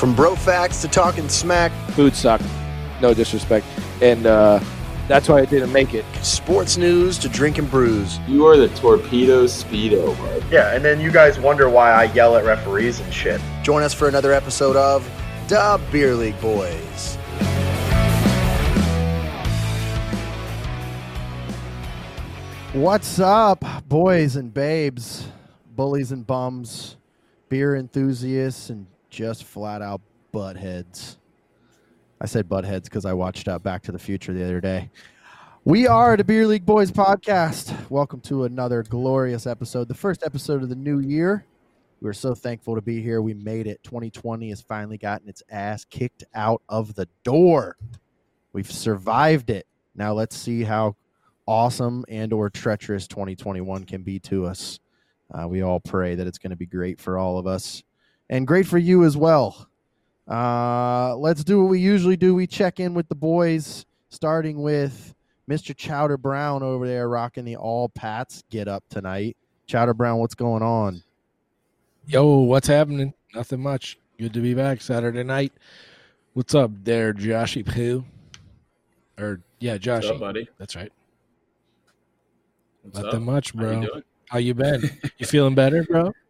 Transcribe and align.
From 0.00 0.14
bro 0.14 0.34
facts 0.34 0.80
to 0.80 0.88
talking 0.88 1.28
smack, 1.28 1.70
food 1.90 2.16
sucked. 2.16 2.46
No 3.02 3.12
disrespect, 3.12 3.66
and 4.00 4.24
uh, 4.24 4.58
that's 5.06 5.28
why 5.28 5.40
I 5.40 5.44
didn't 5.44 5.72
make 5.72 5.92
it. 5.92 6.06
sports 6.22 6.78
news 6.78 7.18
to 7.18 7.28
drinking 7.28 7.66
brews. 7.66 8.18
You 8.26 8.46
are 8.46 8.56
the 8.56 8.68
torpedo 8.68 9.44
speedo, 9.44 10.16
bud. 10.16 10.42
Yeah, 10.50 10.74
and 10.74 10.82
then 10.82 11.02
you 11.02 11.12
guys 11.12 11.38
wonder 11.38 11.68
why 11.68 11.90
I 11.90 12.04
yell 12.14 12.34
at 12.36 12.46
referees 12.46 12.98
and 13.00 13.12
shit. 13.12 13.42
Join 13.62 13.82
us 13.82 13.92
for 13.92 14.08
another 14.08 14.32
episode 14.32 14.74
of 14.74 15.06
the 15.48 15.78
Beer 15.92 16.14
League 16.14 16.40
Boys. 16.40 17.16
What's 22.72 23.20
up, 23.20 23.62
boys 23.86 24.36
and 24.36 24.54
babes, 24.54 25.28
bullies 25.76 26.10
and 26.10 26.26
bums, 26.26 26.96
beer 27.50 27.76
enthusiasts, 27.76 28.70
and 28.70 28.86
just 29.10 29.44
flat 29.44 29.82
out 29.82 30.00
buttheads? 30.32 31.16
I 32.20 32.26
said 32.26 32.48
buttheads 32.48 32.84
because 32.84 33.04
I 33.04 33.12
watched 33.12 33.48
uh, 33.48 33.58
Back 33.58 33.82
to 33.82 33.92
the 33.92 33.98
Future 33.98 34.32
the 34.32 34.44
other 34.44 34.60
day. 34.60 34.88
We 35.64 35.86
are 35.86 36.16
the 36.16 36.24
Beer 36.24 36.46
League 36.46 36.64
Boys 36.64 36.90
podcast. 36.90 37.90
Welcome 37.90 38.20
to 38.22 38.44
another 38.44 38.82
glorious 38.82 39.46
episode, 39.46 39.88
the 39.88 39.94
first 39.94 40.22
episode 40.24 40.62
of 40.62 40.68
the 40.68 40.76
new 40.76 41.00
year. 41.00 41.44
We're 42.00 42.14
so 42.14 42.34
thankful 42.34 42.76
to 42.76 42.80
be 42.80 43.02
here. 43.02 43.20
We 43.20 43.34
made 43.34 43.66
it. 43.66 43.82
2020 43.82 44.48
has 44.48 44.62
finally 44.62 44.96
gotten 44.96 45.28
its 45.28 45.42
ass 45.50 45.84
kicked 45.84 46.24
out 46.34 46.62
of 46.68 46.94
the 46.94 47.08
door. 47.24 47.76
We've 48.52 48.70
survived 48.70 49.50
it. 49.50 49.66
Now 49.94 50.14
let's 50.14 50.36
see 50.36 50.62
how 50.62 50.96
awesome 51.46 52.04
and 52.08 52.32
or 52.32 52.48
treacherous 52.48 53.06
2021 53.06 53.84
can 53.84 54.02
be 54.02 54.18
to 54.20 54.46
us. 54.46 54.78
Uh, 55.32 55.46
we 55.46 55.62
all 55.62 55.80
pray 55.80 56.14
that 56.14 56.26
it's 56.26 56.38
going 56.38 56.50
to 56.50 56.56
be 56.56 56.66
great 56.66 56.98
for 56.98 57.18
all 57.18 57.38
of 57.38 57.46
us 57.46 57.82
and 58.30 58.46
great 58.46 58.66
for 58.66 58.78
you 58.78 59.04
as 59.04 59.16
well. 59.18 59.68
Uh, 60.26 61.16
let's 61.16 61.44
do 61.44 61.60
what 61.60 61.68
we 61.68 61.80
usually 61.80 62.16
do. 62.16 62.34
We 62.34 62.46
check 62.46 62.80
in 62.80 62.94
with 62.94 63.08
the 63.08 63.14
boys, 63.16 63.84
starting 64.08 64.62
with 64.62 65.14
Mr. 65.50 65.76
Chowder 65.76 66.16
Brown 66.16 66.62
over 66.62 66.86
there 66.86 67.08
rocking 67.08 67.44
the 67.44 67.56
all 67.56 67.88
Pats 67.90 68.42
get 68.48 68.68
up 68.68 68.84
tonight. 68.88 69.36
Chowder 69.66 69.92
Brown, 69.92 70.18
what's 70.18 70.34
going 70.36 70.62
on? 70.62 71.02
Yo, 72.06 72.38
what's 72.38 72.68
happening? 72.68 73.12
Nothing 73.34 73.60
much. 73.60 73.98
Good 74.18 74.32
to 74.34 74.40
be 74.40 74.54
back 74.54 74.80
Saturday 74.80 75.24
night. 75.24 75.52
What's 76.34 76.54
up 76.54 76.70
there, 76.84 77.12
Joshy 77.12 77.66
Poo? 77.66 78.04
Or 79.18 79.40
yeah, 79.58 79.72
What's 79.74 79.86
Joshy. 79.86 80.10
up, 80.10 80.20
buddy? 80.20 80.48
That's 80.58 80.76
right. 80.76 80.92
What's 82.82 82.96
Nothing 82.98 83.20
up? 83.20 83.22
much, 83.22 83.52
How 83.52 83.60
you 83.62 83.66
bro. 83.66 83.80
doing? 83.86 84.02
How 84.28 84.38
you 84.38 84.54
been? 84.54 84.90
you 85.18 85.26
feeling 85.26 85.54
better, 85.56 85.82
bro? 85.84 86.12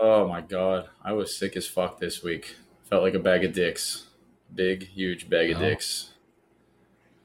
Oh 0.00 0.28
my 0.28 0.40
god, 0.40 0.88
I 1.02 1.12
was 1.12 1.34
sick 1.36 1.56
as 1.56 1.66
fuck 1.66 1.98
this 1.98 2.22
week. 2.22 2.56
Felt 2.84 3.02
like 3.02 3.14
a 3.14 3.18
bag 3.18 3.44
of 3.44 3.52
dicks, 3.52 4.06
big, 4.54 4.86
huge 4.88 5.28
bag 5.28 5.50
of 5.50 5.58
Oh. 5.58 5.60
dicks. 5.60 6.10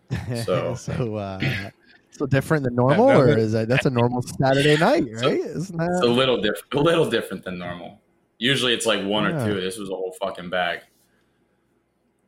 So- 0.45 0.75
so, 0.75 1.16
uh, 1.16 1.39
so 2.11 2.25
different 2.25 2.63
than 2.63 2.75
normal, 2.75 3.09
or 3.09 3.38
is 3.38 3.52
that 3.53 3.67
that's 3.67 3.86
a 3.86 3.89
normal 4.02 4.22
Saturday 4.22 4.78
night, 4.78 5.05
So- 5.17 5.28
right? 5.30 5.39
Isn't 5.39 5.80
It's 5.81 6.02
a 6.02 6.08
little 6.08 6.38
different, 6.38 6.73
a 6.73 6.80
little 6.80 7.09
different 7.09 7.44
than 7.44 7.58
normal. 7.58 8.00
Usually 8.38 8.73
it's 8.73 8.85
like 8.85 9.06
one 9.06 9.25
Yeah. 9.25 9.44
or 9.44 9.47
two. 9.53 9.61
This 9.61 9.78
was 9.78 9.89
a 9.89 9.94
whole 9.95 10.13
fucking 10.22 10.50
bag. 10.50 10.80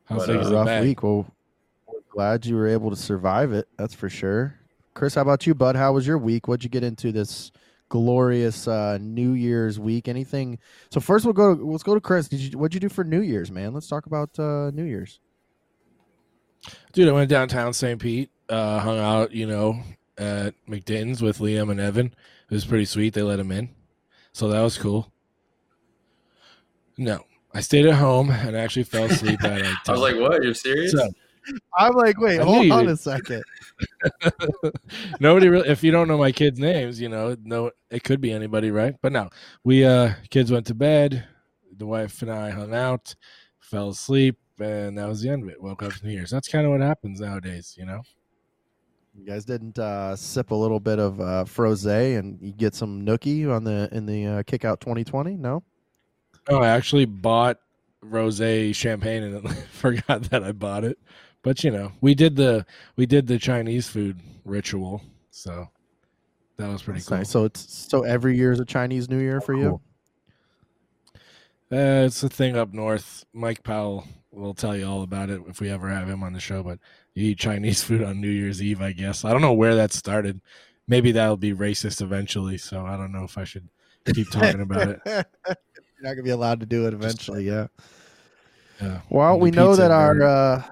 How's 0.04 0.26
But, 0.26 0.36
uh, 0.36 0.40
a 0.40 0.52
rough 0.52 0.66
bag? 0.66 0.84
week. 0.84 1.02
Well, 1.02 1.26
we're 1.86 2.00
glad 2.10 2.46
you 2.46 2.56
were 2.56 2.68
able 2.68 2.90
to 2.90 2.96
survive 2.96 3.52
it. 3.52 3.66
That's 3.78 3.94
for 3.94 4.08
sure. 4.08 4.54
Chris, 4.94 5.14
how 5.16 5.22
about 5.22 5.46
you, 5.46 5.54
bud? 5.54 5.74
How 5.76 5.92
was 5.92 6.06
your 6.06 6.18
week? 6.18 6.46
What'd 6.46 6.62
you 6.62 6.70
get 6.70 6.84
into 6.84 7.10
this 7.10 7.50
glorious 7.88 8.66
uh, 8.68 8.98
New 9.00 9.32
Year's 9.32 9.78
week? 9.78 10.08
Anything? 10.08 10.58
So 10.90 11.00
first, 11.00 11.24
we'll 11.24 11.34
go. 11.34 11.54
To, 11.54 11.64
Let's 11.70 11.82
go 11.82 11.94
to 11.94 12.00
Chris. 12.00 12.28
Did 12.28 12.40
you? 12.40 12.58
What'd 12.58 12.74
you 12.74 12.80
do 12.80 12.88
for 12.88 13.04
New 13.04 13.20
Year's, 13.20 13.50
man? 13.50 13.72
Let's 13.74 13.86
talk 13.88 14.06
about 14.06 14.38
uh, 14.38 14.70
New 14.72 14.84
Year's. 14.84 15.20
Dude, 16.92 17.08
I 17.08 17.12
went 17.12 17.28
downtown 17.28 17.72
St. 17.72 18.00
Pete, 18.00 18.30
uh, 18.48 18.78
hung 18.78 18.98
out, 18.98 19.32
you 19.32 19.46
know, 19.46 19.80
at 20.16 20.54
McDayton's 20.66 21.20
with 21.20 21.38
Liam 21.38 21.70
and 21.70 21.78
Evan. 21.78 22.06
It 22.06 22.54
was 22.54 22.64
pretty 22.64 22.86
sweet. 22.86 23.12
They 23.14 23.22
let 23.22 23.38
him 23.38 23.52
in. 23.52 23.68
So 24.32 24.48
that 24.48 24.62
was 24.62 24.78
cool. 24.78 25.12
No, 26.96 27.24
I 27.52 27.60
stayed 27.60 27.86
at 27.86 27.94
home 27.94 28.30
and 28.30 28.56
actually 28.56 28.84
fell 28.84 29.04
asleep 29.04 29.42
at 29.44 29.60
like 29.62 29.74
I 29.88 29.92
was 29.92 30.00
like, 30.00 30.16
"What? 30.16 30.42
You're 30.42 30.54
serious?" 30.54 30.92
So- 30.92 31.08
I'm 31.76 31.92
like, 31.92 32.18
wait, 32.18 32.40
I 32.40 32.44
hold 32.44 32.70
on 32.70 32.88
a 32.88 32.96
second. 32.96 33.42
Nobody 35.20 35.48
really 35.48 35.68
if 35.68 35.82
you 35.82 35.90
don't 35.90 36.08
know 36.08 36.18
my 36.18 36.32
kids' 36.32 36.58
names, 36.58 37.00
you 37.00 37.08
know, 37.08 37.36
no 37.42 37.70
it 37.90 38.04
could 38.04 38.20
be 38.20 38.32
anybody, 38.32 38.70
right? 38.70 38.94
But 39.02 39.12
no. 39.12 39.28
We 39.64 39.84
uh 39.84 40.14
kids 40.30 40.50
went 40.52 40.66
to 40.66 40.74
bed, 40.74 41.26
the 41.76 41.86
wife 41.86 42.22
and 42.22 42.30
I 42.30 42.50
hung 42.50 42.74
out, 42.74 43.14
fell 43.60 43.90
asleep, 43.90 44.38
and 44.60 44.96
that 44.98 45.08
was 45.08 45.22
the 45.22 45.30
end 45.30 45.42
of 45.42 45.48
it. 45.48 45.62
Woke 45.62 45.82
up 45.82 45.92
New 46.02 46.10
Year's. 46.10 46.30
That's 46.30 46.48
kind 46.48 46.64
of 46.64 46.72
what 46.72 46.80
happens 46.80 47.20
nowadays, 47.20 47.74
you 47.78 47.86
know? 47.86 48.02
You 49.16 49.24
guys 49.24 49.44
didn't 49.44 49.78
uh, 49.78 50.16
sip 50.16 50.50
a 50.50 50.54
little 50.54 50.80
bit 50.80 50.98
of 50.98 51.20
uh, 51.20 51.44
froze 51.44 51.86
and 51.86 52.40
you 52.40 52.52
get 52.52 52.74
some 52.74 53.06
nookie 53.06 53.48
on 53.48 53.62
the 53.62 53.88
in 53.92 54.06
the 54.06 54.26
uh, 54.26 54.42
kick 54.42 54.64
out 54.64 54.80
2020? 54.80 55.36
No. 55.36 55.62
Oh, 56.48 56.58
I 56.58 56.68
actually 56.68 57.04
bought 57.04 57.58
rose 58.02 58.38
champagne 58.76 59.22
and 59.22 59.56
forgot 59.70 60.24
that 60.30 60.42
I 60.42 60.52
bought 60.52 60.84
it. 60.84 60.98
But 61.44 61.62
you 61.62 61.70
know, 61.70 61.92
we 62.00 62.14
did 62.16 62.34
the 62.34 62.66
we 62.96 63.06
did 63.06 63.26
the 63.28 63.38
Chinese 63.38 63.86
food 63.86 64.18
ritual, 64.44 65.02
so 65.30 65.68
that 66.56 66.68
was 66.68 66.82
pretty 66.82 66.98
That's 67.00 67.08
cool. 67.08 67.18
nice. 67.18 67.30
So 67.30 67.44
it's 67.44 67.86
so 67.90 68.02
every 68.02 68.36
year 68.36 68.50
is 68.50 68.60
a 68.60 68.64
Chinese 68.64 69.08
New 69.10 69.18
Year 69.20 69.40
for 69.42 69.54
you. 69.54 69.68
Cool. 69.68 69.82
Uh, 71.70 72.06
it's 72.06 72.22
a 72.22 72.28
thing 72.28 72.56
up 72.56 72.72
north. 72.72 73.24
Mike 73.34 73.62
Powell 73.62 74.06
will 74.30 74.54
tell 74.54 74.76
you 74.76 74.86
all 74.86 75.02
about 75.02 75.28
it 75.30 75.42
if 75.46 75.60
we 75.60 75.70
ever 75.70 75.88
have 75.88 76.08
him 76.08 76.22
on 76.22 76.32
the 76.32 76.40
show. 76.40 76.62
But 76.62 76.78
you 77.14 77.30
eat 77.30 77.38
Chinese 77.38 77.82
food 77.84 78.02
on 78.02 78.20
New 78.20 78.30
Year's 78.30 78.62
Eve, 78.62 78.80
I 78.80 78.92
guess. 78.92 79.24
I 79.24 79.32
don't 79.32 79.42
know 79.42 79.52
where 79.52 79.74
that 79.74 79.92
started. 79.92 80.40
Maybe 80.88 81.12
that'll 81.12 81.36
be 81.36 81.52
racist 81.52 82.00
eventually. 82.00 82.56
So 82.58 82.84
I 82.86 82.96
don't 82.96 83.12
know 83.12 83.24
if 83.24 83.36
I 83.36 83.44
should 83.44 83.68
keep 84.14 84.30
talking 84.30 84.60
about 84.62 84.88
it. 84.88 85.00
You're 85.06 85.24
not 86.00 86.10
gonna 86.14 86.22
be 86.22 86.30
allowed 86.30 86.60
to 86.60 86.66
do 86.66 86.86
it 86.86 86.94
eventually. 86.94 87.44
Yeah. 87.44 87.66
Yeah. 88.80 89.00
Well, 89.10 89.36
Do 89.36 89.42
we 89.42 89.50
know 89.50 89.76
that 89.76 89.90
our 89.90 90.22
uh, 90.22 90.62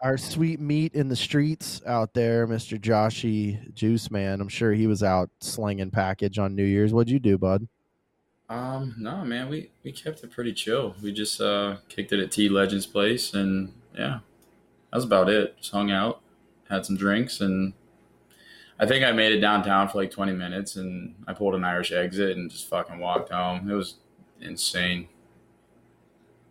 our 0.00 0.16
sweet 0.16 0.60
meat 0.60 0.94
in 0.94 1.08
the 1.08 1.16
streets 1.16 1.82
out 1.86 2.14
there, 2.14 2.46
Mister 2.46 2.76
Joshy 2.76 3.72
Juice 3.74 4.10
Man. 4.10 4.40
I'm 4.40 4.48
sure 4.48 4.72
he 4.72 4.86
was 4.86 5.02
out 5.02 5.30
slinging 5.40 5.90
package 5.90 6.38
on 6.38 6.54
New 6.54 6.64
Year's. 6.64 6.92
What'd 6.92 7.10
you 7.10 7.18
do, 7.18 7.38
bud? 7.38 7.66
Um, 8.48 8.94
no, 8.98 9.24
man, 9.24 9.48
we 9.48 9.70
we 9.84 9.92
kept 9.92 10.22
it 10.24 10.30
pretty 10.30 10.52
chill. 10.52 10.94
We 11.02 11.12
just 11.12 11.40
uh 11.40 11.76
kicked 11.88 12.12
it 12.12 12.20
at 12.20 12.30
T 12.30 12.48
Legends 12.48 12.86
place, 12.86 13.34
and 13.34 13.72
yeah, 13.94 14.20
that 14.90 14.96
was 14.96 15.04
about 15.04 15.28
it. 15.28 15.58
Just 15.58 15.72
hung 15.72 15.90
out, 15.90 16.22
had 16.68 16.86
some 16.86 16.96
drinks, 16.96 17.40
and 17.40 17.74
I 18.78 18.86
think 18.86 19.04
I 19.04 19.12
made 19.12 19.32
it 19.32 19.40
downtown 19.40 19.88
for 19.88 19.98
like 19.98 20.10
20 20.10 20.32
minutes, 20.32 20.76
and 20.76 21.14
I 21.26 21.34
pulled 21.34 21.54
an 21.56 21.64
Irish 21.64 21.92
exit 21.92 22.36
and 22.36 22.50
just 22.50 22.68
fucking 22.68 22.98
walked 22.98 23.32
home. 23.32 23.68
It 23.68 23.74
was 23.74 23.96
insane. 24.40 25.08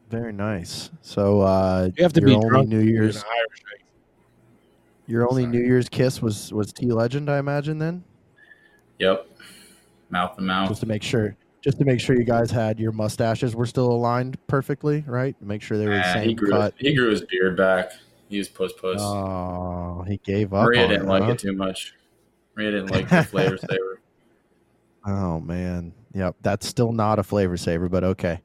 Very 0.10 0.32
nice. 0.34 0.90
So 1.02 1.42
uh, 1.42 1.90
You 1.96 2.04
have 2.04 2.14
to 2.14 2.22
your 2.22 2.30
be 2.30 2.36
only 2.36 2.50
drunk 2.50 2.70
New 2.70 2.80
to 2.80 2.86
do 2.86 2.92
Year's. 2.92 3.18
an 3.18 3.24
Irish. 3.30 3.82
Your 5.08 5.30
only 5.30 5.44
Sorry. 5.44 5.58
New 5.58 5.66
Year's 5.66 5.90
kiss 5.90 6.22
was 6.22 6.52
was 6.54 6.74
T 6.74 6.88
Legend, 6.88 7.30
I 7.30 7.38
imagine. 7.40 7.78
Then 7.78 8.04
Yep, 9.00 9.28
mouth 10.10 10.36
to 10.36 10.42
mouth. 10.42 10.70
just 10.70 10.82
to 10.82 10.88
make 10.88 11.04
sure, 11.04 11.36
just 11.62 11.78
to 11.78 11.86
make 11.86 12.00
sure 12.00 12.18
you 12.18 12.24
guys 12.26 12.50
had 12.52 12.80
your 12.80 12.92
mustaches 12.92 13.56
were 13.56 13.66
still 13.68 13.92
aligned 13.92 14.38
perfectly, 14.48 15.04
right? 15.08 15.36
Make 15.42 15.62
sure 15.62 15.78
they 15.78 15.88
were 15.88 15.98
the 15.98 16.14
same 16.14 16.30
he 16.30 16.34
grew 16.34 16.50
cut. 16.52 16.74
he 16.78 16.94
grew 16.94 17.10
his 17.10 17.22
beard 17.22 17.56
back. 17.56 17.92
He 18.28 18.38
was 18.40 18.50
puss 18.50 18.74
puss. 18.74 19.00
Oh, 19.02 20.04
he 20.08 20.18
gave 20.18 20.54
up. 20.54 20.66
Maria 20.66 20.84
on 20.84 20.90
didn't 20.90 21.06
it, 21.06 21.10
like 21.10 21.24
huh? 21.24 21.32
it 21.32 21.40
too 21.40 21.54
much. 21.54 21.94
Maria 22.56 22.72
didn't 22.72 22.88
like 22.92 23.08
the 23.08 23.24
flavor 23.24 23.58
saver. 23.70 24.02
Oh 25.06 25.40
man, 25.40 25.94
yep. 26.14 26.36
That's 26.42 26.68
still 26.68 26.92
not 26.92 27.20
a 27.20 27.24
flavor 27.24 27.56
saver, 27.56 27.88
but 27.88 28.04
okay. 28.04 28.42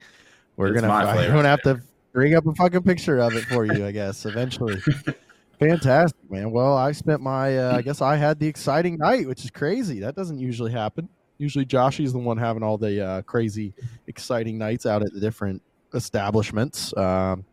We're 0.63 0.75
It's 0.75 0.81
gonna. 0.81 0.93
I'm 0.93 1.33
gonna 1.33 1.49
have 1.49 1.63
to 1.63 1.83
bring 2.13 2.35
up 2.35 2.47
a 2.47 2.55
fucking 2.55 2.83
picture 2.83 3.19
of 3.19 3.35
it 3.35 3.45
for 3.47 3.65
you, 3.65 3.85
I 3.85 3.91
guess, 3.91 4.25
eventually. 4.27 4.81
Fantastic, 5.59 6.31
man. 6.31 6.53
Well, 6.53 6.77
I 6.77 6.93
spent 6.93 7.21
my. 7.21 7.59
Uh, 7.59 7.77
I 7.77 7.83
guess 7.83 8.01
I 8.01 8.17
had 8.17 8.39
the 8.39 8.47
exciting 8.47 8.97
night, 8.97 9.27
which 9.27 9.45
is 9.45 9.51
crazy. 9.51 9.99
That 10.01 10.15
doesn't 10.15 10.39
usually 10.39 10.71
happen. 10.71 11.09
Usually, 11.39 11.65
Joshy's 11.65 12.13
the 12.13 12.19
one 12.21 12.39
having 12.39 12.63
all 12.63 12.79
the 12.79 13.05
uh, 13.05 13.23
crazy, 13.23 13.75
exciting 14.07 14.57
nights 14.57 14.87
out 14.87 15.03
at 15.03 15.13
the 15.13 15.19
different 15.19 15.63
establishments. 15.95 16.97
Um, 16.97 17.45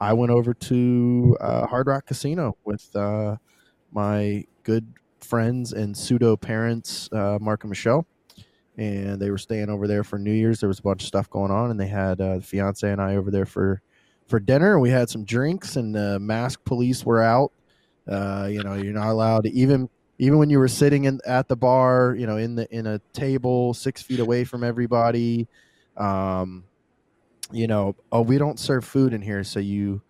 I 0.00 0.12
went 0.12 0.32
over 0.32 0.54
to 0.54 1.36
uh, 1.40 1.66
Hard 1.68 1.86
Rock 1.86 2.06
Casino 2.06 2.56
with 2.64 2.94
uh, 2.96 3.36
my 3.92 4.44
good 4.64 4.92
friends 5.20 5.72
and 5.72 5.96
pseudo 5.96 6.36
parents, 6.36 7.08
uh, 7.12 7.38
Mark 7.40 7.62
and 7.62 7.70
Michelle, 7.70 8.06
and 8.80 9.20
they 9.20 9.30
were 9.30 9.38
staying 9.38 9.68
over 9.68 9.86
there 9.86 10.02
for 10.02 10.18
New 10.18 10.32
Year's. 10.32 10.58
There 10.58 10.68
was 10.68 10.78
a 10.78 10.82
bunch 10.82 11.02
of 11.02 11.08
stuff 11.08 11.28
going 11.28 11.50
on, 11.50 11.70
and 11.70 11.78
they 11.78 11.86
had 11.86 12.18
uh, 12.18 12.36
the 12.36 12.42
fiance 12.42 12.90
and 12.90 13.00
I 13.00 13.16
over 13.16 13.30
there 13.30 13.44
for 13.44 13.82
for 14.26 14.40
dinner. 14.40 14.80
We 14.80 14.88
had 14.88 15.10
some 15.10 15.24
drinks, 15.24 15.76
and 15.76 15.94
the 15.94 16.18
mask 16.18 16.64
police 16.64 17.04
were 17.04 17.22
out. 17.22 17.52
Uh, 18.08 18.48
you 18.50 18.62
know, 18.62 18.74
you're 18.74 18.94
not 18.94 19.08
allowed 19.08 19.44
to 19.44 19.50
even 19.52 19.90
even 20.18 20.38
when 20.38 20.48
you 20.48 20.58
were 20.58 20.68
sitting 20.68 21.04
in 21.04 21.20
at 21.26 21.46
the 21.46 21.56
bar, 21.56 22.16
you 22.18 22.26
know, 22.26 22.38
in 22.38 22.54
the 22.54 22.74
in 22.74 22.86
a 22.86 22.98
table 23.12 23.74
six 23.74 24.00
feet 24.00 24.18
away 24.18 24.44
from 24.44 24.64
everybody. 24.64 25.46
Um, 25.98 26.64
you 27.52 27.66
know, 27.66 27.96
oh, 28.10 28.22
we 28.22 28.38
don't 28.38 28.58
serve 28.58 28.86
food 28.86 29.12
in 29.12 29.20
here, 29.20 29.44
so 29.44 29.60
you 29.60 30.00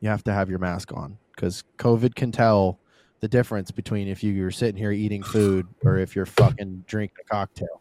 you 0.00 0.10
have 0.10 0.22
to 0.24 0.34
have 0.34 0.50
your 0.50 0.58
mask 0.58 0.92
on 0.92 1.16
because 1.34 1.64
COVID 1.78 2.14
can 2.14 2.30
tell 2.30 2.78
the 3.20 3.28
difference 3.28 3.70
between 3.70 4.06
if 4.06 4.22
you, 4.22 4.46
are 4.46 4.50
sitting 4.50 4.76
here 4.76 4.92
eating 4.92 5.22
food 5.22 5.66
or 5.82 5.96
if 5.96 6.14
you're 6.14 6.26
fucking 6.26 6.84
drinking 6.86 7.16
a 7.24 7.34
cocktail. 7.34 7.80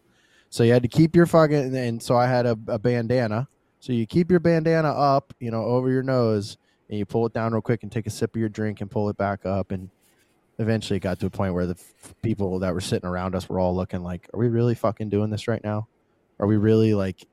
So 0.49 0.63
you 0.63 0.73
had 0.73 0.83
to 0.83 0.89
keep 0.89 1.15
your 1.15 1.25
fucking 1.25 1.75
and 1.75 2.01
so 2.01 2.15
I 2.15 2.27
had 2.27 2.45
a, 2.45 2.57
a 2.67 2.79
bandana. 2.79 3.47
So 3.79 3.93
you 3.93 4.07
keep 4.07 4.31
your 4.31 4.39
bandana 4.39 4.89
up, 4.89 5.33
you 5.39 5.51
know, 5.51 5.63
over 5.63 5.89
your 5.89 6.03
nose, 6.03 6.57
and 6.89 6.97
you 6.97 7.05
pull 7.05 7.25
it 7.25 7.33
down 7.33 7.53
real 7.53 7.61
quick 7.61 7.83
and 7.83 7.91
take 7.91 8.07
a 8.07 8.09
sip 8.09 8.35
of 8.35 8.39
your 8.39 8.49
drink 8.49 8.81
and 8.81 8.89
pull 8.89 9.09
it 9.09 9.17
back 9.17 9.45
up 9.45 9.71
and 9.71 9.89
eventually 10.59 10.97
it 10.97 11.01
got 11.01 11.19
to 11.19 11.25
a 11.27 11.29
point 11.29 11.53
where 11.53 11.65
the 11.65 11.75
f- 11.75 12.15
people 12.21 12.59
that 12.59 12.73
were 12.73 12.81
sitting 12.81 13.07
around 13.07 13.35
us 13.35 13.47
were 13.47 13.59
all 13.59 13.75
looking 13.75 14.01
like, 14.03 14.27
"Are 14.33 14.39
we 14.39 14.47
really 14.47 14.75
fucking 14.75 15.09
doing 15.09 15.29
this 15.29 15.47
right 15.47 15.63
now? 15.63 15.87
Are 16.39 16.47
we 16.47 16.57
really 16.57 16.93
like, 16.93 17.27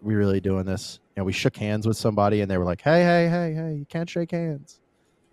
we 0.00 0.14
really 0.14 0.40
doing 0.40 0.64
this?" 0.64 1.00
Know, 1.16 1.24
we 1.24 1.32
shook 1.32 1.56
hands 1.56 1.86
with 1.86 1.96
somebody 1.96 2.40
and 2.40 2.50
they 2.50 2.58
were 2.58 2.64
like, 2.64 2.80
"Hey, 2.80 3.02
hey, 3.02 3.28
hey, 3.28 3.54
hey, 3.54 3.74
you 3.74 3.86
can't 3.86 4.10
shake 4.10 4.32
hands." 4.32 4.80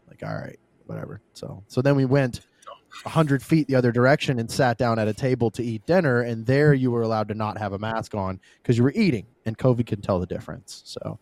Like, 0.07 0.21
all 0.23 0.35
right, 0.35 0.59
whatever. 0.85 1.21
So, 1.33 1.63
so 1.67 1.81
then 1.81 1.95
we 1.95 2.05
went 2.05 2.41
a 3.05 3.09
hundred 3.09 3.41
feet 3.41 3.67
the 3.67 3.75
other 3.75 3.91
direction 3.91 4.39
and 4.39 4.49
sat 4.49 4.77
down 4.77 4.99
at 4.99 5.07
a 5.07 5.13
table 5.13 5.51
to 5.51 5.63
eat 5.63 5.85
dinner, 5.85 6.21
and 6.21 6.45
there 6.45 6.73
you 6.73 6.91
were 6.91 7.01
allowed 7.01 7.27
to 7.29 7.33
not 7.33 7.57
have 7.57 7.73
a 7.73 7.79
mask 7.79 8.15
on 8.15 8.39
because 8.61 8.77
you 8.77 8.83
were 8.83 8.93
eating, 8.95 9.25
and 9.45 9.57
COVID 9.57 9.85
can 9.85 10.01
tell 10.01 10.19
the 10.19 10.25
difference. 10.27 10.81
So. 10.85 11.19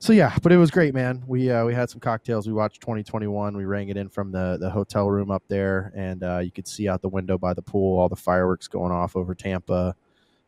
So 0.00 0.12
yeah, 0.12 0.36
but 0.42 0.52
it 0.52 0.58
was 0.58 0.70
great, 0.70 0.94
man. 0.94 1.24
We 1.26 1.50
uh, 1.50 1.64
we 1.64 1.74
had 1.74 1.90
some 1.90 1.98
cocktails. 1.98 2.46
We 2.46 2.52
watched 2.52 2.80
2021. 2.82 3.56
We 3.56 3.64
rang 3.64 3.88
it 3.88 3.96
in 3.96 4.08
from 4.08 4.30
the 4.30 4.56
the 4.60 4.70
hotel 4.70 5.10
room 5.10 5.28
up 5.28 5.42
there, 5.48 5.92
and 5.96 6.22
uh, 6.22 6.38
you 6.38 6.52
could 6.52 6.68
see 6.68 6.88
out 6.88 7.02
the 7.02 7.08
window 7.08 7.36
by 7.36 7.52
the 7.52 7.62
pool 7.62 7.98
all 7.98 8.08
the 8.08 8.14
fireworks 8.14 8.68
going 8.68 8.92
off 8.92 9.16
over 9.16 9.34
Tampa, 9.34 9.96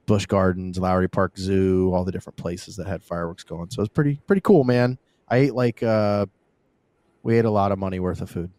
Busch 0.07 0.27
Gardens, 0.27 0.79
Lowry 0.79 1.09
Park 1.09 1.37
Zoo, 1.37 1.93
all 1.93 2.05
the 2.05 2.12
different 2.12 2.37
places 2.37 2.77
that 2.77 2.87
had 2.87 3.03
fireworks 3.03 3.43
going. 3.43 3.71
So 3.71 3.81
it 3.81 3.83
was 3.83 3.89
pretty 3.89 4.21
pretty 4.25 4.43
cool, 4.43 4.62
man. 4.62 4.99
I 5.29 5.39
ate 5.39 5.55
like 5.55 5.83
uh, 5.83 6.27
we 7.25 7.37
ate 7.37 7.45
a 7.45 7.51
lot 7.51 7.73
of 7.73 7.79
money 7.81 7.99
worth 7.99 8.21
of 8.21 8.31
food. 8.31 8.53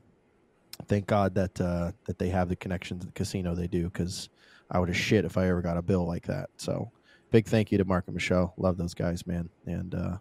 Thank 0.88 1.08
God 1.08 1.36
that 1.36 1.60
uh, 1.60 1.92
that 2.06 2.18
they 2.18 2.30
have 2.30 2.50
the 2.50 2.56
connection 2.56 3.00
to 3.00 3.06
the 3.06 3.12
casino 3.12 3.56
they 3.56 3.68
do, 3.68 3.86
because 3.86 4.30
I 4.70 4.80
would 4.80 4.90
have 4.90 4.98
shit 4.98 5.26
if 5.26 5.38
I 5.38 5.48
ever 5.48 5.62
got 5.62 5.78
a 5.78 5.82
bill 5.82 6.06
like 6.06 6.26
that. 6.28 6.50
So 6.58 6.92
big 7.32 7.46
thank 7.48 7.72
you 7.72 7.78
to 7.78 7.86
Mark 7.86 8.06
and 8.08 8.14
Michelle. 8.14 8.54
Love 8.58 8.78
those 8.78 8.94
guys, 8.94 9.26
man. 9.26 9.50
And 9.66 9.96
uh, 9.96 10.18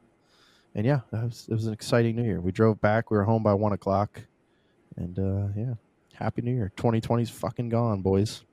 and 0.75 0.87
yeah, 0.87 1.01
that 1.11 1.25
was 1.25 1.47
it 1.49 1.55
was 1.55 1.67
an 1.67 1.73
exciting 1.73 2.17
New 2.17 2.25
Year. 2.25 2.41
We 2.41 2.53
drove 2.53 2.81
back. 2.81 3.11
We 3.11 3.17
were 3.17 3.25
home 3.25 3.43
by 3.43 3.55
one 3.55 3.73
o'clock, 3.73 4.21
and 4.97 5.19
uh, 5.19 5.49
yeah, 5.57 5.75
happy 6.15 6.43
New 6.43 6.55
Year. 6.55 6.73
2020's 6.77 7.31
fucking 7.31 7.69
gone, 7.69 8.03
boys. 8.03 8.45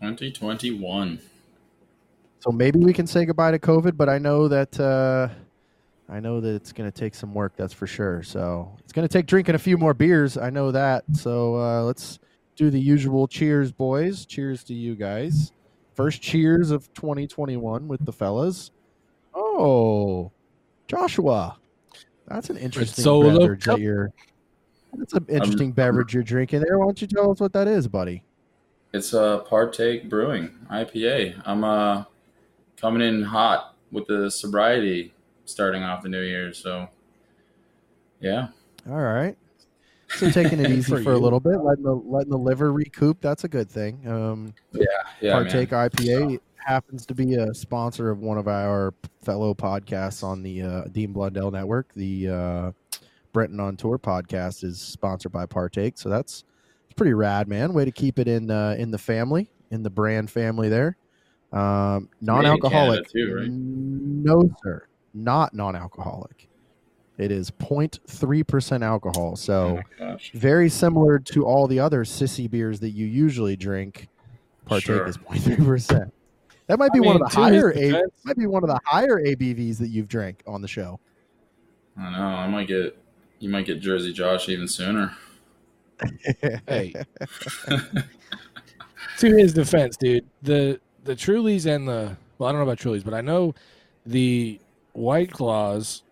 2021. 0.00 1.20
So 2.40 2.52
maybe 2.52 2.78
we 2.78 2.92
can 2.92 3.06
say 3.06 3.24
goodbye 3.24 3.52
to 3.52 3.58
COVID, 3.58 3.96
but 3.96 4.10
I 4.10 4.18
know 4.18 4.48
that 4.48 4.78
uh, 4.78 5.28
I 6.08 6.20
know 6.20 6.40
that 6.40 6.54
it's 6.54 6.72
going 6.72 6.90
to 6.90 6.96
take 6.96 7.14
some 7.14 7.32
work. 7.32 7.54
That's 7.56 7.72
for 7.72 7.86
sure. 7.86 8.22
So 8.22 8.76
it's 8.80 8.92
going 8.92 9.06
to 9.08 9.12
take 9.12 9.26
drinking 9.26 9.54
a 9.54 9.58
few 9.58 9.78
more 9.78 9.94
beers. 9.94 10.36
I 10.36 10.50
know 10.50 10.70
that. 10.70 11.04
So 11.14 11.56
uh, 11.56 11.82
let's 11.82 12.18
do 12.56 12.70
the 12.70 12.80
usual 12.80 13.26
cheers, 13.26 13.72
boys. 13.72 14.26
Cheers 14.26 14.64
to 14.64 14.74
you 14.74 14.94
guys. 14.94 15.52
First 15.94 16.20
cheers 16.20 16.70
of 16.70 16.92
2021 16.94 17.88
with 17.88 18.04
the 18.04 18.12
fellas. 18.12 18.70
Oh, 19.34 20.30
Joshua, 20.88 21.56
that's 22.26 22.50
an 22.50 22.56
interesting 22.56 23.02
solo 23.02 23.38
beverage 23.38 23.64
that 23.64 23.80
you're. 23.80 24.12
That's 24.92 25.14
an 25.14 25.26
interesting 25.28 25.72
beverage 25.72 26.14
you're 26.14 26.22
drinking 26.22 26.60
there. 26.60 26.78
Why 26.78 26.86
don't 26.86 27.00
you 27.00 27.08
tell 27.08 27.30
us 27.30 27.40
what 27.40 27.52
that 27.54 27.66
is, 27.66 27.88
buddy? 27.88 28.22
It's 28.92 29.12
a 29.12 29.44
Partake 29.48 30.08
Brewing 30.08 30.56
IPA. 30.70 31.42
I'm 31.44 31.64
uh 31.64 32.04
coming 32.76 33.02
in 33.02 33.22
hot 33.22 33.76
with 33.90 34.06
the 34.06 34.30
sobriety 34.30 35.13
starting 35.44 35.82
off 35.82 36.02
the 36.02 36.08
new 36.08 36.22
year. 36.22 36.52
So 36.52 36.88
yeah, 38.20 38.48
All 38.88 39.02
right. 39.02 39.36
So 40.08 40.30
taking 40.30 40.60
it 40.60 40.70
easy 40.70 40.92
For 40.92 41.02
for, 41.02 41.12
a 41.12 41.18
little 41.18 41.40
bit, 41.40 41.60
letting 41.62 41.84
the 41.84 41.94
letting 41.94 42.30
the 42.30 42.38
liver 42.38 42.72
recoup. 42.72 43.20
That's 43.20 43.44
a 43.44 43.48
good 43.48 43.70
thing. 43.70 44.06
Um, 44.06 44.54
yeah, 45.20 45.32
Partake 45.32 45.72
man. 45.72 45.90
IPA 45.90 46.40
happens 46.56 47.04
to 47.06 47.14
be 47.14 47.34
a 47.34 47.52
sponsor 47.54 48.10
of 48.10 48.20
one 48.20 48.38
of 48.38 48.48
our 48.48 48.94
fellow 49.22 49.54
podcasts 49.54 50.22
on 50.22 50.42
the 50.42 50.62
uh, 50.62 50.84
Dean 50.92 51.12
Blundell 51.12 51.50
Network. 51.50 51.92
The 51.94 52.28
uh, 52.28 52.72
Brenton 53.32 53.60
on 53.60 53.76
Tour 53.76 53.98
podcast 53.98 54.64
is 54.64 54.80
sponsored 54.80 55.32
by 55.32 55.46
Partake, 55.46 55.98
so 55.98 56.08
that's 56.08 56.44
pretty 56.96 57.14
rad, 57.14 57.48
man. 57.48 57.72
Way 57.72 57.84
to 57.84 57.92
keep 57.92 58.18
it 58.18 58.28
in 58.28 58.50
uh, 58.50 58.76
in 58.78 58.90
the 58.90 58.98
family, 58.98 59.50
in 59.70 59.82
the 59.82 59.90
brand 59.90 60.30
family 60.30 60.68
there. 60.68 60.96
Um, 61.52 62.08
non-alcoholic, 62.20 63.08
too, 63.08 63.34
right? 63.36 63.48
No, 63.48 64.50
sir, 64.62 64.86
not 65.14 65.54
non-alcoholic. 65.54 66.48
It 67.16 67.30
is 67.30 67.50
0.3 67.52 68.46
percent 68.46 68.82
alcohol, 68.82 69.30
Oh 69.32 69.36
so 69.36 69.76
my 69.76 69.82
gosh. 70.06 70.32
very 70.34 70.68
similar 70.68 71.20
to 71.20 71.44
all 71.46 71.68
the 71.68 71.78
other 71.78 72.04
sissy 72.04 72.50
beers 72.50 72.80
that 72.80 72.90
you 72.90 73.06
usually 73.06 73.54
drink. 73.56 74.08
Partake 74.66 74.86
Sure. 74.86 75.06
is 75.06 75.16
0.3 75.18 75.64
percent. 75.64 76.12
That 76.66 76.78
might 76.78 76.92
be 76.92 76.98
I 76.98 77.02
one 77.02 77.14
of 77.16 77.22
the 77.22 77.28
higher 77.36 77.70
a, 77.76 78.02
might 78.24 78.36
be 78.36 78.46
one 78.46 78.64
of 78.64 78.68
the 78.68 78.80
higher 78.84 79.20
ABVs 79.22 79.78
that 79.78 79.88
you've 79.88 80.08
drank 80.08 80.42
on 80.46 80.60
the 80.62 80.66
show. 80.68 80.98
I 81.96 82.10
know. 82.10 82.18
I 82.24 82.48
might 82.48 82.66
get 82.66 82.98
you 83.38 83.48
might 83.48 83.66
get 83.66 83.80
Jersey 83.80 84.12
Josh 84.12 84.48
even 84.48 84.66
sooner. 84.66 85.14
Hey, 86.66 86.92
to 89.18 89.26
his 89.36 89.52
defense, 89.54 89.96
dude, 89.96 90.24
the 90.42 90.80
the 91.04 91.14
Trulies 91.14 91.66
and 91.72 91.86
the 91.86 92.16
well, 92.38 92.48
I 92.48 92.52
don't 92.52 92.60
know 92.64 92.68
about 92.70 92.78
Trulies, 92.78 93.04
but 93.04 93.14
I 93.14 93.20
know 93.20 93.54
the 94.06 94.58
White 94.94 95.30
Claws 95.30 96.02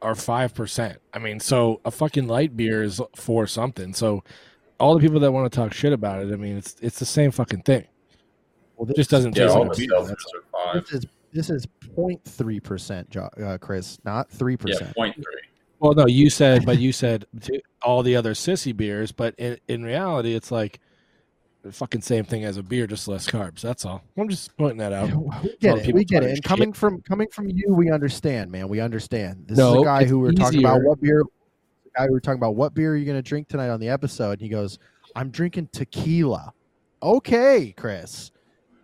are 0.00 0.14
five 0.14 0.54
percent. 0.54 0.98
I 1.12 1.18
mean, 1.18 1.40
so 1.40 1.80
a 1.84 1.90
fucking 1.90 2.28
light 2.28 2.56
beer 2.56 2.82
is 2.82 3.00
for 3.16 3.46
something. 3.46 3.92
So 3.92 4.22
all 4.78 4.94
the 4.94 5.00
people 5.00 5.20
that 5.20 5.32
want 5.32 5.50
to 5.50 5.56
talk 5.56 5.72
shit 5.74 5.92
about 5.92 6.22
it, 6.24 6.32
I 6.32 6.36
mean, 6.36 6.56
it's 6.56 6.76
it's 6.80 6.98
the 6.98 7.04
same 7.06 7.30
fucking 7.32 7.62
thing. 7.62 7.86
Well, 8.76 8.86
this, 8.86 8.96
just 8.96 9.10
doesn't 9.10 9.36
Yeah, 9.36 9.44
taste 9.46 9.56
all 9.56 9.66
like 9.66 9.76
the 9.76 9.84
a 9.84 9.86
beer. 9.88 9.98
seltzers 9.98 10.08
That's- 10.08 10.24
are 10.34 10.72
five. 10.74 10.84
This 10.84 10.92
is 10.92 11.06
this 11.32 11.50
is 11.50 11.66
0.3 11.96 12.62
percent, 12.62 13.16
uh, 13.16 13.58
Chris, 13.58 13.98
not 14.04 14.30
three 14.30 14.52
Yeah, 14.54 14.56
percent. 14.58 14.94
point 14.96 15.14
three. 15.16 15.24
Well, 15.80 15.92
no, 15.92 16.06
you 16.06 16.30
said, 16.30 16.64
but 16.64 16.78
you 16.78 16.92
said 16.92 17.26
to 17.42 17.60
all 17.82 18.02
the 18.02 18.16
other 18.16 18.32
sissy 18.32 18.74
beers, 18.74 19.12
but 19.12 19.34
in, 19.36 19.58
in 19.68 19.82
reality, 19.82 20.34
it's 20.34 20.50
like 20.50 20.80
the 21.66 21.72
fucking 21.72 22.00
same 22.00 22.24
thing 22.24 22.44
as 22.44 22.56
a 22.56 22.62
beer, 22.62 22.86
just 22.86 23.08
less 23.08 23.26
carbs. 23.26 23.60
That's 23.60 23.84
all. 23.84 24.02
I'm 24.16 24.28
just 24.28 24.56
pointing 24.56 24.78
that 24.78 24.92
out. 24.92 25.10
We 25.42 25.56
get 25.60 25.78
it. 25.78 25.94
We 25.94 26.04
get 26.04 26.22
it. 26.22 26.28
And 26.28 26.36
shit. 26.36 26.44
coming 26.44 26.72
from 26.72 27.00
coming 27.02 27.28
from 27.28 27.48
you, 27.48 27.74
we 27.74 27.90
understand, 27.90 28.50
man. 28.50 28.68
We 28.68 28.80
understand. 28.80 29.44
This 29.46 29.52
is 29.52 29.58
No, 29.58 29.82
a 29.82 29.84
guy 29.84 30.04
who 30.04 30.18
we 30.20 30.26
were 30.26 30.32
talking 30.32 30.60
about 30.60 30.82
what 30.82 31.00
beer. 31.00 31.24
The 31.84 31.90
guy 31.96 32.06
we 32.06 32.12
were 32.12 32.20
talking 32.20 32.38
about 32.38 32.54
what 32.54 32.74
beer 32.74 32.92
are 32.92 32.96
you 32.96 33.04
going 33.04 33.18
to 33.18 33.22
drink 33.22 33.48
tonight 33.48 33.68
on 33.68 33.80
the 33.80 33.88
episode? 33.88 34.32
And 34.32 34.40
he 34.42 34.48
goes, 34.48 34.78
"I'm 35.14 35.30
drinking 35.30 35.70
tequila." 35.72 36.52
Okay, 37.02 37.74
Chris. 37.76 38.30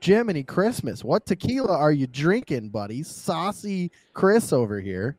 Jiminy 0.01 0.43
Christmas. 0.43 1.05
What 1.05 1.25
tequila 1.27 1.77
are 1.77 1.93
you 1.93 2.09
drinking, 2.09 2.71
buddy? 2.71 3.05
Saucy 3.05 3.93
Chris 4.13 4.53
over 4.53 4.81
here. 4.81 5.17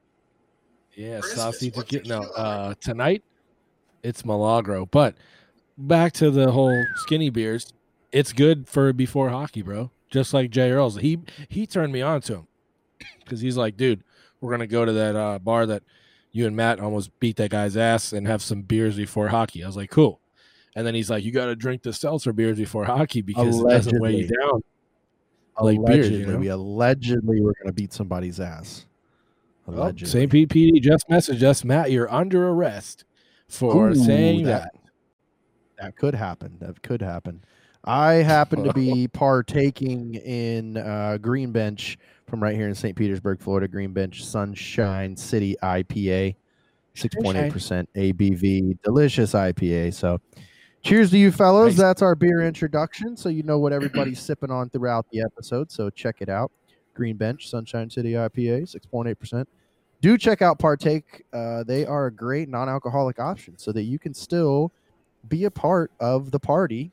Yeah, 0.95 1.21
Christmas, 1.21 1.41
saucy 1.41 1.71
what 1.71 1.87
tequila. 1.87 2.21
No, 2.21 2.27
uh, 2.31 2.73
tonight 2.81 3.23
it's 4.03 4.25
Milagro. 4.25 4.85
But 4.87 5.15
back 5.77 6.13
to 6.13 6.31
the 6.31 6.51
whole 6.51 6.85
skinny 6.97 7.29
beers. 7.29 7.73
It's 8.11 8.33
good 8.33 8.67
for 8.67 8.93
before 8.93 9.29
hockey, 9.29 9.61
bro. 9.61 9.91
Just 10.09 10.33
like 10.33 10.51
Jay 10.51 10.71
Earls. 10.71 10.97
He 10.97 11.19
he 11.49 11.65
turned 11.65 11.91
me 11.91 12.01
on 12.01 12.21
to 12.21 12.33
him 12.35 12.47
because 13.23 13.41
he's 13.41 13.57
like, 13.57 13.75
dude, 13.77 14.03
we're 14.41 14.51
gonna 14.51 14.67
go 14.67 14.85
to 14.85 14.91
that 14.93 15.15
uh, 15.15 15.39
bar 15.39 15.65
that 15.65 15.83
you 16.31 16.45
and 16.47 16.55
Matt 16.55 16.79
almost 16.79 17.17
beat 17.19 17.37
that 17.37 17.51
guy's 17.51 17.77
ass 17.77 18.13
and 18.13 18.27
have 18.27 18.41
some 18.41 18.61
beers 18.61 18.95
before 18.97 19.29
hockey. 19.29 19.63
I 19.63 19.67
was 19.67 19.77
like, 19.77 19.89
cool. 19.91 20.19
And 20.75 20.85
then 20.87 20.95
he's 20.95 21.09
like, 21.09 21.23
you 21.23 21.31
got 21.31 21.45
to 21.45 21.55
drink 21.55 21.83
the 21.83 21.93
seltzer 21.93 22.33
beers 22.33 22.57
before 22.57 22.85
hockey 22.85 23.21
because 23.21 23.59
it 23.59 23.67
doesn't 23.69 24.01
weigh 24.01 24.11
you 24.15 24.17
Allegedly. 24.27 24.37
down. 24.41 24.63
Like 25.61 25.85
beers, 25.85 26.07
allegedly, 26.07 26.19
you 26.19 26.25
know? 26.25 26.37
we 26.39 26.47
allegedly 26.47 27.41
were 27.41 27.53
going 27.61 27.67
to 27.67 27.73
beat 27.73 27.93
somebody's 27.93 28.39
ass. 28.39 28.87
Oh, 29.67 29.73
Allegedly. 29.73 30.07
St. 30.09 30.31
Pete 30.31 30.49
PD 30.49 30.81
just 30.81 31.07
messaged 31.07 31.43
us, 31.43 31.63
Matt. 31.63 31.91
You're 31.91 32.11
under 32.11 32.47
arrest 32.49 33.05
for 33.47 33.89
Ooh, 33.89 33.95
saying 33.95 34.45
that- 34.45 34.71
that. 34.73 34.79
That 35.79 35.95
could 35.95 36.15
happen. 36.15 36.57
That 36.59 36.81
could 36.81 37.01
happen. 37.01 37.43
I 37.85 38.13
happen 38.13 38.63
to 38.63 38.73
be 38.73 39.07
partaking 39.13 40.15
in 40.15 40.77
uh, 40.77 41.17
Green 41.17 41.51
Bench 41.51 41.97
from 42.27 42.41
right 42.41 42.55
here 42.55 42.67
in 42.67 42.75
St. 42.75 42.95
Petersburg, 42.95 43.41
Florida. 43.41 43.67
Green 43.67 43.91
Bench 43.91 44.23
Sunshine 44.23 45.17
City 45.17 45.55
IPA, 45.61 46.35
six 46.93 47.15
point 47.15 47.37
eight 47.37 47.51
percent 47.51 47.89
ABV, 47.95 48.77
delicious 48.83 49.33
IPA. 49.33 49.93
So, 49.93 50.21
cheers 50.81 51.11
to 51.11 51.17
you, 51.17 51.31
fellows. 51.31 51.73
Nice. 51.73 51.77
That's 51.77 52.01
our 52.01 52.15
beer 52.15 52.41
introduction, 52.41 53.17
so 53.17 53.29
you 53.29 53.43
know 53.43 53.59
what 53.59 53.73
everybody's 53.73 54.19
sipping 54.21 54.51
on 54.51 54.69
throughout 54.69 55.05
the 55.11 55.21
episode. 55.21 55.71
So 55.71 55.89
check 55.89 56.17
it 56.21 56.29
out. 56.29 56.51
Green 56.93 57.17
Bench 57.17 57.49
Sunshine 57.49 57.89
City 57.89 58.13
IPA, 58.13 58.69
six 58.69 58.85
point 58.85 59.09
eight 59.09 59.19
percent. 59.19 59.49
Do 59.99 60.17
check 60.17 60.41
out 60.41 60.59
Partake. 60.59 61.23
Uh, 61.33 61.63
they 61.63 61.85
are 61.85 62.07
a 62.07 62.11
great 62.11 62.49
non-alcoholic 62.49 63.19
option, 63.19 63.57
so 63.57 63.71
that 63.73 63.83
you 63.83 63.99
can 63.99 64.13
still 64.13 64.71
be 65.27 65.45
a 65.45 65.51
part 65.51 65.91
of 65.99 66.31
the 66.31 66.39
party. 66.39 66.91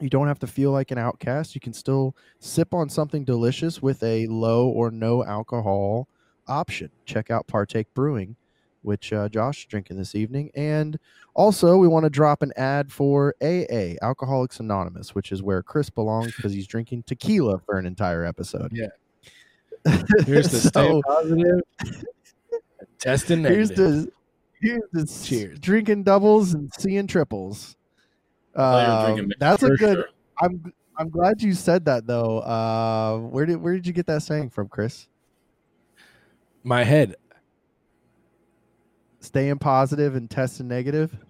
You 0.00 0.10
don't 0.10 0.28
have 0.28 0.38
to 0.40 0.46
feel 0.46 0.72
like 0.72 0.90
an 0.90 0.98
outcast. 0.98 1.54
You 1.54 1.60
can 1.60 1.72
still 1.72 2.14
sip 2.38 2.74
on 2.74 2.88
something 2.88 3.24
delicious 3.24 3.80
with 3.80 4.02
a 4.02 4.26
low 4.26 4.68
or 4.68 4.90
no 4.90 5.24
alcohol 5.24 6.08
option. 6.46 6.90
Check 7.06 7.30
out 7.30 7.46
Partake 7.46 7.86
Brewing, 7.94 8.36
which 8.82 9.12
uh, 9.12 9.28
Josh 9.28 9.60
is 9.60 9.64
drinking 9.64 9.96
this 9.96 10.14
evening. 10.14 10.50
And 10.54 10.98
also, 11.34 11.78
we 11.78 11.88
want 11.88 12.04
to 12.04 12.10
drop 12.10 12.42
an 12.42 12.52
ad 12.56 12.92
for 12.92 13.34
AA, 13.42 13.94
Alcoholics 14.02 14.60
Anonymous, 14.60 15.14
which 15.14 15.32
is 15.32 15.42
where 15.42 15.62
Chris 15.62 15.88
belongs 15.88 16.34
because 16.36 16.52
he's 16.52 16.66
drinking 16.66 17.04
tequila 17.04 17.58
for 17.60 17.78
an 17.78 17.86
entire 17.86 18.24
episode. 18.24 18.72
Yeah. 18.72 18.88
Here's 20.26 20.50
the 20.50 20.58
stay 20.58 21.00
positive. 21.06 21.60
Testing 22.98 23.42
negative. 23.42 23.76
here's 23.76 24.04
the 24.04 24.12
s- 24.96 25.26
Cheers. 25.26 25.58
drinking 25.60 26.02
doubles 26.04 26.54
and 26.54 26.70
seeing 26.78 27.06
triples. 27.06 27.76
I 28.54 28.58
thought 28.58 28.80
you 28.80 28.88
were 28.88 28.98
Um, 28.98 29.14
drinking 29.16 29.32
that's 29.38 29.62
a 29.62 29.70
good. 29.70 29.96
sure. 29.96 30.06
I'm 30.40 30.72
I'm 30.98 31.10
glad 31.10 31.42
you 31.42 31.52
said 31.52 31.84
that 31.84 32.06
though. 32.06 32.38
Uh, 32.40 33.18
where 33.18 33.44
did 33.46 33.56
where 33.56 33.74
did 33.74 33.86
you 33.86 33.92
get 33.92 34.06
that 34.06 34.22
saying 34.22 34.50
from, 34.50 34.68
Chris? 34.68 35.08
My 36.64 36.84
head. 36.84 37.16
Staying 39.20 39.58
positive 39.58 40.14
and 40.14 40.30
testing 40.30 40.68
negative. 40.68 41.14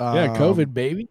Yeah, 0.00 0.32
Um, 0.32 0.36
COVID, 0.36 0.74
baby. 0.74 1.08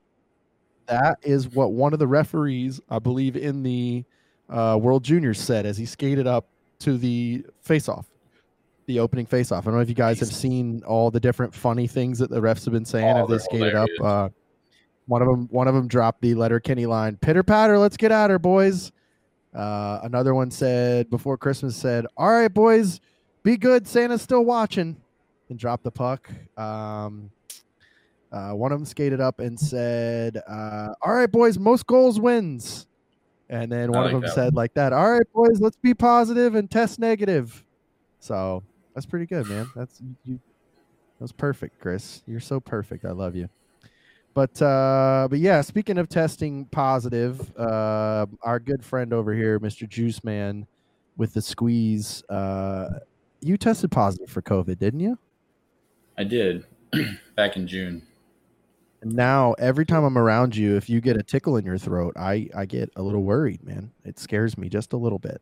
That 0.87 1.19
is 1.21 1.47
what 1.47 1.71
one 1.71 1.93
of 1.93 1.99
the 1.99 2.07
referees, 2.07 2.81
I 2.89 2.99
believe, 2.99 3.37
in 3.37 3.63
the 3.63 4.03
uh, 4.49 4.77
World 4.81 5.05
Juniors 5.05 5.39
said 5.39 5.65
as 5.65 5.77
he 5.77 5.85
skated 5.85 6.27
up 6.27 6.47
to 6.79 6.97
the 6.97 7.45
face-off, 7.61 8.07
the 8.91 8.99
opening 8.99 9.25
face-off. 9.25 9.65
I 9.65 9.69
don't 9.69 9.75
know 9.75 9.81
if 9.81 9.89
you 9.89 9.95
guys 9.95 10.19
have 10.19 10.31
seen 10.31 10.83
all 10.85 11.09
the 11.11 11.19
different 11.19 11.53
funny 11.53 11.87
things 11.87 12.19
that 12.19 12.29
the 12.29 12.41
refs 12.41 12.65
have 12.65 12.73
been 12.73 12.85
saying 12.85 13.15
Oh, 13.15 13.23
as 13.23 13.29
they 13.29 13.37
skated 13.37 13.75
up. 13.75 13.89
Uh, 14.01 14.29
one 15.07 15.21
of 15.21 15.27
them, 15.27 15.47
one 15.51 15.67
of 15.67 15.73
them 15.73 15.87
dropped 15.87 16.21
the 16.21 16.33
Letterkenny 16.35 16.85
line, 16.85 17.17
"Pitter 17.17 17.43
patter, 17.43 17.77
let's 17.77 17.97
get 17.97 18.11
at 18.11 18.29
her, 18.29 18.39
boys." 18.39 18.91
Uh, 19.53 19.99
another 20.03 20.33
one 20.33 20.51
said 20.51 21.09
before 21.09 21.37
Christmas 21.37 21.75
said, 21.75 22.05
"All 22.17 22.29
right, 22.29 22.53
boys, 22.53 23.01
be 23.43 23.57
good. 23.57 23.87
Santa's 23.87 24.21
still 24.21 24.45
watching," 24.45 24.95
and 25.49 25.57
dropped 25.57 25.83
the 25.83 25.91
puck. 25.91 26.29
Um, 26.57 27.31
uh, 28.31 28.51
one 28.51 28.71
of 28.71 28.79
them 28.79 28.85
skated 28.85 29.19
up 29.19 29.39
and 29.39 29.59
said, 29.59 30.37
uh, 30.47 30.93
"All 31.01 31.13
right, 31.13 31.31
boys, 31.31 31.57
most 31.57 31.85
goals 31.87 32.19
wins." 32.19 32.87
And 33.49 33.69
then 33.69 33.91
one 33.91 34.05
like 34.05 34.13
of 34.13 34.21
them 34.21 34.31
said 34.31 34.55
like 34.55 34.73
that, 34.75 34.93
"All 34.93 35.11
right, 35.11 35.33
boys, 35.33 35.59
let's 35.59 35.75
be 35.75 35.93
positive 35.93 36.55
and 36.55 36.71
test 36.71 36.99
negative." 36.99 37.65
So 38.19 38.63
that's 38.93 39.05
pretty 39.05 39.25
good, 39.25 39.47
man. 39.47 39.69
That's 39.75 40.01
you. 40.25 40.35
that 40.35 41.21
was 41.21 41.31
perfect, 41.31 41.79
Chris. 41.79 42.23
You're 42.27 42.39
so 42.39 42.59
perfect. 42.59 43.05
I 43.05 43.11
love 43.11 43.35
you. 43.35 43.49
But 44.33 44.61
uh, 44.61 45.27
but 45.29 45.39
yeah, 45.39 45.61
speaking 45.61 45.97
of 45.97 46.07
testing 46.07 46.65
positive, 46.65 47.55
uh, 47.57 48.25
our 48.41 48.59
good 48.59 48.83
friend 48.83 49.13
over 49.13 49.33
here, 49.33 49.59
Mr. 49.59 49.87
Juice 49.87 50.23
Man, 50.23 50.65
with 51.17 51.33
the 51.33 51.41
squeeze, 51.41 52.23
uh, 52.29 52.99
you 53.41 53.57
tested 53.57 53.91
positive 53.91 54.29
for 54.29 54.41
COVID, 54.41 54.79
didn't 54.79 55.01
you? 55.01 55.17
I 56.17 56.23
did 56.23 56.65
back 57.35 57.57
in 57.57 57.67
June. 57.67 58.03
And 59.01 59.13
now 59.13 59.53
every 59.53 59.85
time 59.85 60.03
I'm 60.03 60.17
around 60.17 60.55
you, 60.55 60.77
if 60.77 60.89
you 60.89 61.01
get 61.01 61.17
a 61.17 61.23
tickle 61.23 61.57
in 61.57 61.65
your 61.65 61.77
throat, 61.77 62.13
I 62.17 62.49
I 62.55 62.65
get 62.65 62.89
a 62.95 63.01
little 63.01 63.23
worried, 63.23 63.63
man. 63.63 63.91
It 64.05 64.17
scares 64.17 64.57
me 64.57 64.69
just 64.69 64.93
a 64.93 64.97
little 64.97 65.19
bit 65.19 65.41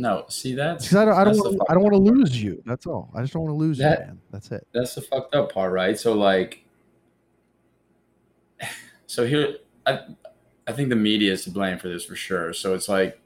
No, 0.00 0.24
see 0.28 0.54
that's 0.54 0.84
because 0.88 0.96
I 0.96 1.04
don't 1.04 1.14
I 1.14 1.24
don't 1.24 1.36
want 1.36 1.58
fucked 1.58 1.70
I 1.70 1.74
don't 1.74 1.82
want 1.82 1.94
to 1.94 2.00
part. 2.00 2.16
lose 2.18 2.42
you. 2.42 2.62
That's 2.64 2.86
all. 2.86 3.10
I 3.14 3.20
just 3.20 3.34
don't 3.34 3.42
want 3.42 3.52
to 3.52 3.58
lose 3.58 3.76
That- 3.76 4.00
you, 4.00 4.06
man. 4.06 4.20
That's 4.30 4.50
it. 4.50 4.66
That's 4.72 4.94
the 4.94 5.02
fucked 5.02 5.34
up 5.34 5.52
part, 5.52 5.72
right? 5.74 5.98
So 5.98 6.14
like, 6.14 6.64
so 9.06 9.26
here, 9.26 9.56
I 9.86 10.00
I 10.66 10.72
think 10.72 10.88
the 10.88 10.96
media 10.96 11.32
is 11.32 11.44
to 11.44 11.50
blame 11.50 11.78
for 11.78 11.88
this 11.88 12.04
for 12.04 12.16
sure. 12.16 12.52
So 12.52 12.74
it's 12.74 12.88
like 12.88 13.20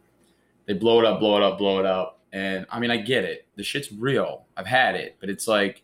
they 0.67 0.73
blow 0.75 0.99
it 1.01 1.07
up, 1.07 1.21
blow 1.21 1.37
it 1.37 1.43
up, 1.43 1.59
blow 1.59 1.79
it 1.79 1.87
up, 1.87 2.19
and 2.33 2.67
I 2.71 2.81
mean 2.81 2.91
I 2.91 2.97
get 2.97 3.25
it. 3.25 3.47
The 3.57 3.63
shit's 3.63 3.93
real. 3.93 4.47
I've 4.57 4.67
had 4.67 4.95
it, 4.97 5.17
but 5.21 5.29
it's 5.29 5.47
like 5.47 5.83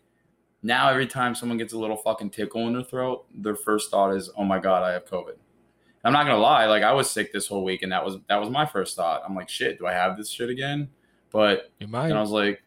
now 0.63 0.89
every 0.89 1.07
time 1.07 1.35
someone 1.35 1.57
gets 1.57 1.73
a 1.73 1.77
little 1.77 1.97
fucking 1.97 2.31
tickle 2.31 2.67
in 2.67 2.73
their 2.73 2.83
throat, 2.83 3.25
their 3.33 3.55
first 3.55 3.91
thought 3.91 4.13
is, 4.13 4.29
"Oh 4.37 4.43
my 4.43 4.59
god, 4.59 4.83
I 4.83 4.91
have 4.91 5.05
COVID." 5.05 5.35
I'm 6.03 6.13
not 6.13 6.23
gonna 6.25 6.37
lie, 6.39 6.65
like 6.65 6.83
I 6.83 6.93
was 6.93 7.09
sick 7.09 7.31
this 7.31 7.47
whole 7.47 7.63
week, 7.63 7.83
and 7.83 7.91
that 7.91 8.03
was 8.03 8.17
that 8.27 8.37
was 8.37 8.49
my 8.49 8.65
first 8.65 8.95
thought. 8.95 9.21
I'm 9.27 9.35
like, 9.35 9.49
shit, 9.49 9.77
do 9.79 9.85
I 9.87 9.93
have 9.93 10.17
this 10.17 10.29
shit 10.29 10.49
again? 10.49 10.89
But 11.31 11.71
You 11.79 11.87
might. 11.87 12.09
and 12.09 12.17
I 12.17 12.21
was 12.21 12.31
like, 12.31 12.63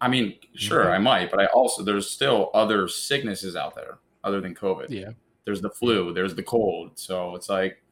I 0.00 0.08
mean, 0.08 0.36
sure, 0.54 0.90
I 0.90 0.98
might, 0.98 1.30
but 1.30 1.40
I 1.40 1.46
also 1.46 1.82
there's 1.82 2.10
still 2.10 2.50
other 2.54 2.88
sicknesses 2.88 3.56
out 3.56 3.74
there 3.74 3.98
other 4.24 4.40
than 4.40 4.54
COVID. 4.54 4.90
yeah. 4.90 5.10
There's 5.44 5.62
the 5.62 5.70
flu, 5.70 6.12
there's 6.12 6.34
the 6.34 6.42
cold. 6.42 6.98
So 6.98 7.34
it's 7.34 7.48
like, 7.48 7.82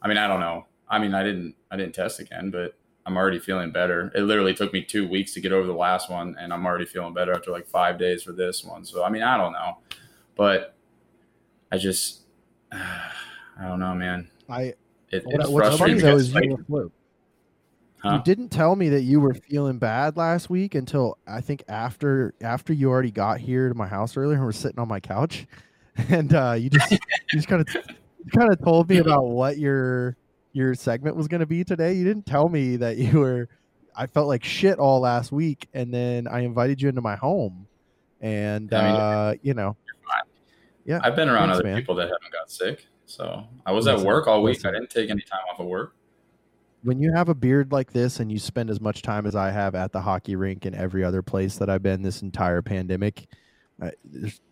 I 0.00 0.06
mean, 0.06 0.16
I 0.16 0.28
don't 0.28 0.38
know. 0.38 0.66
I 0.88 0.98
mean, 1.00 1.12
I 1.14 1.24
didn't 1.24 1.56
I 1.70 1.76
didn't 1.76 1.94
test 1.94 2.20
again, 2.20 2.50
but 2.50 2.76
I'm 3.06 3.16
already 3.16 3.38
feeling 3.40 3.72
better. 3.72 4.12
It 4.14 4.20
literally 4.22 4.54
took 4.54 4.72
me 4.72 4.82
two 4.84 5.08
weeks 5.08 5.34
to 5.34 5.40
get 5.40 5.50
over 5.52 5.66
the 5.66 5.72
last 5.74 6.08
one, 6.10 6.36
and 6.38 6.52
I'm 6.52 6.64
already 6.64 6.84
feeling 6.86 7.12
better 7.12 7.32
after 7.32 7.50
like 7.50 7.66
five 7.66 7.98
days 7.98 8.22
for 8.22 8.32
this 8.32 8.62
one. 8.64 8.84
So 8.84 9.02
I 9.02 9.10
mean, 9.10 9.22
I 9.22 9.36
don't 9.36 9.52
know, 9.52 9.78
but 10.36 10.76
I 11.72 11.78
just 11.78 12.20
I 13.58 13.68
don't 13.68 13.80
know, 13.80 13.94
man. 13.94 14.28
I 14.48 14.74
It, 15.10 15.24
what, 15.24 15.40
it's 15.40 15.48
what's 15.48 15.78
funny 15.78 15.98
frustrating. 15.98 16.00
though 16.00 16.16
is 16.16 16.34
you 16.34 16.56
were 16.56 16.64
flu. 16.64 16.92
huh? 17.98 18.14
You 18.16 18.22
didn't 18.24 18.48
tell 18.48 18.74
me 18.76 18.88
that 18.90 19.02
you 19.02 19.20
were 19.20 19.34
feeling 19.34 19.78
bad 19.78 20.16
last 20.16 20.50
week 20.50 20.74
until 20.74 21.18
I 21.26 21.40
think 21.40 21.62
after 21.68 22.34
after 22.40 22.72
you 22.72 22.90
already 22.90 23.10
got 23.10 23.40
here 23.40 23.68
to 23.68 23.74
my 23.74 23.86
house 23.86 24.16
earlier 24.16 24.36
and 24.36 24.44
were 24.44 24.52
sitting 24.52 24.78
on 24.78 24.88
my 24.88 25.00
couch, 25.00 25.46
and 26.08 26.34
uh, 26.34 26.56
you 26.58 26.70
just 26.70 26.90
you 26.92 26.98
just 27.30 27.48
kind 27.48 27.60
of 27.60 27.68
kind 28.34 28.52
of 28.52 28.62
told 28.62 28.88
me 28.88 28.98
about 28.98 29.26
what 29.26 29.58
your 29.58 30.16
your 30.52 30.74
segment 30.74 31.16
was 31.16 31.28
going 31.28 31.40
to 31.40 31.46
be 31.46 31.64
today. 31.64 31.94
You 31.94 32.04
didn't 32.04 32.26
tell 32.26 32.48
me 32.48 32.76
that 32.76 32.96
you 32.96 33.20
were. 33.20 33.48
I 33.96 34.08
felt 34.08 34.26
like 34.26 34.42
shit 34.42 34.80
all 34.80 35.00
last 35.00 35.30
week, 35.30 35.68
and 35.72 35.94
then 35.94 36.26
I 36.26 36.40
invited 36.40 36.82
you 36.82 36.88
into 36.88 37.00
my 37.00 37.14
home, 37.14 37.68
and 38.20 38.74
I 38.74 38.82
mean, 38.82 39.00
uh, 39.00 39.34
you 39.42 39.54
know, 39.54 39.76
yeah, 40.84 40.98
I've 41.02 41.14
been 41.14 41.28
around 41.28 41.48
Thanks, 41.48 41.60
other 41.60 41.68
man. 41.68 41.76
people 41.76 41.94
that 41.94 42.08
haven't 42.08 42.32
got 42.32 42.50
sick. 42.50 42.86
So 43.06 43.44
I 43.66 43.72
was 43.72 43.86
Listen, 43.86 44.00
at 44.00 44.06
work 44.06 44.26
all 44.26 44.42
week. 44.42 44.56
listen. 44.56 44.70
I 44.70 44.78
didn't 44.78 44.90
take 44.90 45.10
any 45.10 45.22
time 45.22 45.40
off 45.52 45.60
of 45.60 45.66
work. 45.66 45.94
when 46.82 46.98
you 46.98 47.12
have 47.12 47.28
a 47.28 47.34
beard 47.34 47.72
like 47.72 47.92
this 47.92 48.20
and 48.20 48.30
you 48.30 48.38
spend 48.38 48.68
as 48.70 48.80
much 48.80 49.02
time 49.02 49.26
as 49.26 49.34
I 49.34 49.50
have 49.50 49.74
at 49.74 49.92
the 49.92 50.00
hockey 50.00 50.36
rink 50.36 50.64
and 50.66 50.74
every 50.76 51.02
other 51.04 51.22
place 51.22 51.56
that 51.58 51.70
I've 51.70 51.82
been 51.82 52.02
this 52.02 52.22
entire 52.22 52.60
pandemic, 52.62 53.26
I, 53.80 53.90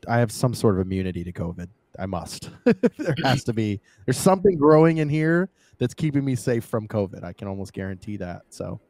I 0.08 0.18
have 0.18 0.32
some 0.32 0.54
sort 0.54 0.74
of 0.76 0.80
immunity 0.80 1.24
to 1.24 1.32
COVID. 1.32 1.68
I 1.98 2.06
must. 2.06 2.48
there 2.64 3.14
has 3.22 3.44
to 3.44 3.52
be. 3.52 3.80
There's 4.06 4.16
something 4.16 4.56
growing 4.56 4.96
in 4.98 5.08
here 5.10 5.50
that's 5.78 5.92
keeping 5.94 6.24
me 6.24 6.34
safe 6.34 6.64
from 6.64 6.88
COVID. 6.88 7.22
I 7.22 7.32
can 7.34 7.48
almost 7.48 7.72
guarantee 7.74 8.16
that. 8.18 8.42
So, 8.48 8.80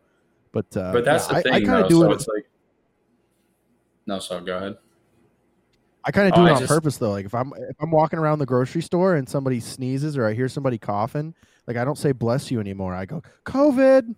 but 0.52 0.66
uh, 0.76 0.92
But 0.92 1.04
that's 1.04 1.28
yeah, 1.30 1.40
the 1.42 1.52
I, 1.52 1.56
I 1.56 1.60
kind 1.64 1.82
of 1.82 1.88
do 1.88 2.00
So 2.00 2.10
it. 2.10 2.14
it's 2.14 2.26
like, 2.28 2.48
no, 4.06 4.18
so 4.20 4.40
go 4.40 4.56
ahead. 4.56 4.76
I 6.04 6.10
kind 6.10 6.26
of 6.32 6.38
Oh, 6.38 6.42
do 6.42 6.46
it 6.46 6.50
I 6.50 6.54
on 6.54 6.60
just- 6.60 6.68
purpose 6.72 6.96
though. 6.98 7.10
Like 7.10 7.26
if 7.26 7.34
I'm 7.34 7.52
if 7.56 7.76
I'm 7.80 7.90
walking 7.90 8.18
around 8.18 8.38
the 8.40 8.46
grocery 8.46 8.82
store 8.82 9.14
and 9.16 9.28
somebody 9.28 9.60
sneezes 9.60 10.16
or 10.16 10.26
I 10.26 10.32
hear 10.34 10.48
somebody 10.48 10.78
coughing, 10.78 11.34
like 11.66 11.76
I 11.76 11.84
don't 11.84 11.98
say 11.98 12.12
bless 12.12 12.50
you 12.50 12.58
anymore. 12.60 12.94
I 12.94 13.04
go 13.06 13.22
COVID, 13.46 14.14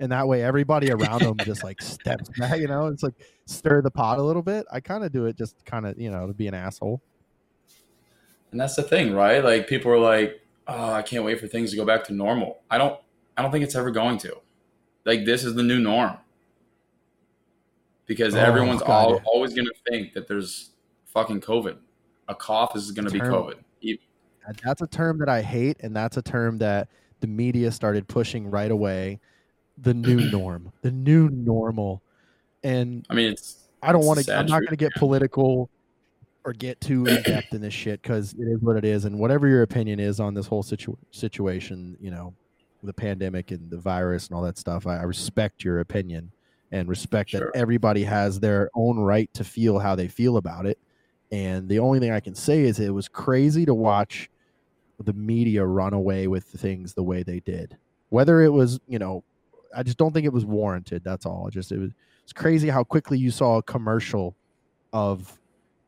and 0.00 0.12
that 0.12 0.26
way 0.26 0.42
everybody 0.42 0.90
around 0.90 1.20
them 1.22 1.36
just 1.44 1.62
like 1.64 1.82
steps 1.82 2.30
back. 2.38 2.58
You 2.58 2.68
know, 2.68 2.86
it's 2.86 3.02
like 3.02 3.14
stir 3.46 3.82
the 3.82 3.90
pot 3.90 4.18
a 4.18 4.22
little 4.22 4.42
bit. 4.42 4.64
I 4.72 4.80
kind 4.80 5.04
of 5.04 5.12
do 5.12 5.26
it 5.26 5.36
just 5.36 5.64
kind 5.64 5.86
of 5.86 5.98
you 5.98 6.10
know 6.10 6.26
to 6.26 6.32
be 6.32 6.46
an 6.46 6.54
asshole. 6.54 7.00
And 8.50 8.58
that's 8.60 8.76
the 8.76 8.82
thing, 8.82 9.12
right? 9.14 9.44
Like 9.44 9.66
people 9.68 9.92
are 9.92 9.98
like, 9.98 10.40
"Oh, 10.66 10.92
I 10.92 11.02
can't 11.02 11.24
wait 11.24 11.38
for 11.38 11.46
things 11.46 11.70
to 11.72 11.76
go 11.76 11.84
back 11.84 12.04
to 12.04 12.14
normal." 12.14 12.60
I 12.70 12.78
don't. 12.78 12.98
I 13.36 13.42
don't 13.42 13.52
think 13.52 13.64
it's 13.64 13.74
ever 13.76 13.90
going 13.90 14.16
to. 14.18 14.36
Like 15.04 15.24
this 15.26 15.44
is 15.44 15.54
the 15.54 15.62
new 15.62 15.78
norm 15.78 16.16
because 18.06 18.34
Oh, 18.34 18.38
everyone's 18.38 18.82
all, 18.82 19.20
always 19.26 19.52
going 19.54 19.66
to 19.66 19.74
think 19.90 20.12
that 20.14 20.26
there's 20.26 20.70
fucking 21.18 21.40
COVID. 21.40 21.76
A 22.28 22.34
cough 22.34 22.76
is 22.76 22.90
going 22.92 23.06
to 23.06 23.10
be 23.12 23.20
COVID. 23.20 23.54
That's 24.64 24.80
a 24.80 24.86
term 24.86 25.18
that 25.18 25.28
I 25.28 25.42
hate, 25.42 25.76
and 25.80 25.94
that's 25.94 26.16
a 26.16 26.22
term 26.22 26.58
that 26.58 26.88
the 27.20 27.26
media 27.26 27.70
started 27.70 28.08
pushing 28.08 28.50
right 28.50 28.70
away. 28.70 29.20
The 29.78 29.92
new 29.94 30.30
norm, 30.30 30.72
the 30.82 30.90
new 30.90 31.28
normal, 31.28 32.02
and 32.62 33.06
I 33.10 33.14
mean, 33.14 33.32
it's 33.32 33.68
I 33.82 33.92
don't 33.92 34.06
want 34.06 34.24
to. 34.24 34.34
I'm 34.34 34.46
not 34.46 34.60
going 34.60 34.70
to 34.70 34.76
get 34.76 34.94
political 34.94 35.68
or 36.44 36.52
get 36.52 36.80
too 36.80 37.04
in 37.04 37.22
depth 37.22 37.52
in 37.52 37.60
this 37.60 37.74
shit 37.74 38.00
because 38.00 38.32
it 38.34 38.44
is 38.48 38.60
what 38.60 38.76
it 38.76 38.84
is, 38.84 39.04
and 39.04 39.18
whatever 39.18 39.48
your 39.48 39.62
opinion 39.62 40.00
is 40.00 40.18
on 40.18 40.32
this 40.34 40.46
whole 40.46 40.62
situ- 40.62 40.96
situation, 41.10 41.96
you 42.00 42.10
know, 42.10 42.32
the 42.82 42.92
pandemic 42.92 43.50
and 43.50 43.70
the 43.70 43.78
virus 43.78 44.28
and 44.28 44.36
all 44.36 44.42
that 44.42 44.56
stuff, 44.56 44.86
I, 44.86 44.98
I 44.98 45.02
respect 45.02 45.62
your 45.62 45.80
opinion 45.80 46.30
and 46.72 46.88
respect 46.88 47.30
Sure. 47.30 47.50
that 47.52 47.58
everybody 47.58 48.02
has 48.04 48.40
their 48.40 48.70
own 48.74 48.98
right 48.98 49.32
to 49.34 49.44
feel 49.44 49.78
how 49.78 49.94
they 49.94 50.08
feel 50.08 50.38
about 50.38 50.64
it. 50.66 50.78
And 51.30 51.68
the 51.68 51.78
only 51.78 52.00
thing 52.00 52.10
I 52.10 52.20
can 52.20 52.34
say 52.34 52.62
is 52.62 52.80
it 52.80 52.94
was 52.94 53.08
crazy 53.08 53.66
to 53.66 53.74
watch 53.74 54.30
the 54.98 55.12
media 55.12 55.64
run 55.64 55.92
away 55.92 56.26
with 56.26 56.44
things 56.44 56.94
the 56.94 57.02
way 57.02 57.22
they 57.22 57.40
did. 57.40 57.76
Whether 58.08 58.42
it 58.42 58.52
was, 58.52 58.80
you 58.88 58.98
know, 58.98 59.22
I 59.76 59.82
just 59.82 59.98
don't 59.98 60.12
think 60.12 60.24
it 60.24 60.32
was 60.32 60.44
warranted. 60.44 61.04
That's 61.04 61.26
all. 61.26 61.48
Just 61.50 61.72
it 61.72 61.78
was 61.78 61.92
it's 62.24 62.32
crazy 62.32 62.68
how 62.68 62.84
quickly 62.84 63.18
you 63.18 63.30
saw 63.30 63.58
a 63.58 63.62
commercial 63.62 64.34
of 64.92 65.38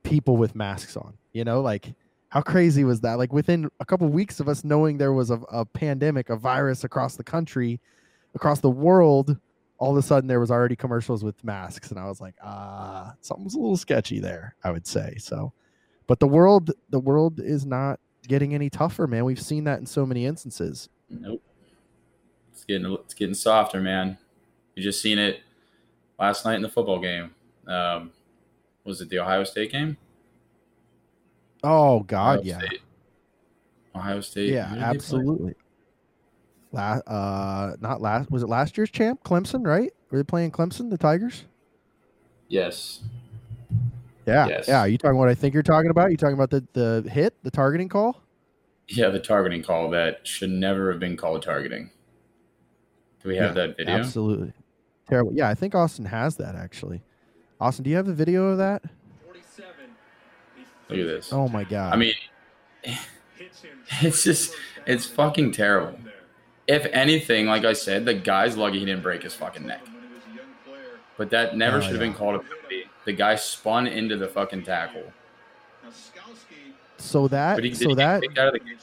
people 0.03 0.37
with 0.37 0.55
masks 0.55 0.97
on. 0.97 1.15
You 1.33 1.45
know, 1.45 1.61
like 1.61 1.95
how 2.29 2.43
crazy 2.43 2.85
was 2.85 3.01
that? 3.01 3.15
Like 3.15 3.33
within 3.33 3.71
a 3.81 3.85
couple 3.85 4.09
weeks 4.09 4.41
of 4.41 4.49
us 4.49 4.65
knowing 4.65 4.99
there 4.99 5.13
was 5.13 5.31
a, 5.31 5.41
a 5.51 5.65
pandemic, 5.65 6.31
a 6.31 6.37
virus 6.37 6.85
across 6.85 7.17
the 7.17 7.25
country, 7.25 7.81
across 8.35 8.61
the 8.61 8.71
world, 8.71 9.37
all 9.81 9.91
of 9.91 9.97
a 9.97 10.03
sudden 10.03 10.29
there 10.29 10.39
was 10.39 10.51
already 10.51 10.77
commercials 10.77 11.25
with 11.25 11.43
masks, 11.43 11.91
and 11.91 11.99
I 11.99 12.05
was 12.05 12.21
like, 12.21 12.35
ah, 12.45 13.15
something's 13.23 13.55
a 13.55 13.59
little 13.59 13.79
sketchy 13.79 14.21
there. 14.21 14.55
I 14.63 14.71
would 14.71 14.87
say 14.87 15.17
so, 15.19 15.53
but 16.07 16.21
the 16.21 16.29
world, 16.29 16.71
the 16.91 17.01
world 17.01 17.41
is 17.41 17.67
not 17.67 17.99
getting 18.29 18.55
any 18.55 18.69
tougher, 18.69 19.07
man. 19.07 19.25
We've 19.25 19.41
seen 19.41 19.65
that 19.65 19.81
in 19.81 19.87
so 19.87 20.05
many 20.05 20.27
instances. 20.27 20.91
Nope. 21.09 21.43
It's 22.53 22.65
getting 22.65 22.93
it's 22.93 23.15
getting 23.15 23.35
softer, 23.35 23.81
man. 23.81 24.19
You 24.77 24.83
just 24.83 25.01
seen 25.01 25.19
it 25.19 25.41
last 26.19 26.45
night 26.45 26.57
in 26.57 26.63
the 26.63 26.69
football 26.69 27.01
game. 27.01 27.35
Um, 27.67 28.13
was 28.85 29.01
it 29.01 29.09
the 29.09 29.19
Ohio 29.19 29.45
State 29.45 29.73
game? 29.73 29.97
Oh 31.65 32.01
God, 32.01 32.41
Ohio 32.41 32.43
yeah, 32.45 32.59
State. 32.59 32.81
Ohio 33.97 34.21
State. 34.21 34.53
yeah, 34.53 34.75
absolutely 34.79 35.55
play? 35.55 35.63
Absolutely. 36.75 37.13
La- 37.13 37.17
uh, 37.73 37.77
not 37.81 38.01
last. 38.01 38.31
Was 38.31 38.43
it 38.43 38.49
last 38.49 38.77
year's 38.77 38.91
champ, 38.91 39.23
Clemson? 39.25 39.67
Right? 39.67 39.93
Were 40.11 40.19
they 40.19 40.25
playing 40.25 40.51
Clemson, 40.53 40.91
the 40.91 40.99
Tigers? 40.99 41.45
Yes. 42.49 43.01
Yeah, 44.27 44.47
Yes. 44.49 44.69
yeah. 44.69 44.81
Are 44.81 44.89
you 44.89 44.99
talking 44.99 45.19
what 45.19 45.29
I 45.29 45.35
think 45.35 45.55
you're 45.55 45.63
talking 45.63 45.91
about? 45.91 46.11
You 46.11 46.17
talking 46.17 46.35
about 46.35 46.51
the 46.51 46.67
the 46.73 47.09
hit, 47.11 47.35
the 47.43 47.51
targeting 47.51 47.89
call? 47.89 48.23
Yeah, 48.89 49.09
the 49.09 49.21
targeting 49.21 49.63
call 49.63 49.91
that 49.91 50.27
should 50.27 50.51
never 50.51 50.91
have 50.91 51.01
been 51.01 51.17
called 51.17 51.43
targeting. 51.43 51.91
Do 53.23 53.29
we 53.29 53.37
have 53.37 53.57
Yeah, 53.57 53.67
that 53.67 53.77
video? 53.77 53.95
Absolutely 53.95 54.53
terrible. 55.09 55.33
Yeah, 55.33 55.49
I 55.49 55.55
think 55.55 55.75
Austin 55.75 56.05
has 56.07 56.37
that 56.37 56.55
actually. 56.55 57.03
Austin, 57.61 57.85
do 57.85 57.91
you 57.91 57.97
have 57.97 58.07
the 58.07 58.15
video 58.15 58.49
of 58.49 58.59
that? 58.59 58.83
Look 60.89 60.99
at 60.99 61.07
this. 61.07 61.33
Oh 61.33 61.49
my 61.49 61.63
god. 61.65 61.93
I 61.93 61.97
mean, 61.97 62.15
it's 64.03 64.25
just 64.25 64.55
it's 64.87 65.07
fucking 65.07 65.53
terrible. 65.53 65.99
If 66.71 66.87
anything, 66.93 67.47
like 67.47 67.65
I 67.65 67.73
said, 67.73 68.05
the 68.05 68.15
guy's 68.15 68.57
lucky 68.57 68.79
he 68.79 68.85
didn't 68.85 69.03
break 69.03 69.23
his 69.25 69.35
fucking 69.35 69.67
neck. 69.67 69.83
But 71.17 71.31
that 71.31 71.57
never 71.57 71.79
Oh, 71.79 71.81
should 71.81 71.91
have 71.93 72.01
yeah. 72.01 72.07
been 72.09 72.15
called 72.15 72.37
a 72.37 72.39
penalty. 72.39 72.85
The 73.05 73.13
guy 73.13 73.35
spun 73.35 73.87
into 73.87 74.17
the 74.17 74.29
fucking 74.29 74.63
tackle. 74.63 75.13
so 76.99 77.29
that 77.29 77.63
he, 77.63 77.71
did 77.71 77.79
so 77.79 77.89
he 77.91 77.95
that 77.97 78.23
out 78.39 78.47
of 78.49 78.53
the 78.53 78.59
game? 78.61 78.77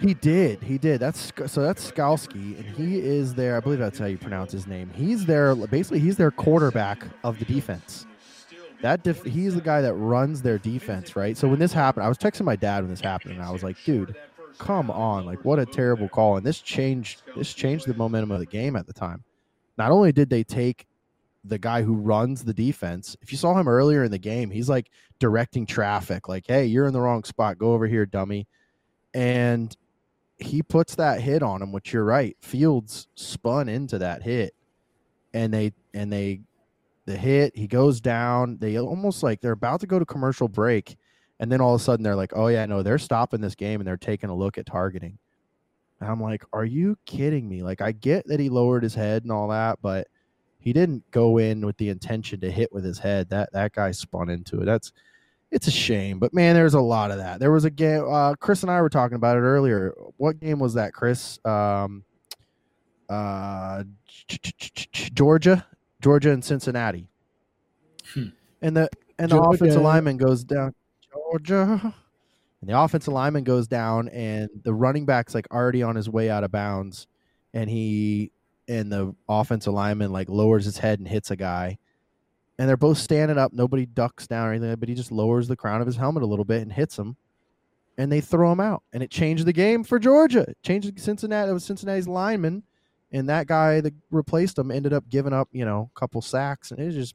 He 0.00 0.14
did. 0.14 0.62
He 0.62 0.78
did. 0.78 0.98
That's 1.00 1.30
so. 1.46 1.60
That's 1.60 1.90
Skalski, 1.90 2.56
and 2.58 2.64
he 2.76 2.98
is 3.00 3.34
there. 3.34 3.56
I 3.58 3.60
believe 3.60 3.78
that's 3.78 3.98
how 3.98 4.06
you 4.06 4.16
pronounce 4.16 4.50
his 4.52 4.66
name. 4.66 4.90
He's 4.94 5.26
there, 5.26 5.54
basically. 5.54 5.98
He's 5.98 6.16
their 6.16 6.30
quarterback 6.30 7.04
of 7.22 7.38
the 7.38 7.44
defense. 7.44 8.06
That 8.80 9.02
def- 9.02 9.24
he's 9.24 9.54
the 9.54 9.60
guy 9.60 9.82
that 9.82 9.92
runs 9.92 10.40
their 10.40 10.56
defense, 10.56 11.14
right? 11.16 11.36
So 11.36 11.46
when 11.48 11.58
this 11.58 11.74
happened, 11.74 12.06
I 12.06 12.08
was 12.08 12.16
texting 12.16 12.46
my 12.46 12.56
dad 12.56 12.82
when 12.82 12.88
this 12.90 13.02
happened, 13.02 13.34
and 13.34 13.42
I 13.42 13.50
was 13.50 13.62
like, 13.62 13.76
"Dude, 13.84 14.16
come 14.58 14.90
on! 14.90 15.26
Like, 15.26 15.44
what 15.44 15.58
a 15.58 15.66
terrible 15.66 16.08
call!" 16.08 16.36
And 16.36 16.46
this 16.46 16.60
changed. 16.60 17.22
This 17.36 17.52
changed 17.54 17.86
the 17.86 17.94
momentum 17.94 18.30
of 18.30 18.40
the 18.40 18.46
game 18.46 18.76
at 18.76 18.86
the 18.86 18.92
time. 18.92 19.24
Not 19.78 19.90
only 19.90 20.12
did 20.12 20.30
they 20.30 20.44
take 20.44 20.86
the 21.44 21.58
guy 21.58 21.82
who 21.82 21.94
runs 21.94 22.44
the 22.44 22.52
defense, 22.52 23.16
if 23.22 23.32
you 23.32 23.38
saw 23.38 23.58
him 23.58 23.68
earlier 23.68 24.04
in 24.04 24.10
the 24.10 24.18
game, 24.18 24.50
he's 24.50 24.68
like 24.68 24.90
directing 25.18 25.66
traffic, 25.66 26.28
like, 26.28 26.44
"Hey, 26.46 26.66
you're 26.66 26.86
in 26.86 26.92
the 26.92 27.00
wrong 27.00 27.24
spot. 27.24 27.58
Go 27.58 27.72
over 27.72 27.86
here, 27.86 28.06
dummy." 28.06 28.46
And 29.14 29.76
he 30.38 30.62
puts 30.62 30.94
that 30.96 31.20
hit 31.20 31.42
on 31.42 31.62
him, 31.62 31.72
which 31.72 31.92
you're 31.92 32.04
right. 32.04 32.36
Fields 32.40 33.08
spun 33.14 33.68
into 33.68 33.98
that 33.98 34.22
hit, 34.22 34.54
and 35.34 35.52
they 35.52 35.72
and 35.94 36.12
they 36.12 36.40
the 37.06 37.16
hit. 37.16 37.56
He 37.56 37.66
goes 37.66 38.00
down. 38.00 38.58
They 38.58 38.78
almost 38.78 39.22
like 39.22 39.40
they're 39.40 39.52
about 39.52 39.80
to 39.80 39.86
go 39.86 39.98
to 39.98 40.04
commercial 40.06 40.48
break, 40.48 40.96
and 41.40 41.50
then 41.50 41.60
all 41.60 41.74
of 41.74 41.80
a 41.80 41.84
sudden 41.84 42.04
they're 42.04 42.14
like, 42.14 42.32
"Oh 42.36 42.46
yeah, 42.46 42.66
no, 42.66 42.82
they're 42.82 42.98
stopping 42.98 43.40
this 43.40 43.56
game 43.56 43.80
and 43.80 43.88
they're 43.88 43.96
taking 43.96 44.30
a 44.30 44.34
look 44.34 44.58
at 44.58 44.66
targeting." 44.66 45.18
And 45.98 46.08
I'm 46.08 46.22
like, 46.22 46.44
"Are 46.52 46.64
you 46.64 46.96
kidding 47.06 47.48
me?" 47.48 47.62
Like 47.62 47.80
I 47.80 47.92
get 47.92 48.26
that 48.28 48.38
he 48.38 48.48
lowered 48.50 48.82
his 48.82 48.94
head 48.94 49.24
and 49.24 49.32
all 49.32 49.48
that, 49.48 49.78
but 49.82 50.06
he 50.58 50.72
didn't 50.74 51.10
go 51.10 51.38
in 51.38 51.64
with 51.64 51.78
the 51.78 51.88
intention 51.88 52.40
to 52.40 52.50
hit 52.50 52.72
with 52.72 52.84
his 52.84 52.98
head. 52.98 53.30
That 53.30 53.52
that 53.54 53.72
guy 53.72 53.90
spun 53.90 54.28
into 54.28 54.60
it. 54.60 54.66
That's 54.66 54.92
it's 55.50 55.66
a 55.66 55.72
shame, 55.72 56.18
but 56.18 56.34
man, 56.34 56.54
there's 56.54 56.74
a 56.74 56.80
lot 56.80 57.10
of 57.10 57.16
that. 57.16 57.40
There 57.40 57.50
was 57.50 57.64
a 57.64 57.70
game. 57.70 58.04
Uh, 58.08 58.34
Chris 58.34 58.62
and 58.62 58.70
I 58.70 58.80
were 58.82 58.90
talking 58.90 59.16
about 59.16 59.36
it 59.36 59.40
earlier. 59.40 59.94
What 60.18 60.38
game 60.38 60.58
was 60.60 60.74
that, 60.74 60.92
Chris? 60.92 61.40
Um, 61.44 62.04
uh, 63.08 63.82
Georgia, 64.28 65.66
Georgia, 66.02 66.30
and 66.30 66.44
Cincinnati. 66.44 67.08
Hmm. 68.12 68.28
And 68.60 68.76
the 68.76 68.90
and 69.18 69.30
the 69.30 69.36
Georgia. 69.36 69.64
offensive 69.64 69.82
lineman 69.82 70.18
goes 70.18 70.44
down. 70.44 70.74
Georgia. 71.30 71.94
And 72.60 72.68
the 72.68 72.78
offensive 72.78 73.14
lineman 73.14 73.44
goes 73.44 73.66
down, 73.66 74.08
and 74.08 74.50
the 74.64 74.74
running 74.74 75.06
back's 75.06 75.34
like 75.34 75.48
already 75.50 75.82
on 75.82 75.96
his 75.96 76.10
way 76.10 76.28
out 76.28 76.44
of 76.44 76.52
bounds, 76.52 77.06
and 77.54 77.70
he 77.70 78.32
and 78.68 78.92
the 78.92 79.14
offensive 79.28 79.72
lineman 79.72 80.12
like 80.12 80.28
lowers 80.28 80.64
his 80.66 80.78
head 80.78 80.98
and 80.98 81.08
hits 81.08 81.30
a 81.30 81.36
guy 81.36 81.78
and 82.60 82.68
they're 82.68 82.76
both 82.76 82.98
standing 82.98 83.38
up. 83.38 83.54
Nobody 83.54 83.86
ducks 83.86 84.26
down 84.26 84.46
or 84.46 84.52
anything, 84.52 84.76
but 84.76 84.90
he 84.90 84.94
just 84.94 85.10
lowers 85.10 85.48
the 85.48 85.56
crown 85.56 85.80
of 85.80 85.86
his 85.86 85.96
helmet 85.96 86.22
a 86.22 86.26
little 86.26 86.44
bit 86.44 86.60
and 86.60 86.70
hits 86.70 86.98
him, 86.98 87.16
and 87.96 88.12
they 88.12 88.20
throw 88.20 88.52
him 88.52 88.60
out. 88.60 88.82
And 88.92 89.02
it 89.02 89.10
changed 89.10 89.46
the 89.46 89.52
game 89.54 89.82
for 89.82 89.98
Georgia. 89.98 90.40
It 90.40 90.58
changed 90.62 91.00
Cincinnati. 91.00 91.50
It 91.50 91.54
was 91.54 91.64
Cincinnati's 91.64 92.06
lineman, 92.06 92.62
and 93.12 93.30
that 93.30 93.46
guy 93.46 93.80
that 93.80 93.94
replaced 94.10 94.58
him 94.58 94.70
ended 94.70 94.92
up 94.92 95.08
giving 95.08 95.32
up, 95.32 95.48
you 95.52 95.64
know, 95.64 95.90
a 95.96 95.98
couple 95.98 96.20
sacks. 96.20 96.70
And 96.70 96.78
it 96.78 96.84
was 96.84 96.94
just 96.96 97.14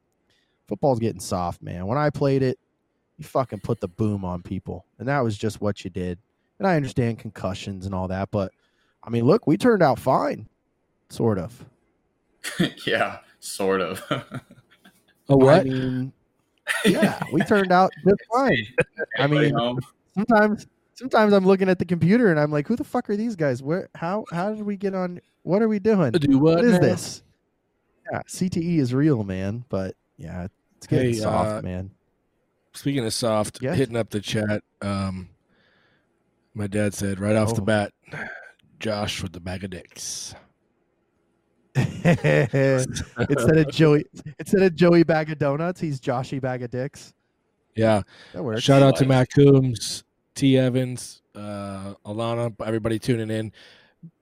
football's 0.68 0.98
getting 0.98 1.22
soft, 1.22 1.62
man. 1.62 1.86
When 1.86 2.00
I 2.00 2.10
played 2.10 2.42
it, 2.42 2.58
you 3.18 3.26
fucking 3.26 3.60
put 3.60 3.80
the 3.80 3.88
boom 3.88 4.26
on 4.26 4.42
people, 4.42 4.86
and 5.00 5.08
that 5.08 5.22
was 5.22 5.38
just 5.38 5.62
what 5.62 5.84
you 5.84 5.90
did. 5.90 6.20
And 6.60 6.68
I 6.68 6.76
understand 6.76 7.20
concussions 7.20 7.86
and 7.86 7.94
all 7.94 8.08
that, 8.08 8.32
but 8.32 8.52
I 9.04 9.10
mean, 9.10 9.26
look, 9.26 9.46
we 9.46 9.58
turned 9.58 9.84
out 9.84 10.00
fine, 10.00 10.48
sort 11.10 11.38
of. 11.38 11.66
yeah, 12.86 13.20
sort 13.40 13.82
of. 13.82 14.04
Oh, 15.28 15.38
what? 15.38 15.62
I 15.62 15.64
mean, 15.64 16.14
yeah, 16.86 17.20
we 17.32 17.42
turned 17.42 17.72
out 17.72 17.92
just 18.08 18.22
fine. 18.32 18.68
I 19.18 19.28
mean, 19.28 19.56
sometimes 20.14 20.68
sometimes 20.94 21.34
I'm 21.34 21.46
looking 21.46 21.70
at 21.70 21.80
the 21.80 21.86
computer 21.86 22.32
and 22.32 22.40
I'm 22.40 22.52
like, 22.52 22.68
who 22.68 22.76
the 22.76 22.84
fuck 22.84 23.10
are 23.10 23.16
these 23.16 23.36
guys? 23.36 23.62
Where 23.62 23.90
how 23.96 24.26
how 24.32 24.52
did 24.52 24.64
we 24.64 24.78
get 24.78 24.94
on 24.94 25.22
what 25.44 25.62
are 25.62 25.68
we 25.68 25.80
doing? 25.80 26.12
Do 26.12 26.40
what? 26.40 26.58
What 26.58 26.66
is 26.66 26.74
now? 26.74 26.80
this? 26.80 27.24
Yeah, 28.12 28.22
CTE 28.28 28.78
is 28.78 28.94
real, 28.94 29.24
man, 29.24 29.66
but 29.70 29.96
yeah, 30.18 30.48
it's 30.78 30.88
getting 30.88 31.14
Hey, 31.14 31.20
soft, 31.20 31.50
uh, 31.50 31.62
man. 31.62 31.92
Speaking 32.76 33.06
of 33.06 33.14
soft, 33.14 33.60
Yeah. 33.62 33.74
hitting 33.74 33.96
up 33.98 34.10
the 34.10 34.20
chat. 34.22 34.64
Um, 34.82 35.30
my 36.54 36.68
dad 36.68 36.94
said 36.94 37.20
right 37.20 37.36
off 37.36 37.56
the 37.56 37.62
Oh. 37.62 37.66
bat, 37.66 37.94
Josh 38.80 39.24
with 39.24 39.34
the 39.34 39.40
bag 39.40 39.64
of 39.64 39.72
dicks. 39.72 40.36
instead 41.76 43.58
of 43.58 43.70
Joey 43.70 44.06
instead 44.40 44.62
of 44.62 44.76
Joey 44.76 45.04
bag 45.04 45.30
of 45.32 45.38
donuts, 45.38 45.80
he's 45.82 46.00
Joshy 46.00 46.40
bag 46.42 46.64
of 46.64 46.72
dicks. 46.72 47.14
Yeah. 47.76 48.04
That 48.34 48.44
works. 48.44 48.62
Shout 48.64 48.82
out 48.82 48.96
to 48.98 49.06
Matt 49.06 49.28
Coombs, 49.34 50.04
T. 50.36 50.58
Evans, 50.58 51.22
uh, 51.36 51.96
Alana, 52.06 52.54
everybody 52.66 53.00
tuning 53.00 53.30
in. 53.30 53.52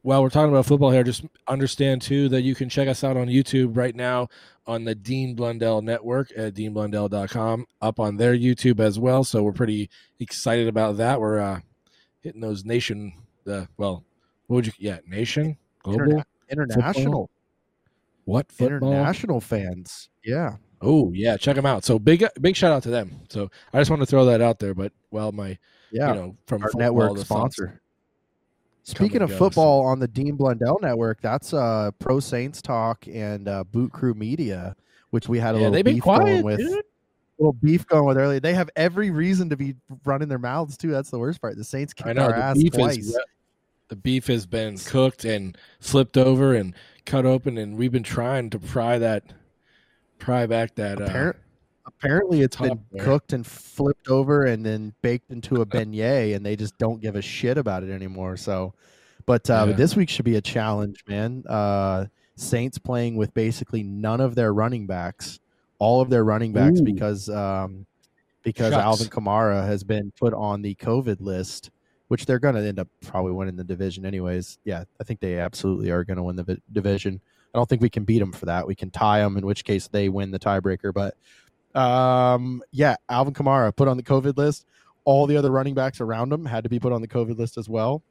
While 0.02 0.24
we're 0.24 0.30
talking 0.30 0.50
about 0.50 0.66
football 0.66 0.92
here, 0.92 1.04
just 1.04 1.26
understand 1.48 2.02
too 2.02 2.30
that 2.30 2.42
you 2.42 2.56
can 2.56 2.70
check 2.70 2.88
us 2.88 3.04
out 3.04 3.18
on 3.18 3.28
YouTube 3.28 3.76
right 3.78 3.96
now 3.96 4.30
on 4.66 4.86
the 4.86 4.96
Dean 4.96 5.36
Blundell 5.36 5.82
Network 5.82 6.32
at 6.38 6.54
deanblundell.com, 6.54 7.66
up 7.82 8.00
on 8.00 8.18
their 8.18 8.36
YouTube 8.36 8.80
as 8.80 8.98
well. 9.00 9.24
So 9.24 9.44
we're 9.44 9.52
pretty 9.52 9.90
excited 10.20 10.68
about 10.68 10.98
that. 10.98 11.20
We're 11.20 11.40
uh, 11.40 11.60
hitting 12.22 12.42
those 12.42 12.64
nation, 12.66 13.14
uh, 13.48 13.66
well, 13.78 14.04
what 14.48 14.56
would 14.58 14.68
you, 14.68 14.74
yeah, 14.80 15.00
nation, 15.08 15.58
global, 15.84 16.06
Interna- 16.06 16.24
international 16.50 17.30
what 18.26 18.52
football? 18.52 18.94
international 18.94 19.42
fans. 19.42 20.10
Yeah. 20.24 20.56
Oh 20.82 21.12
yeah, 21.14 21.38
check 21.38 21.56
them 21.56 21.66
out. 21.66 21.84
So 21.86 21.98
big, 22.00 22.26
big 22.42 22.56
shout 22.56 22.72
out 22.72 22.84
to 22.84 22.90
them. 22.90 23.22
So 23.30 23.50
I 23.74 23.80
just 23.80 23.90
want 23.90 24.02
to 24.02 24.06
throw 24.06 24.26
that 24.26 24.42
out 24.42 24.60
there. 24.60 24.74
But 24.74 24.92
well, 25.12 25.32
my 25.32 25.58
Yeah. 25.92 26.10
you 26.10 26.16
know 26.16 26.38
from 26.48 26.62
our 26.64 26.70
football 26.70 26.82
network 26.82 27.18
sponsor. 27.20 27.82
Speaking 28.84 29.22
of 29.22 29.34
football 29.34 29.86
on 29.86 30.00
the 30.00 30.08
Dean 30.08 30.36
Blundell 30.36 30.78
network, 30.82 31.22
that's 31.22 31.54
uh 31.54 31.92
Pro 32.00 32.20
Saints 32.20 32.62
Talk 32.62 33.08
and 33.08 33.48
uh, 33.48 33.64
Boot 33.64 33.92
Crew 33.94 34.14
Media, 34.14 34.76
which 35.12 35.30
we 35.30 35.40
had 35.40 35.56
a 35.56 35.60
Yeah, 35.60 35.70
little 35.70 35.84
beef 35.94 36.04
going 36.04 36.44
with. 36.44 36.60
dude. 36.60 36.84
Little 37.40 37.54
beef 37.54 37.88
going 37.88 38.06
with 38.06 38.18
earlier. 38.18 38.40
They 38.40 38.54
have 38.54 38.70
every 38.76 39.10
reason 39.10 39.50
to 39.50 39.58
be 39.58 39.76
running 40.06 40.28
their 40.28 40.38
mouths 40.38 40.78
too. 40.78 40.92
That's 40.92 41.10
the 41.10 41.18
worst 41.18 41.42
part. 41.42 41.56
The 41.58 41.64
Saints 41.64 41.94
kicked 41.94 42.10
I 42.10 42.14
know 42.14 42.24
our 42.24 42.34
the 42.34 42.38
ass 42.44 42.58
beef 42.58 42.74
twice. 42.74 42.98
is 42.98 43.18
the 43.88 43.96
beef 43.96 44.28
has 44.28 44.46
been 44.46 44.78
cooked 44.78 45.24
and 45.26 45.58
flipped 45.80 46.18
over 46.18 46.54
and 46.54 46.76
cut 47.06 47.26
open, 47.26 47.58
and 47.58 47.78
we've 47.78 47.92
been 47.92 48.04
trying 48.04 48.50
to 48.52 48.60
pry 48.60 48.98
that, 49.00 49.24
pry 50.20 50.46
back 50.46 50.76
that. 50.76 51.02
Uh, 51.02 51.34
apparently, 51.86 52.42
it's 52.42 52.56
been 52.58 52.80
there. 52.92 53.04
cooked 53.04 53.34
and 53.34 53.46
flipped 53.46 54.08
over 54.08 54.46
and 54.46 54.66
then 54.66 54.94
baked 55.02 55.32
into 55.32 55.62
a 55.62 55.66
beignet, 55.66 56.36
and 56.36 56.46
they 56.46 56.56
just 56.56 56.78
don't 56.78 57.02
give 57.02 57.16
a 57.16 57.22
shit 57.22 57.58
about 57.58 57.84
it 57.84 57.90
anymore. 57.92 58.38
So, 58.38 58.74
but 59.26 59.50
uh, 59.50 59.66
Yeah. 59.70 59.76
this 59.76 59.96
week 59.96 60.10
should 60.10 60.26
be 60.26 60.36
a 60.36 60.42
challenge, 60.42 61.04
man. 61.08 61.44
Uh, 61.48 62.06
Saints 62.36 62.78
playing 62.80 63.16
with 63.16 63.34
basically 63.34 63.84
none 63.84 64.20
of 64.20 64.34
their 64.36 64.54
running 64.54 64.88
backs, 64.88 65.40
all 65.80 66.02
of 66.02 66.10
their 66.10 66.24
running 66.24 66.52
backs 66.52 66.80
Ooh. 66.80 66.84
because 66.84 67.30
um, 67.30 67.86
because 68.44 68.74
Shucks. 68.74 68.84
Alvin 68.84 69.08
Kamara 69.08 69.66
has 69.66 69.84
been 69.84 70.12
put 70.20 70.34
on 70.34 70.62
the 70.64 70.74
COVID 70.76 71.22
list, 71.22 71.70
which 72.08 72.26
they're 72.26 72.40
going 72.40 72.56
to 72.56 72.62
end 72.62 72.80
up 72.80 72.88
probably 73.06 73.32
winning 73.34 73.56
the 73.56 73.64
division 73.64 74.06
anyways. 74.06 74.58
Yeah, 74.66 74.84
I 75.00 75.04
think 75.04 75.20
they 75.20 75.38
absolutely 75.40 75.92
are 75.92 76.04
going 76.04 76.18
to 76.18 76.24
win 76.24 76.36
the 76.36 76.44
vi- 76.44 76.62
division. 76.72 77.22
I 77.54 77.60
don't 77.60 77.70
think 77.70 77.84
we 77.84 77.90
can 77.90 78.04
beat 78.04 78.18
them 78.18 78.32
for 78.32 78.48
that. 78.48 78.66
We 78.66 78.74
can 78.74 78.90
tie 78.90 79.20
them, 79.20 79.38
in 79.38 79.46
which 79.46 79.64
case 79.64 79.88
they 79.88 80.10
win 80.10 80.32
the 80.32 80.40
tiebreaker. 80.40 80.92
But 80.92 81.16
um, 81.76 82.62
yeah, 82.72 82.96
Alvin 83.10 83.34
Kamara 83.34 83.76
put 83.76 83.88
on 83.88 83.98
the 83.98 84.04
COVID 84.04 84.38
list. 84.38 84.66
All 85.06 85.28
the 85.28 85.36
other 85.36 85.52
running 85.52 85.74
backs 85.74 86.00
around 86.00 86.32
him 86.32 86.46
had 86.46 86.64
to 86.64 86.70
be 86.70 86.80
put 86.80 86.94
on 86.94 87.02
the 87.02 87.08
COVID 87.08 87.38
list 87.38 87.58
as 87.58 87.68
well, 87.68 88.04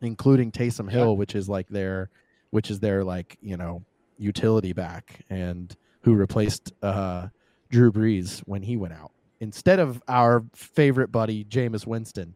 including 0.00 0.50
Taysom 0.50 0.90
Hill, 0.90 1.16
which 1.16 1.34
is 1.34 1.48
like 1.48 1.68
their, 1.68 2.10
which 2.50 2.70
is 2.70 2.80
their 2.80 3.04
like 3.04 3.36
you 3.42 3.56
know 3.56 3.84
utility 4.18 4.72
back 4.72 5.20
and 5.28 5.76
who 6.02 6.14
replaced 6.14 6.72
uh, 6.82 7.28
Drew 7.70 7.92
Brees 7.92 8.40
when 8.40 8.62
he 8.62 8.76
went 8.76 8.94
out 8.94 9.12
instead 9.40 9.78
of 9.78 10.02
our 10.08 10.44
favorite 10.54 11.12
buddy 11.12 11.44
Jameis 11.44 11.86
Winston, 11.86 12.34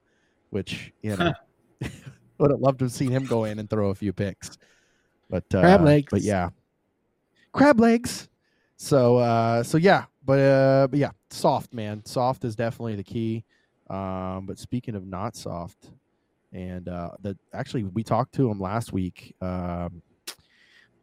which 0.51 0.93
you 1.03 1.17
know 1.17 1.33
would 2.39 2.51
have 2.51 2.61
loved 2.61 2.79
to 2.81 2.87
have 2.87 2.93
seen 2.93 3.11
him 3.11 3.25
go 3.27 3.45
in 3.45 3.59
and 3.59 3.69
throw 3.69 3.91
a 3.91 3.95
few 3.95 4.13
picks. 4.13 4.59
But 5.29 5.45
uh, 5.55 5.61
Crab 5.61 5.83
legs. 5.83 6.09
But 6.11 6.23
yeah, 6.23 6.51
crab 7.53 7.81
legs. 7.81 8.29
So 8.83 9.19
uh, 9.19 9.63
so 9.63 9.77
yeah, 9.77 10.07
but 10.25 10.39
uh, 10.39 10.89
but 10.89 10.99
yeah, 10.99 11.11
soft 11.29 11.75
man, 11.75 12.03
soft 12.07 12.47
is 12.47 12.57
definitely 12.57 12.97
the 12.97 13.05
key. 13.05 13.45
Um, 13.91 14.47
but 14.47 14.59
speaking 14.59 14.95
of 14.95 15.07
not 15.07 15.37
soft, 15.37 15.91
and 16.55 16.89
uh, 16.89 17.11
that 17.21 17.37
actually 17.53 17.85
we 17.85 18.03
talked 18.03 18.35
to 18.37 18.51
him 18.51 18.59
last 18.59 18.95
week. 18.95 19.37
Um, 19.43 20.01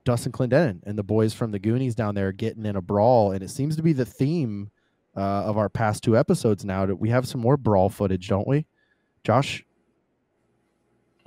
Dustin 0.06 0.32
Clendenin 0.32 0.82
and 0.88 0.98
the 0.98 1.04
boys 1.04 1.36
from 1.36 1.52
the 1.52 1.60
Goonies 1.60 1.94
down 1.94 2.16
there 2.16 2.32
getting 2.32 2.66
in 2.66 2.78
a 2.78 2.82
brawl, 2.82 3.34
and 3.34 3.44
it 3.44 3.52
seems 3.52 3.76
to 3.76 3.84
be 3.84 3.94
the 3.94 4.06
theme 4.06 4.72
uh, 5.16 5.44
of 5.46 5.60
our 5.60 5.70
past 5.70 6.04
two 6.04 6.18
episodes. 6.18 6.66
Now 6.66 6.88
that 6.88 6.96
we 6.96 7.10
have 7.10 7.28
some 7.28 7.42
more 7.42 7.58
brawl 7.58 7.90
footage, 7.90 8.28
don't 8.28 8.48
we, 8.48 8.66
Josh? 9.24 9.64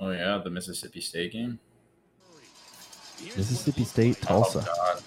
Oh 0.01 0.11
yeah, 0.11 0.37
the 0.43 0.49
Mississippi 0.49 0.99
State 0.99 1.31
game. 1.31 1.59
Mississippi 3.37 3.85
State, 3.85 4.21
Tulsa. 4.21 4.65
Oh 4.69 4.75
god. 4.75 5.03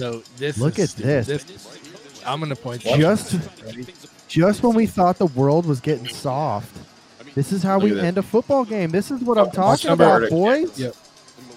So 0.00 0.22
this 0.38 0.56
Look 0.58 0.78
is 0.78 0.84
at 0.84 0.90
stupid. 0.90 1.24
this. 1.26 2.22
I'm 2.26 2.40
gonna 2.40 2.56
point 2.56 2.82
What? 2.84 2.98
Just, 2.98 3.36
just 4.28 4.62
when 4.62 4.74
we 4.74 4.86
thought 4.86 5.18
the 5.18 5.26
world 5.26 5.66
was 5.66 5.78
getting 5.80 6.08
soft, 6.08 6.74
this 7.34 7.52
is 7.52 7.62
how 7.62 7.78
Look 7.78 7.92
we 7.92 8.00
end 8.00 8.16
a 8.16 8.22
football 8.22 8.64
game. 8.64 8.90
This 8.90 9.10
is 9.10 9.20
what 9.22 9.36
I'm 9.36 9.50
talking 9.50 9.88
number- 9.88 10.04
about, 10.24 10.30
boys. 10.30 10.78
Yep. 10.78 10.94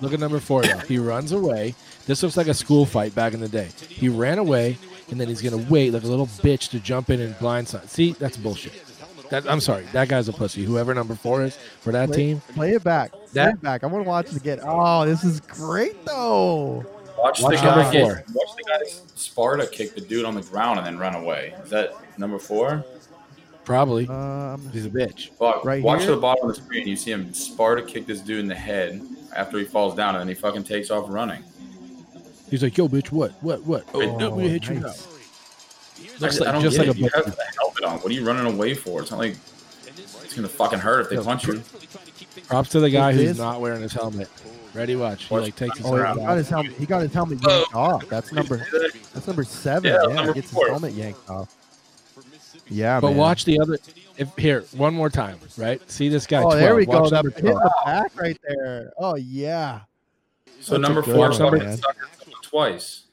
Look 0.01 0.11
at 0.13 0.19
number 0.19 0.39
four. 0.41 0.63
Though. 0.63 0.77
He 0.79 0.97
runs 0.97 1.31
away. 1.31 1.73
This 2.05 2.21
looks 2.21 2.35
like 2.35 2.47
a 2.47 2.53
school 2.53 2.85
fight 2.85 3.15
back 3.15 3.33
in 3.33 3.39
the 3.39 3.47
day. 3.47 3.69
He 3.87 4.09
ran 4.09 4.37
away, 4.39 4.77
and 5.09 5.19
then 5.21 5.29
he's 5.29 5.41
gonna 5.41 5.65
wait 5.69 5.93
like 5.93 6.03
a 6.03 6.07
little 6.07 6.27
bitch 6.27 6.69
to 6.71 6.79
jump 6.81 7.09
in 7.09 7.21
and 7.21 7.33
blindside. 7.35 7.87
See, 7.87 8.11
that's 8.19 8.35
bullshit. 8.35 8.73
That, 9.29 9.49
I'm 9.49 9.61
sorry. 9.61 9.85
That 9.93 10.09
guy's 10.09 10.27
a 10.27 10.33
pussy. 10.33 10.63
Whoever 10.65 10.93
number 10.93 11.15
four 11.15 11.43
is 11.43 11.55
for 11.79 11.93
that 11.93 12.09
Play- 12.09 12.17
team. 12.17 12.41
Play 12.55 12.71
it 12.71 12.83
back. 12.83 13.13
Play 13.31 13.43
it 13.51 13.61
back. 13.61 13.83
I 13.85 13.87
want 13.87 14.03
to 14.03 14.09
watch 14.09 14.27
it 14.31 14.35
again. 14.35 14.59
Oh, 14.63 15.05
this 15.05 15.23
is 15.23 15.39
great 15.39 16.03
though. 16.05 16.85
Watch, 17.17 17.41
Watch 17.41 17.55
the 17.55 17.61
guy 17.61 17.91
get, 17.91 18.03
watch 18.33 18.55
the 18.57 18.63
guy 18.67 18.79
Sparta 19.15 19.67
kick 19.67 19.95
the 19.95 20.01
dude 20.01 20.25
on 20.25 20.35
the 20.35 20.41
ground 20.41 20.79
and 20.79 20.85
then 20.85 20.97
run 20.97 21.15
away. 21.15 21.53
Is 21.63 21.69
that 21.69 21.93
number 22.17 22.37
four? 22.39 22.83
Probably. 23.63 24.07
Um, 24.07 24.69
He's 24.73 24.85
a 24.85 24.89
bitch. 24.89 25.29
Fuck. 25.29 25.63
Right 25.63 25.81
watch 25.81 26.01
here? 26.01 26.11
the 26.11 26.17
bottom 26.17 26.49
of 26.49 26.55
the 26.55 26.61
screen. 26.61 26.85
You 26.87 26.95
see 26.97 27.11
him 27.11 27.33
Sparta 27.33 27.81
kick 27.81 28.05
this 28.05 28.19
dude 28.19 28.39
in 28.39 28.47
the 28.47 28.55
head 28.55 29.01
after 29.35 29.57
he 29.57 29.63
falls 29.63 29.95
down, 29.95 30.15
and 30.15 30.21
then 30.21 30.27
he 30.27 30.33
fucking 30.33 30.63
takes 30.65 30.91
off 30.91 31.05
running. 31.07 31.43
He's 32.49 32.61
like, 32.61 32.77
yo, 32.77 32.87
bitch, 32.89 33.11
what, 33.11 33.31
what, 33.41 33.63
what? 33.63 33.85
Oh, 33.93 34.01
Oh, 34.01 34.17
no, 34.17 34.29
we 34.31 34.49
hit 34.49 34.67
you 34.67 34.75
now. 34.75 34.93
Looks 36.19 36.39
like 36.39 36.49
I 36.49 36.51
don't 36.51 36.61
just 36.61 36.77
like 36.77 36.87
it. 36.89 36.95
a 36.95 36.99
You 36.99 37.09
have 37.15 37.25
the 37.25 37.43
helmet 37.57 37.83
on. 37.85 37.99
What 37.99 38.05
are 38.11 38.13
you 38.13 38.25
running 38.25 38.53
away 38.53 38.73
for? 38.73 39.01
It's 39.01 39.11
not 39.11 39.19
like 39.19 39.37
it's 39.87 40.33
gonna 40.35 40.47
fucking 40.49 40.79
hurt 40.79 41.01
if 41.01 41.09
they 41.09 41.17
punch 41.17 41.47
you. 41.47 41.63
Props 42.47 42.69
to 42.69 42.79
the 42.79 42.89
guy 42.89 43.13
who's 43.13 43.37
not 43.37 43.61
wearing 43.61 43.81
his 43.81 43.93
helmet. 43.93 44.27
Ready, 44.73 44.95
watch. 44.95 45.25
He 45.25 45.35
like 45.35 45.55
takes 45.55 45.77
his 45.77 45.85
Oh, 45.85 45.95
helmet 45.95 46.19
he 46.21 46.25
got 46.25 46.37
his 46.37 46.49
helmet. 46.49 46.73
He 46.73 46.85
got 46.85 47.01
his 47.03 47.13
helmet 47.13 47.39
Oh. 47.45 47.57
yanked 47.59 47.75
off. 47.75 48.09
That's 48.09 48.31
number. 48.31 48.65
That's 49.13 49.27
number 49.27 49.43
seven. 49.43 49.91
Yeah, 49.91 49.99
Yeah, 50.07 50.13
number 50.15 50.33
gets 50.33 50.49
his 50.49 50.57
four. 50.57 50.67
helmet 50.69 50.93
yanked 50.93 51.29
off. 51.29 51.55
Yeah, 52.69 52.99
But 52.99 53.09
man. 53.09 53.17
watch 53.17 53.45
the 53.45 53.59
other. 53.59 53.77
If 54.17 54.35
here, 54.37 54.63
one 54.75 54.93
more 54.93 55.09
time, 55.09 55.39
right? 55.57 55.81
See 55.91 56.07
this 56.09 56.25
guy. 56.25 56.39
Oh, 56.39 56.43
12. 56.43 56.59
there 56.59 56.75
we 56.75 56.85
go. 56.85 57.01
Watch 57.01 57.09
That 57.11 57.15
number 57.23 57.29
hit 57.31 57.43
the 57.43 57.71
back 57.85 58.11
right 58.15 58.37
there. 58.47 58.91
Oh 58.97 59.15
yeah. 59.15 59.81
So 60.45 60.51
That's 60.59 60.69
a 60.71 60.77
number 60.79 61.01
four 61.03 61.15
one, 61.17 61.33
fucking 61.33 61.59
man. 61.59 61.77
sucked 61.77 61.97
it 62.27 62.33
twice. 62.41 63.03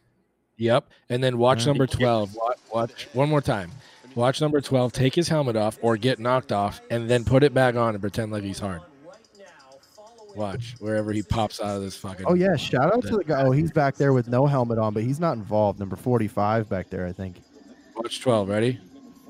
Yep. 0.57 0.87
And 1.09 1.23
then 1.25 1.38
watch 1.38 1.61
Yeah. 1.61 1.66
number 1.66 1.87
12. 1.87 2.35
Watch, 2.37 2.59
watch 2.73 3.09
one 3.14 3.29
more 3.29 3.40
time. 3.40 3.70
Watch 4.14 4.40
number 4.40 4.61
12 4.61 4.92
take 4.92 5.14
his 5.14 5.29
helmet 5.29 5.57
off 5.57 5.79
or 5.83 5.96
get 5.96 6.18
knocked 6.18 6.53
off 6.53 6.81
and 6.90 7.09
then 7.09 7.25
put 7.25 7.42
it 7.42 7.55
back 7.55 7.77
on 7.77 7.94
and 7.94 8.01
pretend 8.01 8.31
like 8.31 8.42
he's 8.42 8.59
hard. 8.59 8.83
Watch 10.37 10.77
wherever 10.79 11.12
he 11.12 11.23
pops 11.23 11.61
out 11.61 11.77
of 11.77 11.83
this 11.83 11.97
fucking. 11.97 12.27
Oh 12.27 12.35
yeah. 12.35 12.57
Shout 12.57 12.93
out 12.95 13.03
to 13.03 13.16
the 13.16 13.25
guy. 13.25 13.43
Oh, 13.43 13.51
he's 13.51 13.71
back 13.73 13.97
there 13.97 14.12
with 14.12 14.29
no 14.29 14.47
helmet 14.47 14.79
on, 14.79 14.95
but 14.95 15.03
he's 15.03 15.21
not 15.21 15.33
involved. 15.37 15.79
Number 15.79 15.97
forty-five 15.97 16.69
back 16.69 16.90
there, 16.90 17.07
I 17.07 17.12
think. 17.12 17.37
Watch 17.97 18.21
12. 18.21 18.49
Ready? 18.49 18.81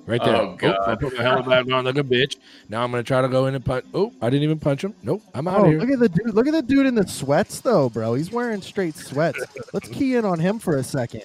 Right 0.06 0.22
there. 0.24 0.36
Oh, 0.36 0.50
oh 0.52 0.56
God. 0.56 0.76
I 0.86 0.94
put 0.94 1.16
my 1.16 1.22
helmet 1.22 1.46
back 1.46 1.72
on 1.72 1.84
like 1.84 1.98
a 1.98 2.02
bitch. 2.04 2.36
Now 2.68 2.82
I'm 2.84 2.90
going 2.90 3.02
to 3.02 3.06
try 3.06 3.20
to 3.20 3.28
go 3.28 3.46
in 3.46 3.54
and 3.54 3.64
punch. 3.64 3.84
Oh, 3.92 4.12
I 4.22 4.30
didn't 4.30 4.44
even 4.44 4.58
punch 4.58 4.82
him. 4.82 4.94
Nope. 5.02 5.22
I'm 5.34 5.46
out 5.48 5.60
Oh, 5.60 5.64
here. 5.68 5.78
look 5.80 5.90
at 5.90 5.98
the 5.98 6.08
dude! 6.08 6.34
Look 6.34 6.46
at 6.46 6.52
the 6.52 6.62
dude 6.62 6.86
in 6.86 6.94
the 6.94 7.06
sweats, 7.06 7.60
though, 7.60 7.88
bro. 7.88 8.14
He's 8.14 8.30
wearing 8.32 8.62
straight 8.62 8.94
sweats. 8.96 9.38
Let's 9.72 9.88
key 9.88 10.16
in 10.16 10.24
on 10.24 10.38
him 10.38 10.58
for 10.58 10.76
a 10.76 10.82
second. 10.84 11.22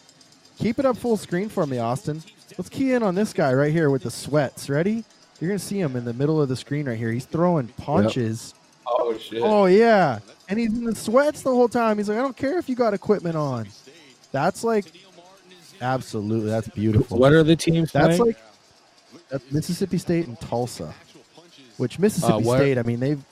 Keep 0.57 0.79
it 0.79 0.85
up 0.85 0.97
full 0.97 1.17
screen 1.17 1.49
for 1.49 1.65
me, 1.65 1.77
Austin. 1.79 2.21
Let's 2.57 2.69
key 2.69 2.93
in 2.93 3.03
on 3.03 3.15
this 3.15 3.33
guy 3.33 3.53
right 3.53 3.71
here 3.71 3.89
with 3.89 4.03
the 4.03 4.11
sweats. 4.11 4.69
Ready? 4.69 5.03
You're 5.39 5.49
gonna 5.49 5.59
see 5.59 5.79
him 5.79 5.95
in 5.95 6.05
the 6.05 6.13
middle 6.13 6.41
of 6.41 6.49
the 6.49 6.55
screen 6.55 6.87
right 6.87 6.97
here. 6.97 7.11
He's 7.11 7.25
throwing 7.25 7.67
punches. 7.69 8.53
Oh 8.87 9.17
shit. 9.17 9.41
Oh 9.43 9.65
yeah, 9.65 10.19
and 10.49 10.59
he's 10.59 10.73
in 10.73 10.83
the 10.83 10.95
sweats 10.95 11.41
the 11.41 11.49
whole 11.49 11.69
time. 11.69 11.97
He's 11.97 12.09
like, 12.09 12.17
I 12.17 12.21
don't 12.21 12.37
care 12.37 12.57
if 12.57 12.69
you 12.69 12.75
got 12.75 12.93
equipment 12.93 13.35
on. 13.35 13.67
That's 14.31 14.63
like, 14.63 14.85
absolutely, 15.81 16.49
that's 16.49 16.67
beautiful. 16.69 17.17
What 17.17 17.33
are 17.33 17.43
the 17.43 17.55
teams 17.55 17.91
That's 17.91 18.17
playing? 18.17 18.21
like 18.21 18.37
that's 19.29 19.51
Mississippi 19.51 19.97
State 19.97 20.27
and 20.27 20.39
Tulsa, 20.39 20.93
which 21.77 21.99
Mississippi 21.99 22.47
Uh, 22.47 22.55
State. 22.57 22.77
I 22.77 22.83
mean, 22.83 22.99
they've 22.99 23.23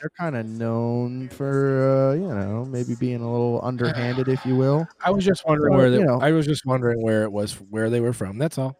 they're 0.00 0.10
kind 0.18 0.36
of 0.36 0.44
known 0.46 1.28
for 1.28 2.10
uh, 2.10 2.14
you 2.14 2.28
know 2.28 2.64
maybe 2.64 2.94
being 2.96 3.22
a 3.22 3.30
little 3.30 3.60
underhanded, 3.62 4.28
if 4.28 4.44
you 4.44 4.56
will. 4.56 4.86
I 5.04 5.10
was 5.10 5.24
just 5.24 5.46
wondering 5.46 5.72
Well, 5.72 5.80
where 5.82 5.90
they, 5.90 5.98
you 5.98 6.04
know. 6.04 6.20
I 6.20 6.32
was 6.32 6.46
just 6.46 6.66
wondering 6.66 7.00
where 7.00 7.22
it 7.22 7.30
was 7.32 7.54
where 7.70 7.88
they 7.88 8.00
were 8.00 8.12
from. 8.12 8.38
That's 8.38 8.58
all. 8.58 8.76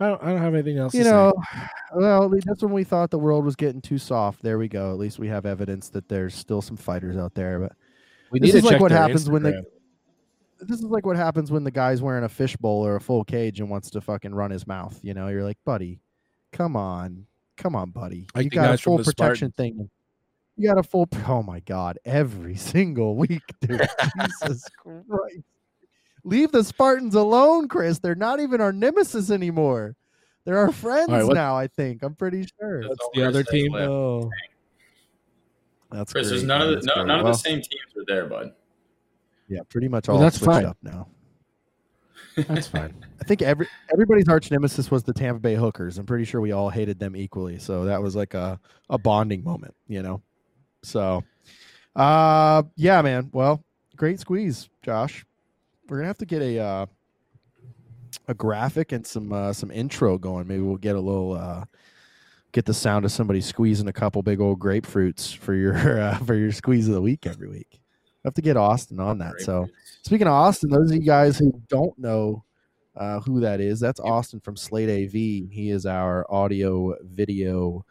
I 0.00 0.08
don't, 0.08 0.22
I 0.22 0.26
don't 0.30 0.38
have 0.42 0.54
anything 0.54 0.76
else 0.78 0.92
You 0.94 1.04
to 1.04 1.10
know, 1.10 1.32
say. 1.52 1.60
well, 1.94 2.28
that's 2.44 2.62
when 2.62 2.72
we 2.72 2.82
thought 2.84 3.10
the 3.10 3.18
world 3.18 3.44
was 3.44 3.54
getting 3.56 3.80
too 3.80 3.98
soft. 3.98 4.42
There 4.42 4.58
we 4.58 4.66
go. 4.68 4.90
At 4.90 4.98
least 4.98 5.18
we 5.20 5.28
have 5.28 5.46
evidence 5.46 5.88
that 5.90 6.08
there's 6.08 6.34
still 6.34 6.60
some 6.60 6.76
fighters 6.76 7.16
out 7.16 7.34
there. 7.34 7.60
But 7.60 7.72
We 8.32 8.40
this 8.40 8.54
need 8.54 8.58
is 8.58 8.64
to 8.64 8.70
like 8.70 8.80
what 8.80 8.88
their 8.90 8.98
happens 8.98 9.30
when 9.30 9.42
they- 9.44 9.52
Instagram. 9.52 9.64
this 10.60 10.78
is 10.80 10.84
like 10.86 11.06
what 11.06 11.16
happens 11.16 11.52
when 11.52 11.62
the 11.62 11.70
guy's 11.70 12.02
wearing 12.02 12.24
a 12.24 12.28
fishbowl 12.28 12.84
or 12.84 12.96
a 12.96 13.00
full 13.00 13.22
cage 13.24 13.60
and 13.60 13.70
wants 13.70 13.88
to 13.90 14.00
fucking 14.00 14.34
run 14.34 14.50
his 14.50 14.66
mouth. 14.66 14.98
You 15.02 15.14
know, 15.14 15.28
you're 15.28 15.44
like, 15.44 15.58
buddy, 15.64 16.00
come 16.52 16.74
on, 16.76 17.26
come 17.56 17.76
on, 17.76 17.90
buddy. 17.90 18.26
Like 18.34 18.44
you 18.44 18.50
got 18.50 18.74
a 18.74 18.78
full 18.78 18.98
the 18.98 19.04
protection 19.04 19.52
thing. 19.52 19.88
You 20.56 20.68
got 20.68 20.78
a 20.78 20.82
full. 20.82 21.08
Oh 21.28 21.42
my 21.42 21.60
god, 21.60 21.98
every 22.04 22.56
single 22.72 23.16
week, 23.16 23.42
dude. 23.60 23.80
Jesus 24.20 24.68
Christ. 24.76 25.44
Leave 26.24 26.52
the 26.52 26.64
Spartans 26.64 27.14
alone, 27.14 27.68
Chris. 27.68 27.98
They're 27.98 28.14
not 28.14 28.40
even 28.40 28.60
our 28.60 28.72
nemesis 28.72 29.30
anymore. 29.30 29.94
They're 30.44 30.58
our 30.58 30.72
friends 30.72 31.08
what- 31.10 31.34
now. 31.34 31.56
I 31.56 31.66
think. 31.68 32.02
I'm 32.02 32.14
pretty 32.14 32.46
sure. 32.58 32.82
That's 32.82 32.98
all 33.00 33.10
the 33.14 33.26
other 33.26 33.42
team? 33.42 33.72
left. 33.72 33.88
Oh, 33.88 34.30
that's 35.90 36.12
Chris, 36.12 36.28
there's 36.28 36.42
none 36.42 36.58
man. 36.60 36.68
of 36.68 36.68
the 36.70 36.74
That's 36.76 36.86
no, 36.86 36.94
great. 36.94 37.06
none 37.06 37.20
of 37.20 37.26
the 37.26 37.32
same 37.34 37.56
teams 37.60 37.96
are 37.96 38.04
there, 38.06 38.26
bud. 38.26 38.52
Yeah, 39.48 39.60
pretty 39.68 39.88
much 39.88 40.08
Well, 40.08 40.16
all 40.16 40.22
that's 40.22 40.36
switched 40.38 40.52
fine. 40.52 40.64
up 40.64 40.76
now. 40.82 41.08
That's 42.48 42.66
fine. 42.66 42.92
I 43.20 43.24
think 43.24 43.42
every 43.42 43.68
everybody's 43.92 44.26
arch 44.28 44.50
nemesis 44.50 44.90
was 44.90 45.04
the 45.04 45.12
Tampa 45.12 45.38
Bay 45.38 45.54
Hookers. 45.54 45.98
I'm 45.98 46.06
pretty 46.06 46.24
sure 46.24 46.40
we 46.40 46.50
all 46.50 46.68
hated 46.68 46.98
them 46.98 47.14
equally. 47.14 47.60
So 47.60 47.84
that 47.84 48.02
was 48.02 48.16
like 48.16 48.34
a, 48.34 48.58
a 48.90 48.98
bonding 48.98 49.44
moment, 49.44 49.72
you 49.86 50.02
know. 50.02 50.20
So 50.82 51.22
uh 51.94 52.64
yeah, 52.74 53.02
man. 53.02 53.30
Well, 53.32 53.62
great 53.94 54.18
squeeze, 54.18 54.68
Josh. 54.82 55.24
We're 55.88 55.98
gonna 55.98 56.08
have 56.08 56.18
to 56.18 56.26
get 56.26 56.42
a 56.42 56.58
uh 56.58 56.86
a 58.28 58.34
graphic 58.34 58.92
and 58.92 59.06
some 59.06 59.32
uh 59.32 59.52
some 59.52 59.70
intro 59.70 60.18
going. 60.18 60.46
Maybe 60.46 60.62
we'll 60.62 60.76
get 60.76 60.96
a 60.96 61.00
little 61.00 61.34
uh 61.34 61.64
get 62.52 62.64
the 62.64 62.74
sound 62.74 63.04
of 63.04 63.12
somebody 63.12 63.40
squeezing 63.40 63.88
a 63.88 63.92
couple 63.92 64.22
big 64.22 64.40
old 64.40 64.60
grapefruits 64.60 65.36
for 65.36 65.54
your 65.54 66.00
uh, 66.00 66.18
for 66.18 66.34
your 66.34 66.52
squeeze 66.52 66.88
of 66.88 66.94
the 66.94 67.02
week 67.02 67.26
every 67.26 67.48
week. 67.48 67.80
I 68.24 68.28
have 68.28 68.34
to 68.34 68.42
get 68.42 68.56
Austin 68.56 69.00
on 69.00 69.18
that. 69.18 69.40
So 69.40 69.68
Speaking 70.04 70.26
of 70.26 70.34
Austin, 70.34 70.68
those 70.68 70.90
of 70.90 70.96
you 70.96 71.02
guys 71.02 71.38
who 71.38 71.50
don't 71.68 71.98
know 71.98 72.44
uh, 72.94 73.20
who 73.20 73.40
that 73.40 73.58
is, 73.58 73.80
that's 73.80 74.00
Austin 74.00 74.38
from 74.38 74.54
Slate 74.54 74.90
AV. 74.90 75.12
He 75.12 75.70
is 75.70 75.86
our 75.86 76.30
audio 76.30 76.94
video 77.02 77.86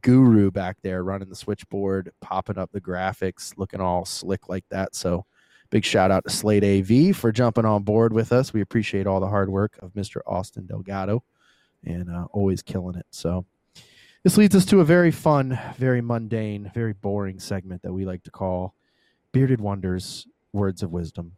guru 0.00 0.50
back 0.50 0.78
there 0.82 1.04
running 1.04 1.28
the 1.28 1.36
switchboard, 1.36 2.10
popping 2.22 2.56
up 2.56 2.72
the 2.72 2.80
graphics, 2.80 3.52
looking 3.58 3.82
all 3.82 4.06
slick 4.06 4.48
like 4.48 4.64
that. 4.70 4.94
So, 4.94 5.26
big 5.70 5.84
shout 5.84 6.10
out 6.10 6.24
to 6.24 6.30
Slate 6.30 6.64
AV 6.64 7.16
for 7.16 7.32
jumping 7.32 7.64
on 7.64 7.82
board 7.82 8.12
with 8.12 8.32
us. 8.32 8.52
We 8.52 8.60
appreciate 8.60 9.06
all 9.06 9.20
the 9.20 9.28
hard 9.28 9.50
work 9.50 9.78
of 9.80 9.92
Mr. 9.92 10.20
Austin 10.26 10.66
Delgado 10.66 11.22
and 11.84 12.10
uh, 12.10 12.26
always 12.32 12.62
killing 12.62 12.96
it. 12.96 13.06
So, 13.10 13.44
this 14.24 14.36
leads 14.36 14.56
us 14.56 14.66
to 14.66 14.80
a 14.80 14.84
very 14.84 15.10
fun, 15.10 15.58
very 15.78 16.00
mundane, 16.00 16.70
very 16.74 16.92
boring 16.92 17.38
segment 17.38 17.82
that 17.82 17.92
we 17.92 18.04
like 18.04 18.24
to 18.24 18.30
call 18.30 18.74
Bearded 19.32 19.60
Wonders 19.60 20.26
words 20.52 20.82
of 20.82 20.90
wisdom. 20.90 21.32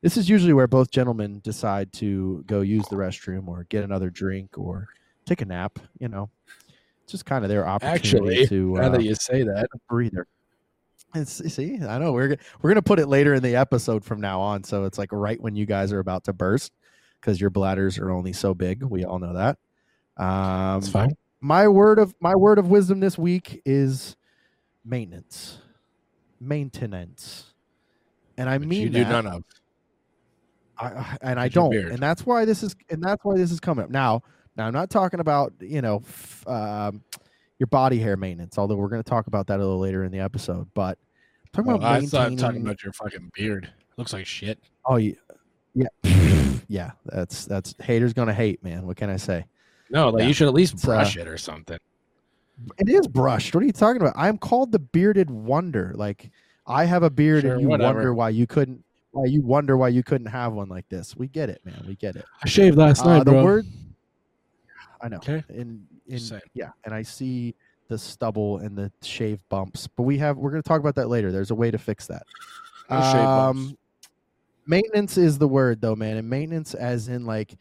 This 0.00 0.16
is 0.16 0.28
usually 0.28 0.52
where 0.52 0.66
both 0.66 0.90
gentlemen 0.90 1.40
decide 1.42 1.92
to 1.94 2.42
go 2.46 2.60
use 2.60 2.86
the 2.88 2.96
restroom 2.96 3.48
or 3.48 3.64
get 3.68 3.84
another 3.84 4.10
drink 4.10 4.58
or 4.58 4.88
take 5.26 5.42
a 5.42 5.44
nap. 5.44 5.78
You 5.98 6.08
know, 6.08 6.30
it's 7.02 7.12
just 7.12 7.24
kind 7.24 7.44
of 7.44 7.50
their 7.50 7.66
opportunity 7.66 8.42
Actually, 8.42 8.46
to 8.48 8.74
now 8.74 8.82
uh, 8.82 8.88
that 8.90 9.02
you 9.02 9.14
say 9.14 9.42
that, 9.42 9.68
breather. 9.88 10.26
It's 11.14 11.52
see, 11.54 11.78
I 11.80 11.98
know 11.98 12.12
we're 12.12 12.36
we're 12.60 12.70
gonna 12.70 12.82
put 12.82 12.98
it 12.98 13.06
later 13.08 13.34
in 13.34 13.42
the 13.42 13.54
episode 13.56 14.04
from 14.04 14.20
now 14.20 14.40
on, 14.40 14.64
so 14.64 14.84
it's 14.84 14.98
like 14.98 15.12
right 15.12 15.40
when 15.40 15.54
you 15.54 15.64
guys 15.66 15.92
are 15.92 16.00
about 16.00 16.24
to 16.24 16.32
burst 16.32 16.72
because 17.20 17.40
your 17.40 17.50
bladders 17.50 17.98
are 17.98 18.10
only 18.10 18.32
so 18.32 18.52
big. 18.54 18.82
We 18.82 19.04
all 19.04 19.18
know 19.18 19.34
that. 19.34 19.58
Um, 20.16 20.78
it's 20.78 20.88
fine. 20.88 21.16
my 21.40 21.68
word 21.68 21.98
of 21.98 22.14
my 22.20 22.34
word 22.34 22.58
of 22.58 22.68
wisdom 22.68 22.98
this 23.00 23.16
week 23.16 23.62
is 23.64 24.16
maintenance, 24.84 25.58
maintenance, 26.40 27.52
and 28.36 28.48
I 28.48 28.58
Which 28.58 28.68
mean 28.68 28.82
you 28.82 28.88
do 28.90 29.04
that. 29.04 29.10
none 29.10 29.26
of. 29.26 29.44
I, 30.76 30.86
I- 30.86 31.18
and 31.22 31.38
I 31.40 31.48
don't, 31.48 31.72
and 31.74 31.98
that's 31.98 32.26
why 32.26 32.44
this 32.44 32.62
is, 32.64 32.74
and 32.90 33.02
that's 33.02 33.24
why 33.24 33.36
this 33.36 33.52
is 33.52 33.60
coming 33.60 33.84
up 33.84 33.90
now. 33.90 34.22
Now 34.56 34.66
I'm 34.66 34.72
not 34.72 34.90
talking 34.90 35.20
about 35.20 35.52
you 35.60 35.80
know 35.80 36.02
f- 36.06 36.46
um, 36.48 37.02
your 37.58 37.66
body 37.68 37.98
hair 37.98 38.16
maintenance, 38.16 38.58
although 38.58 38.76
we're 38.76 38.88
going 38.88 39.02
to 39.02 39.08
talk 39.08 39.26
about 39.26 39.46
that 39.46 39.56
a 39.60 39.62
little 39.62 39.78
later 39.78 40.04
in 40.04 40.12
the 40.12 40.18
episode. 40.20 40.68
But 40.74 40.98
I'm 41.46 41.50
talking 41.52 41.66
Well, 41.68 41.76
about 41.76 41.92
I 41.92 42.00
thought 42.06 42.28
maintaining. 42.30 42.36
talking 42.38 42.62
about 42.62 42.82
your 42.82 42.92
fucking 42.92 43.30
beard. 43.34 43.70
Looks 43.96 44.12
like 44.12 44.26
shit. 44.26 44.58
oh 44.86 44.96
yeah, 44.96 45.14
yeah, 45.74 45.86
yeah. 46.68 46.90
That's 47.06 47.44
that's 47.46 47.74
haters 47.80 48.12
going 48.12 48.28
to 48.28 48.34
hate, 48.34 48.62
man. 48.64 48.86
What 48.86 48.96
can 48.96 49.08
I 49.10 49.16
say? 49.16 49.44
No, 49.90 50.08
like 50.10 50.22
Yeah. 50.22 50.28
you 50.28 50.34
should 50.34 50.48
at 50.48 50.54
least 50.54 50.74
uh, 50.84 50.86
brush 50.88 51.16
it 51.16 51.28
or 51.28 51.38
something. 51.38 51.78
It 52.78 52.88
is 52.88 53.06
brushed. 53.06 53.54
What 53.54 53.62
are 53.62 53.66
you 53.66 53.72
talking 53.72 54.00
about? 54.00 54.14
I'm 54.16 54.38
called 54.38 54.72
the 54.72 54.78
bearded 54.78 55.30
wonder. 55.30 55.92
Like 55.94 56.30
I 56.66 56.84
have 56.86 57.02
a 57.02 57.10
beard, 57.10 57.42
Sure, 57.42 57.52
and 57.52 57.60
you 57.62 57.68
whatever. 57.68 57.94
wonder 57.98 58.14
why 58.14 58.30
you 58.30 58.46
couldn't. 58.46 58.82
Why 59.12 59.26
you 59.26 59.42
wonder 59.42 59.76
why 59.76 59.88
you 59.88 60.02
couldn't 60.02 60.26
have 60.26 60.54
one 60.54 60.68
like 60.68 60.88
this? 60.88 61.14
We 61.16 61.28
get 61.28 61.48
it, 61.48 61.60
man. 61.64 61.84
We 61.86 61.94
get 61.94 62.16
it. 62.16 62.24
I 62.42 62.48
shaved 62.48 62.76
last 62.76 63.04
Uh, 63.04 63.18
night, 63.18 63.24
bro. 63.26 63.44
word. 63.44 63.66
I 65.04 65.08
know. 65.08 65.18
Okay. 65.18 65.44
In 65.50 65.86
in 66.06 66.18
Just 66.18 66.32
yeah, 66.54 66.70
and 66.84 66.94
I 66.94 67.02
see 67.02 67.54
the 67.88 67.98
stubble 67.98 68.58
and 68.58 68.76
the 68.76 68.90
shave 69.02 69.38
bumps, 69.50 69.86
but 69.86 70.04
we 70.04 70.16
have 70.18 70.38
we're 70.38 70.50
going 70.50 70.62
to 70.62 70.68
talk 70.68 70.80
about 70.80 70.94
that 70.94 71.08
later. 71.08 71.30
There's 71.30 71.50
a 71.50 71.54
way 71.54 71.70
to 71.70 71.76
fix 71.76 72.06
that. 72.06 72.22
No. 72.88 72.96
Um, 72.96 73.76
maintenance 74.66 75.18
is 75.18 75.36
the 75.36 75.46
word 75.46 75.82
though, 75.82 75.94
man, 75.94 76.16
and 76.16 76.28
maintenance 76.28 76.72
as 76.72 77.08
in 77.08 77.26
like 77.26 77.54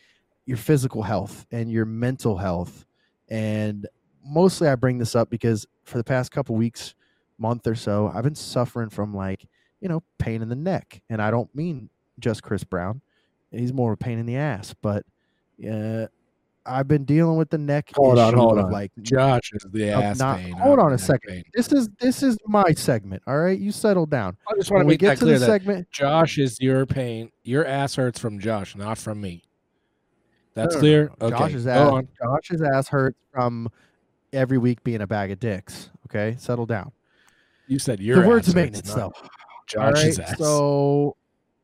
your 0.46 0.58
physical 0.58 1.04
health 1.04 1.46
and 1.52 1.70
your 1.70 1.84
mental 1.84 2.38
health, 2.38 2.86
and 3.30 3.88
mostly 4.26 4.70
I 4.70 4.76
bring 4.76 4.98
this 4.98 5.14
up 5.14 5.30
because 5.30 5.68
for 5.84 5.98
the 5.98 6.04
past 6.06 6.32
couple 6.32 6.56
weeks, 6.56 6.96
month 7.38 7.68
or 7.68 7.76
so, 7.76 8.10
I've 8.16 8.24
been 8.24 8.36
suffering 8.36 8.90
from 8.90 9.14
like 9.14 9.46
you 9.82 9.90
know 9.90 10.02
pain 10.18 10.42
in 10.42 10.48
the 10.48 10.56
neck, 10.56 11.02
and 11.10 11.22
I 11.22 11.30
don't 11.30 11.54
mean 11.54 11.90
just 12.20 12.42
Chris 12.42 12.64
Brown. 12.64 13.02
He's 13.52 13.74
more 13.74 13.92
of 13.92 13.96
a 13.96 14.04
pain 14.04 14.18
in 14.18 14.26
the 14.26 14.38
ass, 14.38 14.74
but 14.82 15.06
uh, 15.70 16.08
I've 16.66 16.88
been 16.88 17.04
dealing 17.04 17.38
with 17.38 17.50
the 17.50 17.58
neck 17.58 17.92
Hold 17.96 18.18
on, 18.18 18.30
issue 18.30 18.38
hold 18.38 18.58
of 18.58 18.66
on. 18.66 18.72
like 18.72 18.92
Josh 19.02 19.52
is 19.54 19.66
the 19.72 19.90
ass 19.92 20.18
not- 20.20 20.40
pain. 20.40 20.54
hold 20.54 20.80
on 20.80 20.94
a 20.94 20.98
second. 20.98 21.30
pain. 21.30 21.44
this 21.54 21.72
is 21.74 21.90
this 22.00 22.24
is 22.24 22.38
my 22.48 22.72
segment. 22.72 23.22
All 23.28 23.38
right, 23.38 23.60
you 23.60 23.72
settle 23.72 24.06
down. 24.06 24.38
I 24.48 24.54
just 24.56 24.72
want 24.72 24.86
When 24.86 24.88
to 24.88 24.94
we 24.94 24.98
get 24.98 25.18
to 25.20 25.26
the 25.26 25.40
segment, 25.40 25.92
Josh 25.92 26.38
is 26.38 26.58
your 26.62 26.86
pain. 26.86 27.32
Your 27.44 27.66
ass 27.66 27.96
hurts 27.96 28.18
from 28.20 28.40
Josh, 28.40 28.76
not 28.76 28.98
from 28.98 29.20
me. 29.20 29.44
That's 30.54 30.76
No, 30.76 30.80
no, 30.80 30.82
clear. 30.82 31.12
no. 31.20 31.28
Okay, 31.28 31.38
Josh's 31.38 31.68
ass, 31.68 31.92
on. 31.92 32.08
Josh's 32.22 32.62
ass 32.62 32.88
hurts 32.88 33.18
from 33.34 33.70
every 34.32 34.58
week 34.58 34.84
being 34.84 35.02
a 35.02 35.08
bag 35.08 35.32
of 35.32 35.40
dicks. 35.40 35.90
Okay, 36.08 36.36
settle 36.40 36.66
down. 36.66 36.92
You 37.68 37.80
said 37.80 38.00
your 38.00 38.22
the 38.22 38.28
words 38.28 38.48
ass 38.48 38.54
of 38.54 38.60
hurts, 38.62 38.74
maintenance, 38.74 38.94
though. 38.94 39.12
Josh's 39.68 40.20
right, 40.20 40.30
ass. 40.30 40.38
So 40.38 41.16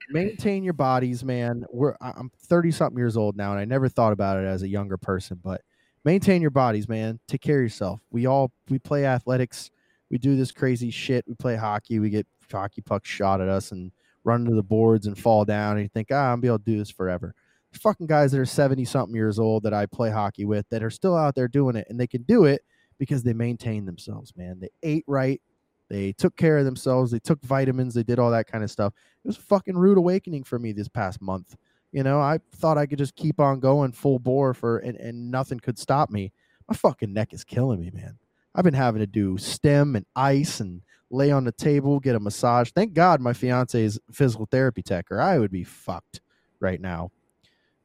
maintain 0.09 0.63
your 0.63 0.73
bodies, 0.73 1.23
man. 1.23 1.65
We're 1.71 1.95
I'm 2.01 2.31
30 2.47 2.71
something 2.71 2.97
years 2.97 3.17
old 3.17 3.35
now, 3.37 3.51
and 3.51 3.59
I 3.59 3.65
never 3.65 3.89
thought 3.89 4.13
about 4.13 4.37
it 4.37 4.45
as 4.45 4.63
a 4.63 4.67
younger 4.67 4.97
person, 4.97 5.39
but 5.43 5.61
maintain 6.03 6.41
your 6.41 6.51
bodies, 6.51 6.87
man. 6.87 7.19
Take 7.27 7.41
care 7.41 7.57
of 7.57 7.63
yourself. 7.63 8.01
We 8.11 8.25
all 8.25 8.51
we 8.69 8.79
play 8.79 9.05
athletics. 9.05 9.71
We 10.09 10.17
do 10.17 10.35
this 10.35 10.51
crazy 10.51 10.89
shit. 10.89 11.25
We 11.27 11.35
play 11.35 11.55
hockey. 11.55 11.99
We 11.99 12.09
get 12.09 12.27
hockey 12.51 12.81
pucks 12.81 13.09
shot 13.09 13.41
at 13.41 13.47
us 13.49 13.71
and 13.71 13.91
run 14.23 14.41
into 14.41 14.55
the 14.55 14.63
boards 14.63 15.07
and 15.07 15.17
fall 15.17 15.45
down. 15.45 15.73
And 15.73 15.83
you 15.83 15.89
think, 15.89 16.07
ah, 16.11 16.31
I'm 16.31 16.41
be 16.41 16.47
able 16.47 16.59
to 16.59 16.65
do 16.65 16.77
this 16.77 16.89
forever. 16.89 17.33
There's 17.71 17.81
fucking 17.81 18.07
guys 18.07 18.31
that 18.31 18.39
are 18.39 18.45
70 18.45 18.83
something 18.85 19.15
years 19.15 19.37
old 19.37 19.63
that 19.63 19.73
I 19.73 19.85
play 19.85 20.09
hockey 20.09 20.45
with 20.45 20.67
that 20.69 20.83
are 20.83 20.89
still 20.89 21.15
out 21.15 21.35
there 21.35 21.47
doing 21.47 21.75
it, 21.75 21.85
and 21.89 21.99
they 21.99 22.07
can 22.07 22.23
do 22.23 22.45
it 22.45 22.63
because 22.97 23.23
they 23.23 23.33
maintain 23.33 23.85
themselves, 23.85 24.33
man. 24.35 24.59
They 24.59 24.69
ate 24.81 25.05
right. 25.07 25.41
They 25.89 26.13
took 26.13 26.35
care 26.35 26.57
of 26.57 26.65
themselves. 26.65 27.11
They 27.11 27.19
took 27.19 27.41
vitamins. 27.41 27.93
They 27.93 28.03
did 28.03 28.19
all 28.19 28.31
that 28.31 28.47
kind 28.47 28.63
of 28.63 28.71
stuff. 28.71 28.93
It 29.23 29.27
was 29.27 29.37
a 29.37 29.41
fucking 29.41 29.77
rude 29.77 29.97
awakening 29.97 30.43
for 30.43 30.59
me 30.59 30.71
this 30.71 30.87
past 30.87 31.21
month. 31.21 31.55
You 31.91 32.03
know, 32.03 32.19
I 32.19 32.39
thought 32.55 32.77
I 32.77 32.85
could 32.85 32.99
just 32.99 33.15
keep 33.15 33.39
on 33.39 33.59
going 33.59 33.91
full 33.91 34.19
bore 34.19 34.53
for 34.53 34.77
and, 34.77 34.95
and 34.97 35.31
nothing 35.31 35.59
could 35.59 35.79
stop 35.79 36.11
me. 36.11 36.31
My 36.67 36.75
fucking 36.75 37.11
neck 37.11 37.33
is 37.33 37.43
killing 37.43 37.79
me, 37.79 37.89
man. 37.91 38.19
I've 38.53 38.63
been 38.63 38.75
having 38.75 38.99
to 38.99 39.07
do 39.07 39.37
stem 39.37 39.95
and 39.95 40.05
ice 40.15 40.59
and 40.59 40.81
lay 41.09 41.31
on 41.31 41.43
the 41.43 41.51
table, 41.51 41.99
get 41.99 42.15
a 42.15 42.19
massage. 42.19 42.71
Thank 42.71 42.93
God 42.93 43.21
my 43.21 43.33
fiance 43.33 43.81
is 43.81 43.99
physical 44.11 44.45
therapy 44.45 44.83
tech, 44.83 45.07
or 45.09 45.19
I 45.19 45.39
would 45.39 45.51
be 45.51 45.63
fucked 45.63 46.21
right 46.59 46.79
now. 46.79 47.11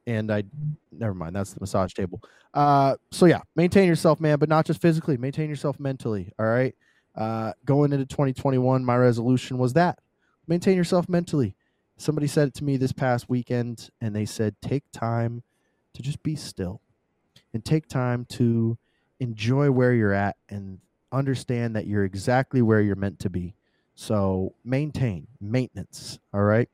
And 0.06 0.30
I 0.30 0.44
never 0.92 1.14
mind, 1.14 1.34
that's 1.34 1.54
the 1.54 1.60
massage 1.60 1.94
table. 1.94 2.22
Uh 2.52 2.96
so 3.10 3.24
yeah, 3.24 3.40
maintain 3.56 3.88
yourself, 3.88 4.20
man, 4.20 4.38
but 4.38 4.50
not 4.50 4.66
just 4.66 4.82
physically, 4.82 5.16
maintain 5.16 5.48
yourself 5.48 5.80
mentally. 5.80 6.30
All 6.38 6.46
right. 6.46 6.74
Uh 7.14 7.52
going 7.64 7.92
into 7.92 8.06
2021, 8.06 8.84
my 8.84 8.96
resolution 8.96 9.58
was 9.58 9.72
that. 9.74 9.98
Maintain 10.46 10.76
yourself 10.76 11.08
mentally. 11.08 11.54
Somebody 11.96 12.26
said 12.26 12.48
it 12.48 12.54
to 12.54 12.64
me 12.64 12.76
this 12.76 12.92
past 12.92 13.28
weekend 13.28 13.90
and 14.00 14.14
they 14.14 14.24
said 14.24 14.56
take 14.60 14.84
time 14.92 15.42
to 15.94 16.02
just 16.02 16.22
be 16.22 16.34
still 16.34 16.80
and 17.52 17.64
take 17.64 17.86
time 17.86 18.24
to 18.30 18.76
enjoy 19.20 19.70
where 19.70 19.92
you're 19.94 20.12
at 20.12 20.36
and 20.48 20.80
understand 21.12 21.76
that 21.76 21.86
you're 21.86 22.04
exactly 22.04 22.60
where 22.62 22.80
you're 22.80 22.96
meant 22.96 23.20
to 23.20 23.30
be. 23.30 23.54
So 23.94 24.54
maintain 24.64 25.28
maintenance 25.40 26.18
all 26.32 26.42
right? 26.42 26.68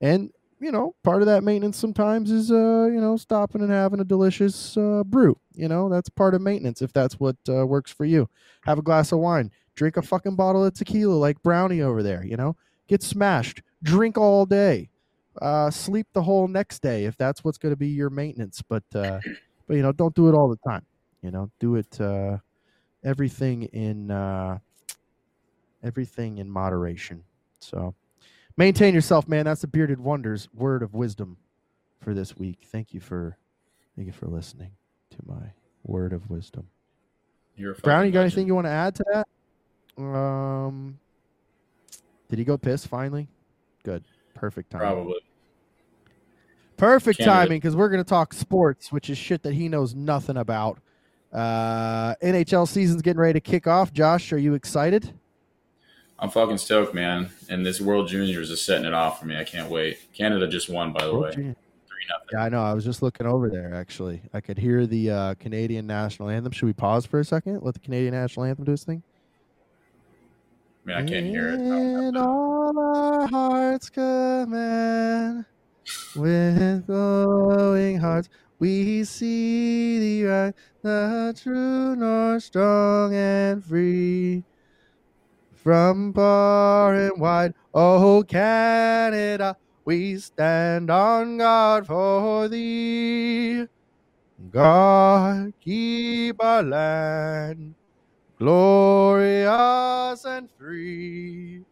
And 0.00 0.32
you 0.60 0.72
know 0.72 0.94
part 1.04 1.22
of 1.22 1.26
that 1.26 1.44
maintenance 1.44 1.76
sometimes 1.76 2.30
is 2.30 2.50
uh 2.50 2.88
you 2.92 3.00
know 3.00 3.16
stopping 3.16 3.60
and 3.60 3.70
having 3.70 4.00
a 4.00 4.04
delicious 4.04 4.76
uh, 4.76 5.04
brew 5.04 5.38
you 5.54 5.68
know? 5.68 5.88
That's 5.88 6.08
part 6.08 6.34
of 6.34 6.42
maintenance 6.42 6.82
if 6.82 6.92
that's 6.92 7.20
what 7.20 7.36
uh, 7.48 7.64
works 7.64 7.92
for 7.92 8.04
you. 8.04 8.28
Have 8.64 8.78
a 8.78 8.82
glass 8.82 9.12
of 9.12 9.20
wine 9.20 9.52
drink 9.74 9.96
a 9.96 10.02
fucking 10.02 10.36
bottle 10.36 10.64
of 10.64 10.74
tequila 10.74 11.14
like 11.14 11.42
brownie 11.42 11.80
over 11.82 12.02
there 12.02 12.24
you 12.24 12.36
know? 12.36 12.56
Get 12.86 13.02
smashed. 13.02 13.62
Drink 13.82 14.18
all 14.18 14.46
day. 14.46 14.90
Uh 15.40 15.70
sleep 15.70 16.06
the 16.12 16.22
whole 16.22 16.46
next 16.46 16.80
day 16.80 17.06
if 17.06 17.16
that's 17.16 17.42
what's 17.42 17.58
going 17.58 17.72
to 17.72 17.76
be 17.76 17.88
your 17.88 18.10
maintenance 18.10 18.62
but 18.68 18.84
uh 18.94 19.18
but 19.66 19.74
you 19.74 19.82
know 19.82 19.90
don't 19.92 20.14
do 20.14 20.28
it 20.28 20.34
all 20.34 20.48
the 20.48 20.58
time. 20.68 20.84
You 21.22 21.30
know 21.30 21.50
do 21.58 21.74
it 21.76 22.00
uh 22.00 22.38
everything 23.02 23.64
in 23.64 24.10
uh 24.10 24.58
everything 25.82 26.38
in 26.38 26.48
moderation. 26.48 27.24
So 27.58 27.94
maintain 28.56 28.94
yourself 28.94 29.26
man. 29.26 29.44
That's 29.44 29.62
the 29.62 29.66
bearded 29.66 29.98
wonders 29.98 30.48
word 30.54 30.82
of 30.82 30.94
wisdom 30.94 31.36
for 32.00 32.14
this 32.14 32.36
week. 32.36 32.60
Thank 32.66 32.94
you 32.94 33.00
for 33.00 33.36
thank 33.96 34.06
you 34.06 34.12
for 34.12 34.26
listening 34.26 34.70
to 35.10 35.16
my 35.26 35.52
word 35.82 36.12
of 36.12 36.30
wisdom. 36.30 36.68
You're 37.56 37.74
brown 37.74 38.06
you 38.06 38.12
got 38.12 38.20
legend. 38.20 38.32
anything 38.32 38.46
you 38.46 38.54
want 38.54 38.66
to 38.66 38.70
add 38.70 38.94
to 38.96 39.04
that 39.12 39.26
um 39.98 40.98
did 42.28 42.38
he 42.38 42.44
go 42.44 42.58
piss 42.58 42.86
finally 42.86 43.28
good 43.84 44.02
perfect 44.34 44.70
time 44.70 44.80
Probably. 44.80 45.20
Perfect 46.76 47.22
timing 47.22 47.58
because 47.58 47.76
we're 47.76 47.88
going 47.88 48.02
to 48.02 48.08
talk 48.08 48.32
sports, 48.32 48.90
which 48.90 49.08
is 49.08 49.16
shit 49.16 49.42
that 49.44 49.54
he 49.54 49.68
knows 49.68 49.94
nothing 49.94 50.36
about. 50.36 50.78
Uh, 51.32 52.14
NHL 52.16 52.66
season's 52.66 53.02
getting 53.02 53.20
ready 53.20 53.34
to 53.34 53.40
kick 53.40 53.66
off. 53.66 53.92
Josh, 53.92 54.32
are 54.32 54.38
you 54.38 54.54
excited? 54.54 55.12
I'm 56.18 56.30
fucking 56.30 56.58
stoked, 56.58 56.94
man. 56.94 57.30
And 57.48 57.64
this 57.64 57.80
World 57.80 58.08
Juniors 58.08 58.50
is 58.50 58.60
setting 58.60 58.86
it 58.86 58.94
off 58.94 59.20
for 59.20 59.26
me. 59.26 59.36
I 59.36 59.44
can't 59.44 59.70
wait. 59.70 59.98
Canada 60.12 60.48
just 60.48 60.68
won, 60.68 60.92
by 60.92 61.04
the 61.04 61.12
World 61.12 61.24
way. 61.24 61.32
Junior-. 61.32 61.56
Yeah, 62.32 62.42
I 62.42 62.48
know. 62.48 62.62
I 62.62 62.74
was 62.74 62.84
just 62.84 63.02
looking 63.02 63.26
over 63.26 63.48
there. 63.48 63.74
Actually, 63.74 64.20
I 64.32 64.40
could 64.40 64.58
hear 64.58 64.86
the 64.86 65.10
uh, 65.10 65.34
Canadian 65.34 65.86
national 65.86 66.28
anthem. 66.28 66.52
Should 66.52 66.66
we 66.66 66.72
pause 66.72 67.06
for 67.06 67.20
a 67.20 67.24
second? 67.24 67.62
Let 67.62 67.74
the 67.74 67.80
Canadian 67.80 68.14
national 68.14 68.44
anthem 68.44 68.64
do 68.64 68.72
its 68.72 68.84
thing. 68.84 69.02
I 70.86 70.88
mean, 70.88 70.96
I 70.96 71.08
can't 71.08 71.26
hear 71.26 71.48
it. 71.48 71.54
I 71.54 71.56
don't 71.56 71.94
have 71.94 72.04
In 72.04 72.16
all 72.16 72.78
our 72.78 73.26
hearts 73.26 73.88
command, 73.88 75.46
with 76.14 76.86
glowing 76.86 77.98
hearts, 77.98 78.28
we 78.58 79.04
see 79.04 79.98
thee 79.98 80.26
rise, 80.26 80.52
the 80.82 81.34
true 81.42 81.96
north, 81.96 82.42
strong 82.42 83.14
and 83.14 83.64
free. 83.64 84.44
From 85.54 86.12
far 86.12 86.94
and 86.94 87.18
wide, 87.18 87.54
oh 87.72 88.22
Canada, 88.28 89.56
we 89.86 90.18
stand 90.18 90.90
on 90.90 91.38
guard 91.38 91.86
for 91.86 92.48
thee. 92.48 93.66
God 94.50 95.54
keep 95.60 96.42
our 96.42 96.62
land 96.62 97.74
glorious 98.38 100.24
and 100.24 100.48
free. 100.58 101.64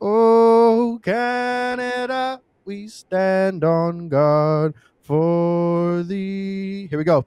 Oh, 0.00 1.00
Canada, 1.02 2.40
we 2.64 2.88
stand 2.88 3.64
on 3.64 4.08
guard 4.08 4.74
for 5.02 6.02
thee. 6.02 6.86
Here 6.88 6.98
we 6.98 7.04
go. 7.04 7.24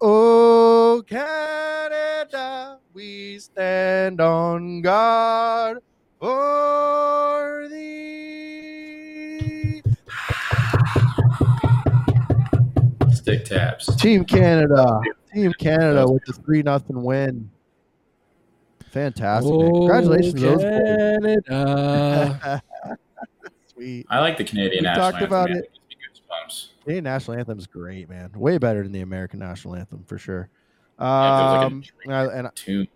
Oh, 0.00 1.02
Canada, 1.06 2.78
we 2.92 3.38
stand 3.38 4.20
on 4.20 4.82
guard 4.82 5.78
for 6.20 7.68
thee. 7.70 8.22
Stick 13.12 13.44
taps. 13.44 13.94
Team 13.96 14.24
Canada. 14.24 15.00
Team 15.32 15.52
Canada 15.58 16.10
with 16.10 16.24
the 16.26 16.32
3 16.32 16.62
nothing 16.62 17.02
win. 17.02 17.50
Fantastic. 18.92 19.52
man. 19.52 19.72
Congratulations, 19.72 20.42
Oh, 20.44 20.56
those. 20.56 20.62
Canada. 20.62 22.62
Sweet. 23.72 24.06
I 24.10 24.20
like 24.20 24.36
the 24.36 24.44
Canadian 24.44 24.82
We 24.82 24.88
national 24.88 25.02
talked 25.04 25.14
anthem. 25.22 25.28
about 25.30 25.48
man. 25.48 25.58
it. 25.58 25.70
gives. 25.90 26.70
Canadian 26.84 27.04
national 27.04 27.38
anthem 27.38 27.58
is 27.58 27.66
great, 27.66 28.08
man. 28.08 28.30
Way 28.34 28.58
better 28.58 28.82
than 28.82 28.92
the 28.92 29.00
American 29.00 29.38
national 29.40 29.76
anthem 29.76 30.04
for 30.06 30.18
sure. 30.18 30.48
Yeah, 31.00 31.06
like 31.06 31.72
Um, 31.72 31.82
and 32.04 32.14
I- 32.14 32.26
and 32.38 32.48
Tune. 32.54 32.88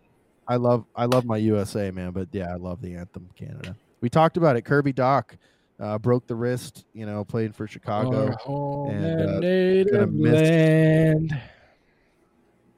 I 0.48 0.56
love 0.56 0.84
I 0.94 1.06
love 1.06 1.24
my 1.24 1.38
USA 1.38 1.90
man, 1.90 2.12
but 2.12 2.28
yeah, 2.30 2.52
I 2.52 2.56
love 2.56 2.80
the 2.80 2.94
anthem 2.94 3.28
Canada. 3.34 3.74
We 4.00 4.08
talked 4.08 4.36
about 4.36 4.56
it. 4.56 4.62
Kirby 4.62 4.92
Dach 4.92 5.36
uh, 5.80 5.98
broke 5.98 6.26
the 6.28 6.36
wrist, 6.36 6.84
you 6.92 7.04
know, 7.06 7.24
playing 7.24 7.52
for 7.52 7.66
Chicago. 7.66 8.26
Our 8.26 8.32
home 8.38 8.90
and, 8.90 9.04
and, 9.04 9.30
uh, 9.30 9.38
native 9.40 10.14
land. 10.14 11.40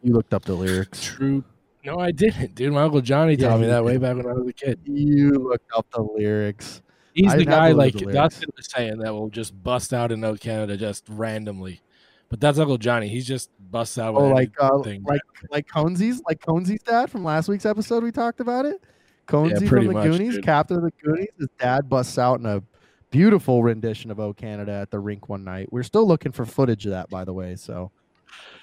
You 0.03 0.15
looked 0.15 0.33
up 0.33 0.45
the 0.45 0.55
lyrics. 0.55 1.03
True. 1.05 1.45
No, 1.85 1.99
I 1.99 2.11
didn't, 2.11 2.55
dude. 2.55 2.73
My 2.73 2.83
uncle 2.83 3.01
Johnny 3.01 3.35
Yeah, 3.35 3.49
taught 3.49 3.61
me 3.61 3.67
that 3.67 3.85
way 3.85 3.97
back 3.99 4.17
when 4.17 4.27
I 4.27 4.33
was 4.33 4.49
a 4.49 4.53
kid. 4.53 4.81
You 4.85 5.31
looked 5.31 5.71
up 5.77 5.87
the 5.91 6.03
lyrics. 6.03 6.83
He's 7.15 7.35
the 7.35 7.45
guy 7.45 7.73
like 7.73 7.95
the 7.95 8.13
Dustin 8.13 8.51
was 8.57 8.69
saying 8.71 8.99
that 8.99 9.13
will 9.13 9.31
just 9.31 9.61
bust 9.63 9.93
out 9.93 10.13
in 10.13 10.21
No 10.21 10.35
Canada 10.37 10.77
just 10.77 11.05
randomly. 11.09 11.81
But 12.29 12.41
that's 12.41 12.59
Uncle 12.59 12.79
Johnny. 12.79 13.09
He's 13.09 13.27
just 13.27 13.51
busts 13.71 13.97
out. 13.99 14.15
With 14.15 14.25
Oh, 14.25 14.29
like 14.29 14.53
uh, 14.61 14.79
like 14.79 15.21
like 15.51 15.67
Conesy's 15.67 16.21
like 16.29 16.41
Conesy's 16.45 16.83
dad 16.83 17.11
from 17.11 17.25
last 17.25 17.49
week's 17.49 17.65
episode. 17.67 18.05
We 18.05 18.13
talked 18.13 18.41
about 18.41 18.67
it. 18.67 18.83
Conesy 19.27 19.67
pretty 19.67 19.87
from 19.87 19.87
the 19.87 19.93
much, 19.95 20.05
Goonies, 20.05 20.35
dude. 20.35 20.45
captain 20.45 20.77
of 20.77 20.83
the 20.85 20.93
Goonies. 21.03 21.29
His 21.39 21.49
dad 21.59 21.89
busts 21.89 22.19
out 22.19 22.39
in 22.41 22.47
a 22.47 22.63
beautiful 23.11 23.63
rendition 23.63 24.11
of 24.11 24.21
"O 24.21 24.33
Canada" 24.35 24.73
at 24.73 24.91
the 24.91 24.99
rink 24.99 25.29
one 25.29 25.43
night. 25.43 25.73
We're 25.73 25.83
still 25.83 26.07
looking 26.07 26.33
for 26.33 26.45
footage 26.45 26.85
of 26.87 26.93
that, 26.93 27.09
by 27.09 27.25
the 27.25 27.33
way. 27.33 27.57
So, 27.57 27.91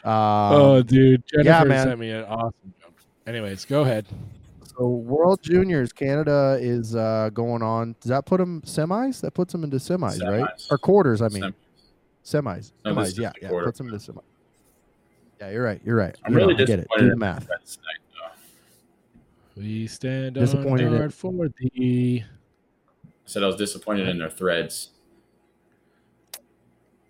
um, 0.04 0.12
oh, 0.14 0.84
dude, 0.84 1.24
Jennifer 1.28 1.66
man. 1.68 1.88
sent 1.88 2.00
me 2.00 2.12
an 2.12 2.24
awesome. 2.26 2.74
Anyways, 3.28 3.66
go 3.66 3.82
ahead. 3.82 4.06
So 4.78 4.88
World 4.88 5.42
Juniors 5.42 5.92
Canada 5.94 6.58
is 6.62 6.96
uh, 6.96 7.30
going 7.34 7.62
on. 7.62 7.96
Does 8.02 8.10
that 8.10 8.26
put 8.26 8.38
them 8.40 8.62
semis? 8.66 9.22
That 9.22 9.32
puts 9.34 9.52
them 9.54 9.64
into 9.64 9.78
semis, 9.78 10.22
right? 10.22 10.48
Or 10.70 10.78
quarters? 10.78 11.22
I 11.22 11.30
mean, 11.30 11.54
Sem- 12.24 12.46
semis. 12.46 12.72
No, 12.84 12.94
semis. 12.94 13.18
Yeah, 13.18 13.32
yeah. 13.42 13.50
quarter. 13.50 13.66
Puts 13.68 13.78
them 13.80 13.88
into 13.88 14.00
semis. 14.12 14.22
Yeah, 15.40 15.50
you're 15.52 15.64
right. 15.64 15.82
You're 15.84 15.96
right. 15.96 16.16
I'm 16.26 16.34
You 16.34 16.40
know, 16.40 16.46
really 16.48 16.56
get 16.66 16.70
it. 16.70 16.76
disappointed 16.88 17.04
Do 17.04 17.10
the 17.10 17.16
math. 17.16 17.50
Reds 17.50 17.78
tonight, 17.78 18.00
though. 19.56 19.62
We 19.62 19.88
stand 19.88 20.36
Disappointed 20.36 20.88
on 20.88 20.94
in- 20.94 21.00
guard 21.00 21.14
for 21.14 21.50
thee. 21.60 22.24
I 22.26 23.08
said 23.26 23.44
I 23.44 23.48
was 23.48 23.56
disappointed 23.56 24.08
in 24.08 24.20
their 24.20 24.30
threads. 24.30 24.90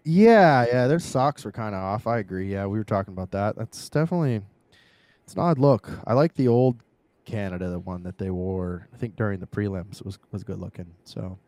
Yeah, 0.04 0.66
yeah. 0.68 0.88
Their 0.88 1.00
socks 1.00 1.44
were 1.44 1.52
kind 1.52 1.74
of 1.74 1.82
off. 1.82 2.06
I 2.08 2.20
agree. 2.20 2.52
Yeah, 2.52 2.68
we 2.68 2.78
were 2.78 2.84
talking 2.84 3.12
about 3.14 3.32
that. 3.32 3.56
That's 3.56 3.90
definitely 3.90 4.42
it's 5.26 5.34
an 5.34 5.40
odd 5.40 5.58
look. 5.58 5.90
I 6.06 6.14
like 6.14 6.36
the 6.36 6.48
old 6.48 6.78
Canada, 7.26 7.70
the 7.70 7.80
one 7.80 8.04
that 8.04 8.20
they 8.20 8.30
wore. 8.30 8.88
I 8.94 8.98
think 8.98 9.16
during 9.16 9.40
the 9.40 9.48
prelims 9.48 10.06
was 10.06 10.20
was 10.32 10.44
good 10.44 10.60
looking. 10.60 10.86
So, 11.04 11.40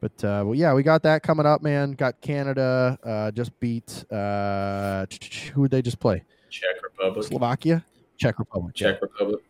but 0.00 0.12
uh, 0.24 0.42
well, 0.44 0.56
yeah, 0.56 0.74
we 0.74 0.82
got 0.82 1.04
that 1.04 1.22
coming 1.22 1.46
up, 1.46 1.62
man. 1.62 1.92
Got 1.92 2.20
Canada 2.20 2.98
uh, 3.04 3.30
just 3.30 3.58
beat 3.60 4.04
uh, 4.12 5.06
who 5.54 5.60
would 5.62 5.70
they 5.70 5.82
just 5.82 6.00
play? 6.00 6.24
Czech 6.50 6.82
Republic. 6.82 7.28
Slovakia, 7.28 7.84
Czech 8.18 8.40
Republic. 8.40 8.80
yeah. 8.80 8.92
Czech 8.92 9.02
Republic. 9.02 9.40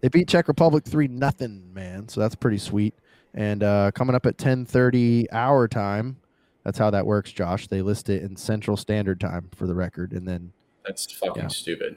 They 0.00 0.08
beat 0.08 0.28
Czech 0.28 0.48
Republic 0.48 0.84
three 0.84 1.08
nothing, 1.08 1.74
man. 1.74 2.08
So 2.08 2.22
that's 2.22 2.34
pretty 2.34 2.56
sweet. 2.56 2.94
And 3.34 3.62
uh, 3.62 3.90
coming 3.94 4.16
up 4.16 4.24
at 4.24 4.38
ten 4.38 4.64
thirty 4.64 5.30
hour 5.30 5.68
time. 5.68 6.16
That's 6.64 6.78
how 6.78 6.90
that 6.90 7.06
works, 7.06 7.32
Josh. 7.32 7.68
They 7.68 7.80
list 7.80 8.10
it 8.10 8.22
in 8.22 8.36
Central 8.36 8.76
Standard 8.76 9.18
Time 9.18 9.48
for 9.54 9.66
the 9.66 9.74
record, 9.74 10.12
and 10.12 10.28
then 10.28 10.52
That's 10.90 11.10
fucking 11.12 11.42
Yeah. 11.44 11.48
stupid. 11.48 11.96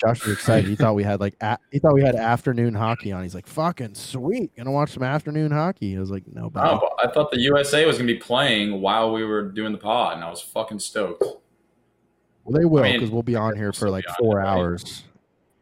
Josh 0.00 0.24
was 0.26 0.32
excited. 0.34 0.68
He 0.68 0.74
thought 0.74 0.96
we 0.96 1.04
had 1.04 1.20
like 1.20 1.36
a- 1.40 1.58
he 1.70 1.78
thought 1.78 1.94
we 1.94 2.02
had 2.02 2.16
afternoon 2.16 2.74
hockey 2.74 3.12
on. 3.12 3.22
He's 3.22 3.36
like, 3.36 3.46
"Fucking 3.46 3.94
sweet, 3.94 4.50
gonna 4.56 4.72
watch 4.72 4.90
some 4.90 5.04
afternoon 5.04 5.52
hockey." 5.52 5.96
I 5.96 6.00
was 6.00 6.10
like, 6.10 6.24
"No, 6.26 6.50
buddy." 6.50 6.70
Oh, 6.72 6.80
but 6.98 7.08
I 7.08 7.12
thought 7.12 7.30
the 7.30 7.38
USA 7.40 7.86
was 7.86 7.98
gonna 7.98 8.08
be 8.12 8.18
playing 8.18 8.80
while 8.80 9.12
we 9.12 9.22
were 9.24 9.42
doing 9.42 9.70
the 9.70 9.78
pod, 9.78 10.14
and 10.16 10.24
I 10.24 10.28
was 10.30 10.40
fucking 10.40 10.80
stoked. 10.80 11.22
Well, 11.22 12.58
they 12.58 12.64
will 12.64 12.80
I 12.82 12.90
mean, 12.90 12.92
because 12.94 13.10
we'll 13.12 13.22
be 13.22 13.36
on 13.36 13.54
here 13.56 13.72
for 13.72 13.88
like 13.90 14.04
four 14.18 14.40
it, 14.40 14.42
right? 14.42 14.48
hours. 14.48 15.04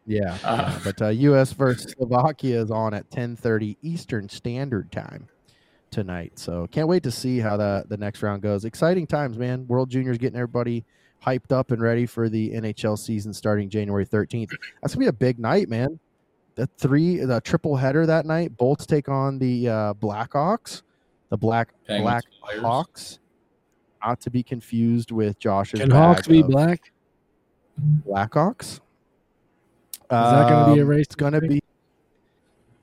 Yeah, 0.07 0.35
Uh. 0.43 0.71
yeah. 0.73 0.79
but 0.83 1.01
uh, 1.03 1.07
U.S. 1.09 1.53
versus 1.53 1.91
Slovakia 1.91 2.63
is 2.63 2.71
on 2.71 2.95
at 2.95 3.11
10:30 3.11 3.77
Eastern 3.83 4.27
Standard 4.27 4.91
Time 4.91 5.27
tonight. 5.91 6.39
So 6.39 6.65
can't 6.71 6.87
wait 6.87 7.03
to 7.03 7.11
see 7.11 7.37
how 7.37 7.57
the 7.57 7.85
the 7.87 7.97
next 7.97 8.23
round 8.23 8.41
goes. 8.41 8.65
Exciting 8.65 9.05
times, 9.05 9.37
man. 9.37 9.67
World 9.67 9.91
Juniors 9.91 10.17
getting 10.17 10.37
everybody 10.37 10.83
hyped 11.23 11.51
up 11.51 11.71
and 11.71 11.81
ready 11.81 12.05
for 12.05 12.29
the 12.29 12.51
NHL 12.51 12.97
season 12.97 13.33
starting 13.33 13.69
January 13.69 14.05
13th. 14.05 14.51
That's 14.81 14.93
gonna 14.95 15.05
be 15.05 15.09
a 15.09 15.13
big 15.13 15.39
night, 15.39 15.69
man. 15.69 15.99
The 16.55 16.67
three, 16.77 17.17
the 17.17 17.39
triple 17.41 17.75
header 17.75 18.05
that 18.05 18.25
night. 18.25 18.57
Bolts 18.57 18.85
take 18.85 19.07
on 19.07 19.39
the 19.39 19.69
uh, 19.69 19.93
Blackhawks, 19.93 20.81
the 21.29 21.37
Black 21.37 21.69
Penguins 21.87 22.03
Black 22.03 22.23
players. 22.43 22.61
Hawks. 22.61 23.19
Not 24.03 24.19
to 24.21 24.29
be 24.31 24.41
confused 24.43 25.11
with 25.11 25.37
Josh's. 25.39 25.79
Can 25.79 25.91
Hawks 25.91 26.27
be 26.27 26.41
black? 26.41 26.91
Blackhawks. 28.07 28.73
Is 28.73 28.79
that 30.09 30.49
gonna 30.49 30.73
be 30.73 30.81
a 30.81 30.85
race, 30.85 31.05
It's 31.05 31.15
gonna 31.15 31.39
be. 31.39 31.61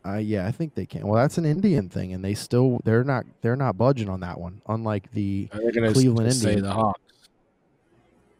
Uh, 0.06 0.16
yeah, 0.16 0.46
I 0.46 0.52
think 0.52 0.74
they 0.74 0.86
can. 0.86 1.06
Well, 1.06 1.20
that's 1.20 1.36
an 1.36 1.44
Indian 1.44 1.88
thing, 1.88 2.14
and 2.14 2.24
they 2.24 2.34
still 2.34 2.80
they're 2.84 3.04
not 3.04 3.26
they're 3.42 3.56
not 3.56 3.76
budging 3.76 4.08
on 4.08 4.20
that 4.20 4.40
one. 4.40 4.62
Unlike 4.68 5.10
the, 5.12 5.48
Are 5.52 5.60
they 5.60 5.70
going 5.72 5.92
Cleveland 5.92 6.30
to 6.30 6.34
say 6.34 6.52
Indians. 6.52 6.68
the 6.68 6.72
Hawks? 6.72 7.00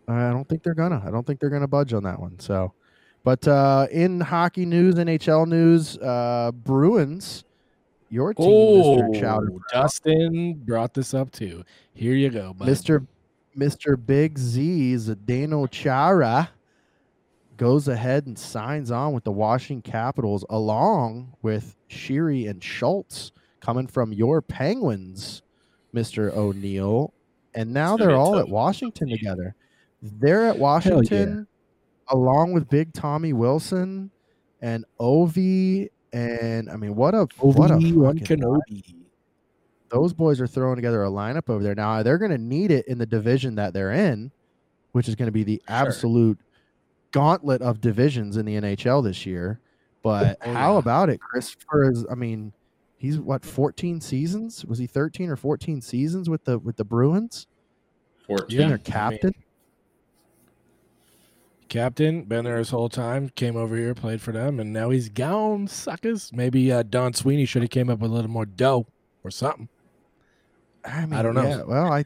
I 0.09 0.31
don't 0.31 0.49
think 0.49 0.63
they're 0.63 0.75
gonna. 0.75 1.03
I 1.07 1.11
don't 1.11 1.27
think 1.27 1.39
they're 1.39 1.51
gonna 1.51 1.69
budge 1.69 1.93
on 1.93 2.03
that 2.05 2.19
one. 2.19 2.39
So, 2.39 2.73
but 3.25 3.47
uh, 3.47 3.87
in 3.91 4.21
hockey 4.21 4.65
news, 4.65 4.95
NHL 4.95 5.47
news, 5.47 5.99
uh, 5.99 6.51
Bruins, 6.53 7.45
your 8.09 8.33
team, 8.33 8.47
Oh, 8.49 9.03
Mister 9.03 9.21
Chowder, 9.21 9.51
Dustin 9.71 10.55
brought 10.65 10.95
this 10.95 11.13
up 11.13 11.31
too. 11.31 11.63
Here 11.93 12.15
you 12.15 12.31
go, 12.31 12.55
bud. 12.55 12.67
Mister 12.67 13.05
Mister 13.55 13.97
Big 13.97 14.39
Z, 14.39 14.95
Zdeno 14.95 15.71
Chara, 15.71 16.49
goes 17.59 17.89
ahead 17.89 18.27
and 18.27 18.39
signs 18.39 18.91
on 18.91 19.13
with 19.13 19.25
the 19.25 19.33
Washington 19.33 19.83
Capitals, 19.91 20.45
along 20.49 21.35
with 21.43 21.77
Sheary 21.91 22.49
and 22.49 22.65
Schultz 22.65 23.33
coming 23.61 23.87
from 23.87 24.13
your 24.13 24.41
Penguins, 24.41 25.43
Mister 25.93 26.33
O'Neill, 26.35 27.13
and 27.55 27.75
now 27.75 27.97
they're 27.99 28.17
all 28.17 28.39
at 28.39 28.49
Washington 28.49 29.09
together. 29.11 29.55
They're 30.03 30.47
at 30.47 30.59
Washington, 30.59 31.47
along 32.09 32.53
with 32.53 32.69
Big 32.69 32.93
Tommy 32.93 33.33
Wilson 33.33 34.11
and 34.63 34.85
Ovi, 35.01 35.89
and 36.13 36.71
I 36.71 36.77
mean, 36.77 36.95
what 36.95 37.15
a 37.15 37.27
what 37.39 37.71
a 37.71 37.75
Obi-Wan 37.75 38.19
fucking 38.19 38.39
Kenobi. 38.41 38.95
those 39.91 40.13
boys 40.13 40.41
are 40.41 40.47
throwing 40.47 40.77
together 40.77 41.05
a 41.05 41.11
lineup 41.11 41.49
over 41.51 41.63
there. 41.63 41.75
Now 41.75 42.03
they're 42.03 42.19
going 42.19 42.31
to 42.31 42.39
need 42.39 42.71
it 42.71 42.87
in 42.89 42.99
the 42.99 43.07
division 43.07 43.55
that 43.57 43.73
they're 43.75 43.93
in, 43.93 44.31
which 44.93 45.09
is 45.09 45.15
going 45.15 45.27
to 45.27 45.33
be 45.33 45.43
the 45.45 45.63
Sure. 45.69 45.77
absolute 45.77 46.39
gauntlet 47.11 47.61
of 47.63 47.81
divisions 47.81 48.37
in 48.37 48.47
the 48.47 48.55
NHL 48.57 49.03
this 49.03 49.27
year. 49.27 49.61
But 50.03 50.39
Oh, 50.45 50.53
how 50.53 50.73
yeah. 50.75 50.79
about 50.79 51.11
it? 51.11 51.21
Christopher 51.21 51.91
is. 51.91 52.07
I 52.11 52.15
mean, 52.15 52.53
he's 52.97 53.19
what 53.19 53.45
14 53.45 54.01
seasons? 54.01 54.65
Was 54.65 54.79
he 54.79 54.87
13 54.87 55.29
or 55.29 55.37
14 55.37 55.81
seasons 55.81 56.31
with 56.31 56.45
the 56.45 56.59
with 56.59 56.77
the 56.77 56.85
Bruins? 56.85 57.47
Fourteen. 58.27 58.59
Being 58.59 58.69
their 58.69 58.79
I 58.95 59.11
mean, 59.11 59.35
captain. 61.69 62.21
Captain, 62.21 62.23
been 62.25 62.45
there 62.45 62.59
his 62.59 62.71
whole 62.71 62.89
time, 62.89 63.31
came 63.31 63.57
over 63.57 63.77
here, 63.77 63.95
played 63.95 64.21
for 64.21 64.33
them, 64.33 64.59
and 64.61 64.73
now 64.73 64.91
he's 64.91 65.09
gone, 65.09 65.67
suckers. 65.69 66.33
Maybe 66.33 66.71
uh, 66.73 66.83
Don 66.83 67.13
Sweeney 67.15 67.45
should 67.45 67.63
have 67.63 67.71
came 67.71 67.89
up 67.91 67.99
with 68.01 68.11
a 68.11 68.15
little 68.15 68.31
more 68.31 68.47
dough 68.47 68.87
or 69.25 69.31
something. 69.31 69.69
I, 70.85 71.07
mean, 71.07 71.23
don't 71.23 71.35
know. 71.35 71.43
yeah, 71.43 71.63
well, 71.63 71.93
I 71.93 72.05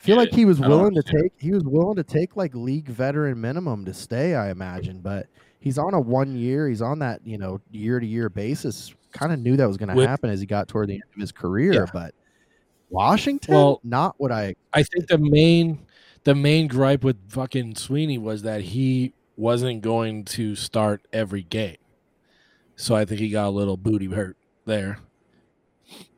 feel 0.00 0.16
like 0.16 0.30
he 0.32 0.44
was 0.44 0.60
willing 0.60 0.94
to 0.94 1.02
take. 1.02 1.32
He 1.38 1.52
was 1.52 1.64
willing 1.64 1.96
to 1.96 2.04
take 2.04 2.36
like 2.36 2.54
league 2.54 2.88
veteran 2.88 3.40
minimum 3.40 3.84
to 3.86 3.94
stay. 3.94 4.34
I 4.34 4.50
imagine, 4.50 5.00
but 5.00 5.26
he's 5.60 5.78
on 5.78 5.94
a 5.94 6.00
one 6.00 6.36
year. 6.36 6.68
He's 6.68 6.82
on 6.82 6.98
that 6.98 7.20
you 7.24 7.38
know 7.38 7.60
year 7.70 8.00
to 8.00 8.06
year 8.06 8.28
basis. 8.28 8.94
Kind 9.12 9.32
of 9.32 9.38
knew 9.40 9.56
that 9.56 9.66
was 9.66 9.76
going 9.76 9.94
to 9.96 10.06
happen 10.06 10.30
as 10.30 10.40
he 10.40 10.46
got 10.46 10.68
toward 10.68 10.88
the 10.88 10.94
end 10.94 11.02
of 11.14 11.20
his 11.20 11.32
career, 11.32 11.72
Yeah. 11.72 11.86
but 11.92 12.14
Washington, 12.90 13.54
Well- 13.54 13.80
not 13.84 14.14
what 14.18 14.32
I. 14.32 14.54
I 14.72 14.82
think 14.82 15.06
the 15.06 15.18
main 15.18 15.78
the 16.24 16.34
main 16.34 16.68
gripe 16.68 17.04
with 17.04 17.30
fucking 17.30 17.76
Sweeney 17.76 18.18
was 18.18 18.42
that 18.42 18.62
he 18.62 19.12
wasn't 19.36 19.82
going 19.82 20.24
to 20.24 20.54
start 20.54 21.06
every 21.12 21.42
game. 21.42 21.76
So 22.76 22.94
I 22.94 23.04
think 23.04 23.20
he 23.20 23.30
got 23.30 23.48
a 23.48 23.50
little 23.50 23.76
booty 23.76 24.06
hurt 24.06 24.36
there. 24.64 24.98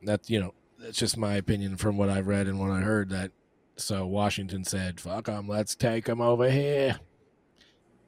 That's 0.03 0.29
you 0.29 0.39
know 0.39 0.53
that's 0.79 0.97
just 0.97 1.17
my 1.17 1.35
opinion 1.35 1.77
from 1.77 1.97
what 1.97 2.09
I've 2.09 2.27
read 2.27 2.47
and 2.47 2.59
what 2.59 2.71
I 2.71 2.81
heard. 2.81 3.09
That 3.09 3.31
so 3.75 4.05
Washington 4.05 4.63
said, 4.63 4.99
"Fuck 4.99 5.27
him, 5.27 5.47
let's 5.47 5.75
take 5.75 6.07
him 6.07 6.21
over 6.21 6.49
here." 6.49 6.99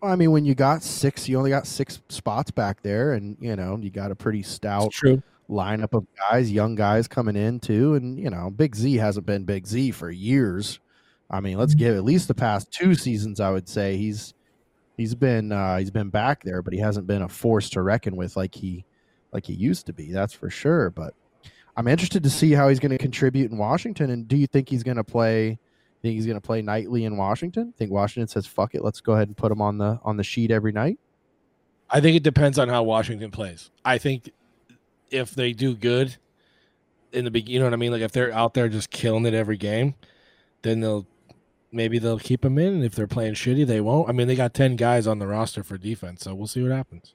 I 0.02 0.16
mean, 0.16 0.32
when 0.32 0.46
you 0.46 0.54
got 0.54 0.84
six, 0.84 1.28
you 1.28 1.38
only 1.38 1.50
got 1.50 1.66
six 1.66 2.00
spots 2.10 2.52
back 2.52 2.82
there, 2.84 3.14
and 3.14 3.36
you 3.40 3.56
know 3.56 3.78
you 3.82 3.90
got 3.90 4.12
a 4.12 4.16
pretty 4.16 4.44
stout 4.44 4.94
lineup 5.50 5.94
of 5.94 6.06
guys, 6.30 6.52
young 6.52 6.76
guys 6.76 7.08
coming 7.08 7.36
in 7.36 7.60
too, 7.60 7.96
and 7.96 8.20
you 8.20 8.30
know 8.30 8.50
Big 8.50 8.76
Z 8.76 8.96
hasn't 8.96 9.26
been 9.26 9.44
Big 9.44 9.68
Z 9.68 9.92
for 9.92 10.10
years. 10.10 10.80
I 11.30 11.42
mean, 11.42 11.58
let's 11.58 11.76
give 11.76 11.96
at 11.96 12.04
least 12.04 12.28
the 12.28 12.34
past 12.34 12.72
two 12.72 12.96
seasons. 12.96 13.40
I 13.40 13.50
would 13.50 13.68
say 13.68 13.98
he's 13.98 14.34
he's 14.96 15.16
been 15.16 15.52
uh, 15.52 15.78
he's 15.78 15.92
been 15.92 16.10
back 16.10 16.44
there, 16.44 16.62
but 16.62 16.74
he 16.74 16.80
hasn't 16.80 17.08
been 17.08 17.22
a 17.22 17.30
force 17.30 17.70
to 17.72 17.82
reckon 17.82 18.16
with 18.16 18.36
like 18.36 18.56
he 18.56 18.86
like 19.32 19.46
he 19.46 19.54
used 19.54 19.86
to 19.88 19.94
be. 19.94 20.12
That's 20.12 20.34
for 20.34 20.50
sure. 20.50 20.90
But 20.90 21.14
I'm 21.76 21.88
interested 21.88 22.24
to 22.24 22.30
see 22.30 22.52
how 22.52 22.70
he's 22.70 22.80
going 22.80 22.92
to 22.92 22.98
contribute 22.98 23.52
in 23.52 23.58
Washington. 23.58 24.10
And 24.10 24.28
do 24.28 24.38
you 24.38 24.48
think 24.48 24.70
he's 24.70 24.84
going 24.84 24.98
to 24.98 25.04
play? 25.04 25.60
Think 26.02 26.16
he's 26.16 26.26
going 26.26 26.40
to 26.40 26.46
play 26.46 26.62
nightly 26.62 27.06
in 27.06 27.18
Washington? 27.18 27.74
Think 27.78 27.92
Washington 27.92 28.28
says 28.28 28.46
fuck 28.46 28.76
it, 28.76 28.84
let's 28.84 29.02
go 29.02 29.14
ahead 29.14 29.28
and 29.28 29.36
put 29.36 29.52
him 29.52 29.62
on 29.62 29.78
the 29.78 30.00
on 30.04 30.18
the 30.18 30.24
sheet 30.24 30.52
every 30.52 30.72
night? 30.72 31.00
I 31.90 32.02
think 32.02 32.18
it 32.18 32.24
depends 32.24 32.60
on 32.60 32.70
how 32.70 32.84
Washington 32.84 33.32
plays. 33.32 33.72
I 33.84 33.98
think 33.98 34.32
if 35.10 35.34
they 35.34 35.54
do 35.54 35.74
good 35.74 36.16
in 37.14 37.26
the 37.26 37.32
beginning, 37.32 37.54
you 37.54 37.60
know 37.60 37.66
what 37.66 37.74
I 37.74 37.78
mean? 37.78 37.92
Like 37.92 38.02
if 38.02 38.12
they're 38.12 38.34
out 38.34 38.54
there 38.54 38.68
just 38.70 38.92
killing 38.92 39.26
it 39.26 39.34
every 39.34 39.58
game, 39.58 39.96
then 40.62 40.82
they'll 40.82 41.08
maybe 41.72 42.00
they'll 42.00 42.20
keep 42.20 42.42
them 42.42 42.58
in. 42.58 42.74
And 42.76 42.84
if 42.84 42.96
they're 42.96 43.08
playing 43.08 43.34
shitty, 43.36 43.66
they 43.68 43.82
won't. 43.82 44.10
I 44.10 44.12
mean, 44.12 44.28
they 44.28 44.36
got 44.36 44.54
10 44.54 44.76
guys 44.76 45.08
on 45.08 45.20
the 45.20 45.28
roster 45.28 45.64
for 45.64 45.78
defense, 45.78 46.24
so 46.24 46.34
we'll 46.36 46.48
see 46.48 46.62
what 46.64 46.72
happens. 46.72 47.14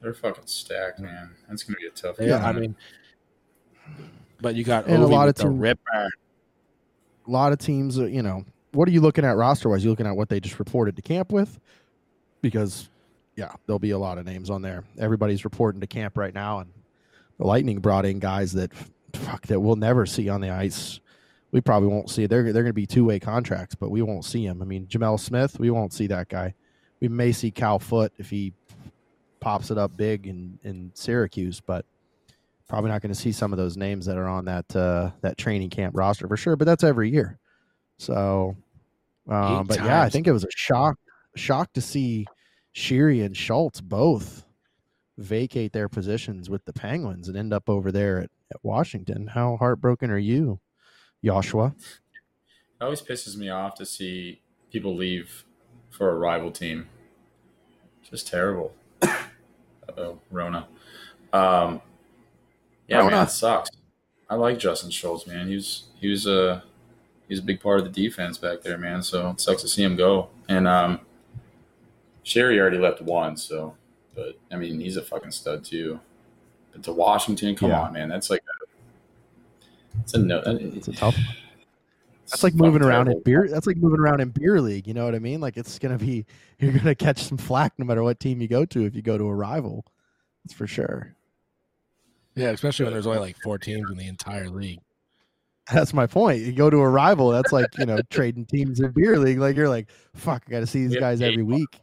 They're 0.00 0.14
fucking 0.14 0.46
stacked, 0.46 1.00
man. 1.00 1.30
That's 1.48 1.64
gonna 1.64 1.78
be 1.80 1.86
a 1.86 1.90
tough. 1.90 2.16
Yeah, 2.20 2.38
game. 2.38 2.44
I 2.44 2.52
mean, 2.52 2.76
but 4.40 4.54
you 4.54 4.64
got 4.64 4.86
And 4.86 5.02
a 5.02 5.06
lot 5.06 5.26
with 5.26 5.36
of 5.38 5.42
the 5.44 5.50
team- 5.50 5.58
ripper. 5.58 6.08
a 7.26 7.30
lot 7.30 7.52
of 7.52 7.58
teams, 7.58 7.98
uh, 7.98 8.04
you 8.06 8.22
know, 8.22 8.44
what 8.72 8.88
are 8.88 8.92
you 8.92 9.00
looking 9.00 9.24
at 9.24 9.36
roster 9.36 9.68
wise? 9.68 9.82
You 9.82 9.90
looking 9.90 10.06
at 10.06 10.16
what 10.16 10.28
they 10.28 10.38
just 10.40 10.58
reported 10.58 10.94
to 10.96 11.02
camp 11.02 11.32
with? 11.32 11.58
Because, 12.42 12.88
yeah, 13.34 13.52
there'll 13.66 13.78
be 13.80 13.90
a 13.90 13.98
lot 13.98 14.18
of 14.18 14.24
names 14.26 14.50
on 14.50 14.62
there. 14.62 14.84
Everybody's 14.98 15.44
reporting 15.44 15.80
to 15.80 15.86
camp 15.88 16.16
right 16.16 16.32
now, 16.32 16.60
and 16.60 16.70
the 17.38 17.46
Lightning 17.46 17.80
brought 17.80 18.06
in 18.06 18.20
guys 18.20 18.52
that 18.52 18.72
fuck 19.14 19.46
that 19.48 19.58
we'll 19.58 19.74
never 19.76 20.06
see 20.06 20.28
on 20.28 20.40
the 20.40 20.50
ice. 20.50 21.00
We 21.50 21.60
probably 21.60 21.88
won't 21.88 22.10
see. 22.10 22.26
They're 22.26 22.44
they're 22.44 22.62
going 22.62 22.66
to 22.66 22.72
be 22.72 22.86
two 22.86 23.04
way 23.04 23.18
contracts, 23.18 23.74
but 23.74 23.90
we 23.90 24.02
won't 24.02 24.24
see 24.24 24.44
him. 24.44 24.60
I 24.60 24.64
mean, 24.64 24.86
Gemel 24.86 25.18
Smith, 25.18 25.58
we 25.58 25.70
won't 25.70 25.92
see 25.92 26.06
that 26.08 26.28
guy. 26.28 26.54
We 27.00 27.08
may 27.08 27.32
see 27.32 27.50
Cal 27.50 27.78
Foote 27.78 28.12
if 28.18 28.28
he 28.28 28.52
pops 29.40 29.70
it 29.70 29.78
up 29.78 29.96
big 29.96 30.26
in 30.26 30.58
in 30.62 30.90
Syracuse, 30.94 31.60
but 31.60 31.86
probably 32.68 32.90
not 32.90 33.00
going 33.00 33.12
to 33.12 33.18
see 33.18 33.32
some 33.32 33.52
of 33.52 33.56
those 33.56 33.76
names 33.76 34.06
that 34.06 34.18
are 34.18 34.28
on 34.28 34.44
that 34.44 34.76
uh, 34.76 35.10
that 35.22 35.38
training 35.38 35.70
camp 35.70 35.96
roster 35.96 36.28
for 36.28 36.36
sure. 36.36 36.56
But 36.56 36.66
that's 36.66 36.84
every 36.84 37.10
year. 37.10 37.38
So, 37.96 38.56
um, 39.28 39.66
but 39.66 39.78
yeah, 39.78 40.02
I 40.02 40.10
think 40.10 40.26
it 40.26 40.32
was 40.32 40.44
a 40.44 40.50
shock 40.54 40.98
shock 41.34 41.72
to 41.72 41.80
see 41.80 42.26
Sheary 42.74 43.24
and 43.24 43.36
Schultz 43.36 43.80
both 43.80 44.44
vacate 45.16 45.72
their 45.72 45.88
positions 45.88 46.48
with 46.48 46.64
the 46.64 46.72
Penguins 46.72 47.28
and 47.28 47.36
end 47.36 47.52
up 47.52 47.68
over 47.68 47.90
there 47.90 48.18
at, 48.18 48.30
at 48.52 48.62
Washington. 48.62 49.26
How 49.26 49.56
heartbroken 49.56 50.10
are 50.10 50.18
you, 50.18 50.60
Joshua? 51.24 51.74
It 52.80 52.84
always 52.84 53.02
pisses 53.02 53.36
me 53.36 53.48
off 53.48 53.74
to 53.76 53.86
see 53.86 54.40
people 54.72 54.94
leave 54.94 55.44
for 55.90 56.10
a 56.10 56.14
rival 56.14 56.50
team. 56.50 56.88
Just 58.08 58.28
terrible. 58.28 58.72
oh, 59.96 60.18
Rona. 60.30 60.66
Um, 61.32 61.82
yeah, 62.86 62.98
Rona. 62.98 63.10
man, 63.10 63.26
it 63.26 63.30
sucks. 63.30 63.70
I 64.30 64.34
like 64.36 64.58
Justin 64.58 64.90
Schultz, 64.90 65.26
man. 65.26 65.48
He 65.48 65.54
was 65.54 65.84
he 66.00 66.08
was 66.08 66.26
a 66.26 66.62
he 67.26 67.32
was 67.34 67.40
a 67.40 67.42
big 67.42 67.60
part 67.60 67.78
of 67.80 67.84
the 67.84 67.90
defense 67.90 68.38
back 68.38 68.62
there, 68.62 68.78
man. 68.78 69.02
So 69.02 69.30
it 69.30 69.40
sucks 69.40 69.62
to 69.62 69.68
see 69.68 69.82
him 69.82 69.96
go. 69.96 70.28
And 70.48 70.66
um, 70.68 71.00
Sheary 72.24 72.58
already 72.58 72.78
left 72.78 73.02
once, 73.02 73.42
so 73.42 73.74
but 74.14 74.38
I 74.52 74.56
mean 74.56 74.80
he's 74.80 74.96
a 74.96 75.02
fucking 75.02 75.30
stud 75.32 75.64
too. 75.64 76.00
But 76.72 76.82
to 76.84 76.92
Washington, 76.92 77.56
come 77.56 77.70
Yeah. 77.70 77.82
on, 77.82 77.92
man, 77.92 78.08
that's 78.08 78.30
like 78.30 78.42
it's 80.00 80.14
a 80.14 80.18
no. 80.18 80.42
It's 80.46 80.88
a 80.88 80.92
tough. 80.92 81.16
One. 81.16 81.26
That's 82.30 82.42
like 82.42 82.54
moving 82.54 82.80
fucking 82.80 82.88
around 82.88 83.08
in 83.08 83.22
beer. 83.22 83.48
That's 83.50 83.66
like 83.66 83.78
moving 83.78 84.00
around 84.00 84.20
in 84.20 84.28
beer 84.28 84.60
league. 84.60 84.86
You 84.86 84.94
know 84.94 85.04
what 85.04 85.14
I 85.14 85.18
mean? 85.18 85.40
Like 85.40 85.56
it's 85.56 85.78
gonna 85.78 85.98
be 85.98 86.26
you're 86.58 86.72
gonna 86.72 86.94
catch 86.94 87.22
some 87.22 87.38
flack 87.38 87.72
no 87.78 87.84
matter 87.84 88.02
what 88.02 88.20
team 88.20 88.40
you 88.40 88.48
go 88.48 88.64
to 88.66 88.84
if 88.84 88.94
you 88.94 89.02
go 89.02 89.16
to 89.16 89.24
a 89.24 89.34
rival. 89.34 89.84
That's 90.44 90.54
for 90.54 90.66
sure. 90.66 91.14
Yeah, 92.34 92.50
especially 92.50 92.84
when 92.84 92.92
there's 92.92 93.06
only 93.06 93.18
like 93.18 93.36
four 93.42 93.58
teams 93.58 93.90
in 93.90 93.96
the 93.96 94.06
entire 94.06 94.48
league. 94.48 94.80
That's 95.72 95.92
my 95.92 96.06
point. 96.06 96.42
You 96.42 96.52
go 96.52 96.70
to 96.70 96.78
a 96.78 96.88
rival, 96.88 97.30
that's 97.30 97.52
like, 97.52 97.66
you 97.78 97.84
know, 97.84 97.98
trading 98.10 98.46
teams 98.46 98.80
in 98.80 98.90
beer 98.92 99.18
league. 99.18 99.38
Like 99.38 99.56
you're 99.56 99.68
like, 99.68 99.88
fuck, 100.14 100.44
I 100.46 100.50
gotta 100.50 100.66
see 100.66 100.86
these 100.86 100.96
guys 100.96 101.20
every 101.20 101.42
week. 101.42 101.80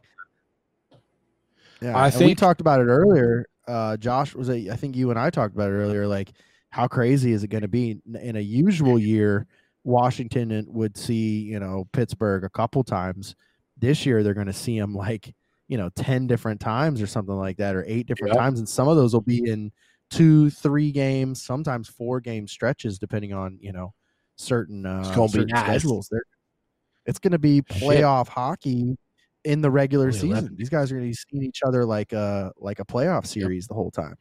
Yeah. 1.82 1.96
I 1.96 2.08
and 2.08 2.20
we 2.20 2.34
talked 2.34 2.60
about 2.60 2.80
it 2.80 2.84
earlier. 2.84 3.46
Uh 3.68 3.96
Josh 3.96 4.34
was 4.34 4.48
a 4.48 4.70
I 4.70 4.76
think 4.76 4.96
you 4.96 5.10
and 5.10 5.18
I 5.18 5.30
talked 5.30 5.54
about 5.54 5.70
it 5.70 5.74
earlier, 5.74 6.06
like 6.06 6.30
how 6.76 6.86
crazy 6.86 7.32
is 7.32 7.42
it 7.42 7.48
gonna 7.48 7.66
be 7.66 7.98
in- 8.14 8.36
a 8.36 8.40
usual 8.40 8.98
year, 8.98 9.46
Washington 9.82 10.66
would 10.68 10.94
see, 10.94 11.40
you 11.40 11.58
know, 11.58 11.88
Pittsburgh 11.92 12.44
a 12.44 12.50
couple 12.50 12.84
times. 12.84 13.34
This 13.78 14.04
year 14.04 14.22
they're 14.22 14.34
gonna 14.34 14.52
see 14.52 14.78
them 14.78 14.94
like, 14.94 15.34
you 15.68 15.78
know, 15.78 15.88
10 15.96 16.26
different 16.26 16.60
times 16.60 17.00
or 17.00 17.06
something 17.06 17.34
like 17.34 17.56
that, 17.56 17.74
or 17.74 17.82
eight 17.86 18.06
different 18.06 18.34
Yep. 18.34 18.42
times. 18.42 18.58
And 18.58 18.68
some 18.68 18.88
of 18.88 18.96
those 18.96 19.14
will 19.14 19.22
be 19.22 19.48
in 19.48 19.72
two, 20.10 20.50
three 20.50 20.92
games, 20.92 21.42
sometimes 21.42 21.88
four 21.88 22.20
game 22.20 22.46
stretches, 22.46 22.98
depending 22.98 23.32
on 23.32 23.58
you 23.62 23.72
know 23.72 23.94
certain 24.36 24.84
uh, 24.84 25.14
gonna 25.14 25.28
be 25.28 25.28
certain 25.28 25.54
nice. 25.54 25.62
schedules. 25.64 26.08
They're, 26.10 26.22
it's 27.06 27.18
going 27.18 27.32
to 27.32 27.38
be 27.38 27.62
Shit. 27.70 27.82
playoff 27.82 28.28
hockey 28.28 28.98
in 29.44 29.60
the 29.62 29.70
regular 29.70 30.06
Only 30.06 30.18
season. 30.18 30.30
11. 30.30 30.56
These 30.56 30.68
guys 30.68 30.90
are 30.90 30.96
going 30.96 31.06
to 31.06 31.10
be 31.10 31.14
seeing 31.30 31.44
each 31.44 31.62
other 31.64 31.84
like 31.86 32.12
a 32.12 32.52
like 32.58 32.80
a 32.80 32.84
playoff 32.84 33.26
series 33.26 33.66
the 33.66 33.74
whole 33.74 33.90
time. 33.92 34.16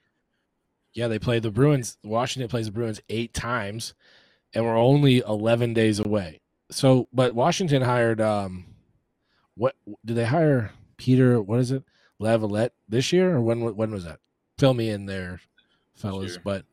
Yeah, 0.95 1.07
they 1.07 1.19
play 1.19 1.39
the 1.39 1.51
Bruins. 1.51 1.97
Washington 2.03 2.49
plays 2.49 2.65
the 2.65 2.71
Bruins 2.71 3.01
eight 3.09 3.33
times, 3.33 3.93
and 4.53 4.65
we're 4.65 4.77
only 4.77 5.19
eleven 5.19 5.73
days 5.73 5.99
away. 5.99 6.41
So, 6.71 7.07
but 7.13 7.35
Washington 7.35 7.83
hired 7.83 8.19
um, 8.19 8.65
what 9.55 9.75
did 10.03 10.15
they 10.15 10.25
hire? 10.25 10.71
Peter, 10.97 11.41
what 11.41 11.59
is 11.59 11.71
it? 11.71 11.83
Laviolette 12.17 12.73
this 12.89 13.13
year 13.13 13.35
or 13.35 13.41
when? 13.41 13.75
When 13.75 13.91
was 13.91 14.05
that? 14.05 14.19
Fill 14.57 14.73
me 14.73 14.89
in 14.89 15.05
there, 15.05 15.41
fellas. 15.95 16.39
But 16.43 16.65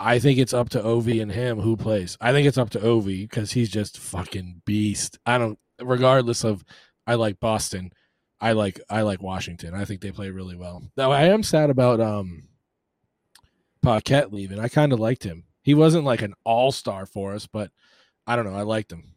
I 0.00 0.18
think 0.18 0.38
it's 0.38 0.54
up 0.54 0.70
to 0.70 0.80
Ovi 0.80 1.22
and 1.22 1.30
him 1.30 1.60
who 1.60 1.76
plays. 1.76 2.16
I 2.20 2.32
think 2.32 2.48
it's 2.48 2.58
up 2.58 2.70
to 2.70 2.80
Ovi 2.80 3.22
because 3.28 3.52
he's 3.52 3.70
just 3.70 3.98
fucking 3.98 4.62
beast. 4.64 5.18
I 5.26 5.38
don't, 5.38 5.58
regardless 5.80 6.44
of. 6.44 6.64
I 7.06 7.14
like 7.14 7.40
Boston. 7.40 7.92
I 8.40 8.52
like 8.52 8.80
I 8.90 9.00
like 9.02 9.22
Washington. 9.22 9.74
I 9.74 9.86
think 9.86 10.02
they 10.02 10.12
play 10.12 10.30
really 10.30 10.56
well. 10.56 10.82
Now 10.96 11.10
I 11.10 11.24
am 11.24 11.42
sad 11.42 11.70
about 11.70 12.00
um 12.00 12.44
Paquette 13.82 14.32
leaving. 14.32 14.58
I 14.58 14.68
kind 14.68 14.92
of 14.92 15.00
liked 15.00 15.24
him. 15.24 15.44
He 15.62 15.74
wasn't 15.74 16.04
like 16.04 16.22
an 16.22 16.34
all 16.44 16.72
star 16.72 17.06
for 17.06 17.34
us, 17.34 17.46
but 17.46 17.70
I 18.26 18.36
don't 18.36 18.44
know. 18.44 18.56
I 18.56 18.62
liked 18.62 18.92
him. 18.92 19.14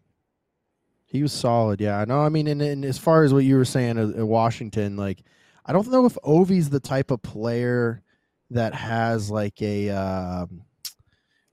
He 1.06 1.22
was 1.22 1.34
solid. 1.34 1.82
Yeah, 1.82 2.06
no, 2.08 2.22
I 2.22 2.30
mean, 2.30 2.48
and, 2.48 2.62
and 2.62 2.86
as 2.86 2.98
far 2.98 3.24
as 3.24 3.34
what 3.34 3.44
you 3.44 3.58
were 3.58 3.66
saying 3.66 3.98
in 3.98 4.28
Washington, 4.28 4.96
like 4.96 5.24
I 5.66 5.74
don't 5.74 5.90
know 5.90 6.06
if 6.06 6.18
Ovi's 6.24 6.70
the 6.70 6.80
type 6.80 7.12
of 7.12 7.22
player 7.22 8.02
that 8.50 8.74
has 8.74 9.30
like 9.30 9.62
a 9.62 9.90
um, 9.90 10.64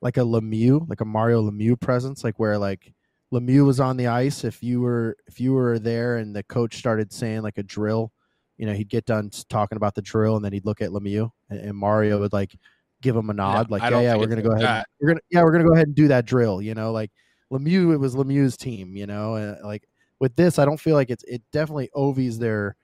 like 0.01 0.17
a 0.17 0.21
Lemieux, 0.21 0.89
like 0.89 1.01
a 1.01 1.05
Mario 1.05 1.49
Lemieux 1.49 1.79
presence, 1.81 2.25
like 2.25 2.39
where 2.39 2.59
like 2.59 2.93
Lemieux 3.33 3.67
was 3.67 3.81
on 3.81 3.97
the 3.97 4.07
ice. 4.07 4.45
If 4.45 4.63
you 4.63 4.81
were 4.81 5.17
if 5.27 5.41
you 5.41 5.53
were 5.53 5.79
there 5.79 6.19
and 6.19 6.35
the 6.35 6.43
coach 6.45 6.77
started 6.77 7.13
saying 7.13 7.43
like 7.43 7.59
a 7.59 7.63
drill, 7.63 8.13
you 8.57 8.67
know, 8.67 8.73
he'd 8.73 8.89
get 8.89 9.07
done 9.07 9.31
talking 9.49 9.77
about 9.77 9.95
the 9.95 10.03
drill 10.03 10.37
and 10.37 10.45
then 10.45 10.53
he'd 10.53 10.67
look 10.67 10.81
at 10.81 10.91
Lemieux 10.91 11.31
and, 11.51 11.61
and 11.61 11.77
Mario 11.77 12.21
would 12.21 12.33
like 12.33 12.57
give 13.03 13.17
him 13.17 13.31
a 13.31 13.35
nod, 13.35 13.71
like 13.71 13.83
yeah, 13.83 14.01
yeah, 14.01 14.17
we're 14.17 14.27
gonna 14.27 14.43
go 14.43 14.51
ahead, 14.53 14.65
that. 14.65 14.89
we're 15.01 15.09
gonna 15.09 15.21
yeah, 15.31 15.43
we're 15.43 15.53
gonna 15.53 15.65
go 15.65 15.75
ahead 15.75 15.87
and 15.87 15.97
do 15.97 16.09
that 16.09 16.25
drill, 16.25 16.61
you 16.61 16.75
know, 16.75 16.93
like 16.93 17.11
Lemieux, 17.53 17.93
it 17.93 17.99
was 17.99 18.15
Lemieux's 18.15 18.57
team, 18.57 18.97
you 18.97 19.07
know, 19.07 19.37
and 19.37 19.57
like 19.65 19.89
with 20.21 20.35
this, 20.37 20.59
I 20.59 20.65
don't 20.65 20.81
feel 20.81 20.95
like 20.95 21.11
it's 21.11 21.25
it 21.25 21.43
definitely 21.53 21.91
Ovi's 21.95 22.39
their, 22.39 22.77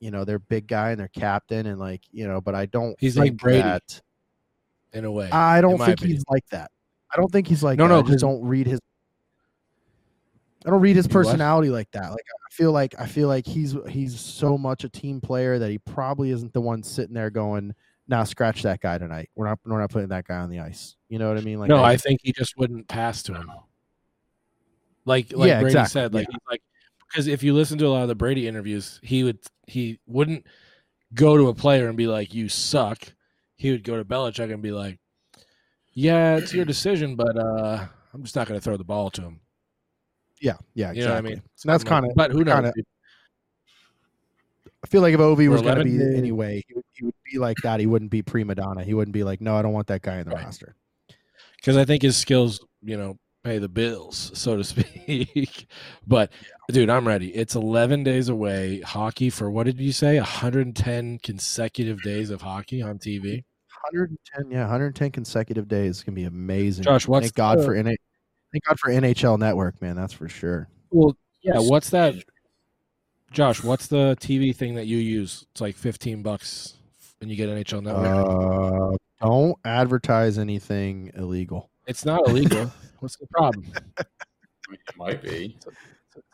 you 0.00 0.10
know, 0.10 0.24
their 0.24 0.38
big 0.38 0.66
guy 0.66 0.90
and 0.90 1.00
their 1.00 1.08
captain, 1.08 1.66
and 1.66 1.78
like 1.78 2.02
you 2.10 2.26
know, 2.26 2.40
but 2.40 2.54
I 2.54 2.66
don't. 2.66 2.96
He's 2.98 3.16
like 3.16 3.36
Brady, 3.36 3.62
That, 3.62 4.00
in 4.92 5.04
a 5.04 5.10
way. 5.12 5.30
I 5.30 5.60
don't 5.60 5.78
think 5.78 5.98
opinion. 5.98 6.16
he's 6.16 6.24
like 6.28 6.46
that. 6.50 6.70
I 7.12 7.16
don't 7.16 7.30
think 7.30 7.46
he's 7.46 7.62
like 7.62 7.78
No, 7.78 7.88
that. 7.88 7.94
no, 7.94 8.00
I 8.00 8.02
just 8.02 8.20
don't 8.20 8.42
read 8.44 8.66
his. 8.66 8.80
I 10.66 10.70
don't 10.70 10.80
read 10.80 10.96
his 10.96 11.06
personality 11.06 11.68
like 11.68 11.90
that. 11.92 12.10
Like 12.10 12.24
I 12.26 12.50
feel 12.52 12.72
like 12.72 12.94
I 12.98 13.06
feel 13.06 13.28
like 13.28 13.46
he's 13.46 13.76
he's 13.88 14.18
so 14.18 14.56
much 14.56 14.84
a 14.84 14.88
team 14.88 15.20
player 15.20 15.58
that 15.58 15.70
he 15.70 15.78
probably 15.78 16.30
isn't 16.30 16.52
the 16.54 16.60
one 16.60 16.82
sitting 16.82 17.14
there 17.14 17.30
going, 17.30 17.74
"Now 18.08 18.24
scratch 18.24 18.62
that 18.62 18.80
guy 18.80 18.98
tonight. 18.98 19.30
We're 19.34 19.46
not 19.46 19.58
we're 19.64 19.80
not 19.80 19.90
putting 19.90 20.08
that 20.08 20.26
guy 20.26 20.36
on 20.36 20.50
the 20.50 20.60
ice." 20.60 20.96
You 21.08 21.18
know 21.18 21.28
what 21.28 21.38
I 21.38 21.42
mean? 21.42 21.58
Like 21.58 21.68
no, 21.68 21.82
I 21.82 21.96
think 21.96 22.20
he 22.22 22.32
just 22.32 22.56
wouldn't 22.56 22.88
pass 22.88 23.22
to 23.24 23.34
him. 23.34 23.50
Like 25.04 25.32
like 25.32 25.48
Yeah, 25.48 25.60
Brady 25.60 25.78
exactly, 25.78 26.00
said, 26.00 26.14
like 26.14 26.26
he's 26.30 26.40
like 26.50 26.62
because 27.08 27.26
if 27.26 27.42
you 27.42 27.54
listen 27.54 27.78
to 27.78 27.86
a 27.86 27.88
lot 27.88 28.02
of 28.02 28.08
the 28.08 28.14
Brady 28.14 28.48
interviews, 28.48 28.98
he 29.02 29.22
would 29.24 29.38
he 29.66 29.98
wouldn't 30.06 30.46
go 31.14 31.36
to 31.36 31.48
a 31.48 31.54
player 31.54 31.88
and 31.88 31.96
be 31.96 32.06
like, 32.06 32.34
"You 32.34 32.48
suck." 32.48 33.12
he 33.56 33.70
would 33.70 33.84
go 33.84 33.96
to 33.96 34.04
Belichick 34.04 34.52
and 34.52 34.60
be 34.62 34.72
like, 34.72 34.98
"Yeah, 35.92 36.36
it's 36.36 36.52
your 36.52 36.64
decision, 36.64 37.14
but 37.16 37.36
uh, 37.38 37.86
I'm 38.12 38.22
just 38.22 38.34
not 38.36 38.48
going 38.48 38.58
to 38.58 38.64
throw 38.64 38.76
the 38.76 38.84
ball 38.84 39.10
to 39.10 39.22
him." 39.22 39.40
Yeah, 40.40 40.56
yeah, 40.74 40.90
exactly. 40.90 41.00
You 41.00 41.06
know 41.06 41.14
what 41.14 41.18
I 41.18 41.22
mean? 41.22 41.32
And 41.34 41.42
that's 41.72 41.84
kind 41.84 42.04
of. 42.04 42.12
But 42.14 42.32
who 42.32 42.44
knows? 42.44 42.54
kinda- 42.56 42.72
I 44.82 44.86
feel 44.88 45.00
like 45.00 45.14
if 45.14 45.20
Ovi 45.20 45.48
was 45.48 45.62
going 45.62 45.78
to 45.78 45.84
be 45.84 46.16
anyway, 46.16 46.62
he 46.68 46.74
would, 46.74 46.83
he 46.94 47.04
would 47.04 47.14
be 47.30 47.38
like 47.38 47.56
that. 47.62 47.80
He 47.80 47.86
wouldn't 47.86 48.10
be 48.10 48.22
prima 48.22 48.54
donna. 48.54 48.82
He 48.84 48.94
wouldn't 48.94 49.12
be 49.14 49.24
like, 49.24 49.40
no, 49.40 49.56
I 49.56 49.62
don't 49.62 49.72
want 49.72 49.88
that 49.88 50.02
guy 50.02 50.18
in 50.18 50.28
the 50.28 50.34
Right. 50.34 50.44
roster. 50.44 50.76
because 51.56 51.76
I 51.76 51.84
think 51.84 52.02
his 52.02 52.16
skills, 52.16 52.60
you 52.82 52.96
know, 52.96 53.18
pay 53.42 53.58
the 53.58 53.68
bills, 53.68 54.30
so 54.38 54.56
to 54.56 54.64
speak. 54.64 55.66
but 56.06 56.30
dude, 56.70 56.88
I'm 56.90 57.06
ready. 57.06 57.34
It's 57.34 57.54
11 57.54 58.04
days 58.04 58.28
away. 58.28 58.80
Hockey 58.80 59.30
for 59.30 59.50
what 59.50 59.64
did 59.66 59.80
you 59.80 59.92
say? 59.92 60.16
110 60.18 61.18
consecutive 61.18 62.02
days 62.02 62.30
of 62.30 62.42
hockey 62.42 62.80
on 62.82 62.98
TV. 62.98 63.44
110, 63.90 64.50
yeah, 64.50 64.62
110 64.62 65.10
consecutive 65.10 65.68
days 65.68 66.02
can 66.02 66.14
be 66.14 66.24
amazing. 66.24 66.84
Josh, 66.84 67.06
what's 67.06 67.26
thank 67.26 67.34
God 67.34 67.58
the- 67.58 67.64
for 67.64 67.74
NH, 67.74 67.96
thank 68.52 68.64
God 68.64 68.78
for 68.80 68.90
NHL 68.90 69.38
Network, 69.38 69.80
man. 69.82 69.94
That's 69.96 70.12
for 70.14 70.28
sure. 70.28 70.68
Well, 70.90 71.16
yeah. 71.42 71.58
What's 71.58 71.90
that, 71.90 72.14
Josh? 73.30 73.62
What's 73.62 73.86
the 73.88 74.16
TV 74.20 74.54
thing 74.56 74.74
that 74.76 74.86
you 74.86 74.96
use? 74.96 75.46
It's 75.52 75.60
like 75.60 75.76
15 75.76 76.22
bucks, 76.22 76.73
and 77.24 77.30
you 77.30 77.36
get 77.36 77.48
NHL 77.48 77.82
Network. 77.82 78.96
Uh, 79.22 79.26
don't 79.26 79.56
advertise 79.64 80.38
anything 80.38 81.10
illegal. 81.16 81.70
it's 81.86 82.04
not 82.04 82.26
illegal. 82.28 82.70
What's 83.00 83.16
the 83.16 83.26
problem? 83.26 83.66
I 83.98 84.04
it 84.70 84.80
might 84.96 85.22
be. 85.22 85.56
It's 85.62 85.66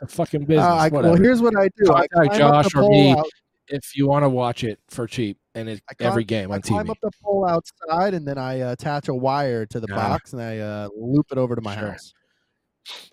a 0.03 0.07
fucking 0.07 0.45
business. 0.45 0.65
Uh, 0.67 0.75
I, 0.77 0.89
well, 0.89 1.15
here's 1.17 1.41
what 1.43 1.55
I 1.57 1.69
do. 1.77 1.93
I 1.93 2.07
Contact 2.09 2.13
climb 2.13 2.39
Josh 2.39 2.73
the 2.73 2.81
or 2.81 2.91
me. 2.91 3.13
out- 3.13 3.27
if 3.69 3.97
you 3.97 4.09
want 4.09 4.25
to 4.25 4.29
watch 4.29 4.65
it 4.65 4.81
for 4.89 5.07
cheap, 5.07 5.39
and 5.55 5.69
it, 5.69 5.81
climb- 5.97 6.11
every 6.11 6.25
game 6.25 6.51
I 6.51 6.57
on 6.57 6.63
climb 6.63 6.87
TV. 6.87 6.91
up 6.91 6.99
the 7.03 7.11
pole 7.23 7.47
outside 7.49 8.15
and 8.15 8.27
then 8.27 8.37
I 8.39 8.61
uh, 8.63 8.73
attach 8.73 9.07
a 9.09 9.15
wire 9.15 9.65
to 9.67 9.79
the 9.81 9.87
Yeah. 9.89 9.95
box 9.97 10.33
and 10.33 10.43
I 10.43 10.59
uh, 10.59 10.89
loop 10.97 11.27
it 11.31 11.39
over 11.39 11.55
to 11.57 11.61
my 11.63 11.77
Sure. 11.77 11.91
house. 11.93 12.13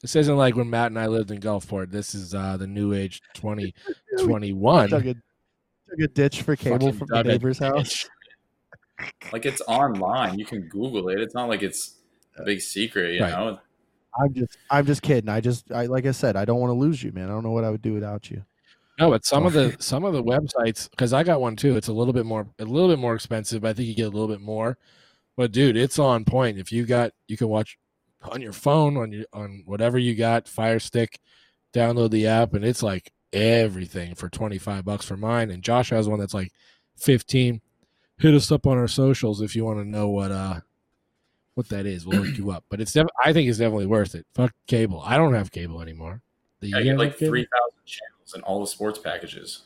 This 0.01 0.15
isn't 0.15 0.35
like 0.35 0.55
when 0.55 0.69
Matt 0.69 0.87
and 0.87 0.97
I 0.99 1.05
lived 1.07 1.29
in 1.29 1.39
Gulfport. 1.39 1.91
This 1.91 2.15
is 2.15 2.33
uh, 2.33 2.57
the 2.57 2.65
new 2.67 2.93
age 2.93 3.21
2021. 3.35 4.89
Dug 5.89 6.01
a, 6.01 6.07
ditch 6.07 6.41
for 6.41 6.55
cable 6.55 6.79
Fucking 6.79 6.93
from 6.97 7.07
the 7.09 7.23
neighbor's 7.23 7.59
house. 7.59 8.07
Like 9.31 9.45
it's 9.45 9.61
online. 9.67 10.39
You 10.39 10.45
can 10.45 10.67
Google 10.69 11.09
it. 11.09 11.19
It's 11.19 11.35
not 11.35 11.49
like 11.49 11.61
it's 11.61 11.97
a 12.35 12.43
big 12.43 12.59
secret, 12.59 13.13
you 13.13 13.21
Right. 13.21 13.29
know. 13.31 13.59
I'm 14.19 14.33
just 14.33 14.57
I'm 14.71 14.85
just 14.87 15.03
kidding. 15.03 15.29
I 15.29 15.39
just 15.39 15.71
I 15.71 15.85
like 15.85 16.07
I 16.07 16.11
said, 16.11 16.35
I 16.35 16.45
don't 16.45 16.59
want 16.59 16.71
to 16.71 16.73
lose 16.73 17.03
you, 17.03 17.11
man. 17.11 17.25
I 17.25 17.33
don't 17.33 17.43
know 17.43 17.51
what 17.51 17.63
I 17.63 17.69
would 17.69 17.83
do 17.83 17.93
without 17.93 18.31
you. 18.31 18.43
No, 18.99 19.11
but 19.11 19.23
some 19.25 19.45
of 19.45 19.53
the 19.53 19.75
some 19.79 20.03
of 20.03 20.13
the 20.13 20.23
websites 20.23 20.89
because 20.89 21.13
I 21.13 21.21
got 21.23 21.41
one 21.41 21.55
too. 21.55 21.77
It's 21.77 21.89
a 21.89 21.93
little 21.93 22.13
bit 22.13 22.25
more 22.25 22.47
a 22.57 22.65
little 22.65 22.89
bit 22.89 22.97
more 22.97 23.13
expensive. 23.13 23.61
But 23.61 23.69
I 23.69 23.73
think 23.73 23.87
you 23.87 23.93
get 23.95 24.07
a 24.07 24.09
little 24.09 24.27
bit 24.27 24.41
more, 24.41 24.79
but 25.35 25.51
dude, 25.51 25.77
it's 25.77 25.99
on 25.99 26.25
point. 26.25 26.57
If 26.57 26.71
you 26.71 26.85
got 26.87 27.11
you 27.27 27.37
can 27.37 27.49
watch 27.49 27.77
on 28.23 28.41
your 28.41 28.53
phone 28.53 28.97
on 28.97 29.11
your 29.11 29.25
on 29.31 29.61
whatever 29.65 29.99
you 29.99 30.15
got 30.15 30.47
Fire 30.47 30.79
Stick, 30.79 31.19
download 31.71 32.09
the 32.09 32.25
app, 32.25 32.55
and 32.55 32.65
it's 32.65 32.81
like 32.81 33.11
everything 33.37 34.15
for 34.15 34.29
twenty 34.29 34.57
five 34.57 34.83
bucks 34.85 35.05
for 35.05 35.17
mine. 35.17 35.51
And 35.51 35.63
Josh 35.63 35.89
has 35.91 36.07
one 36.09 36.19
that's 36.19 36.33
like 36.33 36.51
fifteen. 36.95 37.61
Hit 38.19 38.33
us 38.33 38.51
up 38.51 38.65
on 38.65 38.77
our 38.77 38.87
socials 38.87 39.41
if 39.41 39.55
you 39.55 39.63
want 39.63 39.79
to 39.79 39.85
know 39.87 40.09
what 40.09 40.31
uh 40.31 40.59
what 41.53 41.69
that 41.69 41.85
is. 41.85 42.05
We'll 42.05 42.23
hook 42.23 42.37
you 42.37 42.51
up. 42.51 42.65
But 42.69 42.81
it's 42.81 42.91
def- 42.93 43.07
I 43.23 43.31
think 43.33 43.47
it's 43.49 43.59
definitely 43.59 43.85
worth 43.87 44.15
it. 44.15 44.25
Fuck 44.33 44.53
cable. 44.67 45.01
I 45.05 45.17
don't 45.17 45.33
have 45.33 45.51
cable 45.51 45.81
anymore. 45.81 46.21
Do 46.61 46.67
I 46.75 46.79
you 46.79 46.83
get 46.85 46.97
like 46.97 47.17
three 47.17 47.45
thousand 47.45 47.85
channels 47.85 48.33
and 48.33 48.43
all 48.43 48.59
the 48.61 48.67
sports 48.67 48.99
packages. 48.99 49.63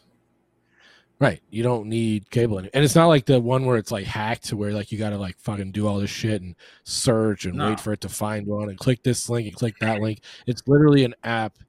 Right. 1.19 1.39
You 1.51 1.61
don't 1.61 1.85
need 1.87 2.31
cable. 2.31 2.57
any- 2.57 2.71
And 2.73 2.83
it's 2.83 2.95
not 2.95 3.05
like 3.05 3.25
the 3.27 3.39
one 3.39 3.65
where 3.65 3.77
it's 3.77 3.91
like 3.91 4.05
hacked 4.05 4.45
to 4.45 4.57
where 4.57 4.73
like 4.73 4.91
you 4.91 4.97
got 4.97 5.11
to 5.11 5.17
like 5.19 5.37
fucking 5.37 5.71
do 5.71 5.85
all 5.87 5.99
this 5.99 6.09
shit 6.09 6.41
and 6.41 6.55
search 6.83 7.45
and 7.45 7.55
No. 7.57 7.69
wait 7.69 7.79
for 7.79 7.93
it 7.93 8.01
to 8.01 8.09
find 8.09 8.47
one 8.47 8.69
and 8.69 8.77
click 8.79 9.03
this 9.03 9.29
link 9.29 9.47
and 9.47 9.55
click 9.55 9.75
that 9.81 10.01
link. 10.01 10.21
It's 10.47 10.63
literally 10.67 11.03
an 11.05 11.13
app 11.23 11.59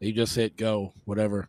you 0.00 0.12
just 0.12 0.34
hit 0.34 0.56
go, 0.56 0.92
whatever. 1.04 1.48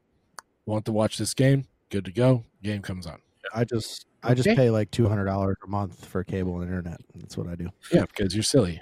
Want 0.65 0.85
to 0.85 0.91
watch 0.91 1.17
this 1.17 1.33
game? 1.33 1.65
Good 1.89 2.05
to 2.05 2.11
go. 2.11 2.45
Game 2.63 2.81
comes 2.81 3.07
on. 3.07 3.19
I 3.53 3.63
just 3.65 4.05
I 4.23 4.33
just 4.33 4.47
Okay. 4.47 4.55
pay 4.55 4.69
like 4.69 4.91
two 4.91 5.07
hundred 5.09 5.25
dollars 5.25 5.57
a 5.63 5.67
month 5.67 6.05
for 6.05 6.23
cable 6.23 6.61
and 6.61 6.69
internet. 6.69 7.01
That's 7.15 7.35
what 7.37 7.47
I 7.47 7.55
do. 7.55 7.69
Yeah, 7.91 8.05
because 8.05 8.33
you're 8.35 8.43
silly. 8.43 8.81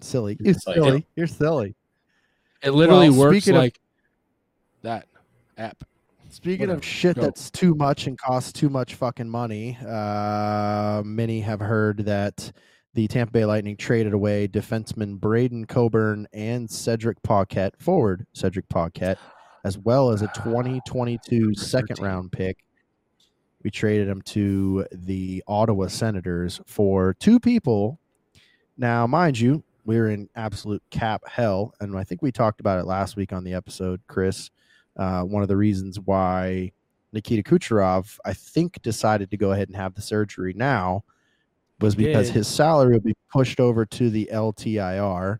Silly. 0.00 0.36
You're 0.40 0.54
Like, 0.54 0.62
silly. 0.76 1.06
You're 1.16 1.26
silly. 1.26 1.74
It 2.62 2.70
literally 2.72 3.08
Well, 3.10 3.20
works 3.20 3.38
speaking 3.44 3.56
of- 3.56 3.62
like 3.62 3.80
that 4.82 5.08
app. 5.56 5.84
Speaking 6.28 6.66
Whatever. 6.68 6.78
of 6.78 6.84
shit 6.84 7.16
Go. 7.16 7.22
that's 7.22 7.50
too 7.50 7.74
much 7.74 8.06
and 8.06 8.18
costs 8.18 8.52
too 8.52 8.68
much 8.68 8.94
fucking 8.94 9.28
money, 9.28 9.78
uh, 9.86 11.02
many 11.04 11.40
have 11.40 11.60
heard 11.60 12.04
that 12.04 12.52
the 12.96 13.06
Tampa 13.06 13.30
Bay 13.30 13.44
Lightning 13.44 13.76
traded 13.76 14.14
away 14.14 14.48
defenseman 14.48 15.20
Braden 15.20 15.66
Coburn 15.66 16.26
and 16.32 16.68
Cedric 16.68 17.22
Paquette, 17.22 17.78
forward 17.78 18.26
Cedric 18.32 18.66
Paquette, 18.70 19.18
as 19.64 19.76
well 19.76 20.10
as 20.10 20.22
a 20.22 20.28
2022 20.28 21.54
second 21.56 21.98
round 22.00 22.32
pick. 22.32 22.64
We 23.62 23.70
traded 23.70 24.08
him 24.08 24.22
to 24.22 24.86
the 24.90 25.44
Ottawa 25.46 25.88
Senators 25.88 26.58
for 26.64 27.12
two 27.20 27.38
people. 27.38 28.00
Now, 28.78 29.06
mind 29.06 29.38
you, 29.38 29.62
we're 29.84 30.08
in 30.08 30.30
absolute 30.34 30.82
cap 30.88 31.20
hell, 31.28 31.74
and 31.80 31.94
I 31.98 32.02
think 32.02 32.22
we 32.22 32.32
talked 32.32 32.60
about 32.60 32.78
it 32.78 32.86
last 32.86 33.14
week 33.14 33.30
on 33.30 33.44
the 33.44 33.52
episode, 33.52 34.00
Chris 34.06 34.50
uh, 34.96 35.22
one 35.22 35.42
of 35.42 35.48
the 35.48 35.56
reasons 35.56 36.00
why 36.00 36.72
Nikita 37.12 37.42
Kucherov, 37.42 38.18
I 38.24 38.32
think, 38.32 38.80
decided 38.80 39.30
to 39.30 39.36
go 39.36 39.52
ahead 39.52 39.68
and 39.68 39.76
have 39.76 39.94
the 39.94 40.00
surgery 40.00 40.54
now 40.56 41.04
was 41.80 41.94
because 41.94 42.28
did. 42.28 42.36
his 42.36 42.48
salary 42.48 42.94
will 42.94 43.00
be 43.00 43.16
pushed 43.32 43.60
over 43.60 43.84
to 43.86 44.10
the 44.10 44.28
LTIR. 44.32 45.38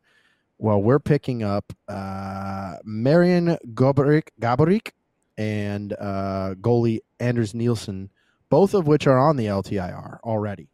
Well, 0.59 0.83
we're 0.83 0.99
picking 0.99 1.43
up 1.43 1.73
uh, 1.89 2.77
Marian 2.85 3.59
Gaborik, 3.75 4.29
Gaborik 4.41 4.91
and 5.39 5.93
uh, 5.95 6.55
goalie 6.61 7.01
Anders 7.21 7.55
Nilsson, 7.55 8.11
both 8.49 8.75
of 8.75 8.87
which 8.87 9.07
are 9.07 9.19
on 9.19 9.37
the 9.37 9.47
LTIR 9.47 10.21
already. 10.25 10.69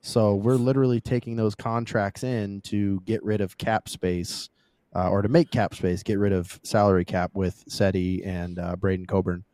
So 0.00 0.34
we're 0.34 0.56
literally 0.56 1.00
taking 1.00 1.36
those 1.36 1.54
contracts 1.54 2.24
in 2.24 2.60
to 2.62 3.00
get 3.02 3.22
rid 3.22 3.40
of 3.40 3.56
cap 3.56 3.88
space 3.88 4.50
uh, 4.94 5.08
or 5.08 5.22
to 5.22 5.28
make 5.28 5.50
cap 5.50 5.74
space, 5.74 6.02
get 6.02 6.18
rid 6.18 6.32
of 6.32 6.58
salary 6.64 7.04
cap 7.04 7.30
with 7.34 7.62
SETI 7.68 8.24
and 8.24 8.58
uh, 8.58 8.74
Braden 8.76 9.06
Coburn. 9.06 9.44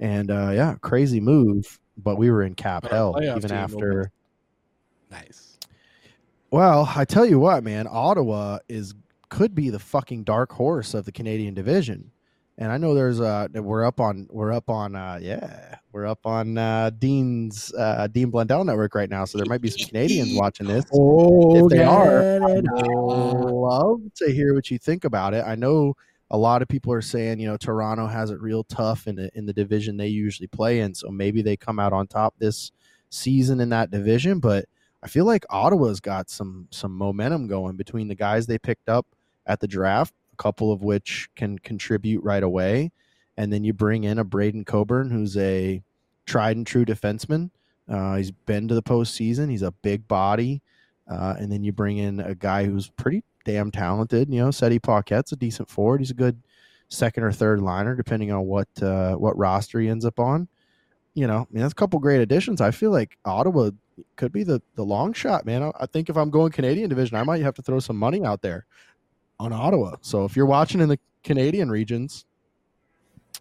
And 0.00 0.30
uh, 0.30 0.50
yeah, 0.52 0.74
crazy 0.82 1.20
move, 1.20 1.78
but 1.96 2.16
we 2.16 2.30
were 2.30 2.42
in 2.42 2.54
cap 2.54 2.82
But 2.82 2.92
hell 2.92 3.18
even 3.22 3.50
after. 3.52 4.10
Nice. 5.14 5.58
Well, 6.50 6.90
I 6.94 7.04
tell 7.04 7.26
you 7.26 7.38
what, 7.38 7.64
man, 7.64 7.86
Ottawa 7.90 8.58
is 8.68 8.94
could 9.28 9.54
be 9.54 9.70
the 9.70 9.78
fucking 9.78 10.24
dark 10.24 10.52
horse 10.52 10.94
of 10.94 11.04
the 11.04 11.12
Canadian 11.12 11.54
division. 11.54 12.12
And 12.56 12.70
I 12.70 12.76
know 12.76 12.94
there's 12.94 13.20
uh 13.20 13.48
we're 13.52 13.84
up 13.84 14.00
on 14.00 14.28
we're 14.30 14.52
up 14.52 14.70
on 14.70 14.94
uh 14.94 15.18
yeah, 15.20 15.76
we're 15.92 16.06
up 16.06 16.24
on 16.24 16.56
uh 16.56 16.90
Dean's 16.96 17.74
uh 17.74 18.06
Dean 18.06 18.30
Blundell 18.30 18.64
network 18.64 18.94
right 18.94 19.10
now, 19.10 19.24
so 19.24 19.38
there 19.38 19.46
might 19.46 19.60
be 19.60 19.70
some 19.70 19.88
Canadians 19.88 20.34
watching 20.38 20.68
this. 20.68 20.84
Oh, 20.94 21.64
if 21.64 21.70
they 21.70 21.82
are, 21.82 22.40
I'd 22.44 22.64
love 22.64 24.02
to 24.16 24.32
hear 24.32 24.54
what 24.54 24.70
you 24.70 24.78
think 24.78 25.04
about 25.04 25.34
it. 25.34 25.44
I 25.44 25.56
know 25.56 25.94
a 26.30 26.38
lot 26.38 26.62
of 26.62 26.68
people 26.68 26.92
are 26.92 27.02
saying, 27.02 27.40
you 27.40 27.48
know, 27.48 27.56
Toronto 27.56 28.06
has 28.06 28.30
it 28.30 28.40
real 28.40 28.64
tough 28.64 29.06
in 29.06 29.16
the, 29.16 29.30
in 29.34 29.46
the 29.46 29.52
division 29.52 29.96
they 29.96 30.08
usually 30.08 30.46
play 30.46 30.80
in, 30.80 30.94
so 30.94 31.08
maybe 31.08 31.42
they 31.42 31.56
come 31.56 31.78
out 31.78 31.92
on 31.92 32.06
top 32.06 32.34
this 32.38 32.70
season 33.10 33.60
in 33.60 33.68
that 33.70 33.90
division. 33.90 34.38
But 34.38 34.66
I 35.04 35.08
feel 35.08 35.26
like 35.26 35.44
Ottawa's 35.50 36.00
got 36.00 36.30
some 36.30 36.66
some 36.70 36.96
momentum 36.96 37.46
going 37.46 37.76
between 37.76 38.08
the 38.08 38.14
guys 38.14 38.46
they 38.46 38.58
picked 38.58 38.88
up 38.88 39.06
at 39.46 39.60
the 39.60 39.68
draft, 39.68 40.14
a 40.32 40.36
couple 40.36 40.72
of 40.72 40.82
which 40.82 41.28
can 41.36 41.58
contribute 41.58 42.24
right 42.24 42.42
away, 42.42 42.90
and 43.36 43.52
then 43.52 43.64
you 43.64 43.72
bring 43.74 44.04
in 44.04 44.18
a 44.18 44.24
Braden 44.24 44.64
Coburn 44.64 45.10
who's 45.10 45.36
a 45.36 45.82
tried 46.26 46.56
and 46.56 46.66
true 46.66 46.84
defenseman. 46.84 47.50
Uh, 47.88 48.16
he's 48.16 48.30
been 48.30 48.66
to 48.68 48.74
the 48.74 48.82
postseason. 48.82 49.50
He's 49.50 49.62
a 49.62 49.70
big 49.70 50.08
body. 50.08 50.62
Uh, 51.06 51.34
and 51.38 51.52
then 51.52 51.62
you 51.62 51.72
bring 51.72 51.98
in 51.98 52.20
a 52.20 52.34
guy 52.34 52.64
who's 52.64 52.88
pretty 52.88 53.22
damn 53.44 53.70
talented. 53.70 54.32
You 54.32 54.40
know, 54.40 54.50
Seti 54.50 54.78
Paquette's 54.78 55.32
a 55.32 55.36
decent 55.36 55.68
forward. 55.68 56.00
He's 56.00 56.10
a 56.10 56.14
good 56.14 56.40
second 56.88 57.24
or 57.24 57.32
third 57.32 57.60
liner, 57.60 57.94
depending 57.94 58.32
on 58.32 58.46
what 58.46 58.68
uh, 58.80 59.14
what 59.14 59.36
roster 59.36 59.80
he 59.80 59.88
ends 59.88 60.04
up 60.04 60.18
on. 60.18 60.48
You 61.12 61.26
know, 61.26 61.46
I 61.48 61.52
mean, 61.52 61.62
that's 61.62 61.72
a 61.72 61.76
couple 61.76 61.98
great 62.00 62.20
additions. 62.20 62.60
I 62.60 62.70
feel 62.70 62.90
like 62.90 63.18
Ottawa 63.24 63.70
could 64.16 64.32
be 64.32 64.42
the 64.42 64.60
the 64.74 64.84
long 64.84 65.12
shot, 65.12 65.46
man. 65.46 65.62
I, 65.62 65.70
I 65.80 65.86
think 65.86 66.08
if 66.08 66.16
I'm 66.16 66.30
going 66.30 66.52
Canadian 66.52 66.88
division, 66.88 67.16
I 67.16 67.22
might 67.22 67.42
have 67.42 67.54
to 67.54 67.62
throw 67.62 67.78
some 67.80 67.96
money 67.96 68.24
out 68.24 68.42
there 68.42 68.66
on 69.38 69.52
Ottawa. 69.52 69.96
So 70.00 70.24
if 70.24 70.36
you're 70.36 70.46
watching 70.46 70.80
in 70.80 70.88
the 70.88 70.98
Canadian 71.22 71.70
regions, 71.70 72.24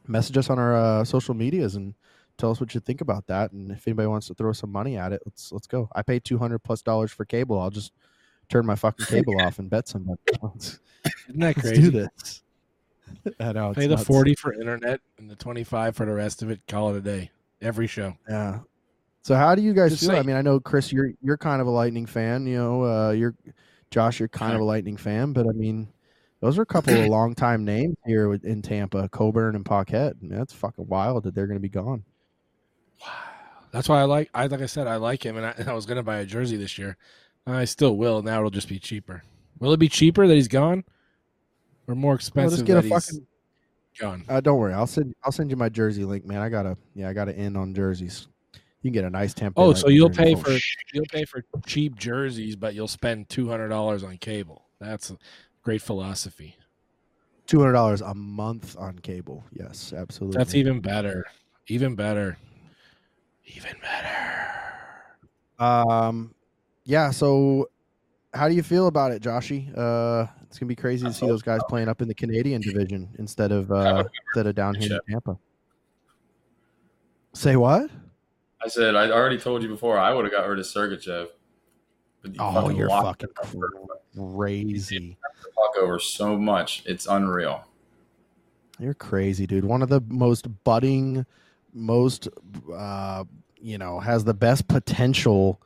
message 0.08 0.38
us 0.38 0.50
on 0.50 0.60
our 0.60 0.76
uh, 0.76 1.04
social 1.04 1.34
medias 1.34 1.76
and 1.76 1.94
tell 2.38 2.52
us 2.52 2.60
what 2.60 2.74
you 2.74 2.80
think 2.80 3.02
about 3.02 3.28
that. 3.28 3.52
And 3.52 3.72
if 3.72 3.88
anybody 3.88 4.08
wants 4.08 4.28
to 4.28 4.34
throw 4.34 4.54
some 4.54 4.72
money 4.72 4.98
at 4.98 5.14
it, 5.14 5.22
let's 5.26 5.52
let's 5.52 5.68
go. 5.68 5.90
I 5.96 6.02
paid 6.02 6.24
two 6.24 6.38
hundred 6.38 6.60
plus 6.60 6.82
dollars 6.82 7.12
for 7.12 7.26
cable. 7.26 7.60
I'll 7.60 7.70
just 7.70 7.94
turn 8.50 8.66
my 8.66 8.76
fucking 8.76 9.06
cable 9.06 9.40
off 9.42 9.60
and 9.60 9.70
bet 9.70 9.88
somebody. 9.88 10.20
Let's, 10.42 10.80
Isn't 11.30 11.40
that 11.40 11.58
let's 11.58 11.62
crazy? 11.62 11.82
do 11.82 11.92
this. 11.92 12.44
I 13.40 13.52
know, 13.54 13.74
Pay 13.74 13.88
the 13.88 13.96
nuts. 13.96 14.06
40 14.06 14.36
for 14.36 14.54
internet 14.54 15.00
and 15.18 15.30
the 15.30 15.36
25 15.36 15.96
for 15.96 16.06
the 16.06 16.14
rest 16.14 16.42
of 16.42 16.50
it. 16.50 16.62
Call 16.68 16.94
it 16.94 16.98
a 16.98 17.02
day. 17.02 17.32
Every 17.62 17.88
show. 17.88 18.18
Yeah. 18.28 18.60
So 19.24 19.36
how 19.36 19.56
do 19.56 19.62
you 19.62 19.74
guys 19.74 19.92
Just 19.92 20.10
feel? 20.10 20.20
I 20.20 20.22
mean, 20.22 20.36
I 20.36 20.42
know 20.42 20.60
Chris, 20.60 20.92
you're 20.92 21.12
you're 21.22 21.38
kind 21.38 21.62
of 21.62 21.68
a 21.68 21.72
Lightning 21.72 22.06
fan. 22.06 22.46
You 22.46 22.58
know, 22.58 22.84
uh, 22.84 23.12
you're 23.12 23.34
Josh, 23.90 24.20
you're 24.20 24.28
kind 24.28 24.54
of 24.54 24.60
a 24.60 24.66
Lightning 24.66 24.98
fan. 24.98 25.32
But 25.32 25.48
I 25.48 25.54
mean, 25.54 25.88
those 26.42 26.58
are 26.58 26.62
a 26.62 26.66
couple 26.66 26.94
of 26.94 27.08
long 27.08 27.34
time 27.34 27.64
names 27.64 27.96
here 28.06 28.34
in 28.34 28.62
Tampa, 28.62 29.08
Coburn 29.10 29.56
and 29.56 29.66
Paquette. 29.66 30.22
Mean, 30.22 30.38
that's 30.38 30.52
fucking 30.52 30.88
wild 30.88 31.24
that 31.24 31.34
they're 31.34 31.48
going 31.48 31.58
to 31.58 31.62
be 31.62 31.70
gone. 31.70 32.04
Wow, 33.02 33.14
that's 33.72 33.88
why 33.88 34.02
I 34.02 34.04
like. 34.04 34.30
I 34.34 34.48
like 34.48 34.62
I 34.62 34.66
said, 34.66 34.88
I 34.88 34.98
like 34.98 35.26
him, 35.26 35.38
and 35.38 35.46
I, 35.46 35.72
I 35.72 35.74
was 35.74 35.86
gonna 35.86 36.04
buy 36.04 36.18
a 36.18 36.26
jersey 36.26 36.58
this 36.58 36.78
year. 36.78 36.98
I 37.48 37.64
still 37.64 37.96
will. 37.96 38.22
Now 38.22 38.40
it'll 38.40 38.50
just 38.50 38.68
be 38.68 38.78
cheaper. 38.78 39.24
Will 39.60 39.72
it 39.72 39.80
be 39.80 39.90
cheaper 39.90 40.28
that 40.28 40.34
he's 40.34 40.50
gone, 40.50 40.84
or 41.88 41.96
more 41.96 42.16
expensive 42.16 42.58
just 42.58 42.68
get 42.68 42.74
a 42.74 42.82
that 42.82 42.94
he's 42.94 43.06
fucking. 43.06 43.28
gone? 44.00 44.26
Uh, 44.28 44.42
don't 44.42 44.60
worry, 44.60 44.74
I'll 44.74 44.86
send 44.86 45.16
I'll 45.24 45.32
send 45.32 45.50
you 45.50 45.56
my 45.56 45.70
jersey 45.70 46.04
link, 46.04 46.26
man. 46.26 46.42
I 46.42 46.50
gotta 46.50 46.78
yeah, 46.94 47.08
I 47.08 47.14
gotta 47.14 47.34
end 47.38 47.56
on 47.56 47.74
jerseys. 47.74 48.28
You 48.84 48.92
can 48.92 48.94
get 48.94 49.06
a 49.06 49.10
nice 49.10 49.34
Tampa. 49.34 49.60
Oh, 49.60 49.74
so 49.74 49.88
you'll 49.88 50.10
pay 50.10 50.36
for 50.36 50.44
for 50.44 50.60
you'll 50.94 51.06
pay 51.06 51.24
for 51.24 51.44
cheap 51.66 51.96
jerseys, 51.96 52.56
but 52.56 52.76
you'll 52.76 52.88
spend 52.88 53.30
two 53.30 53.50
hundred 53.50 53.70
dollars 53.70 54.04
on 54.04 54.18
cable. 54.18 54.66
That's 54.80 55.10
a 55.10 55.18
great 55.64 55.82
philosophy. 55.82 56.58
two 57.48 57.60
hundred 57.60 57.74
dollars 57.74 58.02
a 58.02 58.14
month 58.14 58.76
on 58.78 59.00
cable. 59.00 59.46
Yes, 59.54 59.94
absolutely. 59.96 60.38
That's 60.38 60.54
even 60.54 60.82
better. 60.82 61.24
Even 61.68 61.96
better. 61.96 62.38
Even 63.46 63.72
better. 63.82 64.50
Um, 65.60 66.36
yeah. 66.84 67.10
So, 67.12 67.70
how 68.34 68.50
do 68.50 68.54
you 68.54 68.64
feel 68.64 68.88
about 68.88 69.14
it, 69.14 69.24
Joshy? 69.24 69.72
Uh, 69.78 70.28
it's 70.44 70.60
gonna 70.60 70.68
be 70.68 70.76
crazy 70.76 71.06
to 71.06 71.14
see 71.14 71.26
those 71.26 71.42
guys 71.42 71.62
playing 71.70 71.88
up 71.88 72.02
in 72.02 72.10
the 72.10 72.14
Canadian 72.14 72.62
division 72.62 73.10
instead 73.18 73.54
of 73.54 73.72
uh, 73.72 74.04
instead 74.28 74.46
of 74.46 74.56
down 74.56 74.76
here 74.76 74.92
in 74.92 75.00
Tampa. 75.10 75.38
Say 77.34 77.56
what? 77.56 77.90
I 78.64 78.68
said 78.68 78.96
I 78.96 79.12
already 79.12 79.38
told 79.38 79.64
you 79.64 79.70
before. 79.70 79.98
I 79.98 80.14
would 80.14 80.26
have 80.26 80.32
got 80.32 80.48
rid 80.48 80.60
of 80.60 80.66
Sergachev. 80.66 81.28
Oh, 82.40 82.54
fucking 82.54 82.78
you're 82.78 82.90
fucking 82.90 83.30
crazy. 84.16 85.18
puck 85.56 85.78
over 85.82 86.00
so 86.00 86.38
much. 86.38 86.84
It's 86.86 87.06
unreal. 87.08 87.66
You're 88.80 88.94
crazy, 88.94 89.46
dude. 89.46 89.66
One 89.66 89.82
of 89.82 89.90
the 89.90 90.02
most 90.08 90.48
budding, 90.64 91.26
most 91.74 92.30
uh, 92.74 93.26
you 93.62 93.78
know, 93.78 94.00
has 94.00 94.24
the 94.24 94.34
best 94.34 94.68
potential. 94.68 95.62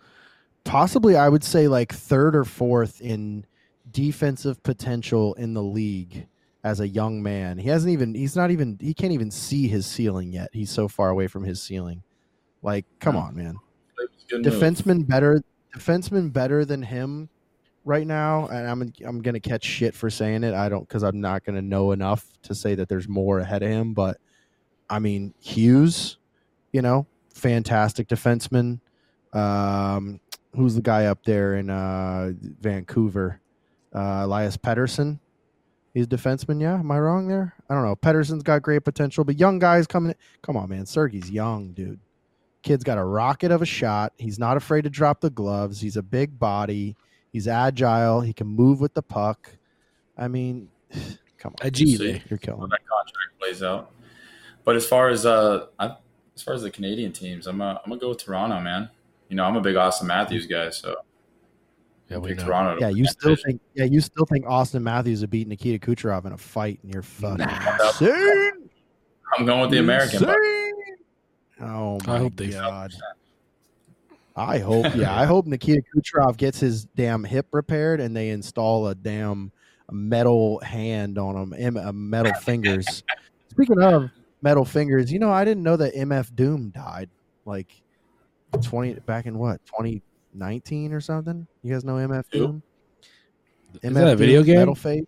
Possibly, 0.63 1.15
I 1.15 1.29
would 1.29 1.43
say 1.43 1.67
like 1.67 1.93
third 1.93 2.35
or 2.35 2.43
fourth 2.43 3.01
in 3.01 3.45
defensive 3.91 4.61
potential 4.63 5.33
in 5.35 5.53
the 5.53 5.63
league 5.63 6.27
as 6.63 6.79
a 6.79 6.87
young 6.87 7.21
man. 7.23 7.57
He 7.57 7.69
hasn't 7.69 7.93
even. 7.93 8.15
He's 8.15 8.35
not 8.35 8.51
even. 8.51 8.77
He 8.81 8.93
can't 8.93 9.13
even 9.13 9.31
see 9.31 9.67
his 9.67 9.85
ceiling 9.85 10.33
yet. 10.33 10.49
He's 10.53 10.71
so 10.71 10.87
far 10.87 11.09
away 11.09 11.27
from 11.27 11.43
his 11.43 11.61
ceiling. 11.61 12.03
Like, 12.67 12.85
come 12.99 13.15
Yeah. 13.15 13.21
on, 13.21 13.35
man. 13.35 13.55
It 13.97 14.09
was 14.13 14.23
a 14.23 14.27
good 14.27 14.43
move. 14.45 14.53
defenseman 14.53 15.07
better 15.07 15.41
defenseman 15.75 16.33
better 16.33 16.65
than 16.65 16.81
him 16.83 17.29
right 17.85 18.05
now 18.07 18.47
and 18.47 18.67
i'm 18.67 18.81
i'm 19.05 19.21
going 19.21 19.33
to 19.33 19.39
catch 19.39 19.63
shit 19.63 19.93
for 19.95 20.09
saying 20.09 20.43
it 20.43 20.53
i 20.53 20.67
don't 20.67 20.87
cuz 20.89 21.03
i'm 21.03 21.21
not 21.21 21.43
going 21.45 21.55
to 21.55 21.61
know 21.61 21.91
enough 21.93 22.25
to 22.41 22.53
say 22.55 22.75
that 22.75 22.89
there's 22.89 23.07
more 23.07 23.39
ahead 23.39 23.63
of 23.63 23.69
him 23.69 23.93
but 23.93 24.17
i 24.89 24.97
mean 24.99 25.33
hughes 25.39 26.17
you 26.73 26.81
know 26.81 27.05
fantastic 27.33 28.07
defenseman 28.09 28.79
um 29.33 30.19
who's 30.55 30.75
the 30.75 30.81
guy 30.81 31.05
up 31.05 31.23
there 31.23 31.55
in 31.55 31.69
uh 31.69 32.31
vancouver 32.59 33.39
uh 33.95 34.21
elias 34.23 34.57
Pettersson. 34.57 35.19
he's 35.93 36.05
a 36.05 36.09
defenseman 36.09 36.59
yeah 36.61 36.79
am 36.79 36.91
i 36.91 36.99
wrong 36.99 37.27
there 37.27 37.53
i 37.69 37.73
don't 37.73 37.83
know 37.85 37.95
Pettersson's 37.95 38.43
got 38.43 38.61
great 38.63 38.83
potential 38.83 39.23
but 39.23 39.37
young 39.39 39.59
guys 39.59 39.85
coming 39.87 40.13
come 40.41 40.57
on 40.57 40.67
man 40.69 40.85
sergey's 40.85 41.29
young 41.31 41.71
dude 41.73 41.99
kid's 42.63 42.83
got 42.83 42.97
a 42.97 43.03
rocket 43.03 43.51
of 43.51 43.61
a 43.61 43.65
shot. 43.65 44.13
He's 44.17 44.39
not 44.39 44.57
afraid 44.57 44.83
to 44.83 44.89
drop 44.89 45.21
the 45.21 45.29
gloves. 45.29 45.79
He's 45.79 45.97
a 45.97 46.01
big 46.03 46.37
body. 46.39 46.95
He's 47.31 47.47
agile. 47.47 48.21
He 48.21 48.33
can 48.33 48.47
move 48.47 48.79
with 48.81 48.93
the 48.93 49.01
puck. 49.03 49.49
I 50.17 50.27
mean, 50.27 50.69
come 51.37 51.53
on, 51.61 51.69
Ajive. 51.69 51.97
See. 51.97 52.21
you're 52.29 52.39
killing. 52.39 52.59
how 52.61 52.67
that 52.67 52.79
contract 52.87 53.39
plays 53.39 53.61
out. 53.63 53.91
But 54.63 54.75
as 54.75 54.85
far 54.85 55.09
as 55.09 55.25
uh, 55.25 55.67
I, 55.79 55.95
as 56.35 56.41
far 56.43 56.53
as 56.53 56.61
the 56.63 56.71
Canadian 56.71 57.11
teams, 57.13 57.47
I'm 57.47 57.61
uh, 57.61 57.75
I'm 57.75 57.89
gonna 57.89 57.99
go 58.01 58.09
with 58.09 58.23
Toronto, 58.23 58.59
man. 58.59 58.89
You 59.29 59.35
know, 59.35 59.43
I'm 59.43 59.55
a 59.55 59.61
big 59.61 59.75
Auston 59.75 60.03
Matthews 60.05 60.45
guy, 60.45 60.69
so 60.71 60.95
Yeah, 62.09 62.17
we 62.17 62.29
pick. 62.29 62.39
Toronto. 62.39 62.79
Yeah, 62.81 62.89
you 62.89 63.05
still 63.05 63.31
division. 63.31 63.51
think? 63.51 63.61
Yeah, 63.75 63.83
you 63.85 64.01
still 64.01 64.25
think 64.25 64.45
Auston 64.45 64.81
Matthews 64.81 65.21
would 65.21 65.29
beat 65.29 65.47
Nikita 65.47 65.85
Kucherov 65.85 66.25
in 66.25 66.31
a 66.33 66.37
fight, 66.37 66.79
and 66.83 66.93
you're 66.93 67.01
fucking 67.03 67.37
Nah. 67.45 67.77
insane. 67.87 68.69
I'm 69.37 69.45
going 69.45 69.61
with 69.61 69.71
the 69.71 69.79
American. 69.79 70.19
But 71.59 71.65
Insane. 71.65 71.69
Oh 71.69 71.97
my 72.05 72.15
I 72.15 72.19
hope 72.19 72.35
they 72.35 72.49
god. 72.49 72.93
I 74.35 74.59
hope, 74.59 74.95
yeah, 74.95 75.19
I 75.19 75.25
hope 75.25 75.47
Nikita 75.47 75.81
Kucherov 75.95 76.37
gets 76.37 76.59
his 76.59 76.85
damn 76.85 77.23
hip 77.23 77.47
repaired 77.51 77.99
and 77.99 78.15
they 78.15 78.29
install 78.29 78.87
a 78.87 78.93
damn 78.93 79.51
metal 79.91 80.59
hand 80.59 81.17
on 81.17 81.35
him, 81.35 81.53
M- 81.57 81.77
uh, 81.77 81.91
metal 81.91 82.33
fingers. 82.35 83.03
Speaking 83.49 83.81
of 83.81 84.11
metal 84.43 84.63
fingers, 84.63 85.11
you 85.11 85.17
know, 85.17 85.31
I 85.31 85.43
didn't 85.43 85.63
know 85.63 85.75
that 85.77 85.95
MF 85.95 86.35
Doom 86.35 86.69
died 86.69 87.09
like 87.45 87.81
twenty 88.61 88.93
back 88.93 89.25
in 89.25 89.39
what 89.39 89.65
twenty 89.65 90.03
nineteen 90.33 90.93
or 90.93 91.01
something. 91.01 91.47
You 91.63 91.73
guys 91.73 91.83
know 91.83 91.95
MF 91.95 92.29
Doom? 92.31 92.61
Is 93.81 93.93
that 93.93 94.07
a 94.07 94.15
video 94.15 94.43
game? 94.43 94.57
Metal 94.57 94.75
face, 94.75 95.05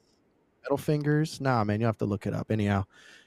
metal 0.64 0.78
fingers. 0.78 1.40
Nah, 1.40 1.64
man, 1.64 1.80
you 1.80 1.86
have 1.86 1.98
to 2.00 2.06
look 2.06 2.26
it 2.26 2.34
up. 2.34 2.50
Anyhow, 2.50 2.86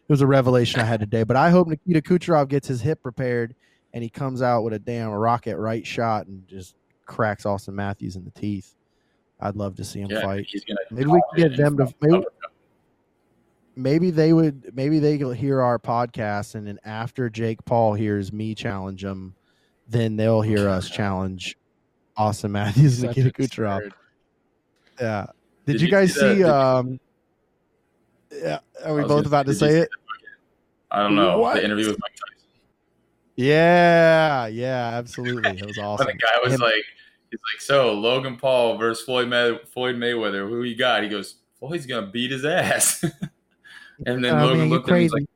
it 0.09 0.13
was 0.13 0.21
a 0.21 0.27
revelation 0.27 0.81
I 0.81 0.85
had 0.85 1.01
today. 1.01 1.23
But 1.23 1.37
I 1.37 1.51
hope 1.51 1.69
Nikita 1.69 2.03
Kucherov 2.03 2.49
gets 2.49 2.69
his 2.69 2.81
hip 2.81 3.01
repaired 3.05 3.55
and 3.95 4.03
he 4.03 4.11
comes 4.11 4.43
out 4.43 4.63
with 4.63 4.73
a 4.73 4.79
damn 4.79 5.11
rocket 5.11 5.57
right 5.57 5.87
shot 5.87 6.27
and 6.27 6.47
just 6.49 6.75
cracks 7.07 7.45
Auston 7.45 7.75
Matthews 7.75 8.17
in 8.17 8.25
the 8.25 8.31
teeth. 8.31 8.75
I'd 9.41 9.57
love 9.57 9.77
to 9.77 9.85
see 9.85 10.01
him 10.01 10.11
yeah, 10.11 10.23
fight. 10.23 10.47
Maybe 10.91 11.07
we 11.07 11.21
can 11.35 11.49
get 11.49 11.57
them 11.57 11.77
to 11.77 11.93
maybe, 12.01 12.25
maybe 13.75 14.11
they 14.11 14.33
would 14.33 14.71
maybe 14.75 14.99
they 14.99 15.17
will 15.19 15.33
hear 15.33 15.61
our 15.61 15.79
podcast 15.79 16.55
and 16.55 16.67
then 16.67 16.79
after 16.85 17.29
Jake 17.29 17.65
Paul 17.65 17.95
hears 17.95 18.33
me 18.33 18.55
challenge 18.55 19.05
him, 19.05 19.35
then 19.89 20.17
they'll 20.17 20.43
hear 20.43 20.69
us 20.69 20.89
challenge 20.91 21.57
Auston 22.17 22.51
Matthews 22.51 23.03
and 23.03 23.09
Nikita 23.09 23.31
Kucherov. 23.31 23.91
Yeah. 25.01 25.27
Did, 25.67 25.73
Did 25.73 25.81
you 25.81 25.87
you 25.87 25.93
guys 25.93 26.15
see? 26.15 26.37
Did 26.37 26.47
um, 26.47 27.01
yeah. 28.33 28.59
Are 28.85 28.95
we 28.95 29.03
both 29.05 29.27
about 29.27 29.47
to 29.47 29.55
say 29.55 29.81
it? 29.81 29.89
I 30.91 31.03
don't 31.03 31.15
know 31.17 31.39
What? 31.39 31.55
the 31.57 31.65
interview 31.65 31.87
with 31.89 31.99
Mike 32.01 32.13
Tyson. 32.13 32.51
Yeah. 33.37 34.47
Yeah. 34.47 34.91
Absolutely. 34.95 35.43
That 35.53 35.67
was 35.67 35.79
awesome. 35.83 36.07
the 36.07 36.13
guy 36.15 36.29
was 36.45 36.55
Him- 36.55 36.61
like, 36.61 36.85
he's 37.31 37.41
like, 37.53 37.61
so 37.61 37.93
Logan 37.95 38.37
Paul 38.37 38.77
versus 38.77 39.05
Floyd 39.05 39.29
May- 39.29 39.59
Floyd 39.73 39.97
Mayweather. 39.97 40.49
Who 40.49 40.63
you 40.65 40.77
got? 40.77 41.03
He 41.03 41.09
goes, 41.09 41.37
Floyd's 41.59 41.87
gonna 41.87 42.07
beat 42.09 42.31
his 42.31 42.45
ass. 42.45 43.03
and 44.07 44.23
then 44.25 44.35
Oh, 44.39 44.43
Logan 44.47 44.59
man, 44.59 44.69
you 44.69 44.75
looked 44.75 44.89
at 44.91 44.95
him. 44.97 45.01
He's 45.03 45.11
crazy. 45.13 45.23
like, 45.23 45.29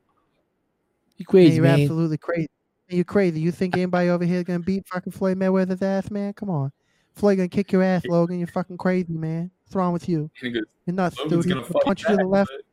You 1.17 1.25
Man, 1.25 1.25
crazy 1.25 1.55
you're 1.55 1.63
man. 1.63 1.81
absolutely 1.81 2.17
crazy. 2.17 2.47
Man, 2.89 2.97
You 2.97 3.03
crazy. 3.03 3.39
You 3.39 3.51
think 3.51 3.75
anybody 3.75 4.09
over 4.09 4.25
here 4.25 4.43
gonna 4.43 4.59
beat 4.59 4.87
fucking 4.87 5.13
Floyd 5.13 5.37
Mayweather's 5.39 5.81
ass, 5.81 6.11
man? 6.11 6.33
Come 6.33 6.49
on. 6.49 6.71
Floyd 7.15 7.37
gonna 7.37 7.49
kick 7.49 7.71
your 7.71 7.81
ass, 7.81 8.05
Logan. 8.05 8.37
You're 8.37 8.47
fucking 8.47 8.77
crazy, 8.77 9.13
man. 9.13 9.49
What's 9.65 9.75
wrong 9.75 9.91
with 9.91 10.07
you? 10.07 10.29
goes, 10.41 10.53
You're 10.85 10.95
nuts, 10.95 11.17
Logan's 11.17 11.31
dude. 11.31 11.45
He's 11.45 11.53
gonna 11.53 11.65
fight 11.65 11.83
punch 11.83 12.01
you 12.03 12.09
to 12.09 12.11
the 12.11 12.17
back, 12.19 12.27
left. 12.31 12.51
but- 12.51 12.57
He's 12.57 12.66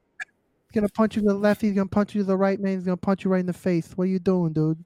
gonna 0.74 0.88
punch 0.88 1.16
you 1.16 1.22
to 1.22 1.28
the 1.28 1.34
left. 1.34 1.60
He's 1.60 1.72
gonna 1.72 1.88
punch 1.88 2.14
you 2.14 2.22
to 2.22 2.26
the 2.26 2.36
right, 2.36 2.60
man. 2.60 2.74
He's 2.74 2.84
gonna 2.84 2.96
punch 2.96 3.24
you 3.24 3.30
right 3.30 3.40
in 3.40 3.46
the 3.46 3.52
face. 3.52 3.92
What 3.94 4.04
are 4.04 4.10
you 4.10 4.18
doing, 4.18 4.52
dude? 4.52 4.84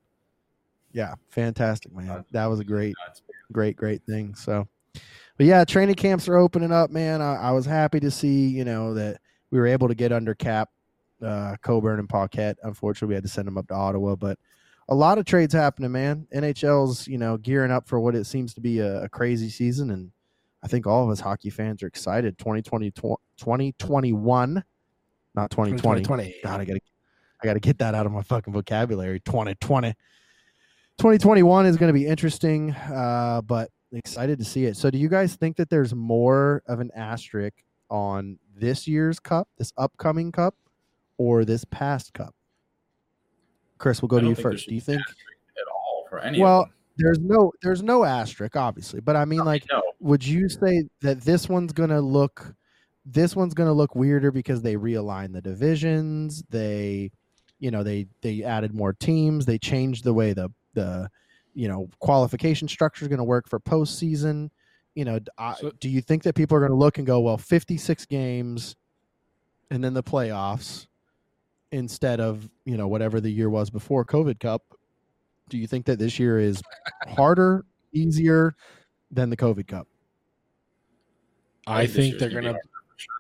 Yeah, 0.93 1.15
fantastic, 1.29 1.93
man. 1.93 2.25
That 2.33 2.47
was 2.47 2.61
a 2.61 2.65
great, 2.65 2.95
great, 3.53 3.77
great 3.77 4.03
thing. 4.05 4.35
So, 4.35 4.67
but 5.37 5.47
yeah, 5.47 5.65
training 5.65 5.97
camps 5.97 6.29
are 6.29 6.37
opening 6.37 6.73
up, 6.73 6.91
man. 6.91 7.21
I, 7.21 7.37
I 7.37 7.51
was 7.53 7.67
happy 7.67 8.01
to 8.01 8.11
see, 8.11 8.49
you 8.49 8.65
know, 8.65 8.95
that 8.95 9.21
we 9.51 9.59
were 9.59 9.67
able 9.67 9.89
to 9.89 9.95
get 9.95 10.13
under 10.13 10.35
cap 10.35 10.71
uh, 11.23 11.57
Coburn 11.63 11.99
and 11.99 12.09
Paquette. 12.09 12.59
Unfortunately, 12.63 13.09
we 13.09 13.15
had 13.15 13.25
to 13.25 13.29
send 13.29 13.47
them 13.47 13.59
up 13.59 13.69
to 13.69 13.75
Ottawa, 13.75 14.17
but 14.17 14.39
a 14.89 14.95
lot 14.95 15.19
of 15.19 15.27
trades 15.27 15.53
happening, 15.53 15.93
man. 15.93 16.27
NHL's, 16.35 17.07
you 17.07 17.19
know, 17.19 17.37
gearing 17.37 17.71
up 17.71 17.87
for 17.87 18.01
what 18.01 18.15
it 18.15 18.25
seems 18.25 18.55
to 18.55 18.61
be 18.61 18.79
a, 18.79 19.03
a 19.05 19.09
crazy 19.09 19.51
season, 19.51 19.91
and 19.91 20.11
I 20.63 20.69
think 20.69 20.87
all 20.87 21.05
of 21.05 21.11
us 21.11 21.21
hockey 21.21 21.51
fans 21.51 21.83
are 21.83 21.87
excited. 21.87 22.39
2020, 22.39 22.91
2021, 22.93 24.65
not 25.39 25.51
2020. 25.51 26.03
2020. 26.03 26.41
God, 26.43 26.61
I 26.61 26.65
gotta, 26.65 26.81
I 27.43 27.47
gotta 27.47 27.61
get 27.61 27.79
that 27.79 27.95
out 27.95 28.07
of 28.07 28.13
my 28.13 28.23
fucking 28.23 28.53
vocabulary. 28.53 29.21
2020. 29.21 29.95
2021 30.99 31.67
is 31.67 31.77
going 31.77 31.89
to 31.89 31.93
be 31.93 32.07
interesting, 32.07 32.73
uh, 32.73 33.41
but 33.43 33.71
excited 33.93 34.37
to 34.39 34.45
see 34.45 34.65
it. 34.65 34.77
So, 34.77 34.91
do 34.91 34.99
you 34.99 35.09
guys 35.09 35.37
think 35.37 35.57
that 35.57 35.71
there's 35.71 35.95
more 35.95 36.63
of 36.67 36.81
an 36.81 36.91
asterisk 36.97 37.63
on 37.89 38.39
this 38.57 38.89
year's 38.89 39.21
cup, 39.21 39.49
this 39.59 39.73
upcoming 39.79 40.33
cup, 40.33 40.57
or 41.17 41.45
this 41.45 41.65
past 41.65 42.13
cup? 42.15 42.35
Chris, 43.79 44.03
we'll 44.03 44.09
go 44.09 44.19
to 44.19 44.27
you 44.27 44.35
first. 44.35 44.69
Do 44.69 44.75
you 44.75 44.81
think? 44.81 45.01
at 45.01 45.65
all 45.73 46.05
for 46.11 46.19
any 46.19 46.41
Well, 46.41 46.63
of 46.63 46.67
them. 46.67 46.75
There's 46.97 47.21
no, 47.21 47.53
there's 47.63 47.81
no 47.81 48.03
asterisk, 48.03 48.57
obviously, 48.57 48.99
but 48.99 49.15
I 49.15 49.25
mean, 49.25 49.45
like, 49.45 49.63
no, 49.71 49.81
would 50.01 50.27
you 50.27 50.49
say 50.49 50.89
that 51.01 51.21
this 51.21 51.49
one's 51.49 51.73
gonna 51.73 52.01
look 52.01 52.57
this 53.11 53.35
one's 53.35 53.55
gonna 53.55 53.73
look 53.73 53.95
weirder 53.95 54.31
because 54.31 54.61
they 54.63 54.75
realigned 54.77 55.33
the 55.33 55.41
divisions 55.41 56.43
they 56.51 57.11
you 57.59 57.71
know 57.71 57.83
they 57.83 58.07
they 58.23 58.43
added 58.43 58.75
more 58.75 58.93
teams 58.93 59.47
they 59.47 59.59
changed 59.59 60.05
the 60.05 60.13
way 60.15 60.33
the 60.33 60.49
the 60.75 61.09
you 61.55 61.67
know 61.69 61.89
qualification 62.01 62.69
structure 62.69 63.05
is 63.05 63.09
going 63.09 63.19
to 63.19 63.25
work 63.25 63.49
for 63.49 63.59
postseason. 63.59 64.49
You 64.95 65.05
know, 65.05 65.19
d- 65.19 65.31
I- 65.39 65.55
So- 65.55 65.73
do 65.81 65.89
you 65.89 66.01
think 66.01 66.23
that 66.23 66.35
people 66.35 66.57
are 66.57 66.61
going 66.61 66.71
to 66.71 66.77
look 66.77 66.99
and 66.99 67.07
go, 67.07 67.19
well, 67.21 67.37
56 67.39 68.05
games, 68.07 68.77
and 69.71 69.83
then 69.83 69.93
the 69.95 70.03
playoffs, 70.03 70.87
instead 71.73 72.21
of 72.21 72.49
you 72.65 72.77
know 72.77 72.87
whatever 72.87 73.21
the 73.21 73.31
year 73.31 73.51
was 73.51 73.71
before 73.71 74.05
COVID 74.05 74.39
Cup? 74.39 74.63
Do 75.49 75.59
you 75.59 75.67
think 75.67 75.87
that 75.87 75.99
this 75.99 76.19
year 76.21 76.39
is 76.39 76.63
harder, 77.09 77.65
easier 77.93 78.55
than 79.11 79.31
the 79.31 79.37
COVID 79.37 79.67
Cup? 79.67 79.89
I 81.67 81.87
this 81.87 81.97
think 81.97 82.19
they're 82.19 82.31
gonna. 82.31 82.53
hard 82.53 82.61
for 82.63 82.99
sure. 82.99 83.15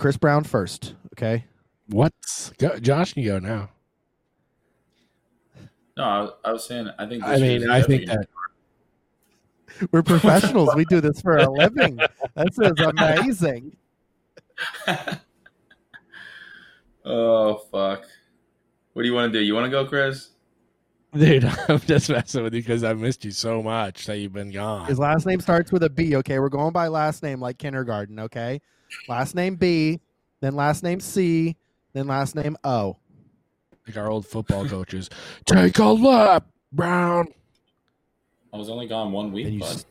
Chris 0.00 0.16
Brown 0.16 0.44
first, 0.44 0.94
okay? 1.12 1.44
What? 1.88 2.14
Go, 2.58 2.78
Josh 2.78 3.12
can 3.12 3.22
go 3.22 3.38
now. 3.38 3.68
No, 5.94 6.02
I, 6.04 6.20
was- 6.22 6.32
I 6.42 6.52
was 6.52 6.64
saying 6.64 6.88
I 6.98 7.06
think. 7.06 7.22
I 7.22 7.36
mean, 7.36 7.68
I 7.68 7.82
think 7.82 8.06
that 8.06 8.26
We're 9.92 10.02
professionals. 10.02 10.74
we 10.74 10.86
do 10.86 11.02
this 11.02 11.20
for 11.20 11.36
a 11.36 11.50
living. 11.50 11.96
This 12.34 12.58
is 12.58 12.72
amazing. 12.80 13.76
oh 17.04 17.56
fuck! 17.70 18.06
What 18.94 19.02
do 19.02 19.08
you 19.08 19.14
want 19.14 19.30
to 19.34 19.38
do? 19.38 19.44
You 19.44 19.54
want 19.54 19.66
to 19.66 19.70
go, 19.70 19.84
Chris? 19.84 20.30
dude, 21.12 21.44
I'm 21.68 21.80
just 21.80 22.08
messing 22.08 22.42
with 22.42 22.54
you 22.54 22.62
because 22.62 22.84
I 22.84 22.94
missed 22.94 23.22
you 23.26 23.32
so 23.32 23.62
much 23.62 24.06
that 24.06 24.16
you've 24.16 24.32
been 24.32 24.50
gone. 24.50 24.86
His 24.86 24.98
last 24.98 25.26
name 25.26 25.40
starts 25.40 25.70
with 25.70 25.82
a 25.82 25.90
B. 25.90 26.16
Okay, 26.16 26.38
we're 26.38 26.48
going 26.48 26.72
by 26.72 26.88
last 26.88 27.22
name 27.22 27.38
like 27.40 27.58
kindergarten. 27.58 28.18
Okay, 28.20 28.62
last 29.08 29.34
name 29.34 29.56
B, 29.56 30.00
then 30.40 30.54
last 30.54 30.82
name 30.82 31.00
C, 31.00 31.56
then 31.92 32.06
last 32.06 32.34
name 32.34 32.56
O. 32.64 32.96
Like 33.86 33.96
our 33.96 34.10
old 34.10 34.26
football 34.26 34.66
coaches. 34.68 35.10
Take 35.46 35.78
a 35.78 35.84
lap, 35.84 36.46
Brown. 36.72 37.28
I 38.52 38.56
was 38.56 38.68
only 38.68 38.86
gone 38.86 39.12
one 39.12 39.26
And 39.26 39.34
week, 39.34 39.48
you, 39.48 39.60
bud. 39.60 39.68
s- 39.68 39.86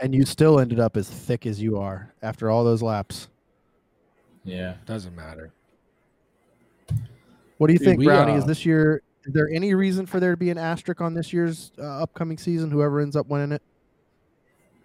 and 0.00 0.14
you 0.14 0.24
still 0.24 0.58
ended 0.58 0.80
up 0.80 0.96
as 0.96 1.08
thick 1.08 1.46
as 1.46 1.60
you 1.60 1.78
are 1.78 2.12
after 2.22 2.50
all 2.50 2.64
those 2.64 2.82
laps. 2.82 3.28
Yeah. 4.44 4.74
Doesn't 4.86 5.14
matter. 5.14 5.52
What 7.58 7.68
do 7.68 7.72
you 7.74 7.78
Dude, 7.78 7.86
think, 7.86 7.98
we, 8.00 8.06
Brownie? 8.06 8.32
uh, 8.32 8.36
is 8.38 8.44
this 8.44 8.66
year? 8.66 9.02
Is 9.24 9.32
there 9.32 9.48
any 9.48 9.72
reason 9.74 10.04
for 10.04 10.18
there 10.18 10.32
to 10.32 10.36
be 10.36 10.50
an 10.50 10.58
asterisk 10.58 11.00
on 11.00 11.14
this 11.14 11.32
year's 11.32 11.70
uh, 11.78 12.02
upcoming 12.02 12.36
season? 12.38 12.70
Whoever 12.72 13.00
ends 13.00 13.14
up 13.14 13.28
winning 13.28 13.52
it. 13.52 13.62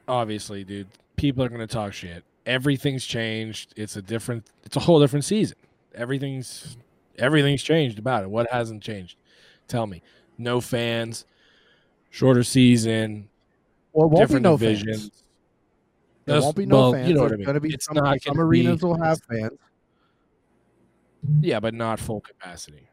Obviously, 0.08 0.64
dude, 0.64 0.88
people 1.16 1.44
are 1.44 1.50
gonna 1.50 1.66
talk 1.66 1.92
shit. 1.94 2.24
Everything's 2.48 3.06
changed. 3.06 3.74
It's 3.76 3.98
a 3.98 4.02
different. 4.02 4.50
It's 4.64 4.78
a 4.78 4.80
whole 4.80 5.00
different 5.00 5.26
season. 5.26 5.58
Everything's 5.94 6.78
everything's 7.20 7.62
changed 7.62 8.00
about 8.00 8.24
it. 8.24 8.30
What 8.30 8.50
hasn't 8.50 8.82
changed? 8.82 9.18
Tell 9.68 9.86
me. 9.86 10.02
No 10.38 10.62
fans. 10.62 11.26
Shorter 12.10 12.44
season. 12.44 13.28
Well, 13.92 14.10
won't 14.10 14.24
different 14.24 14.44
be 14.44 14.50
no 14.50 14.58
divisions. 14.58 15.02
fans. 15.02 15.24
There 16.26 16.42
won't 16.42 16.56
be 16.56 16.66
no 16.66 16.76
well, 16.78 16.94
fans. 16.94 17.08
You 17.10 17.16
know 17.16 17.24
what 17.24 17.34
I 17.34 17.36
mean. 17.36 17.46
gonna 17.46 17.60
be 17.60 17.74
it's 17.74 17.86
some, 17.86 17.96
not 17.96 18.22
some 18.22 18.40
arenas 18.40 18.80
be, 18.80 18.88
will 18.88 19.02
have 19.02 19.20
fans. 19.30 19.60
Yeah, 21.42 21.60
but 21.60 21.74
not 21.74 22.00
full 22.00 22.22
capacity. 22.22 22.90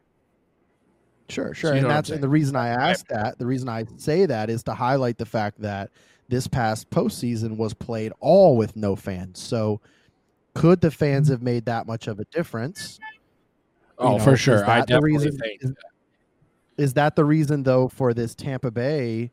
Sure, 1.29 1.53
sure. 1.53 1.71
you 1.71 1.77
and 1.77 1.83
know 1.83 1.87
what 1.87 1.91
I'm 1.91 1.97
that's 1.97 2.09
and 2.11 2.23
the 2.23 2.29
reason 2.29 2.55
I 2.55 2.67
asked 2.67 3.07
that, 3.07 3.39
the 3.39 3.45
reason 3.45 3.69
I 3.69 3.85
say 3.97 4.25
that 4.25 4.49
is 4.49 4.63
to 4.63 4.73
highlight 4.73 5.17
the 5.17 5.25
fact 5.25 5.61
that 5.61 5.91
this 6.27 6.47
past 6.47 6.89
postseason 6.89 7.57
was 7.57 7.73
played 7.73 8.11
all 8.19 8.57
with 8.57 8.75
no 8.75 8.95
fans. 8.95 9.39
So 9.39 9.79
could 10.53 10.81
the 10.81 10.91
fans 10.91 11.27
have 11.29 11.41
made 11.41 11.65
that 11.65 11.85
much 11.85 12.07
of 12.07 12.19
a 12.19 12.25
difference? 12.25 12.99
Oh, 13.97 14.09
you 14.09 14.15
Oh, 14.15 14.17
know, 14.17 14.23
for 14.23 14.35
sure. 14.37 14.65
I 14.69 14.79
definitely 14.81 15.13
reason- 15.13 15.37
think. 15.37 15.63
is, 15.63 15.73
is 16.77 16.93
that 16.95 17.15
the 17.15 17.23
reason 17.25 17.63
though 17.63 17.87
for 17.87 18.13
this 18.13 18.35
Tampa 18.35 18.71
Bay 18.71 19.31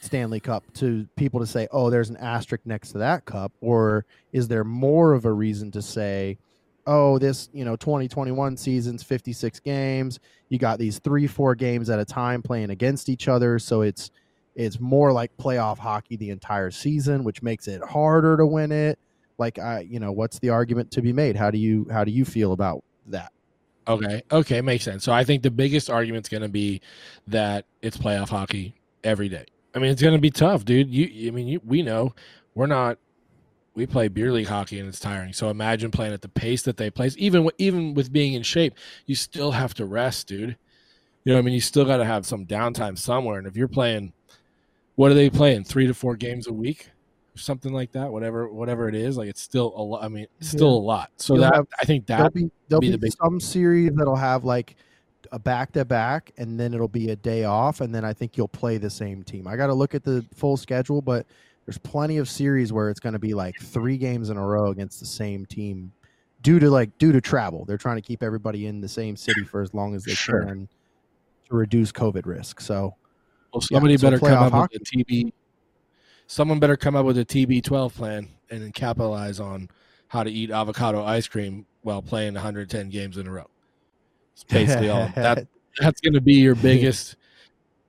Stanley 0.00 0.40
Cup 0.40 0.64
to 0.74 1.06
people 1.16 1.40
to 1.40 1.46
say, 1.46 1.66
"Oh, 1.72 1.90
there's 1.90 2.08
an 2.10 2.16
asterisk 2.18 2.64
next 2.64 2.92
to 2.92 2.98
that 2.98 3.24
cup," 3.24 3.52
or 3.60 4.04
is 4.32 4.46
there 4.48 4.62
more 4.64 5.12
of 5.12 5.24
a 5.24 5.32
reason 5.32 5.70
to 5.72 5.82
say, 5.82 6.38
"Oh, 6.86 7.18
this 7.18 7.48
you 7.52 7.64
know 7.64 7.74
2021 7.76 8.56
season's 8.56 9.02
56 9.02 9.58
games. 9.60 10.20
You 10.50 10.58
got 10.58 10.78
these 10.78 11.00
three, 11.00 11.26
four 11.26 11.54
games 11.56 11.90
at 11.90 11.98
a 11.98 12.04
time 12.04 12.42
playing 12.42 12.70
against 12.70 13.08
each 13.08 13.26
other, 13.28 13.58
so 13.58 13.82
it's 13.82 14.10
it's 14.58 14.80
more 14.80 15.12
like 15.12 15.34
playoff 15.38 15.78
hockey 15.78 16.16
the 16.16 16.30
entire 16.30 16.70
season, 16.70 17.24
which 17.24 17.42
makes 17.42 17.68
it 17.68 17.82
harder 17.82 18.36
to 18.36 18.46
win 18.46 18.72
it." 18.72 18.98
Like, 19.38 19.58
I 19.58 19.80
you 19.80 20.00
know, 20.00 20.12
what's 20.12 20.38
the 20.40 20.50
argument 20.50 20.90
to 20.92 21.02
be 21.02 21.12
made? 21.12 21.36
How 21.36 21.50
do 21.50 21.58
you 21.58 21.86
how 21.90 22.04
do 22.04 22.10
you 22.10 22.24
feel 22.24 22.52
about 22.52 22.84
that? 23.06 23.32
Okay. 23.86 24.22
Okay. 24.30 24.60
Makes 24.60 24.84
sense. 24.84 25.04
So 25.04 25.12
I 25.12 25.24
think 25.24 25.42
the 25.42 25.50
biggest 25.50 25.88
argument's 25.88 26.28
going 26.28 26.42
to 26.42 26.48
be 26.48 26.82
that 27.28 27.64
it's 27.80 27.96
playoff 27.96 28.28
hockey 28.28 28.74
every 29.02 29.28
day. 29.28 29.46
I 29.74 29.78
mean, 29.78 29.90
it's 29.90 30.02
going 30.02 30.14
to 30.14 30.20
be 30.20 30.30
tough, 30.30 30.64
dude. 30.64 30.90
You, 30.90 31.28
I 31.28 31.30
mean, 31.30 31.46
you, 31.46 31.60
we 31.64 31.82
know 31.82 32.14
we're 32.54 32.66
not. 32.66 32.98
We 33.74 33.86
play 33.86 34.08
beer 34.08 34.32
league 34.32 34.48
hockey 34.48 34.80
and 34.80 34.88
it's 34.88 34.98
tiring. 34.98 35.32
So 35.32 35.50
imagine 35.50 35.92
playing 35.92 36.12
at 36.12 36.20
the 36.20 36.28
pace 36.28 36.62
that 36.62 36.78
they 36.78 36.90
play. 36.90 37.10
Even 37.16 37.48
even 37.58 37.94
with 37.94 38.12
being 38.12 38.32
in 38.32 38.42
shape, 38.42 38.74
you 39.06 39.14
still 39.14 39.52
have 39.52 39.72
to 39.74 39.86
rest, 39.86 40.26
dude. 40.26 40.56
You 41.24 41.32
know, 41.32 41.38
I 41.38 41.42
mean, 41.42 41.54
you 41.54 41.60
still 41.60 41.84
got 41.84 41.98
to 41.98 42.04
have 42.04 42.26
some 42.26 42.44
downtime 42.44 42.98
somewhere. 42.98 43.38
And 43.38 43.46
if 43.46 43.56
you're 43.56 43.68
playing, 43.68 44.12
what 44.98 45.12
are 45.12 45.14
they 45.14 45.30
playing? 45.30 45.62
Three 45.62 45.86
to 45.86 45.94
four 45.94 46.16
games 46.16 46.48
a 46.48 46.52
week, 46.52 46.88
or 47.36 47.38
something 47.38 47.72
like 47.72 47.92
that. 47.92 48.10
Whatever, 48.10 48.48
whatever 48.48 48.88
it 48.88 48.96
is, 48.96 49.16
like 49.16 49.28
it's 49.28 49.40
still 49.40 49.72
a 49.76 49.80
lot. 49.82 50.02
I 50.02 50.08
mean, 50.08 50.26
it's 50.40 50.48
still 50.50 50.70
a 50.70 50.84
lot. 50.92 51.10
So 51.18 51.34
You'll 51.34 51.42
that 51.44 51.54
have- 51.54 51.66
I 51.80 51.84
think 51.84 52.06
there'll 52.06 52.24
that 52.24 52.34
be 52.34 52.50
there'll 52.68 52.80
be 52.80 52.88
be, 52.88 52.92
the 52.92 52.98
big- 52.98 53.12
some 53.12 53.38
series 53.38 53.92
that'll 53.94 54.16
have 54.16 54.42
like 54.44 54.74
a 55.30 55.38
back 55.38 55.70
to 55.74 55.84
back, 55.84 56.32
and 56.36 56.58
then 56.58 56.74
it'll 56.74 56.88
be 56.88 57.10
a 57.10 57.16
day 57.16 57.44
off, 57.44 57.80
and 57.80 57.94
then 57.94 58.04
I 58.04 58.12
think 58.12 58.36
you'll 58.36 58.48
play 58.48 58.76
the 58.76 58.90
same 58.90 59.22
team. 59.22 59.46
I 59.46 59.54
got 59.56 59.68
to 59.68 59.74
look 59.74 59.94
at 59.94 60.02
the 60.02 60.24
full 60.34 60.56
schedule, 60.56 61.00
but 61.00 61.26
there's 61.64 61.78
plenty 61.78 62.16
of 62.18 62.28
series 62.28 62.72
where 62.72 62.90
it's 62.90 62.98
going 62.98 63.12
to 63.12 63.18
be 63.20 63.34
like 63.34 63.54
three 63.60 63.98
games 63.98 64.30
in 64.30 64.36
a 64.36 64.44
row 64.44 64.70
against 64.70 64.98
the 64.98 65.06
same 65.06 65.46
team 65.46 65.92
due 66.42 66.58
to 66.58 66.70
like 66.70 66.96
due 66.98 67.12
to 67.12 67.20
travel. 67.20 67.64
They're 67.66 67.78
trying 67.78 67.96
to 67.96 68.02
keep 68.02 68.22
everybody 68.22 68.66
in 68.66 68.80
the 68.80 68.88
same 68.88 69.14
city 69.16 69.44
for 69.44 69.60
as 69.62 69.72
long 69.74 69.94
as 69.94 70.02
they 70.02 70.14
Sure. 70.14 70.44
can 70.44 70.68
to 71.48 71.54
reduce 71.54 71.92
COVID 71.92 72.26
risk. 72.26 72.60
So 72.60 72.94
Well, 73.52 73.60
somebody 73.60 73.96
so 73.96 74.06
better 74.10 74.18
come 74.18 74.42
up 74.42 74.52
hockey. 74.52 74.78
with 74.78 74.88
a 74.88 75.04
TB. 75.04 75.32
Someone 76.26 76.58
better 76.58 76.76
come 76.76 76.94
up 76.94 77.06
with 77.06 77.18
a 77.18 77.24
TB12 77.24 77.94
plan 77.94 78.28
and 78.50 78.62
then 78.62 78.72
capitalize 78.72 79.40
on 79.40 79.68
how 80.08 80.22
to 80.22 80.30
eat 80.30 80.50
avocado 80.50 81.02
ice 81.04 81.26
cream 81.26 81.66
while 81.82 82.02
playing 82.02 82.34
110 82.34 82.90
games 82.90 83.16
in 83.16 83.26
a 83.26 83.30
row. 83.30 83.48
It's 84.34 84.44
basically 84.44 84.90
all 84.90 85.10
that. 85.14 85.46
That's 85.80 86.00
going 86.00 86.14
to 86.14 86.20
be 86.20 86.34
your 86.34 86.54
biggest. 86.54 87.16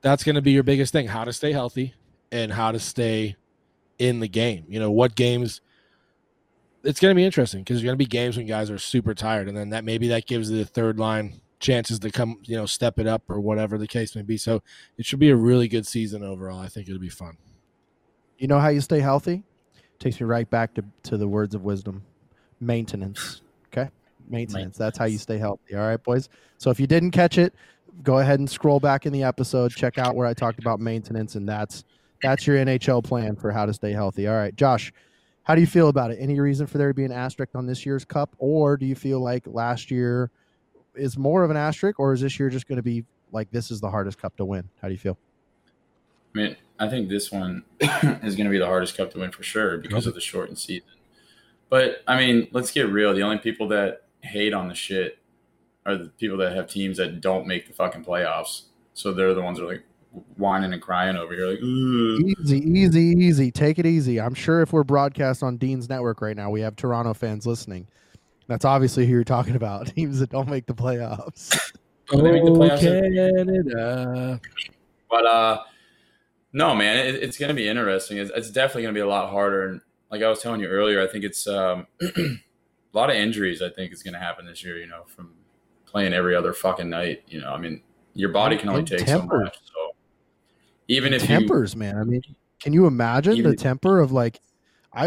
That's 0.01 0.24
going 0.24 0.36
to 0.36 0.41
be 0.41 0.51
your 0.51 0.64
biggest 0.64 0.93
thing: 0.93 1.07
how 1.07 1.26
to 1.26 1.34
stay 1.34 1.51
healthy 1.51 1.93
and 2.32 2.51
how 2.51 2.72
to 2.72 2.80
stay 2.80 3.36
in 3.97 4.20
the 4.20 4.28
game. 4.28 4.66
You 4.70 4.80
know 4.80 4.91
what 4.91 5.16
games. 5.16 5.62
It's 6.82 7.01
going 7.01 7.12
to 7.12 7.16
be 7.16 7.26
interesting 7.26 7.62
because 7.62 7.78
there's 7.78 7.84
going 7.84 7.95
to 7.95 7.97
be 7.97 8.05
games 8.05 8.38
when 8.38 8.47
guys 8.47 8.72
are 8.72 8.78
super 8.78 9.14
tired, 9.14 9.49
and 9.49 9.57
then 9.57 9.72
that 9.72 9.84
maybe 9.84 10.07
that 10.10 10.28
gives 10.28 10.49
the 10.49 10.64
third 10.64 10.97
line 10.97 11.41
chances 11.60 11.99
to 11.99 12.12
come, 12.12 12.39
you 12.43 12.55
know, 12.55 12.66
step 12.66 12.99
it 12.99 13.07
up 13.07 13.24
or 13.30 13.39
whatever 13.39 13.78
the 13.78 13.88
case 13.88 14.16
may 14.16 14.22
be. 14.22 14.38
So 14.38 14.62
it 14.97 15.05
should 15.05 15.20
be 15.20 15.30
a 15.30 15.36
really 15.36 15.68
good 15.68 15.86
season 15.86 16.24
overall. 16.24 16.60
I 16.60 16.68
think 16.68 16.88
it'll 16.88 16.99
be 16.99 17.10
fun. 17.10 17.38
You 18.38 18.47
know 18.47 18.60
how 18.60 18.70
you 18.70 18.82
stay 18.82 18.99
healthy? 18.99 19.43
Takes 19.99 20.20
me 20.22 20.26
right 20.26 20.49
back 20.49 20.74
to, 20.76 20.84
to 21.03 21.18
the 21.18 21.28
words 21.28 21.53
of 21.53 21.64
wisdom. 21.64 22.03
Maintenance. 22.62 23.41
Okay? 23.68 23.89
Maintenance. 24.30 24.78
That's 24.78 24.97
how 24.97 25.05
you 25.05 25.18
stay 25.18 25.38
healthy. 25.38 25.76
All 25.76 25.86
right, 25.88 26.01
boys. 26.01 26.30
So 26.57 26.70
if 26.70 26.80
you 26.80 26.88
didn't 26.88 27.12
catch 27.12 27.38
it, 27.38 27.53
go 28.03 28.20
ahead 28.20 28.39
and 28.39 28.49
scroll 28.49 28.80
back 28.80 29.05
in 29.05 29.14
the 29.14 29.24
episode, 29.24 29.72
check 29.72 29.97
out 29.97 30.16
where 30.16 30.28
I 30.28 30.34
talked 30.34 30.60
about 30.60 30.80
maintenance, 30.80 31.36
and 31.36 31.47
that's 31.47 31.84
that's 32.22 32.45
your 32.45 32.57
NHL 32.57 33.03
plan 33.03 33.36
for 33.36 33.51
how 33.51 33.66
to 33.66 33.74
stay 33.74 33.91
healthy. 33.91 34.28
All 34.28 34.36
right, 34.36 34.55
Josh, 34.55 34.91
how 35.43 35.55
do 35.55 35.62
you 35.62 35.68
feel 35.68 35.89
about 35.89 36.12
it? 36.12 36.18
Any 36.20 36.39
reason 36.39 36.68
for 36.68 36.78
there 36.78 36.89
to 36.89 36.93
be 36.93 37.05
an 37.05 37.12
asterisk 37.12 37.55
on 37.55 37.66
this 37.66 37.86
year's 37.86 38.05
cup, 38.05 38.36
or 38.38 38.78
do 38.78 38.86
you 38.86 38.95
feel 38.95 39.20
like 39.20 39.43
last 39.47 39.89
year 39.89 40.32
is 40.95 41.17
more 41.17 41.43
of 41.43 41.51
an 41.51 41.57
asterisk, 41.57 41.99
or 41.99 42.13
is 42.13 42.21
this 42.21 42.39
year 42.39 42.49
just 42.49 42.67
going 42.67 42.77
to 42.77 42.83
be 42.83 43.05
like 43.31 43.49
this 43.51 43.71
is 43.71 43.79
the 43.79 43.89
hardest 43.89 44.19
cup 44.19 44.35
to 44.37 44.45
win? 44.45 44.69
How 44.81 44.87
do 44.87 44.93
you 44.93 44.99
feel? 44.99 45.17
I 46.35 46.37
mean, 46.37 46.55
I 46.79 46.87
think 46.87 47.09
this 47.09 47.31
one 47.31 47.63
is 47.79 48.35
going 48.35 48.45
to 48.45 48.49
be 48.49 48.59
the 48.59 48.65
hardest 48.65 48.95
cup 48.95 49.11
to 49.11 49.19
win 49.19 49.31
for 49.31 49.43
sure 49.43 49.77
because 49.77 50.05
of 50.07 50.13
the 50.13 50.21
shortened 50.21 50.57
season. 50.57 50.89
But 51.69 52.03
I 52.07 52.17
mean, 52.17 52.47
let's 52.51 52.71
get 52.71 52.89
real. 52.89 53.13
The 53.13 53.21
only 53.21 53.37
people 53.37 53.67
that 53.69 54.03
hate 54.21 54.53
on 54.53 54.67
the 54.67 54.75
shit 54.75 55.19
are 55.85 55.97
the 55.97 56.09
people 56.09 56.37
that 56.37 56.55
have 56.55 56.67
teams 56.67 56.97
that 56.97 57.21
don't 57.21 57.47
make 57.47 57.67
the 57.67 57.73
fucking 57.73 58.03
playoffs. 58.03 58.63
So 58.93 59.13
they're 59.13 59.33
the 59.33 59.41
ones 59.41 59.59
that 59.59 59.65
are 59.65 59.67
like 59.67 59.83
whining 60.37 60.73
and 60.73 60.81
crying 60.81 61.15
over 61.15 61.33
here, 61.33 61.47
like, 61.47 61.59
"Ugh." 61.59 62.43
Easy, 62.43 62.59
easy, 62.59 63.15
easy. 63.17 63.51
Take 63.51 63.79
it 63.79 63.85
easy. 63.85 64.19
I'm 64.19 64.33
sure 64.33 64.61
if 64.61 64.73
we're 64.73 64.83
broadcast 64.83 65.43
on 65.43 65.57
Dean's 65.57 65.87
network 65.87 66.21
right 66.21 66.35
now, 66.35 66.49
we 66.49 66.61
have 66.61 66.75
Toronto 66.75 67.13
fans 67.13 67.45
listening. 67.45 67.87
That's 68.50 68.66
obviously 68.66 69.06
who 69.06 69.14
you're 69.14 69.24
talking 69.24 69.56
about. 69.56 69.88
Teams 69.95 70.20
that 70.20 70.32
don't 70.32 70.50
make 70.50 70.66
the 70.66 70.74
playoffs. 70.76 71.72
They 72.12 72.20
make 72.24 72.43
the 72.43 72.50
Oh, 72.50 72.56
playoffs. 72.56 72.80
Canada. 72.82 74.41
But 75.12 75.26
uh, 75.28 75.62
no, 76.54 76.74
man, 76.74 76.97
it, 76.97 77.14
it's 77.22 77.38
going 77.38 77.50
to 77.50 77.54
be 77.54 77.68
interesting. 77.68 78.18
It's, 78.18 78.32
it's 78.36 78.50
definitely 78.50 78.82
going 78.82 78.95
to 78.95 78.97
be 78.97 79.04
a 79.04 79.08
lot 79.08 79.30
harder. 79.30 79.68
And 79.68 79.82
like 80.10 80.24
I 80.24 80.28
was 80.28 80.41
telling 80.41 80.60
you 80.60 80.66
earlier, 80.66 81.04
I 81.04 81.06
think 81.08 81.24
it's 81.24 81.45
um, 81.45 81.86
a 82.02 82.08
lot 82.93 83.12
of 83.12 83.16
injuries. 83.16 83.62
I 83.62 83.70
think 83.70 83.93
is 83.93 84.02
going 84.02 84.16
to 84.16 84.20
happen 84.20 84.47
this 84.47 84.64
year. 84.64 84.78
You 84.80 84.88
know, 84.88 85.04
from 85.06 85.36
playing 85.86 86.14
every 86.14 86.36
other 86.36 86.52
fucking 86.52 86.89
night. 86.89 87.22
You 87.28 87.41
know, 87.41 87.52
I 87.54 87.60
mean, 87.60 87.84
your 88.16 88.30
body 88.30 88.58
can 88.58 88.70
only 88.70 88.80
And 88.80 88.88
take 88.88 89.06
temper. 89.06 89.38
so 89.38 89.43
much. 89.43 89.58
So 89.66 89.95
even 90.88 91.14
if 91.14 91.22
you 91.22 91.28
tempers, 91.28 91.76
man. 91.76 91.95
I 91.95 92.04
mean, 92.06 92.24
can 92.60 92.74
you 92.74 92.88
imagine 92.88 93.34
Even 93.38 93.52
the 93.52 93.56
temper 93.58 94.00
of 94.00 94.12
like? 94.12 94.39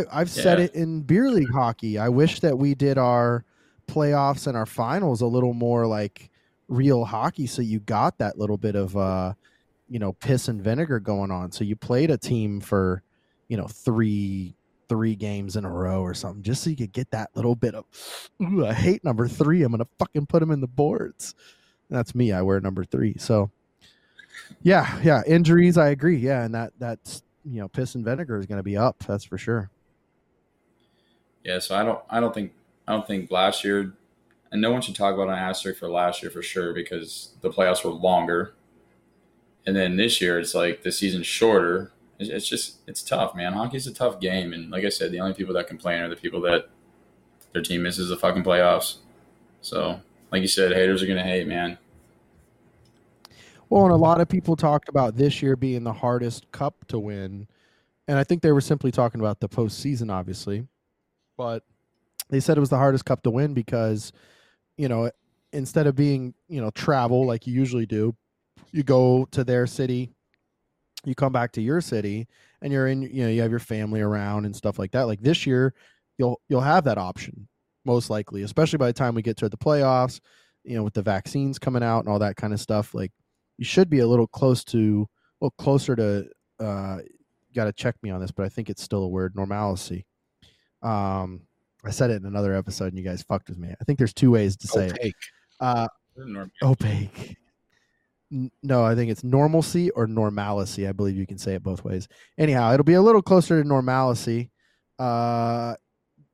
I 0.01 0.05
I've 0.13 0.31
said 0.31 0.59
Yeah. 0.59 0.65
it 0.67 0.75
in 0.75 1.03
beer 1.03 1.31
league 1.31 1.51
hockey. 1.53 1.99
I 1.99 2.09
wish 2.09 2.41
that 2.41 2.57
we 2.57 2.75
did 2.75 2.99
our 2.99 3.45
playoffs 3.87 4.47
and 4.47 4.57
our 4.57 4.67
finals 4.67 5.21
a 5.21 5.27
little 5.27 5.53
more 5.55 5.87
like 5.87 6.31
real 6.69 7.05
hockey, 7.05 7.47
so 7.47 7.63
you 7.63 7.81
got 7.81 8.19
that 8.19 8.39
little 8.39 8.57
bit 8.57 8.75
of 8.75 8.97
uh, 8.97 9.35
you 9.89 9.99
know, 9.99 10.13
piss 10.15 10.49
and 10.49 10.63
vinegar 10.63 10.99
going 11.01 11.31
on. 11.31 11.53
So 11.53 11.65
you 11.65 11.77
played 11.77 12.11
a 12.11 12.17
team 12.17 12.61
for, 12.61 13.03
you 13.49 13.57
know, 13.57 13.67
three 13.67 14.55
three 14.89 15.15
games 15.15 15.57
in 15.57 15.65
a 15.65 15.71
row 15.71 16.03
or 16.03 16.15
something, 16.15 16.43
just 16.43 16.63
so 16.63 16.71
you 16.71 16.77
could 16.77 16.93
get 16.93 17.11
that 17.11 17.31
little 17.35 17.55
bit 17.55 17.75
of. 17.75 17.85
Ooh, 18.43 18.65
I 18.67 18.73
hate 18.73 19.05
number 19.05 19.29
three. 19.29 19.63
I'm 19.63 19.73
gonna 19.73 19.87
fucking 19.99 20.27
put 20.27 20.43
him 20.43 20.51
in 20.51 20.61
the 20.61 20.67
boards. 20.67 21.35
That's 21.91 22.15
me. 22.15 22.33
I 22.33 22.41
wear 22.43 22.61
number 22.61 22.85
three. 22.85 23.15
So 23.19 23.51
yeah, 24.63 25.01
yeah, 25.03 25.23
injuries. 25.27 25.77
I 25.77 25.89
agree. 25.89 26.17
Yeah, 26.17 26.45
and 26.45 26.55
that 26.55 26.73
that's 26.79 27.23
you 27.45 27.61
know, 27.61 27.69
piss 27.69 27.95
and 27.97 28.05
vinegar 28.05 28.39
is 28.39 28.47
going 28.47 28.59
to 28.61 28.63
be 28.63 28.77
up. 28.77 29.03
That's 29.07 29.25
for 29.25 29.37
sure. 29.37 29.69
Yeah, 31.45 31.59
so 31.59 31.75
I 31.75 31.85
don't 31.85 32.01
I 32.09 32.21
don't 32.21 32.35
think 32.35 32.53
I 32.87 32.93
don't 32.93 33.07
think 33.07 33.31
last 33.31 33.65
year 33.65 33.95
and 34.51 34.61
no 34.61 34.71
one 34.71 34.83
should 34.83 34.95
talk 34.95 35.15
about 35.15 35.29
an 35.29 35.39
asterisk 35.39 35.81
for 35.81 35.89
last 35.89 36.23
year 36.23 36.31
for 36.31 36.43
sure 36.43 36.73
because 36.73 37.35
the 37.41 37.51
playoffs 37.51 37.85
were 37.85 37.91
longer. 37.91 38.55
And 39.67 39.75
then 39.75 39.97
this 39.97 40.21
year 40.21 40.39
it's 40.39 40.55
like 40.55 40.83
the 40.83 40.93
season's 40.93 41.27
shorter. 41.27 41.93
It's, 42.19 42.31
it's 42.31 42.49
just 42.49 42.79
it's 42.87 43.03
tough, 43.03 43.35
man. 43.35 43.55
Hockey's 43.55 43.87
a 43.87 43.95
tough 43.95 44.21
game 44.21 44.53
and 44.53 44.71
like 44.71 44.85
I 44.85 44.89
said, 44.89 45.11
the 45.11 45.21
only 45.21 45.35
people 45.35 45.55
that 45.55 45.67
complain 45.67 46.03
are 46.03 46.09
the 46.09 46.17
people 46.17 46.41
that 46.43 46.69
their 47.53 47.63
team 47.63 47.83
misses 47.83 48.09
the 48.09 48.17
fucking 48.17 48.45
playoffs. 48.45 48.97
So, 49.61 50.01
like 50.31 50.43
you 50.43 50.49
said, 50.49 50.73
haters 50.73 51.03
are 51.03 51.07
going 51.07 51.19
to 51.19 51.25
hate, 51.25 51.47
man. 51.47 51.79
Well, 53.69 53.85
and 53.85 53.93
a 53.93 53.97
lot 53.97 54.21
of 54.21 54.29
people 54.29 54.57
talked 54.57 54.89
about 54.89 55.17
this 55.17 55.41
year 55.41 55.57
being 55.57 55.85
the 55.85 55.93
hardest 55.93 56.51
cup 56.53 56.87
to 56.89 56.99
win, 56.99 57.47
and 58.07 58.19
I 58.19 58.25
think 58.25 58.43
they 58.43 58.53
were 58.53 58.61
simply 58.61 58.91
talking 58.91 59.21
about 59.21 59.41
the 59.41 59.49
postseason, 59.49 60.13
obviously, 60.13 60.67
but 61.43 61.65
they 62.31 62.39
said 62.39 62.57
it 62.57 62.61
was 62.61 62.71
the 62.71 62.77
hardest 62.77 63.05
cup 63.05 63.25
to 63.25 63.31
win 63.31 63.53
because, 63.53 64.13
you 64.77 64.89
know, 64.89 65.11
instead 65.53 65.89
of 65.89 65.97
being 65.97 66.35
you 66.49 66.61
know 66.61 66.71
travel 66.71 67.27
like 67.27 67.49
you 67.49 67.53
usually 67.53 67.85
do, 67.85 68.15
you 68.71 68.85
go 68.85 69.27
to 69.33 69.43
their 69.43 69.67
city, 69.67 70.13
you 71.05 71.17
come 71.17 71.33
back 71.33 71.51
to 71.53 71.61
your 71.61 71.81
city, 71.81 72.29
and 72.63 72.73
you're 72.73 72.87
in 72.87 73.03
you 73.03 73.25
know 73.25 73.29
you 73.29 73.43
have 73.43 73.51
your 73.51 73.59
family 73.59 74.01
around 74.01 74.45
and 74.45 74.55
stuff 74.55 74.79
like 74.79 74.93
that. 74.93 75.03
Like 75.09 75.21
this 75.21 75.45
year, 75.45 75.75
you'll 76.17 76.41
you'll 76.49 76.61
have 76.61 76.85
that 76.85 76.97
option 76.97 77.49
most 77.85 78.09
likely, 78.09 78.43
especially 78.43 78.77
by 78.77 78.87
the 78.87 78.93
time 78.93 79.17
we 79.17 79.23
get 79.23 79.37
to 79.39 79.49
the 79.49 79.57
playoffs. 79.57 80.21
You 80.63 80.77
know, 80.77 80.85
with 80.85 80.95
the 80.95 81.03
vaccines 81.03 81.59
coming 81.59 81.83
out 81.83 82.01
and 82.01 82.09
all 82.09 82.21
that 82.21 82.37
kind 82.37 82.53
of 82.53 82.61
stuff, 82.61 82.95
like 82.95 83.11
you 83.59 83.65
should 83.65 83.91
be 83.91 83.99
a 83.99 84.07
little 84.07 84.29
close 84.29 84.63
to, 84.67 85.09
well, 85.41 85.53
closer 85.59 85.97
to. 85.97 86.29
uh 86.61 86.99
Got 87.55 87.67
to 87.67 87.73
check 87.75 87.97
me 88.03 88.09
on 88.09 88.19
this, 88.19 88.31
but 88.31 88.47
I 88.47 88.49
think 88.49 88.71
it's 88.71 88.83
still 88.83 89.03
a 89.03 89.09
word 89.09 89.37
normalcy. 89.37 90.07
Um, 90.83 91.43
I 91.85 91.91
said 91.91 92.11
it 92.11 92.17
in 92.21 92.27
another 92.27 92.55
episode, 92.55 92.87
and 92.87 92.99
you 92.99 93.05
guys 93.05 93.23
fucked 93.23 93.49
with 93.49 93.59
me. 93.59 93.69
I 93.81 93.85
think 93.85 93.99
there's 93.99 94.13
two 94.15 94.31
ways 94.31 94.57
to 94.59 94.67
say 94.69 94.87
it. 94.87 94.93
Opaque. 94.93 95.15
Uh, 95.61 95.89
opaque. 96.63 97.37
N- 98.33 98.51
No, 98.63 98.85
I 98.85 98.95
think 98.95 99.11
it's 99.11 99.25
normalcy 99.25 99.91
or 99.91 100.07
normalcy. 100.07 100.87
I 100.87 100.93
believe 100.93 101.17
you 101.17 101.27
can 101.27 101.39
say 101.39 101.55
it 101.55 101.63
both 101.63 101.85
ways. 101.85 102.09
Anyhow, 102.39 102.73
it'll 102.73 102.85
be 102.85 102.95
a 102.95 103.03
little 103.03 103.23
closer 103.23 103.61
to 103.63 103.69
normalcy. 103.69 104.51
Uh, 104.99 105.75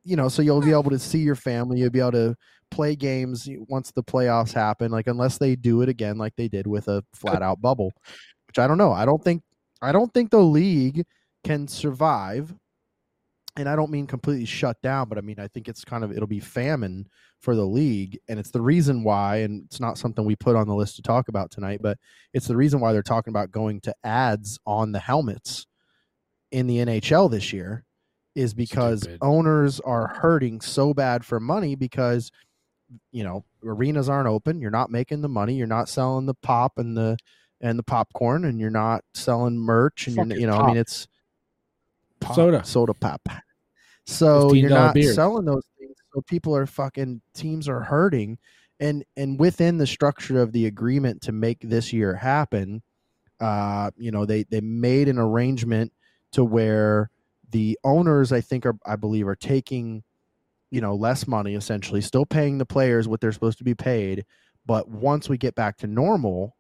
you 0.05 0.16
know, 0.16 0.28
so 0.28 0.42
you'll 0.42 0.61
be 0.61 0.72
able 0.72 0.90
to 0.90 0.99
see 0.99 1.18
your 1.18 1.34
family. 1.34 1.78
You'll 1.80 1.90
be 1.90 2.01
able 2.01 2.12
to 2.12 2.36
play 2.70 2.94
games 2.94 3.49
once 3.68 3.90
the 3.90 4.03
playoffs 4.03 4.53
happen. 4.53 4.90
Like 4.90 5.07
unless 5.07 5.38
they 5.38 5.57
do 5.57 5.80
it 5.82 5.88
again, 5.88 6.18
like 6.18 6.34
they 6.36 6.49
did 6.49 6.66
with 6.66 6.88
a 6.88 7.03
flat 7.14 7.42
out 7.42 7.61
bubble, 7.61 7.92
which 8.46 8.59
I 8.59 8.66
don't 8.66 8.78
know. 8.78 8.92
I 8.92 9.05
don't 9.05 9.22
think. 9.22 9.42
I 9.80 9.92
don't 9.92 10.12
think 10.12 10.30
the 10.30 10.40
league 10.40 11.05
can 11.44 11.68
survive. 11.68 12.53
And 13.59 13.69
I 13.69 13.77
don't 13.77 13.91
mean 13.91 14.07
completely 14.07 14.47
shut 14.47 14.81
down, 14.83 15.09
but 15.09 15.19
I 15.19 15.21
mean 15.21 15.39
I 15.39 15.49
think 15.49 15.69
it's 15.69 15.85
kind 15.85 16.05
of 16.05 16.13
it'll 16.13 16.27
be 16.27 16.41
famine 16.41 17.09
for 17.41 17.55
the 17.55 17.65
league 17.65 18.19
and 18.29 18.39
it's 18.39 18.51
the 18.51 18.61
reason 18.61 19.05
why 19.05 19.37
and 19.37 19.65
it's 19.65 19.79
not 19.79 19.97
something 19.97 20.25
we 20.25 20.35
put 20.35 20.57
on 20.57 20.67
the 20.67 20.75
list 20.75 20.97
to 20.97 21.03
talk 21.03 21.29
about 21.29 21.51
tonight 21.51 21.81
but 21.81 21.97
it's 22.35 22.49
the 22.49 22.57
reason 22.57 22.81
why 22.81 22.93
they're 22.93 23.03
talking 23.03 23.31
about 23.31 23.51
going 23.53 23.81
to 23.81 23.95
ads 24.03 24.59
on 24.67 24.93
the 24.93 24.99
helmets 24.99 25.67
in 26.51 26.67
the 26.67 26.79
NHL 26.79 27.31
this 27.31 27.53
year 27.53 27.85
is 28.35 28.55
because 28.55 29.03
Stupid. 29.03 29.19
owners 29.23 29.81
are 29.81 30.09
hurting 30.09 30.61
so 30.61 30.93
bad 30.93 31.25
for 31.25 31.39
money 31.39 31.77
because 31.77 32.33
you 33.13 33.23
know 33.23 33.45
arenas 33.65 34.09
aren't 34.09 34.29
open 34.29 34.61
you're 34.61 34.71
not 34.71 34.91
making 34.91 35.21
the 35.21 35.29
money 35.29 35.55
you're 35.55 35.67
not 35.67 35.89
selling 35.89 36.27
the 36.27 36.35
pop 36.35 36.79
and 36.79 36.97
the 36.97 37.17
and 37.61 37.79
the 37.79 37.83
popcorn 37.83 38.45
and 38.45 38.59
you're 38.59 38.71
not 38.71 39.05
selling 39.15 39.57
merch 39.59 40.07
and 40.09 40.17
you're 40.17 40.41
you 40.41 40.47
know 40.47 40.59
I 40.59 40.67
mean 40.69 40.77
it's 40.77 41.07
pop, 42.21 42.35
Soda. 42.35 42.65
soda 42.65 42.95
pop 42.95 43.21
so 44.09 44.53
you're 44.53 44.71
not 44.71 44.95
beers. 44.95 45.15
selling 45.15 45.45
those 45.45 45.67
things 45.79 45.95
so 46.15 46.23
people 46.23 46.57
are 46.57 46.67
fucking 46.67 47.21
teams 47.35 47.69
are 47.69 47.81
hurting 47.81 48.39
and 48.81 49.05
and 49.17 49.39
within 49.39 49.77
the 49.77 49.87
structure 49.87 50.41
of 50.41 50.53
the 50.53 50.67
agreement 50.67 51.21
to 51.21 51.33
make 51.33 51.59
this 51.61 51.93
year 51.93 52.15
happen 52.15 52.83
uh 53.41 53.91
you 53.97 54.11
know 54.11 54.25
they 54.25 54.45
they 54.45 54.61
made 54.61 55.09
an 55.09 55.19
arrangement 55.19 55.93
to 56.33 56.43
where 56.43 57.11
the 57.51 57.79
owners 57.85 58.33
i 58.33 58.41
think 58.41 58.65
are 58.65 58.77
i 58.87 58.97
believe 58.97 59.29
are 59.29 59.37
taking 59.37 60.03
you 60.71 60.81
know 60.81 60.95
less 60.95 61.27
money 61.27 61.55
essentially 61.55 62.01
still 62.01 62.27
paying 62.27 62.57
the 62.57 62.67
players 62.67 63.07
what 63.07 63.21
they're 63.21 63.33
supposed 63.33 63.59
to 63.59 63.65
be 63.65 63.75
paid 63.75 64.25
but 64.65 64.89
once 64.89 65.29
we 65.29 65.37
get 65.37 65.55
back 65.55 65.77
to 65.77 65.87
normal 65.87 66.57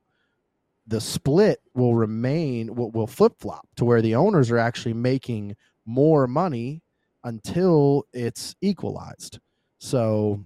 the 0.86 1.00
split 1.00 1.60
will 1.74 1.94
remain 1.94 2.74
will, 2.74 2.90
will 2.90 3.06
flip-flop 3.06 3.66
to 3.76 3.84
where 3.84 4.02
the 4.02 4.14
owners 4.14 4.50
are 4.50 4.58
actually 4.58 4.94
making 4.94 5.56
more 5.86 6.26
money 6.26 6.82
until 7.24 8.06
it's 8.12 8.54
equalized. 8.60 9.38
So 9.78 10.44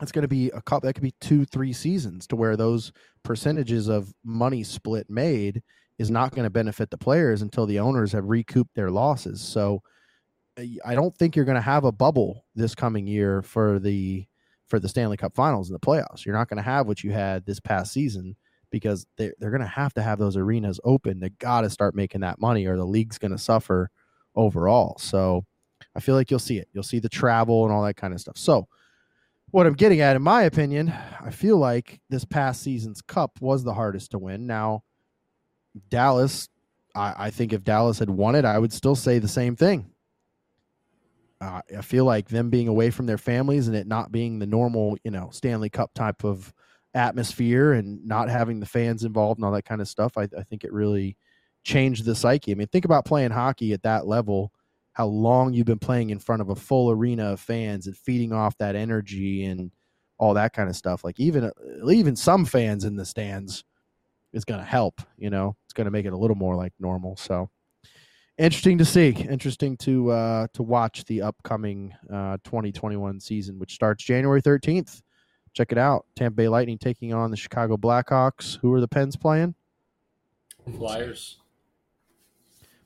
it's 0.00 0.12
going 0.12 0.22
to 0.22 0.28
be 0.28 0.50
a 0.50 0.62
couple 0.62 0.86
that 0.86 0.94
could 0.94 1.02
be 1.02 1.14
two 1.20 1.44
three 1.44 1.72
seasons 1.72 2.26
to 2.28 2.36
where 2.36 2.56
those 2.56 2.92
percentages 3.22 3.88
of 3.88 4.12
money 4.24 4.62
split 4.62 5.10
made 5.10 5.62
is 5.98 6.10
not 6.10 6.32
going 6.32 6.44
to 6.44 6.50
benefit 6.50 6.90
the 6.90 6.98
players 6.98 7.42
until 7.42 7.66
the 7.66 7.80
owners 7.80 8.12
have 8.12 8.26
recouped 8.26 8.74
their 8.74 8.90
losses. 8.90 9.40
So 9.40 9.82
i 10.84 10.94
don't 10.94 11.16
think 11.16 11.36
you're 11.36 11.44
going 11.44 11.54
to 11.54 11.60
have 11.60 11.84
a 11.84 11.92
bubble 11.92 12.44
this 12.56 12.74
coming 12.74 13.06
year 13.06 13.42
for 13.42 13.78
the 13.78 14.26
for 14.66 14.80
the 14.80 14.88
stanley 14.88 15.16
cup 15.16 15.34
finals 15.34 15.70
and 15.70 15.74
the 15.74 15.86
playoffs. 15.86 16.24
You're 16.24 16.34
not 16.34 16.48
going 16.48 16.56
to 16.56 16.62
have 16.62 16.86
what 16.86 17.02
you 17.04 17.12
had 17.12 17.46
this 17.46 17.60
past 17.60 17.92
season 17.92 18.36
because 18.70 19.06
they're, 19.16 19.34
they're 19.38 19.50
going 19.50 19.62
to 19.62 19.66
have 19.66 19.94
to 19.94 20.02
have 20.02 20.18
those 20.18 20.36
arenas 20.36 20.80
open. 20.84 21.20
They 21.20 21.30
got 21.30 21.62
to 21.62 21.70
start 21.70 21.94
making 21.94 22.20
that 22.20 22.40
money 22.40 22.66
or 22.66 22.76
the 22.76 22.84
league's 22.84 23.18
going 23.18 23.30
to 23.30 23.38
suffer 23.38 23.90
overall. 24.34 24.98
So 24.98 25.46
i 25.98 26.00
feel 26.00 26.14
like 26.14 26.30
you'll 26.30 26.38
see 26.38 26.58
it 26.58 26.68
you'll 26.72 26.82
see 26.82 26.98
the 26.98 27.08
travel 27.08 27.64
and 27.64 27.72
all 27.74 27.82
that 27.82 27.96
kind 27.96 28.14
of 28.14 28.20
stuff 28.20 28.38
so 28.38 28.66
what 29.50 29.66
I'm 29.66 29.74
getting 29.74 30.00
at, 30.00 30.16
in 30.16 30.22
my 30.22 30.42
opinion, 30.42 30.92
I 31.20 31.30
feel 31.30 31.56
like 31.56 32.00
this 32.10 32.24
past 32.24 32.62
season's 32.62 33.00
cup 33.00 33.40
was 33.40 33.64
the 33.64 33.74
hardest 33.74 34.10
to 34.10 34.18
win. 34.18 34.46
Now, 34.46 34.84
Dallas, 35.88 36.48
I, 36.94 37.14
I 37.16 37.30
think 37.30 37.52
if 37.52 37.64
Dallas 37.64 37.98
had 37.98 38.10
won 38.10 38.34
it, 38.34 38.44
I 38.44 38.58
would 38.58 38.72
still 38.72 38.94
say 38.94 39.18
the 39.18 39.28
same 39.28 39.56
thing. 39.56 39.90
Uh, 41.40 41.60
I 41.76 41.82
feel 41.82 42.04
like 42.04 42.28
them 42.28 42.50
being 42.50 42.68
away 42.68 42.90
from 42.90 43.06
their 43.06 43.18
families 43.18 43.68
and 43.68 43.76
it 43.76 43.86
not 43.86 44.12
being 44.12 44.38
the 44.38 44.46
normal, 44.46 44.98
you 45.04 45.10
know, 45.10 45.30
Stanley 45.32 45.70
Cup 45.70 45.94
type 45.94 46.24
of 46.24 46.52
atmosphere 46.94 47.72
and 47.72 48.04
not 48.04 48.28
having 48.28 48.60
the 48.60 48.66
fans 48.66 49.04
involved 49.04 49.38
and 49.38 49.44
all 49.44 49.52
that 49.52 49.64
kind 49.64 49.80
of 49.80 49.88
stuff, 49.88 50.18
I, 50.18 50.28
I 50.36 50.42
think 50.42 50.64
it 50.64 50.72
really 50.72 51.16
changed 51.62 52.04
the 52.04 52.14
psyche. 52.14 52.50
I 52.50 52.54
mean, 52.54 52.66
think 52.66 52.84
about 52.84 53.04
playing 53.04 53.30
hockey 53.30 53.72
at 53.72 53.82
that 53.84 54.06
level 54.06 54.52
how 54.98 55.06
long 55.06 55.54
you've 55.54 55.64
been 55.64 55.78
playing 55.78 56.10
in 56.10 56.18
front 56.18 56.42
of 56.42 56.48
a 56.48 56.56
full 56.56 56.90
arena 56.90 57.26
of 57.32 57.38
fans 57.38 57.86
and 57.86 57.96
feeding 57.96 58.32
off 58.32 58.58
that 58.58 58.74
energy 58.74 59.44
and 59.44 59.70
all 60.18 60.34
that 60.34 60.52
kind 60.52 60.68
of 60.68 60.74
stuff. 60.74 61.04
Like 61.04 61.20
even 61.20 61.52
even 61.88 62.16
some 62.16 62.44
fans 62.44 62.84
in 62.84 62.96
the 62.96 63.06
stands 63.06 63.62
is 64.32 64.44
going 64.44 64.58
to 64.58 64.66
help. 64.66 65.00
You 65.16 65.30
know, 65.30 65.56
it's 65.64 65.72
going 65.72 65.84
to 65.84 65.92
make 65.92 66.04
it 66.04 66.12
a 66.12 66.16
little 66.16 66.34
more 66.34 66.56
like 66.56 66.72
normal. 66.80 67.16
So 67.16 67.48
interesting 68.38 68.76
to 68.78 68.84
see. 68.84 69.10
Interesting 69.10 69.76
to 69.78 70.10
uh, 70.10 70.46
to 70.54 70.64
watch 70.64 71.04
the 71.04 71.22
upcoming 71.22 71.94
uh, 72.12 72.38
2021 72.42 73.20
season, 73.20 73.56
which 73.60 73.74
starts 73.74 74.02
January 74.02 74.42
13th. 74.42 75.00
Check 75.52 75.70
it 75.70 75.78
out. 75.78 76.06
Tampa 76.16 76.34
Bay 76.34 76.48
Lightning 76.48 76.76
taking 76.76 77.14
on 77.14 77.30
the 77.30 77.36
Chicago 77.36 77.76
Blackhawks. 77.76 78.58
Who 78.58 78.74
are 78.74 78.80
the 78.80 78.88
Pens 78.88 79.14
playing? 79.14 79.54
Flyers. 80.76 81.38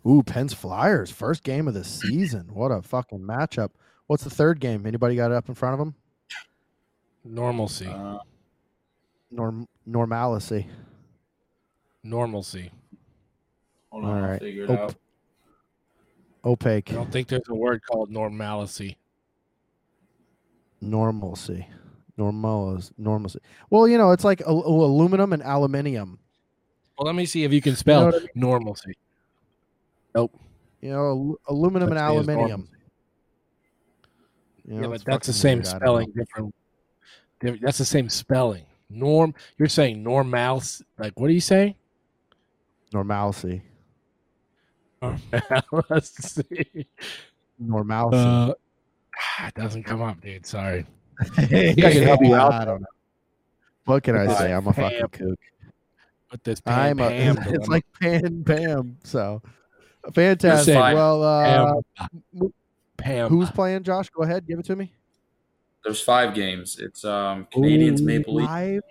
Ooh, 0.06 0.22
Pens 0.22 0.52
Flyers, 0.52 1.10
first 1.10 1.42
game 1.42 1.68
of 1.68 1.74
the 1.74 1.84
season. 1.84 2.50
What 2.52 2.68
a 2.68 2.82
fucking 2.82 3.20
matchup. 3.20 3.70
What's 4.06 4.24
the 4.24 4.30
third 4.30 4.58
game? 4.60 4.84
Anybody 4.86 5.14
got 5.14 5.30
it 5.30 5.34
up 5.34 5.48
in 5.48 5.54
front 5.54 5.74
of 5.74 5.78
them? 5.78 5.94
Normalcy. 7.24 7.86
Uh, 7.86 8.18
Norm 9.30 9.66
normalcy. 9.86 10.66
Normalcy. 12.02 12.70
hold 13.90 14.04
on, 14.04 14.24
All 14.24 14.30
I'll 14.30 14.38
figure 14.38 14.64
it 14.64 14.70
Op- 14.70 14.78
out. 14.78 14.94
Opaque. 16.44 16.90
I 16.90 16.96
don't 16.96 17.10
think 17.12 17.28
there's 17.28 17.48
a 17.48 17.54
word 17.54 17.80
called 17.88 18.10
normalcy. 18.10 18.98
Normalcy. 20.80 21.66
Normal 22.16 22.80
normalcy. 22.98 23.38
Well, 23.70 23.88
you 23.88 23.96
know, 23.96 24.10
it's 24.10 24.24
like 24.24 24.42
al- 24.42 24.66
aluminum 24.66 25.32
and 25.32 25.42
aluminium. 25.42 26.18
Well, 26.98 27.06
let 27.06 27.14
me 27.14 27.24
see 27.24 27.44
if 27.44 27.52
you 27.52 27.62
can 27.62 27.74
spell 27.74 28.06
what 28.06 28.14
I 28.16 28.18
mean? 28.18 28.28
normalcy. 28.34 28.92
You 30.14 30.90
know, 30.90 31.38
al- 31.48 31.56
aluminum 31.56 31.88
and 31.90 31.96
Let's 31.98 32.00
say 32.12 32.18
it's 32.18 32.28
aluminium. 32.28 32.48
normalcy. 32.60 32.78
You 34.64 34.80
Yeah, 34.82 34.86
but 34.88 35.04
that's 35.04 35.26
the 35.28 35.32
same 35.32 35.58
weird. 35.58 35.66
I 35.68 35.70
don't 35.72 35.80
know. 35.80 35.84
spelling. 35.86 36.12
Different. 36.16 36.54
diff- 37.40 37.60
That's 37.60 37.78
the 37.78 37.84
same 37.84 38.08
spelling. 38.08 38.64
Norm. 38.90 39.34
You're 39.58 39.68
saying 39.68 40.02
normal. 40.02 40.62
Like 40.98 41.18
what 41.18 41.30
are 41.30 41.32
you 41.32 41.40
saying? 41.40 41.74
Normalcy. 42.92 43.62
Let's. 45.88 46.40
Normalcy. 47.58 48.16
Uh, 48.18 48.52
it 49.46 49.54
doesn't 49.54 49.84
come 49.84 50.02
up, 50.02 50.20
dude. 50.20 50.46
Sorry. 50.46 50.84
I 51.38 51.46
can 51.46 52.02
help 52.02 52.20
you 52.22 52.34
out, 52.34 52.52
I 52.52 52.64
don't 52.64 52.80
know. 52.80 52.86
What 53.84 54.02
can 54.02 54.16
I 54.16 54.24
It's 54.24 54.38
say? 54.38 54.52
I'm 54.52 54.66
a 54.66 54.72
fucking 54.72 54.98
Pam. 54.98 55.08
kook. 55.08 55.38
With 56.30 56.42
this 56.44 56.60
Pam, 56.60 57.00
I'm 57.00 57.00
a. 57.00 57.08
Pam 57.10 57.36
it's 57.38 57.46
dilemma. 57.46 57.66
like 57.70 57.84
Pan 58.00 58.24
and 58.26 58.46
Pam. 58.46 58.96
So 59.04 59.42
fantastic. 60.14 60.74
Well, 60.74 61.22
uh, 61.22 61.74
Pam. 61.96 62.52
Pam. 62.96 63.28
who's 63.28 63.50
playing? 63.50 63.82
Josh, 63.84 64.08
go 64.10 64.22
ahead. 64.22 64.46
Give 64.46 64.58
it 64.58 64.64
to 64.66 64.76
me. 64.76 64.92
There's 65.84 66.00
five 66.00 66.34
games. 66.34 66.78
It's 66.78 67.04
um, 67.04 67.46
Canadiens, 67.52 68.00
Ooh, 68.00 68.04
Maple 68.04 68.34
Leafs, 68.34 68.48
Five. 68.48 68.82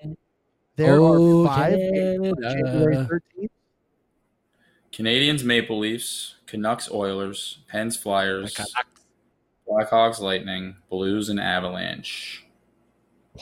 There 0.75 0.99
Oh, 0.99 1.43
are 1.43 1.47
five 1.47 1.77
games 1.77 2.27
on 2.27 2.41
January 2.41 2.95
13th. 2.95 3.49
Canadiens, 4.91 5.43
Maple 5.43 5.79
Leafs, 5.79 6.35
Canucks, 6.47 6.91
Oilers, 6.91 7.59
Pens, 7.69 7.95
Flyers, 7.95 8.53
Canucks. 8.55 8.73
Blackhawks, 9.67 10.19
Lightning, 10.19 10.75
Blues, 10.89 11.29
and 11.29 11.39
Avalanche. 11.39 12.45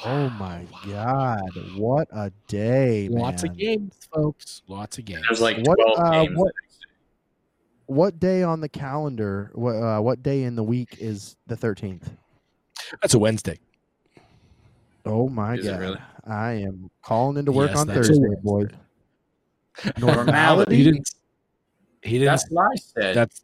Oh 0.05 0.29
my 0.29 0.63
God! 0.85 1.49
What 1.75 2.07
a 2.11 2.31
day, 2.47 3.07
Lots 3.09 3.41
man. 3.43 3.51
of 3.51 3.57
games, 3.57 3.95
folks. 4.13 4.61
Lots 4.67 4.99
of 4.99 5.05
games. 5.05 5.23
There's 5.27 5.41
like 5.41 5.57
What, 5.65 5.79
12 5.95 5.99
uh, 5.99 6.11
games. 6.23 6.37
what- 6.37 6.53
What 7.89 8.19
day 8.19 8.43
on 8.43 8.61
the 8.61 8.69
calendar? 8.69 9.49
What 9.55 9.71
uh, 9.71 9.99
what 9.99 10.21
day 10.21 10.43
in 10.43 10.55
the 10.55 10.61
week 10.61 10.97
is 10.99 11.35
the 11.47 11.55
13th? 11.57 12.03
That's 13.01 13.15
a 13.15 13.19
Wednesday. 13.19 13.57
Oh 15.07 15.27
my 15.27 15.55
Is 15.55 15.65
it 15.65 15.71
God! 15.71 15.79
really? 15.79 15.99
I 16.27 16.51
am 16.51 16.91
calling 17.01 17.37
into 17.37 17.51
work 17.51 17.71
Yes, 17.71 17.79
on 17.79 17.87
Thursday, 17.87 18.19
Wednesday. 18.19 18.41
boys. 18.43 19.93
Normality. 19.97 20.75
He 20.75 20.83
didn't. 20.83 21.09
He 22.03 22.11
didn't. 22.19 22.25
That's 22.27 22.45
what 22.51 22.61
I 22.71 22.75
said. 22.75 23.15
That's 23.15 23.41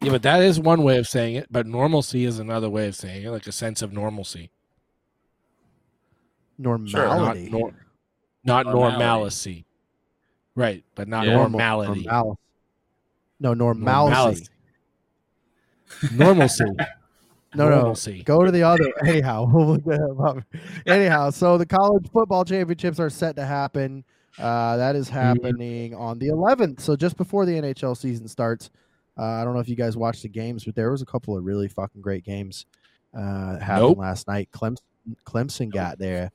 yeah, 0.00 0.12
but 0.12 0.22
that 0.22 0.42
is 0.44 0.60
one 0.60 0.84
way 0.84 0.96
of 0.98 1.08
saying 1.08 1.34
it. 1.34 1.48
But 1.50 1.66
normalcy 1.66 2.24
is 2.24 2.38
another 2.38 2.70
way 2.70 2.86
of 2.86 2.94
saying 2.94 3.24
it, 3.24 3.30
like 3.30 3.48
a 3.48 3.52
sense 3.52 3.82
of 3.82 3.92
normalcy, 3.92 4.52
Sure, 6.62 6.78
not 6.78 6.86
Normality. 6.86 7.50
nor, 7.50 7.72
not 8.44 8.66
Normality. 8.66 8.98
normalcy. 9.04 9.64
Right, 10.54 10.84
but 10.94 11.08
not 11.08 11.26
Yeah. 11.26 11.34
Normal- 11.34 11.58
normality. 11.58 12.08
No, 13.40 13.54
normalcy. 13.54 14.46
Normalcy. 16.12 16.64
No, 17.52 17.68
no. 17.68 17.76
normalcy. 17.78 18.22
Go 18.22 18.44
to 18.44 18.52
the 18.52 18.62
other. 18.62 18.84
Anyhow, 19.04 19.44
we'll 19.52 19.66
look 19.72 19.84
that 19.86 20.00
up. 20.24 20.38
anyhow, 20.86 21.30
so 21.30 21.58
the 21.58 21.66
college 21.66 22.08
football 22.12 22.44
championships 22.44 23.00
are 23.00 23.10
set 23.10 23.34
to 23.34 23.44
happen. 23.44 24.04
Uh, 24.38 24.76
that 24.76 24.94
is 24.94 25.08
happening 25.08 25.92
on 25.92 26.20
the 26.20 26.28
11th, 26.28 26.78
so 26.78 26.94
just 26.94 27.16
before 27.16 27.44
the 27.44 27.52
NHL 27.52 27.96
season 27.96 28.28
starts. 28.28 28.70
Uh, 29.18 29.24
I 29.24 29.42
don't 29.42 29.54
know 29.54 29.58
if 29.58 29.68
you 29.68 29.74
guys 29.74 29.96
watched 29.96 30.22
the 30.22 30.28
games, 30.28 30.64
but 30.64 30.76
there 30.76 30.92
was 30.92 31.02
a 31.02 31.06
couple 31.06 31.36
of 31.36 31.42
really 31.44 31.66
fucking 31.66 32.00
great 32.00 32.24
games 32.24 32.66
uh, 33.18 33.58
happened 33.58 33.88
Nope. 33.88 33.98
last 33.98 34.28
night. 34.28 34.48
Clemson, 34.52 34.78
Clemson 35.26 35.72
got 35.72 35.98
there, 35.98 36.30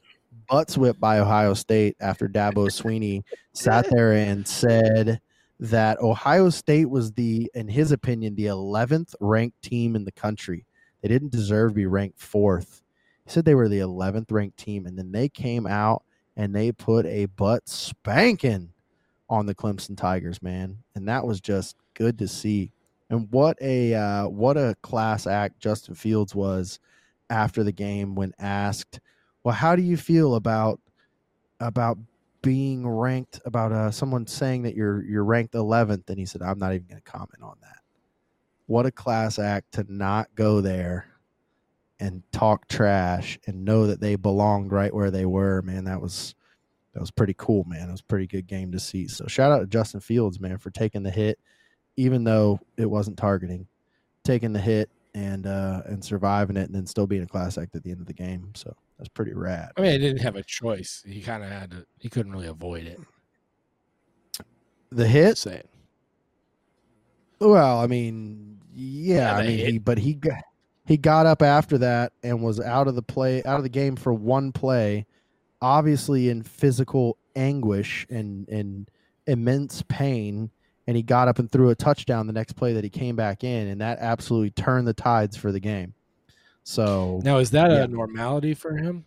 butts 0.49 0.77
whipped 0.77 0.99
by 0.99 1.19
Ohio 1.19 1.53
State 1.53 1.95
after 2.01 2.27
Dabo 2.27 2.67
Swinney 2.67 3.23
sat 3.53 3.89
there 3.89 4.11
and 4.11 4.45
said 4.45 5.21
that 5.59 5.99
Ohio 6.01 6.49
State 6.49 6.89
was 6.89 7.13
the, 7.13 7.49
in 7.53 7.67
his 7.67 7.91
opinion, 7.91 8.35
the 8.35 8.47
11th 8.47 9.15
ranked 9.19 9.61
team 9.61 9.95
in 9.95 10.05
the 10.05 10.11
country. 10.11 10.65
They 11.01 11.07
didn't 11.07 11.31
deserve 11.31 11.71
to 11.71 11.75
be 11.75 11.85
ranked 11.85 12.19
fourth. 12.19 12.81
He 13.25 13.31
said 13.31 13.45
they 13.45 13.55
were 13.55 13.69
the 13.69 13.79
11th 13.79 14.31
ranked 14.31 14.57
team, 14.57 14.85
and 14.85 14.97
then 14.97 15.11
they 15.11 15.29
came 15.29 15.65
out 15.65 16.03
and 16.35 16.53
they 16.53 16.71
put 16.71 17.05
a 17.05 17.27
butt 17.27 17.67
spanking 17.67 18.71
on 19.29 19.45
the 19.45 19.55
Clemson 19.55 19.97
Tigers, 19.97 20.41
man, 20.41 20.77
and 20.93 21.07
that 21.07 21.25
was 21.25 21.41
just 21.41 21.77
good 21.93 22.19
to 22.19 22.27
see. 22.27 22.71
And 23.09 23.27
what 23.31 23.57
a 23.61 23.93
uh, 23.93 24.27
what 24.27 24.57
a 24.57 24.75
class 24.81 25.27
act 25.27 25.59
Justin 25.59 25.95
Fields 25.95 26.35
was 26.35 26.79
after 27.29 27.63
the 27.63 27.71
game 27.71 28.15
when 28.15 28.33
asked, 28.39 28.99
"Well, 29.43 29.55
how 29.55 29.75
do 29.75 29.81
you 29.81 29.97
feel 29.97 30.35
about 30.35 30.79
about 31.59 31.97
being 32.45 32.87
ranked 32.87 33.41
about 33.43 33.71
uh, 33.71 33.89
someone 33.89 34.27
saying 34.27 34.61
that 34.61 34.75
you're 34.75 35.03
you're 35.03 35.23
ranked 35.25 35.55
11th?" 35.55 36.07
And 36.09 36.19
he 36.19 36.25
said, 36.25 36.43
"I'm 36.43 36.59
not 36.59 36.73
even 36.73 36.85
going 36.87 37.01
to 37.01 37.11
comment 37.11 37.41
on 37.41 37.57
that." 37.61 37.79
What 38.67 38.85
a 38.85 38.91
class 38.91 39.39
act 39.39 39.73
to 39.73 39.85
not 39.91 40.29
go 40.35 40.61
there 40.61 41.07
and 41.99 42.21
talk 42.31 42.67
trash 42.67 43.39
and 43.47 43.65
know 43.65 43.87
that 43.87 43.99
they 43.99 44.15
belonged 44.15 44.71
right 44.71 44.93
where 44.93 45.09
they 45.09 45.25
were, 45.25 45.63
man. 45.63 45.85
That 45.85 45.99
was 45.99 46.35
that 46.93 46.99
was 46.99 47.11
pretty 47.11 47.33
cool, 47.37 47.63
man. 47.65 47.89
It 47.89 47.91
was 47.91 48.01
pretty 48.01 48.27
good 48.27 48.45
game 48.45 48.71
to 48.71 48.79
see. 48.79 49.07
So 49.07 49.25
shout 49.27 49.51
out 49.51 49.59
to 49.59 49.67
Justin 49.67 49.99
Fields, 49.99 50.39
man, 50.39 50.59
for 50.59 50.69
taking 50.69 51.03
the 51.03 51.11
hit, 51.11 51.39
even 51.97 52.23
though 52.23 52.59
it 52.77 52.89
wasn't 52.89 53.17
targeting, 53.17 53.67
taking 54.23 54.53
the 54.53 54.61
hit 54.61 54.89
and 55.15 55.47
uh 55.47 55.81
and 55.85 56.03
surviving 56.03 56.57
it 56.57 56.67
and 56.67 56.75
then 56.75 56.85
still 56.85 57.07
being 57.07 57.23
a 57.23 57.27
class 57.27 57.57
act 57.57 57.75
at 57.75 57.83
the 57.83 57.91
end 57.91 58.01
of 58.01 58.07
the 58.07 58.13
game. 58.13 58.51
So 58.53 58.75
that's 58.97 59.09
pretty 59.09 59.33
rad. 59.33 59.71
I 59.77 59.81
mean, 59.81 59.91
he 59.91 59.97
didn't 59.97 60.21
have 60.21 60.35
a 60.35 60.43
choice. 60.43 61.03
He 61.05 61.21
kind 61.21 61.43
of 61.43 61.49
had 61.49 61.71
to. 61.71 61.85
He 61.99 62.09
couldn't 62.09 62.31
really 62.31 62.47
avoid 62.47 62.85
it. 62.85 62.99
The 64.91 65.07
hit, 65.07 65.37
Saying 65.37 65.63
well, 67.39 67.79
I 67.79 67.87
mean, 67.87 68.59
yeah, 68.73 69.15
Yeah, 69.15 69.37
I 69.37 69.47
mean, 69.47 69.57
hit- 69.57 69.69
he 69.69 69.77
but 69.79 69.97
he 69.97 70.13
got 70.13 70.41
he 70.85 70.97
got 70.97 71.25
up 71.25 71.41
after 71.41 71.77
that 71.79 72.13
and 72.23 72.41
was 72.41 72.59
out 72.59 72.87
of 72.87 72.95
the 72.95 73.01
play 73.01 73.43
out 73.43 73.57
of 73.57 73.63
the 73.63 73.69
game 73.69 73.95
for 73.95 74.13
one 74.13 74.51
play, 74.51 75.05
obviously 75.61 76.29
in 76.29 76.43
physical 76.43 77.17
anguish 77.35 78.05
and 78.09 78.47
and 78.49 78.89
immense 79.27 79.83
pain. 79.87 80.51
And 80.87 80.95
he 80.95 81.01
got 81.01 81.27
up 81.27 81.39
and 81.39 81.51
threw 81.51 81.71
a 81.71 81.75
touchdown 81.75 82.27
the 82.27 82.33
next 82.33 82.53
play 82.53 82.73
that 82.73 82.83
he 82.83 82.91
came 82.91 83.15
back 83.15 83.43
in, 83.43 83.67
and 83.67 83.81
that 83.81 83.97
absolutely 83.99 84.51
turned 84.51 84.87
the 84.87 84.93
tides 84.93 85.35
for 85.35 85.51
the 85.51 85.59
game. 85.59 85.95
So 86.67 87.21
now, 87.23 87.37
is 87.37 87.51
that 87.51 87.69
Yeah. 87.71 87.83
a 87.83 87.87
normality 87.87 88.53
for 88.55 88.75
him? 88.75 89.05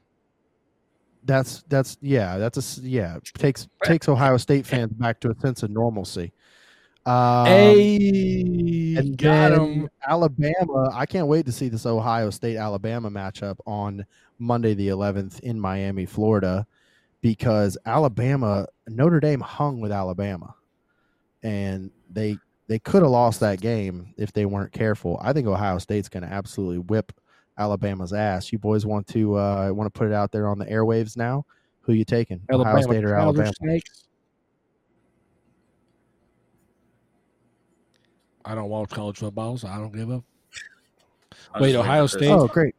that's 1.24 1.62
that's 1.68 1.98
yeah, 2.00 2.38
that's 2.38 2.78
a 2.78 2.80
yeah 2.82 3.18
takes 3.34 3.68
takes 3.82 4.09
Ohio 4.09 4.36
State 4.38 4.64
fans 4.64 4.92
back 4.94 5.20
to 5.20 5.30
a 5.30 5.34
sense 5.40 5.62
of 5.64 5.70
normalcy. 5.70 6.32
Um, 7.04 7.46
hey, 7.46 8.94
and 8.96 9.18
got 9.18 9.52
him. 9.52 9.90
Alabama. 10.06 10.90
I 10.94 11.04
can't 11.04 11.26
wait 11.26 11.44
to 11.46 11.52
see 11.52 11.68
this 11.68 11.84
Ohio 11.84 12.30
State 12.30 12.56
Alabama 12.56 13.11
matchup 13.11 13.59
on 13.66 14.06
Monday 14.38 14.74
the 14.74 14.88
11th 14.88 15.40
in 15.40 15.59
Miami, 15.59 16.06
Florida, 16.06 16.66
because 17.20 17.76
Alabama 17.84 18.66
Notre 18.86 19.20
Dame 19.20 19.40
hung 19.40 19.80
with 19.80 19.90
Alabama, 19.90 20.54
and 21.42 21.90
they 22.09 22.38
they 22.68 22.78
could 22.78 23.02
have 23.02 23.11
lost 23.11 23.40
that 23.40 23.61
game 23.61 24.14
if 24.16 24.32
they 24.32 24.46
weren't 24.46 24.72
careful. 24.72 25.18
I 25.20 25.32
think 25.32 25.46
Ohio 25.48 25.78
State's 25.78 26.09
going 26.09 26.22
to 26.22 26.32
absolutely 26.32 26.78
whip 26.78 27.12
Alabama's 27.59 28.12
ass. 28.12 28.52
You 28.52 28.59
boys 28.59 28.86
want 28.86 29.06
to 29.09 29.36
uh, 29.36 29.70
want 29.72 29.92
to 29.92 29.98
put 29.98 30.06
it 30.06 30.14
out 30.14 30.32
there 30.32 30.48
on 30.48 30.59
the 30.59 30.66
airwaves 30.66 31.16
now? 31.16 31.44
Who 31.82 31.92
you 31.92 32.04
taking? 32.04 32.40
Ohio 32.50 32.80
State 32.82 33.04
or 33.04 33.14
Alabama? 33.14 33.52
Snakes. 33.54 34.04
I 38.44 38.54
don't 38.54 38.70
watch 38.70 38.90
college 38.90 39.18
football, 39.18 39.59
so 39.59 39.68
I 39.68 39.76
don't 39.76 39.94
give 39.94 40.11
up. 40.11 40.24
Wait, 41.61 41.74
Ohio 41.74 42.06
State? 42.06 42.30
Oh, 42.30 42.46
great. 42.46 42.74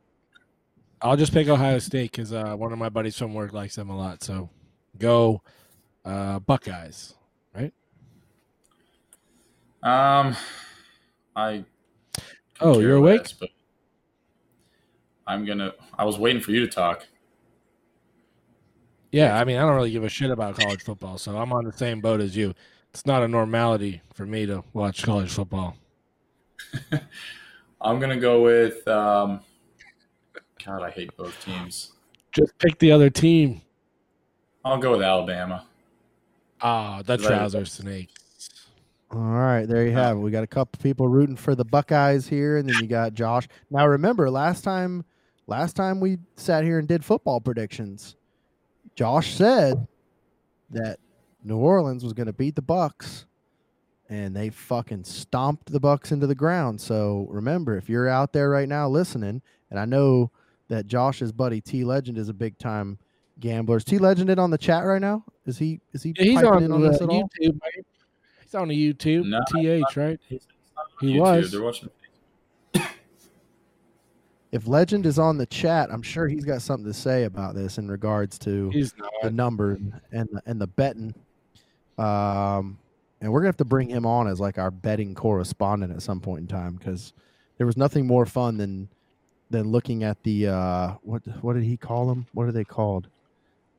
I'll 1.01 1.17
just 1.17 1.33
pick 1.33 1.47
Ohio 1.47 1.79
State 1.79 2.11
because 2.11 2.33
uh, 2.33 2.55
one 2.55 2.73
of 2.73 2.79
my 2.79 2.89
buddies 2.89 3.17
from 3.17 3.33
work 3.33 3.53
likes 3.53 3.75
them 3.75 3.89
a 3.89 3.97
lot. 3.97 4.23
So 4.23 4.49
go 4.97 5.41
uh, 6.05 6.39
Buckeyes. 6.39 7.13
Right? 7.53 7.73
Um, 9.83 10.35
I. 11.35 11.65
Oh, 12.61 12.79
you're 12.79 12.97
awake? 12.97 13.21
less, 13.21 13.33
but 13.33 13.49
I'm 15.29 15.45
gonna. 15.45 15.73
I 15.97 16.05
was 16.05 16.17
waiting 16.17 16.41
for 16.41 16.49
you 16.51 16.59
to 16.61 16.67
talk. 16.67 17.05
Yeah, 19.11 19.39
I 19.39 19.43
mean, 19.43 19.57
I 19.57 19.61
don't 19.61 19.75
really 19.75 19.91
give 19.91 20.03
a 20.03 20.09
shit 20.09 20.31
about 20.31 20.55
college 20.55 20.81
football, 20.81 21.17
so 21.19 21.37
I'm 21.37 21.53
on 21.53 21.65
the 21.65 21.71
same 21.71 22.01
boat 22.01 22.19
as 22.19 22.35
you. 22.35 22.53
It's 22.91 23.05
not 23.05 23.21
a 23.21 23.27
normality 23.27 24.01
for 24.13 24.25
me 24.25 24.47
to 24.47 24.63
watch 24.73 25.03
college 25.03 25.29
football. 25.29 25.77
I'm 27.81 27.99
gonna 27.99 28.19
go 28.19 28.41
with. 28.41 28.87
Um, 28.87 29.41
God, 30.65 30.81
I 30.81 30.89
hate 30.89 31.15
both 31.15 31.39
teams. 31.45 31.91
Just 32.31 32.57
pick 32.57 32.79
the 32.79 32.91
other 32.91 33.11
team. 33.11 33.61
I'll 34.65 34.79
go 34.79 34.91
with 34.91 35.03
Alabama. 35.03 35.65
Ah, 36.59 37.01
the 37.05 37.17
Right. 37.17 37.27
trouser 37.27 37.65
snakes. 37.65 38.49
All 39.11 39.19
right, 39.19 39.65
there 39.67 39.85
you 39.85 39.91
have 39.93 40.17
it. 40.17 40.19
We 40.19 40.29
got 40.31 40.43
a 40.43 40.47
couple 40.47 40.79
people 40.81 41.07
rooting 41.07 41.35
for 41.35 41.55
the 41.55 41.65
Buckeyes 41.65 42.27
here, 42.27 42.57
and 42.57 42.67
then 42.67 42.79
you 42.79 42.87
got 42.87 43.13
Josh. 43.13 43.47
Now 43.69 43.87
remember, 43.87 44.29
last 44.29 44.63
time, 44.63 45.05
last 45.49 45.75
time 45.75 45.99
we 45.99 46.17
sat 46.35 46.63
here 46.63 46.79
and 46.79 46.87
did 46.87 47.03
football 47.03 47.41
predictions, 47.41 48.15
Josh 48.95 49.33
said 49.33 49.87
that 50.69 50.99
New 51.43 51.57
Orleans 51.57 52.03
was 52.03 52.13
going 52.13 52.27
to 52.27 52.33
beat 52.33 52.55
the 52.55 52.61
Bucks 52.61 53.25
and 54.09 54.35
they 54.35 54.49
fucking 54.49 55.03
stomped 55.03 55.71
the 55.71 55.79
Bucks 55.79 56.11
into 56.11 56.27
the 56.27 56.35
ground. 56.35 56.79
So 56.81 57.27
remember, 57.29 57.77
if 57.77 57.89
you're 57.89 58.07
out 58.07 58.33
there 58.33 58.49
right 58.49 58.67
now 58.67 58.87
listening, 58.89 59.41
and 59.69 59.79
I 59.79 59.85
know 59.85 60.31
that 60.67 60.87
Josh's 60.87 61.31
buddy 61.31 61.61
T 61.61 61.83
Legend 61.83 62.17
is 62.17 62.29
a 62.29 62.33
big 62.33 62.57
time 62.57 62.97
gambler. 63.39 63.77
Is 63.77 63.83
T 63.83 63.97
Legend 63.97 64.29
in 64.29 64.39
on 64.39 64.49
the 64.51 64.57
chat 64.57 64.83
right 64.83 65.01
now? 65.01 65.23
Is 65.45 65.57
he 65.57 65.79
is 65.93 66.03
he 66.03 66.13
Yeah, 66.17 66.23
he's 66.25 66.43
on, 66.43 66.63
in 66.63 66.71
on 66.71 66.81
the 66.81 66.89
this 66.89 67.01
at? 67.01 67.07
YouTube. 67.07 67.59
right? 67.61 67.85
He's 68.41 68.55
on 68.55 68.67
the 68.67 68.93
YouTube. 68.93 69.25
No, 69.25 69.39
TH, 69.51 69.95
right? 69.95 70.19
He's 70.27 70.47
on 70.77 70.85
He 71.01 71.13
YouTube. 71.15 71.19
was. 71.19 71.51
They're 71.51 71.61
watching. 71.61 71.89
If 74.51 74.67
Legend 74.67 75.05
is 75.05 75.19
on 75.19 75.37
the 75.37 75.45
chat, 75.45 75.89
I'm 75.91 76.01
sure 76.01 76.27
he's 76.27 76.45
got 76.45 76.61
something 76.61 76.85
to 76.85 76.93
say 76.93 77.25
about 77.25 77.53
this 77.53 77.77
in 77.77 77.89
regards 77.89 78.39
to 78.39 78.69
the 79.21 79.31
number 79.31 79.73
and 80.11 80.27
the, 80.31 80.41
and 80.45 80.59
the 80.59 80.67
betting. 80.67 81.13
Um, 81.97 82.79
and 83.21 83.31
we're 83.31 83.41
gonna 83.41 83.49
have 83.49 83.57
to 83.57 83.65
bring 83.65 83.89
him 83.89 84.05
on 84.05 84.27
as 84.27 84.39
like 84.39 84.57
our 84.57 84.71
betting 84.71 85.13
correspondent 85.13 85.93
at 85.93 86.01
some 86.01 86.19
point 86.19 86.41
in 86.41 86.47
time 86.47 86.75
because 86.75 87.13
there 87.57 87.67
was 87.67 87.77
nothing 87.77 88.07
more 88.07 88.25
fun 88.25 88.57
than 88.57 88.89
than 89.49 89.67
looking 89.67 90.03
at 90.03 90.21
the 90.23 90.47
uh, 90.47 90.93
what 91.03 91.21
what 91.41 91.53
did 91.53 91.63
he 91.63 91.77
call 91.77 92.07
them? 92.07 92.25
What 92.33 92.47
are 92.47 92.51
they 92.51 92.63
called? 92.63 93.07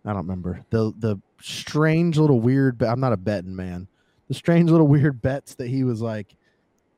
I 0.04 0.10
don't 0.10 0.22
remember 0.22 0.64
the 0.70 0.92
the 0.98 1.16
strange 1.40 2.16
little 2.18 2.40
weird. 2.40 2.82
I'm 2.82 3.00
not 3.00 3.12
a 3.12 3.16
betting 3.16 3.56
man. 3.56 3.88
The 4.28 4.34
strange 4.34 4.70
little 4.70 4.86
weird 4.86 5.20
bets 5.20 5.54
that 5.54 5.68
he 5.68 5.82
was 5.82 6.00
like 6.00 6.36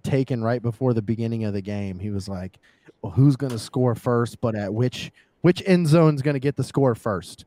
taking 0.02 0.42
right 0.42 0.62
before 0.62 0.94
the 0.94 1.02
beginning 1.02 1.44
of 1.44 1.52
the 1.52 1.62
game. 1.62 1.98
He 1.98 2.10
was 2.10 2.28
like, 2.28 2.58
well, 3.02 3.12
"Who's 3.12 3.36
going 3.36 3.52
to 3.52 3.58
score 3.58 3.94
first? 3.94 4.40
But 4.40 4.54
at 4.54 4.72
which 4.72 5.12
which 5.42 5.62
end 5.66 5.86
zone's 5.88 6.22
going 6.22 6.34
to 6.34 6.40
get 6.40 6.56
the 6.56 6.64
score 6.64 6.94
first? 6.94 7.44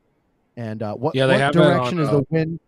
And 0.56 0.82
uh, 0.82 0.94
what, 0.94 1.14
Yeah, 1.14 1.26
what 1.26 1.38
that 1.38 1.56
on, 1.56 1.62
direction 1.62 1.98
is 2.00 2.08
uh, 2.08 2.12
the 2.12 2.26
wind? 2.30 2.60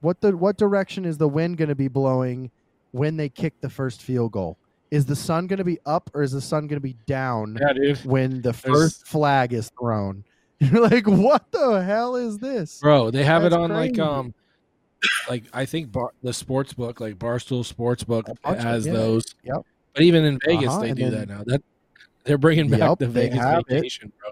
What 0.00 0.20
the 0.20 0.36
what 0.36 0.56
direction 0.56 1.04
is 1.04 1.18
the 1.18 1.28
wind 1.28 1.56
going 1.58 1.68
to 1.68 1.74
be 1.74 1.88
blowing 1.88 2.50
when 2.92 3.16
they 3.16 3.28
kick 3.28 3.54
the 3.60 3.68
first 3.70 4.02
field 4.02 4.32
goal? 4.32 4.56
Is 4.90 5.04
the 5.06 5.14
sun 5.16 5.46
going 5.46 5.58
to 5.58 5.64
be 5.64 5.78
up 5.86 6.10
or 6.14 6.22
is 6.22 6.32
the 6.32 6.40
sun 6.40 6.66
going 6.66 6.78
to 6.78 6.86
be 6.86 6.96
down 7.06 7.56
Yeah, 7.60 7.94
when 8.04 8.36
the 8.36 8.52
There's- 8.52 8.60
first 8.60 9.06
flag 9.06 9.52
is 9.52 9.70
thrown? 9.78 10.24
You're 10.60 10.82
like, 10.82 11.06
what 11.06 11.50
the 11.52 11.82
hell 11.82 12.16
is 12.16 12.38
this? 12.38 12.80
Bro, 12.80 13.12
they 13.12 13.24
have 13.24 13.44
it 13.44 13.50
That's 13.50 13.60
on 13.62 13.70
like 13.70 13.98
um 13.98 14.34
like 15.28 15.44
I 15.52 15.64
think 15.64 15.90
bar, 15.92 16.12
the 16.22 16.32
sports 16.32 16.72
book, 16.72 17.00
like 17.00 17.18
Barstool 17.18 17.64
Sportsbook 17.70 18.24
bunch 18.42 18.58
of- 18.58 18.64
has 18.64 18.86
yeah. 18.86 18.92
those. 18.92 19.24
Yep. 19.44 19.56
But 19.94 20.02
even 20.02 20.24
in 20.24 20.38
Vegas 20.46 20.68
Uh-huh, 20.68 20.80
they 20.82 20.92
do 20.92 21.10
then- 21.10 21.12
that 21.12 21.28
now. 21.28 21.42
That 21.46 21.62
they're 22.24 22.38
bringing 22.38 22.68
back 22.68 22.80
Yep, 22.80 22.98
the 22.98 23.08
Vegas 23.08 23.38
have 23.38 23.62
it. 23.68 24.00
bro. 24.20 24.30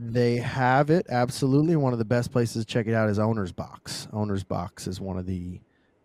They 0.00 0.36
have 0.36 0.90
it 0.90 1.06
absolutely. 1.08 1.76
One 1.76 1.92
of 1.92 1.98
the 1.98 2.04
best 2.04 2.30
places 2.32 2.64
to 2.64 2.70
check 2.72 2.86
it 2.86 2.94
out 2.94 3.08
is 3.08 3.18
Owner's 3.18 3.52
Box. 3.52 4.06
Owner's 4.12 4.44
Box 4.44 4.86
is 4.86 5.00
one 5.00 5.18
of 5.18 5.26
the 5.26 5.60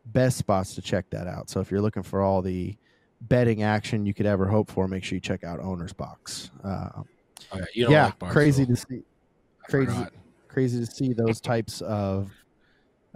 best 0.07 0.37
spots 0.37 0.75
to 0.75 0.81
check 0.81 1.09
that 1.11 1.27
out. 1.27 1.49
So 1.49 1.59
if 1.59 1.69
you're 1.71 1.81
looking 1.81 2.03
for 2.03 2.21
all 2.21 2.41
the 2.41 2.75
betting 3.21 3.63
action 3.63 4.05
you 4.05 4.13
could 4.13 4.25
ever 4.25 4.45
hope 4.47 4.69
for, 4.69 4.87
make 4.87 5.03
sure 5.03 5.15
you 5.15 5.21
check 5.21 5.43
out 5.43 5.59
Owner's 5.59 5.93
Box. 5.93 6.51
Uh, 6.63 6.89
Oh, 7.51 7.59
yeah, 7.75 7.87
yeah, 7.89 8.05
like 8.21 8.31
crazy 8.31 8.65
to 8.65 8.75
see. 8.75 9.03
Crazy, 9.69 10.05
crazy 10.47 10.79
to 10.79 10.85
see 10.91 11.13
those 11.13 11.39
types 11.39 11.81
of 11.81 12.31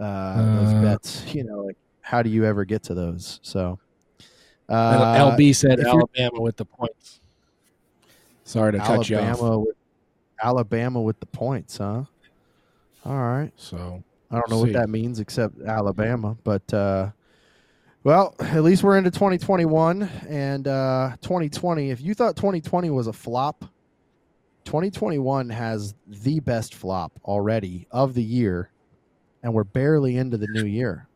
uh, 0.00 0.56
those 0.56 0.74
Uh, 0.74 0.82
bets. 0.82 1.34
You 1.34 1.44
know, 1.44 1.62
like 1.62 1.76
how 2.00 2.22
do 2.22 2.30
you 2.30 2.44
ever 2.44 2.64
get 2.64 2.82
to 2.84 2.94
those? 2.94 3.40
So, 3.42 3.78
uh, 4.68 5.32
LB 5.32 5.54
said 5.54 5.80
Alabama 5.80 6.40
with 6.40 6.56
the 6.56 6.64
points. 6.64 7.20
Sorry 8.44 8.72
to 8.72 8.78
cut 8.78 9.10
you 9.10 9.18
off. 9.18 9.24
Alabama 9.24 9.58
with 9.58 9.76
Alabama 10.42 11.02
with 11.02 11.20
the 11.20 11.26
points, 11.26 11.78
huh? 11.78 12.04
All 13.04 13.18
right. 13.18 13.52
So 13.56 14.02
I 14.30 14.34
don't 14.36 14.50
know 14.50 14.64
See. 14.64 14.72
what 14.72 14.80
that 14.80 14.88
means 14.88 15.20
except 15.20 15.60
Alabama, 15.60 16.36
but 16.44 16.72
uh, 16.72 17.10
well, 18.04 18.34
at 18.40 18.62
least 18.62 18.82
we're 18.82 18.96
into 18.96 19.10
2021 19.10 20.02
and 20.28 20.66
uh, 20.68 21.16
2020. 21.20 21.90
If 21.90 22.00
you 22.00 22.14
thought 22.14 22.36
2020 22.36 22.90
was 22.90 23.06
a 23.06 23.12
flop, 23.12 23.64
2021 24.64 25.50
has 25.50 25.94
the 26.06 26.40
best 26.40 26.74
flop 26.74 27.12
already 27.24 27.86
of 27.90 28.14
the 28.14 28.22
year, 28.22 28.70
and 29.42 29.52
we're 29.52 29.64
barely 29.64 30.16
into 30.16 30.36
the 30.36 30.48
new 30.48 30.64
year. 30.64 31.08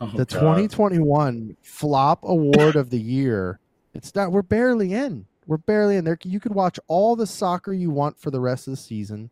Oh, 0.00 0.06
the 0.06 0.24
God. 0.24 0.40
2021 0.40 1.56
flop 1.62 2.24
award 2.24 2.76
of 2.76 2.90
the 2.90 3.00
year. 3.00 3.60
It's 3.94 4.14
not. 4.14 4.32
We're 4.32 4.42
barely 4.42 4.92
in. 4.92 5.26
We're 5.46 5.58
barely 5.58 5.96
in 5.96 6.04
there. 6.04 6.18
You 6.22 6.40
could 6.40 6.54
watch 6.54 6.78
all 6.86 7.16
the 7.16 7.26
soccer 7.26 7.72
you 7.72 7.90
want 7.90 8.18
for 8.18 8.30
the 8.30 8.40
rest 8.40 8.66
of 8.66 8.72
the 8.72 8.78
season. 8.78 9.30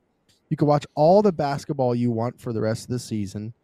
You 0.48 0.56
could 0.56 0.68
watch 0.68 0.86
all 0.94 1.22
the 1.22 1.32
basketball 1.32 1.94
you 1.94 2.10
want 2.10 2.40
for 2.40 2.52
the 2.52 2.60
rest 2.60 2.84
of 2.84 2.90
the 2.90 2.98
season. 2.98 3.54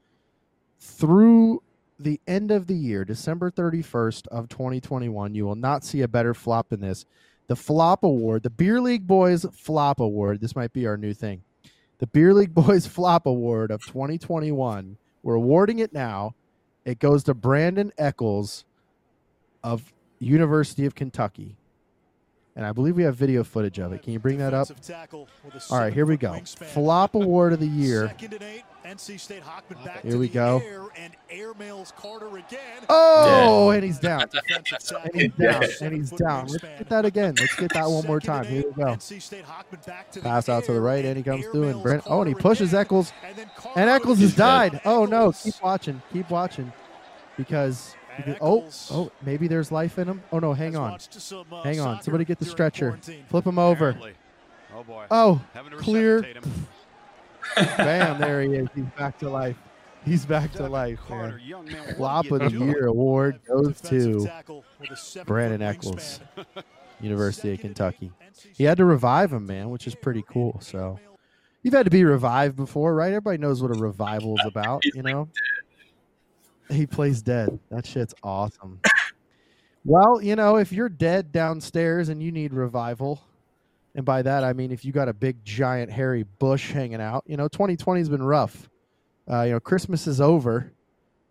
Through 0.78 1.62
the 1.98 2.20
end 2.26 2.50
of 2.50 2.66
the 2.66 2.76
year, 2.76 3.04
December 3.04 3.50
31st 3.50 4.28
of 4.28 4.48
2021, 4.48 5.34
you 5.34 5.44
will 5.44 5.56
not 5.56 5.84
see 5.84 6.02
a 6.02 6.08
better 6.08 6.34
flop 6.34 6.68
than 6.68 6.80
this. 6.80 7.04
The 7.48 7.56
flop 7.56 8.04
award, 8.04 8.42
the 8.42 8.50
Beer 8.50 8.80
League 8.80 9.06
Boys 9.06 9.46
Flop 9.52 10.00
Award. 10.00 10.40
This 10.40 10.56
might 10.56 10.72
be 10.72 10.86
our 10.86 10.96
new 10.96 11.14
thing. 11.14 11.42
The 11.98 12.06
Beer 12.06 12.34
League 12.34 12.54
Boys 12.54 12.86
Flop 12.86 13.26
Award 13.26 13.70
of 13.70 13.84
2021. 13.86 14.98
We're 15.22 15.34
awarding 15.34 15.78
it 15.78 15.92
now. 15.92 16.34
It 16.84 16.98
goes 16.98 17.24
to 17.24 17.34
Brandon 17.34 17.92
Eccles 17.98 18.64
of 19.64 19.92
University 20.18 20.86
of 20.86 20.94
Kentucky. 20.94 21.56
And 22.54 22.64
I 22.64 22.72
believe 22.72 22.96
we 22.96 23.02
have 23.02 23.16
video 23.16 23.44
footage 23.44 23.78
of 23.78 23.92
it. 23.92 24.02
Can 24.02 24.12
you 24.12 24.18
bring 24.18 24.38
that 24.38 24.54
up? 24.54 24.68
All 25.70 25.78
right, 25.78 25.92
here 25.92 26.06
we 26.06 26.16
go. 26.16 26.32
Flop 26.68 27.14
award 27.14 27.52
of 27.52 27.60
the 27.60 27.66
year. 27.66 28.14
Here 30.02 30.18
we 30.18 30.28
go. 30.28 30.62
Oh, 32.88 33.70
and 33.70 33.84
he's 33.84 33.98
down. 33.98 34.24
And 35.12 35.14
he's 35.14 35.32
down. 35.32 35.64
And 35.80 35.94
he's 35.94 36.10
down. 36.10 36.46
Let's 36.46 36.62
get 36.62 36.88
that 36.88 37.04
again. 37.04 37.34
Let's 37.38 37.54
get 37.56 37.72
that 37.74 37.88
one 37.88 38.06
more 38.06 38.20
time. 38.20 38.44
Here 38.46 38.64
we 38.66 38.72
go. 38.82 38.96
Pass 40.22 40.48
out 40.48 40.64
to 40.64 40.72
the 40.72 40.80
right, 40.80 41.04
and 41.04 41.16
he 41.16 41.22
comes 41.22 41.46
through. 41.46 41.68
And 41.68 41.82
Brent, 41.82 42.04
oh, 42.06 42.20
and 42.20 42.28
he 42.28 42.34
pushes 42.34 42.74
Eccles. 42.74 43.12
And 43.76 43.90
Eccles 43.90 44.18
has 44.20 44.34
died. 44.34 44.80
Oh 44.84 45.04
no! 45.04 45.32
Keep 45.32 45.62
watching. 45.62 46.02
Keep 46.12 46.30
watching, 46.30 46.72
because 47.36 47.94
because- 48.16 48.36
oh 48.40 48.64
oh 48.90 49.12
maybe 49.22 49.48
there's 49.48 49.70
life 49.72 49.98
in 49.98 50.08
him. 50.08 50.22
Oh 50.32 50.38
no! 50.38 50.52
Hang 50.54 50.76
on. 50.76 50.98
Hang 51.64 51.80
on. 51.80 52.02
Somebody 52.02 52.24
get 52.24 52.38
the 52.38 52.44
stretcher. 52.46 52.98
Flip 53.28 53.46
him 53.46 53.58
over. 53.58 53.96
Oh 54.74 54.82
boy. 54.82 55.06
Oh, 55.10 55.40
clear. 55.78 56.24
Resuscitate 57.56 57.76
bam! 57.76 58.20
There 58.20 58.42
he 58.42 58.54
is. 58.54 58.68
He's 58.74 58.84
back 58.96 59.18
to 59.18 59.28
life. 59.28 59.56
He's 60.04 60.24
back 60.24 60.52
to 60.52 60.68
life, 60.68 61.00
Carter, 61.08 61.38
man. 61.38 61.40
young 61.40 61.68
Flop 61.96 62.30
of 62.30 62.38
the 62.38 62.64
year 62.64 62.86
award 62.86 63.40
goes 63.46 63.80
to 63.82 64.28
Brandon 65.24 65.62
Eccles, 65.62 66.20
University 67.00 67.54
of 67.54 67.60
Kentucky. 67.60 68.12
He 68.56 68.62
had 68.62 68.76
to 68.78 68.84
revive 68.84 69.32
him, 69.32 69.46
man, 69.46 69.70
which 69.70 69.88
is 69.88 69.96
pretty 69.96 70.22
cool. 70.30 70.60
So 70.60 71.00
you've 71.64 71.74
had 71.74 71.86
to 71.86 71.90
be 71.90 72.04
revived 72.04 72.54
before, 72.54 72.94
right? 72.94 73.08
Everybody 73.08 73.38
knows 73.38 73.60
what 73.60 73.76
a 73.76 73.80
revival 73.80 74.36
is 74.38 74.46
about, 74.46 74.84
you 74.84 75.02
know. 75.02 75.28
He 76.70 76.86
plays 76.86 77.20
dead. 77.20 77.58
That 77.70 77.84
shit's 77.84 78.14
awesome. 78.22 78.80
Well, 79.84 80.20
you 80.20 80.36
know, 80.36 80.56
if 80.56 80.72
you're 80.72 80.88
dead 80.88 81.32
downstairs 81.32 82.08
and 82.08 82.22
you 82.22 82.32
need 82.32 82.52
revival, 82.52 83.22
and 83.96 84.04
by 84.04 84.22
that 84.22 84.44
I 84.44 84.52
mean 84.52 84.70
if 84.70 84.84
you 84.84 84.92
got 84.92 85.08
a 85.08 85.12
big 85.12 85.44
giant 85.44 85.90
hairy 85.90 86.24
bush 86.38 86.70
hanging 86.70 87.00
out, 87.00 87.24
you 87.26 87.36
know, 87.36 87.48
2020 87.48 88.00
has 88.00 88.08
been 88.08 88.22
rough. 88.22 88.68
Uh, 89.28 89.42
you 89.42 89.52
know, 89.52 89.60
Christmas 89.60 90.06
is 90.06 90.20
over. 90.20 90.72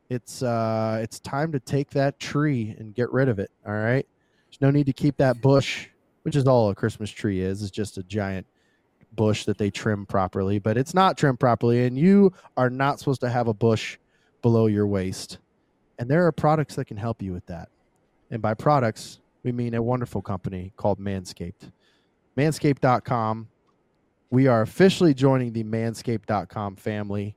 It's 0.09 0.43
uh, 0.43 0.99
it's 1.01 1.19
time 1.19 1.53
to 1.53 1.59
take 1.59 1.91
that 1.91 2.19
tree 2.19 2.75
and 2.77 2.93
get 2.93 3.11
rid 3.11 3.29
of 3.29 3.39
it. 3.39 3.49
All 3.65 3.73
right. 3.73 4.05
There's 4.47 4.61
no 4.61 4.71
need 4.71 4.87
to 4.87 4.93
keep 4.93 5.17
that 5.17 5.41
bush, 5.41 5.87
which 6.23 6.35
is 6.35 6.45
all 6.45 6.69
a 6.69 6.75
Christmas 6.75 7.09
tree 7.09 7.39
is. 7.41 7.61
It's 7.61 7.71
just 7.71 7.97
a 7.97 8.03
giant 8.03 8.45
bush 9.13 9.45
that 9.45 9.57
they 9.57 9.71
trim 9.71 10.05
properly, 10.05 10.59
but 10.59 10.77
it's 10.77 10.93
not 10.93 11.17
trimmed 11.17 11.39
properly, 11.39 11.85
and 11.85 11.97
you 11.97 12.33
are 12.57 12.69
not 12.69 12.99
supposed 12.99 13.21
to 13.21 13.29
have 13.29 13.47
a 13.47 13.53
bush 13.53 13.97
below 14.41 14.67
your 14.67 14.87
waist. 14.87 15.39
And 15.97 16.09
there 16.09 16.25
are 16.27 16.31
products 16.31 16.75
that 16.75 16.85
can 16.85 16.97
help 16.97 17.21
you 17.21 17.31
with 17.31 17.45
that. 17.45 17.69
And 18.29 18.41
by 18.41 18.53
products, 18.53 19.19
we 19.43 19.51
mean 19.51 19.73
a 19.73 19.81
wonderful 19.81 20.21
company 20.21 20.73
called 20.75 20.99
Manscaped. 20.99 21.71
Manscaped.com. 22.37 23.47
We 24.29 24.47
are 24.47 24.61
officially 24.61 25.13
joining 25.13 25.53
the 25.53 25.63
Manscaped.com 25.63 26.75
family 26.75 27.35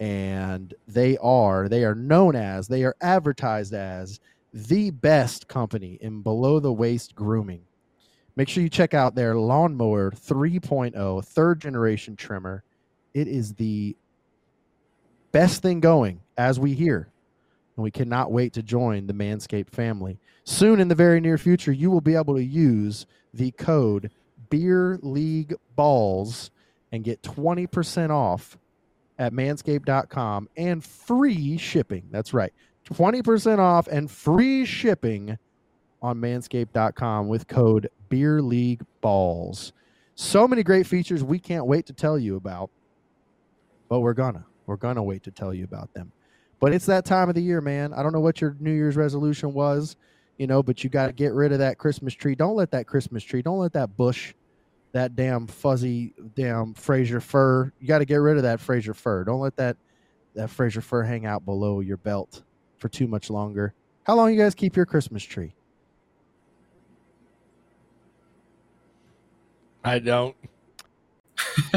and 0.00 0.74
they 0.88 1.16
are 1.18 1.68
they 1.68 1.84
are 1.84 1.94
known 1.94 2.34
as 2.34 2.66
they 2.68 2.82
are 2.84 2.96
advertised 3.00 3.72
as 3.72 4.20
the 4.52 4.90
best 4.90 5.48
company 5.48 5.98
in 6.00 6.20
below 6.20 6.60
the 6.60 6.72
waist 6.72 7.14
grooming. 7.14 7.62
Make 8.36 8.48
sure 8.48 8.62
you 8.62 8.68
check 8.68 8.94
out 8.94 9.14
their 9.14 9.36
lawnmower 9.36 10.10
3.0 10.10 11.24
third 11.24 11.60
generation 11.60 12.16
trimmer. 12.16 12.64
It 13.14 13.28
is 13.28 13.54
the 13.54 13.96
best 15.32 15.62
thing 15.62 15.80
going 15.80 16.20
as 16.36 16.58
we 16.58 16.74
hear. 16.74 17.08
And 17.76 17.82
we 17.82 17.90
cannot 17.90 18.30
wait 18.30 18.52
to 18.52 18.62
join 18.62 19.06
the 19.06 19.12
manscaped 19.12 19.70
family. 19.70 20.18
Soon 20.44 20.80
in 20.80 20.88
the 20.88 20.94
very 20.94 21.20
near 21.20 21.38
future 21.38 21.72
you 21.72 21.90
will 21.90 22.00
be 22.00 22.14
able 22.14 22.34
to 22.34 22.44
use 22.44 23.06
the 23.32 23.52
code 23.52 24.10
Beer 24.54 25.00
League 25.02 25.52
Balls 25.74 26.52
and 26.92 27.02
get 27.02 27.20
20% 27.22 28.10
off 28.10 28.56
at 29.18 29.32
manscaped.com 29.32 30.48
and 30.56 30.84
free 30.84 31.58
shipping. 31.58 32.04
That's 32.12 32.32
right. 32.32 32.52
20% 32.88 33.58
off 33.58 33.88
and 33.88 34.08
free 34.08 34.64
shipping 34.64 35.36
on 36.00 36.20
manscaped.com 36.20 37.26
with 37.26 37.48
code 37.48 37.90
Beer 38.08 38.40
League 38.40 38.82
Balls. 39.00 39.72
So 40.14 40.46
many 40.46 40.62
great 40.62 40.86
features 40.86 41.24
we 41.24 41.40
can't 41.40 41.66
wait 41.66 41.86
to 41.86 41.92
tell 41.92 42.16
you 42.16 42.36
about, 42.36 42.70
but 43.88 44.02
we're 44.02 44.14
gonna. 44.14 44.46
We're 44.66 44.76
gonna 44.76 45.02
wait 45.02 45.24
to 45.24 45.32
tell 45.32 45.52
you 45.52 45.64
about 45.64 45.92
them. 45.94 46.12
But 46.60 46.72
it's 46.72 46.86
that 46.86 47.04
time 47.04 47.28
of 47.28 47.34
the 47.34 47.42
year, 47.42 47.60
man. 47.60 47.92
I 47.92 48.04
don't 48.04 48.12
know 48.12 48.20
what 48.20 48.40
your 48.40 48.56
New 48.60 48.72
Year's 48.72 48.94
resolution 48.94 49.52
was, 49.52 49.96
you 50.38 50.46
know, 50.46 50.62
but 50.62 50.84
you 50.84 50.90
got 50.90 51.08
to 51.08 51.12
get 51.12 51.32
rid 51.32 51.50
of 51.50 51.58
that 51.58 51.76
Christmas 51.76 52.14
tree. 52.14 52.36
Don't 52.36 52.54
let 52.54 52.70
that 52.70 52.86
Christmas 52.86 53.24
tree, 53.24 53.42
don't 53.42 53.58
let 53.58 53.72
that 53.72 53.96
bush, 53.96 54.32
that 54.94 55.16
damn 55.16 55.46
fuzzy, 55.48 56.14
damn 56.36 56.72
Fraser 56.72 57.20
fur. 57.20 57.72
You 57.80 57.88
got 57.88 57.98
to 57.98 58.04
get 58.04 58.16
rid 58.16 58.36
of 58.36 58.44
that 58.44 58.60
Fraser 58.60 58.94
fur. 58.94 59.24
Don't 59.24 59.40
let 59.40 59.56
that 59.56 59.76
that 60.34 60.48
Fraser 60.50 60.80
fur 60.80 61.02
hang 61.02 61.26
out 61.26 61.44
below 61.44 61.80
your 61.80 61.96
belt 61.96 62.42
for 62.78 62.88
too 62.88 63.08
much 63.08 63.28
longer. 63.28 63.74
How 64.04 64.14
long 64.14 64.32
you 64.32 64.38
guys 64.38 64.54
keep 64.54 64.76
your 64.76 64.86
Christmas 64.86 65.22
tree? 65.24 65.52
I 69.84 69.98
don't. 69.98 70.34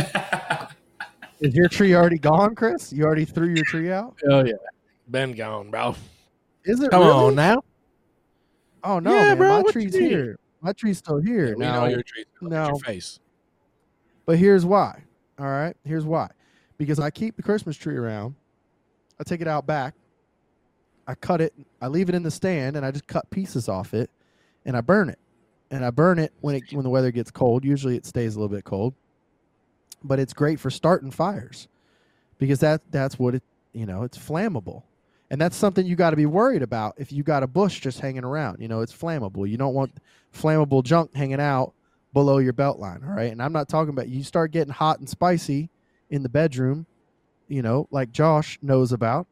Is 1.40 1.54
your 1.56 1.68
tree 1.70 1.94
already 1.96 2.18
gone, 2.20 2.54
Chris? 2.56 2.94
You 2.94 3.04
already 3.04 3.26
threw 3.26 3.48
your 3.50 3.66
tree 3.66 3.92
out? 3.92 4.16
Oh 4.30 4.44
yeah, 4.46 4.54
been 5.10 5.34
gone, 5.34 5.70
bro. 5.72 5.96
Is 6.66 6.82
it 6.82 6.92
Come 6.92 7.02
really? 7.02 7.14
on 7.14 7.36
now. 7.36 7.64
Oh 8.84 9.00
no, 9.00 9.12
Yeah, 9.14 9.24
man, 9.30 9.38
bro, 9.38 9.48
my 9.50 9.58
what 9.62 9.66
you 9.68 9.72
tree's 9.72 9.94
mean? 9.94 10.10
here. 10.10 10.40
My 10.62 10.74
tree's 10.74 10.98
still 10.98 11.20
here. 11.20 11.56
we 11.56 11.66
now, 11.66 11.82
know 11.82 11.88
your 11.88 12.04
trees. 12.04 12.26
Look 12.42 12.52
at 12.52 12.56
no. 12.56 12.68
your 12.68 12.80
face. 12.80 13.20
But 14.26 14.38
here's 14.38 14.66
why. 14.66 15.04
All 15.40 15.46
right. 15.46 15.76
Here's 15.84 16.06
why. 16.06 16.30
Because 16.78 17.00
I 17.00 17.10
keep 17.10 17.36
the 17.36 17.44
Christmas 17.44 17.78
tree 17.78 17.96
around. 17.96 18.36
I 19.20 19.24
take 19.24 19.42
it 19.42 19.48
out 19.48 19.66
back. 19.66 19.94
I 21.08 21.16
cut 21.16 21.42
it. 21.42 21.54
I 21.82 21.88
leave 21.88 22.10
it 22.10 22.16
in 22.16 22.24
the 22.24 22.32
stand, 22.32 22.76
and 22.76 22.86
I 22.86 22.92
just 22.92 23.08
cut 23.08 23.30
pieces 23.30 23.70
off 23.70 23.94
it, 23.94 24.10
and 24.66 24.76
I 24.76 24.82
burn 24.82 25.10
it. 25.10 25.20
And 25.72 25.84
I 25.84 25.90
burn 25.90 26.20
it 26.20 26.34
when 26.42 26.56
it 26.56 26.64
when 26.72 26.84
the 26.84 26.90
weather 26.90 27.12
gets 27.12 27.32
cold. 27.32 27.64
Usually 27.64 27.96
it 27.96 28.06
stays 28.06 28.36
a 28.36 28.40
little 28.40 28.54
bit 28.54 28.66
cold, 28.66 28.94
but 30.04 30.20
it's 30.20 30.34
great 30.34 30.60
for 30.60 30.70
starting 30.70 31.12
fires 31.12 31.68
because 32.38 32.60
that 32.60 32.82
that's 32.92 33.18
what 33.18 33.36
it 33.36 33.44
you 33.74 33.86
know 33.86 34.04
it's 34.04 34.18
flammable, 34.18 34.84
and 35.30 35.40
that's 35.42 35.56
something 35.56 35.86
you 35.86 35.96
got 35.96 36.12
to 36.12 36.16
be 36.16 36.26
worried 36.26 36.62
about 36.62 36.96
if 36.98 37.12
you 37.12 37.24
got 37.24 37.44
a 37.44 37.48
bush 37.48 37.80
just 37.82 38.00
hanging 38.00 38.24
around. 38.24 38.62
You 38.62 38.68
know 38.68 38.82
it's 38.82 38.94
flammable. 38.94 39.50
You 39.50 39.58
don't 39.58 39.74
want 39.74 39.94
flammable 40.34 40.84
junk 40.84 41.16
hanging 41.16 41.42
out 41.42 41.74
below 42.14 42.38
your 42.38 42.54
belt 42.54 42.80
line. 42.80 43.02
All 43.06 43.14
right. 43.14 43.32
And 43.32 43.42
I'm 43.42 43.54
not 43.54 43.70
talking 43.70 43.90
about 43.90 44.08
you 44.08 44.24
start 44.24 44.52
getting 44.52 44.74
hot 44.74 45.00
and 45.00 45.10
spicy 45.10 45.70
in 46.10 46.24
the 46.24 46.30
bedroom, 46.30 46.86
you 47.48 47.62
know, 47.62 47.88
like 47.92 48.12
Josh 48.12 48.58
knows 48.62 48.92
about. 48.92 49.28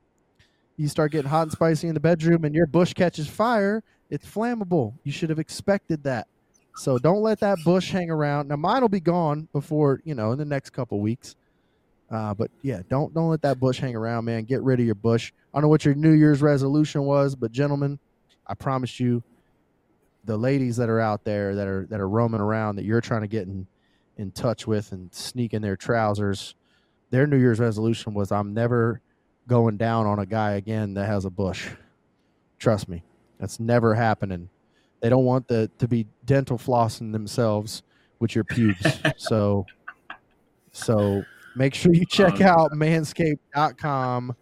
You 0.77 0.87
start 0.89 1.11
getting 1.11 1.29
hot 1.29 1.43
and 1.43 1.51
spicy 1.51 1.87
in 1.87 1.93
the 1.93 2.01
bedroom 2.01 2.43
and 2.43 2.53
your 2.53 2.67
bush 2.67 2.93
catches 2.93 3.27
fire, 3.27 3.81
it's 4.09 4.27
flammable. 4.27 4.93
You 5.03 5.11
should 5.11 5.29
have 5.29 5.39
expected 5.39 6.03
that. 6.03 6.27
So 6.75 6.97
don't 6.97 7.21
let 7.21 7.39
that 7.39 7.57
bush 7.63 7.89
hang 7.89 8.09
around. 8.09 8.49
Now 8.49 8.57
mine 8.57 8.81
will 8.81 8.89
be 8.89 8.99
gone 8.99 9.47
before, 9.53 10.01
you 10.03 10.13
know, 10.13 10.33
in 10.33 10.37
the 10.37 10.45
next 10.45 10.71
couple 10.71 10.99
weeks. 10.99 11.35
Uh, 12.09 12.33
but 12.33 12.51
yeah, 12.61 12.81
don't 12.89 13.13
don't 13.13 13.29
let 13.29 13.41
that 13.41 13.59
bush 13.59 13.79
hang 13.79 13.95
around, 13.95 14.25
man. 14.25 14.43
Get 14.43 14.61
rid 14.61 14.79
of 14.79 14.85
your 14.85 14.95
bush. 14.95 15.31
I 15.53 15.57
don't 15.57 15.63
know 15.63 15.69
what 15.69 15.85
your 15.85 15.95
New 15.95 16.11
Year's 16.11 16.41
resolution 16.41 17.03
was, 17.03 17.35
but 17.35 17.51
gentlemen, 17.51 17.99
I 18.45 18.53
promise 18.53 18.99
you, 18.99 19.23
the 20.23 20.37
ladies 20.37 20.77
that 20.77 20.89
are 20.89 20.99
out 20.99 21.23
there 21.23 21.55
that 21.55 21.67
are 21.67 21.87
that 21.89 21.99
are 21.99 22.09
roaming 22.09 22.41
around 22.41 22.75
that 22.75 22.85
you're 22.85 23.01
trying 23.01 23.21
to 23.21 23.27
get 23.27 23.47
in 23.47 23.65
in 24.17 24.31
touch 24.31 24.65
with 24.67 24.91
and 24.91 25.13
sneak 25.13 25.53
in 25.53 25.61
their 25.61 25.75
trousers, 25.75 26.55
their 27.09 27.25
New 27.25 27.37
Year's 27.37 27.59
resolution 27.59 28.13
was 28.13 28.31
I'm 28.31 28.53
never 28.53 29.01
going 29.47 29.77
down 29.77 30.05
on 30.05 30.19
a 30.19 30.25
guy 30.25 30.53
again 30.53 30.93
that 30.93 31.05
has 31.05 31.25
a 31.25 31.29
bush. 31.29 31.69
Trust 32.59 32.87
me, 32.87 33.03
that's 33.39 33.59
never 33.59 33.95
happening. 33.95 34.49
They 35.01 35.09
don't 35.09 35.25
want 35.25 35.47
the 35.47 35.71
to 35.79 35.87
be 35.87 36.05
dental 36.25 36.57
flossing 36.57 37.11
themselves 37.11 37.83
with 38.19 38.35
your 38.35 38.43
pubes. 38.43 38.85
so 39.17 39.65
so 40.71 41.23
make 41.55 41.73
sure 41.73 41.93
you 41.93 42.05
check 42.05 42.41
Oh, 42.41 42.45
out 42.45 42.71
manscaped.com 42.73 44.35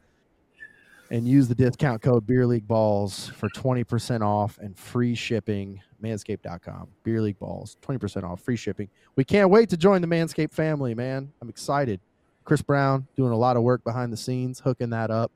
and 1.12 1.28
use 1.28 1.48
the 1.48 1.56
discount 1.56 2.02
code 2.02 2.26
beer 2.26 2.46
league 2.46 2.68
balls 2.68 3.28
for 3.36 3.50
20% 3.50 4.22
off 4.22 4.58
and 4.60 4.78
free 4.78 5.14
shipping. 5.16 5.80
manscaped.com 6.02 6.88
beer 7.04 7.22
league 7.22 7.38
balls 7.40 7.78
20% 7.82 8.24
off 8.24 8.42
free 8.42 8.56
shipping. 8.56 8.90
We 9.16 9.24
can't 9.24 9.50
wait 9.50 9.70
to 9.70 9.78
join 9.78 10.02
the 10.02 10.08
manscaped 10.08 10.52
family 10.54 10.94
man. 10.96 11.32
I'm 11.42 11.50
excited. 11.50 12.00
Chris 12.46 12.62
brown 12.62 13.08
doing 13.16 13.32
a 13.32 13.38
lot 13.38 13.56
of 13.56 13.64
work 13.64 13.84
behind 13.84 14.12
the 14.12 14.18
scenes 14.18 14.60
hooking 14.60 14.90
that 14.90 15.12
up. 15.12 15.32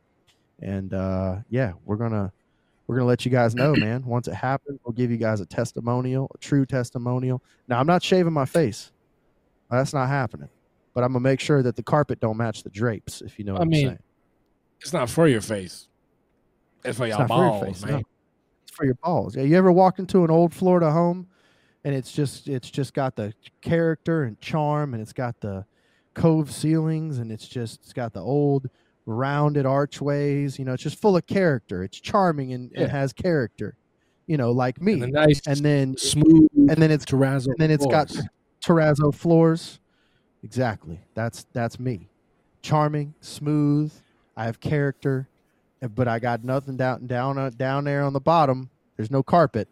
And 0.62 0.94
uh 0.94 1.38
yeah 1.50 1.74
we're 1.86 1.96
gonna 1.98 2.34
we're 2.88 2.96
gonna 2.96 3.08
let 3.08 3.24
you 3.24 3.32
guys 3.32 3.54
know 3.56 3.76
man. 3.78 4.04
Once 4.06 4.28
it 4.28 4.34
happens 4.34 4.80
we'll 4.84 4.94
give 4.94 5.12
you 5.12 5.18
guys 5.18 5.40
a 5.42 5.46
testimonial 5.46 6.30
a 6.34 6.38
true 6.40 6.66
testimonial. 6.66 7.42
Now 7.68 7.80
i'm 7.80 7.88
not 7.88 8.02
shaving 8.04 8.34
my 8.34 8.46
face. 8.46 8.92
That's 9.70 9.94
not 9.94 10.08
happening 10.10 10.50
but 10.98 11.04
i'm 11.04 11.12
gonna 11.14 11.20
make 11.22 11.40
sure 11.40 11.62
that 11.62 11.76
the 11.76 11.84
carpet 11.84 12.20
don't 12.20 12.38
match 12.38 12.64
the 12.64 12.72
drapes 12.72 13.22
if 13.22 13.38
you 13.38 13.46
know 13.46 13.54
what 13.54 13.60
I 13.60 13.66
am 13.66 13.70
mean, 13.70 13.88
saying 13.90 14.00
It's 14.82 14.94
not 14.94 15.12
for 15.12 15.28
your 15.28 15.42
face. 15.42 15.88
It's 16.84 16.98
for 16.98 17.06
It's 17.06 17.12
your 17.16 17.20
not 17.20 17.28
for 17.28 17.36
your 17.38 17.50
balls, 17.52 17.66
face, 17.68 17.86
man. 17.86 17.94
no. 17.94 18.02
It's 18.64 18.72
for 18.76 18.86
your 18.86 18.96
balls. 18.96 19.36
Yeah, 19.36 19.44
you 19.44 19.56
ever 19.58 19.72
walked 19.72 20.00
into 20.00 20.24
an 20.24 20.32
old 20.32 20.56
Florida 20.56 20.90
home 20.92 21.28
and 21.84 21.94
it's 21.94 22.12
just 22.12 22.48
it's 22.50 22.70
just 22.72 22.96
got 22.96 23.16
the 23.16 23.32
character 23.62 24.24
and 24.24 24.42
charm 24.42 24.94
and 24.96 25.02
it's 25.04 25.14
got 25.14 25.40
the 25.40 25.66
cove 26.16 26.52
ceilings 26.52 27.20
and 27.20 27.32
it's 27.32 27.48
just 27.48 27.82
it's 27.84 27.94
got 27.94 28.12
the 28.14 28.22
old 28.22 28.68
rounded 29.06 29.68
archways, 29.68 30.58
you 30.58 30.66
know, 30.66 30.74
it's 30.74 30.82
just 30.84 31.00
full 31.00 31.16
of 31.16 31.28
character. 31.28 31.84
It's 31.84 32.00
charming 32.00 32.54
and 32.54 32.72
Yeah. 32.74 32.86
it 32.86 32.90
has 32.90 33.14
character. 33.14 33.78
You 34.26 34.38
know, 34.38 34.52
like 34.52 34.82
me. 34.82 34.94
And 34.94 35.04
the 35.04 35.08
nice, 35.08 35.42
And 35.48 35.58
then 35.58 35.96
smooth, 35.96 36.50
and 36.56 36.70
then 36.82 36.90
it's 36.92 37.06
terrazzo. 37.06 37.48
and 37.50 37.58
then 37.60 37.70
it's 37.72 37.86
got 37.86 38.12
terrazzo 38.66 39.14
floors. 39.14 39.80
Exactly. 40.48 41.02
That's 41.14 41.46
that's 41.52 41.78
me. 41.78 42.08
Charming, 42.62 43.14
smooth. 43.20 43.92
I 44.38 44.46
have 44.46 44.62
character, 44.62 45.28
but 45.94 46.08
I 46.08 46.20
got 46.20 46.42
nothing 46.46 46.78
down 46.78 47.06
down 47.06 47.38
uh, 47.38 47.50
down 47.50 47.84
there 47.84 48.02
on 48.02 48.14
the 48.14 48.22
bottom. 48.22 48.70
There's 48.96 49.12
no 49.12 49.24
carpet, 49.24 49.68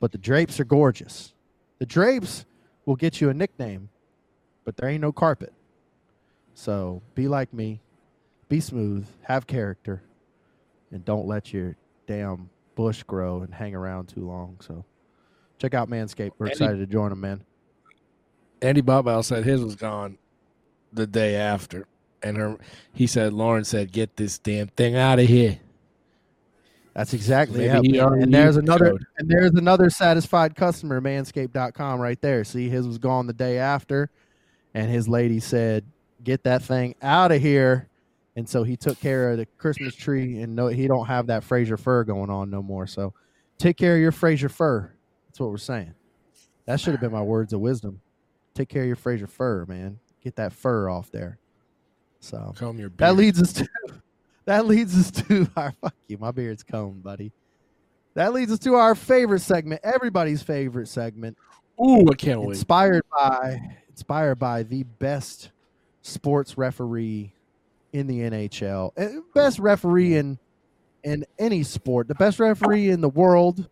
but 0.00 0.12
the 0.12 0.18
drapes 0.18 0.60
are 0.60 0.66
gorgeous. 0.66 1.32
The 1.78 1.86
drapes 1.86 2.44
will 2.84 2.94
get 2.94 3.22
you 3.22 3.30
a 3.30 3.34
nickname, 3.34 3.88
but 4.66 4.76
there 4.76 4.90
ain't 4.90 5.00
no 5.00 5.12
carpet. 5.12 5.54
So 6.52 7.00
be 7.14 7.26
like 7.26 7.54
me, 7.54 7.80
be 8.50 8.60
smooth, 8.60 9.06
have 9.22 9.46
character, 9.46 10.02
and 10.90 11.02
don't 11.06 11.26
let 11.26 11.54
your 11.54 11.74
damn 12.06 12.50
bush 12.74 13.02
grow 13.04 13.40
and 13.40 13.54
hang 13.54 13.74
around 13.74 14.08
too 14.08 14.26
long. 14.26 14.58
So 14.60 14.84
check 15.56 15.72
out 15.72 15.88
Manscaped. 15.88 16.32
We're 16.36 16.48
excited 16.48 16.80
to 16.80 16.86
join 16.86 17.08
them, 17.08 17.20
man. 17.20 17.44
Andy 18.62 18.80
Bobbell 18.80 19.24
said 19.24 19.44
his 19.44 19.62
was 19.62 19.76
gone 19.76 20.18
the 20.92 21.06
day 21.06 21.34
after, 21.36 21.86
and 22.22 22.36
her 22.36 22.58
he 22.92 23.06
said 23.06 23.32
Lauren 23.32 23.64
said, 23.64 23.92
"Get 23.92 24.16
this 24.16 24.38
damn 24.38 24.68
thing 24.68 24.96
out 24.96 25.18
of 25.18 25.26
here." 25.26 25.58
That's 26.94 27.14
exactly 27.14 27.68
Maybe 27.68 27.98
it. 27.98 28.04
And 28.04 28.34
there's 28.34 28.56
another 28.56 28.90
code. 28.90 29.06
and 29.16 29.28
there's 29.28 29.52
another 29.52 29.88
satisfied 29.88 30.54
customer, 30.54 31.00
manscaped.com 31.00 32.00
right 32.00 32.20
there. 32.20 32.44
See, 32.44 32.68
his 32.68 32.86
was 32.86 32.98
gone 32.98 33.26
the 33.26 33.32
day 33.32 33.58
after, 33.58 34.10
and 34.74 34.90
his 34.90 35.08
lady 35.08 35.40
said, 35.40 35.84
Get 36.22 36.44
that 36.44 36.62
thing 36.62 36.94
out 37.00 37.32
of 37.32 37.40
here. 37.40 37.88
And 38.36 38.48
so 38.48 38.62
he 38.62 38.76
took 38.76 39.00
care 39.00 39.30
of 39.30 39.38
the 39.38 39.46
Christmas 39.58 39.94
tree 39.94 40.40
and 40.40 40.54
no 40.54 40.68
he 40.68 40.86
don't 40.86 41.06
have 41.06 41.26
that 41.26 41.44
Fraser 41.44 41.76
fur 41.76 42.04
going 42.04 42.30
on 42.30 42.50
no 42.50 42.62
more. 42.62 42.86
So 42.86 43.12
take 43.58 43.76
care 43.76 43.94
of 43.94 44.00
your 44.00 44.12
Fraser 44.12 44.48
fur. 44.48 44.90
That's 45.26 45.40
what 45.40 45.50
we're 45.50 45.58
saying. 45.58 45.94
That 46.66 46.80
should 46.80 46.92
have 46.92 47.00
been 47.00 47.12
my 47.12 47.22
words 47.22 47.52
of 47.52 47.60
wisdom. 47.60 48.00
Take 48.54 48.68
care 48.68 48.82
of 48.82 48.86
your 48.86 48.96
Fraser 48.96 49.26
fur, 49.26 49.64
man. 49.66 49.98
Get 50.22 50.36
that 50.36 50.52
fur 50.52 50.88
off 50.88 51.10
there. 51.10 51.38
So 52.20 52.52
Comb 52.56 52.78
your 52.78 52.90
beard. 52.90 52.98
that 52.98 53.16
leads 53.16 53.40
us 53.42 53.52
to 53.54 53.68
that 54.44 54.66
leads 54.66 54.96
us 54.98 55.10
to 55.26 55.48
our 55.56 55.72
fuck 55.80 55.94
you, 56.08 56.18
my 56.18 56.30
beard's 56.30 56.62
combed, 56.62 57.02
buddy. 57.02 57.32
That 58.14 58.32
leads 58.32 58.52
us 58.52 58.58
to 58.60 58.74
our 58.74 58.94
favorite 58.94 59.40
segment, 59.40 59.80
everybody's 59.82 60.42
favorite 60.42 60.86
segment, 60.88 61.36
Ooh, 61.80 62.04
I 62.10 62.14
can't 62.14 62.40
wait. 62.42 62.50
inspired 62.56 63.04
by 63.10 63.58
inspired 63.88 64.38
by 64.38 64.62
the 64.62 64.82
best 64.84 65.50
sports 66.02 66.56
referee 66.58 67.32
in 67.92 68.06
the 68.06 68.20
NHL, 68.20 68.92
eh, 68.96 69.18
best 69.34 69.58
referee 69.58 70.16
in 70.16 70.38
in 71.04 71.24
any 71.38 71.62
sport, 71.64 72.06
the 72.06 72.14
best 72.14 72.38
referee 72.38 72.90
in 72.90 73.00
the 73.00 73.08
world, 73.08 73.68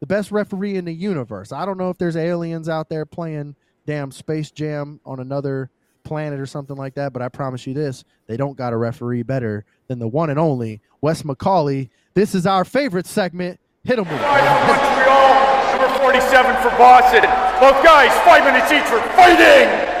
the 0.00 0.06
best 0.06 0.30
referee 0.30 0.76
in 0.76 0.84
the 0.84 0.92
universe. 0.92 1.52
I 1.52 1.64
don't 1.64 1.78
know 1.78 1.88
if 1.88 1.96
there's 1.96 2.16
aliens 2.16 2.68
out 2.68 2.88
there 2.90 3.06
playing 3.06 3.54
damn 3.86 4.10
Space 4.10 4.50
Jam 4.50 5.00
on 5.06 5.20
another 5.20 5.70
planet 6.04 6.38
or 6.38 6.46
something 6.46 6.76
like 6.76 6.94
that, 6.94 7.12
but 7.12 7.22
I 7.22 7.28
promise 7.28 7.66
you 7.66 7.74
this, 7.74 8.04
they 8.26 8.36
don't 8.36 8.56
got 8.56 8.72
a 8.72 8.76
referee 8.76 9.22
better 9.22 9.64
than 9.88 9.98
the 9.98 10.08
one 10.08 10.30
and 10.30 10.38
only 10.38 10.80
Wes 11.00 11.22
McCauley. 11.22 11.88
This 12.14 12.34
is 12.34 12.46
our 12.46 12.64
favorite 12.64 13.06
segment. 13.06 13.60
Hit 13.84 13.98
him 13.98 14.04
with 14.04 14.14
it. 14.14 14.22
Montreal, 14.22 15.78
number 15.78 15.98
47 15.98 16.56
for 16.62 16.70
Boston. 16.76 17.22
Both 17.60 17.82
guys, 17.84 18.12
five 18.24 18.44
minutes 18.44 18.70
each 18.72 18.84
for 18.84 19.00
fighting! 19.14 19.92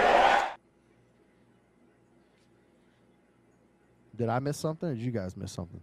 Did 4.16 4.28
I 4.30 4.38
miss 4.38 4.56
something 4.56 4.88
or 4.88 4.94
did 4.94 5.02
you 5.02 5.10
guys 5.12 5.36
miss 5.36 5.52
something? 5.52 5.80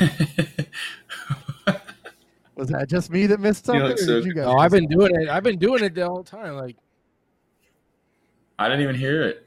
Was 2.60 2.68
that 2.68 2.90
just 2.90 3.08
me 3.10 3.26
that 3.26 3.40
missed 3.40 3.64
something? 3.64 3.82
look 3.84 3.94
or 3.94 3.96
so 3.96 4.16
did 4.16 4.26
you 4.26 4.34
guys 4.34 4.44
No, 4.44 4.58
I've 4.58 4.70
been 4.70 4.86
doing 4.86 5.14
it. 5.18 5.30
I've 5.30 5.42
been 5.42 5.58
doing 5.58 5.82
it 5.82 5.94
the 5.94 6.06
whole 6.06 6.22
time. 6.22 6.56
Like, 6.56 6.76
I 8.58 8.68
didn't 8.68 8.82
even 8.82 8.94
hear 8.96 9.22
it. 9.22 9.46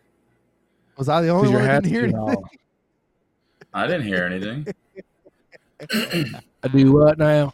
Was 0.98 1.10
I 1.10 1.22
the 1.22 1.30
only 1.30 1.50
one 1.50 1.62
that 1.62 1.68
hat's 1.70 1.88
didn't 1.88 1.94
hear 1.94 2.10
too 2.10 2.18
anything? 2.18 2.36
tall. 2.36 2.50
I 3.72 3.86
didn't 3.86 4.04
hear 4.08 4.24
anything. 4.26 4.68
I 6.64 6.68
do 6.70 6.92
what 6.94 7.20
now? 7.20 7.54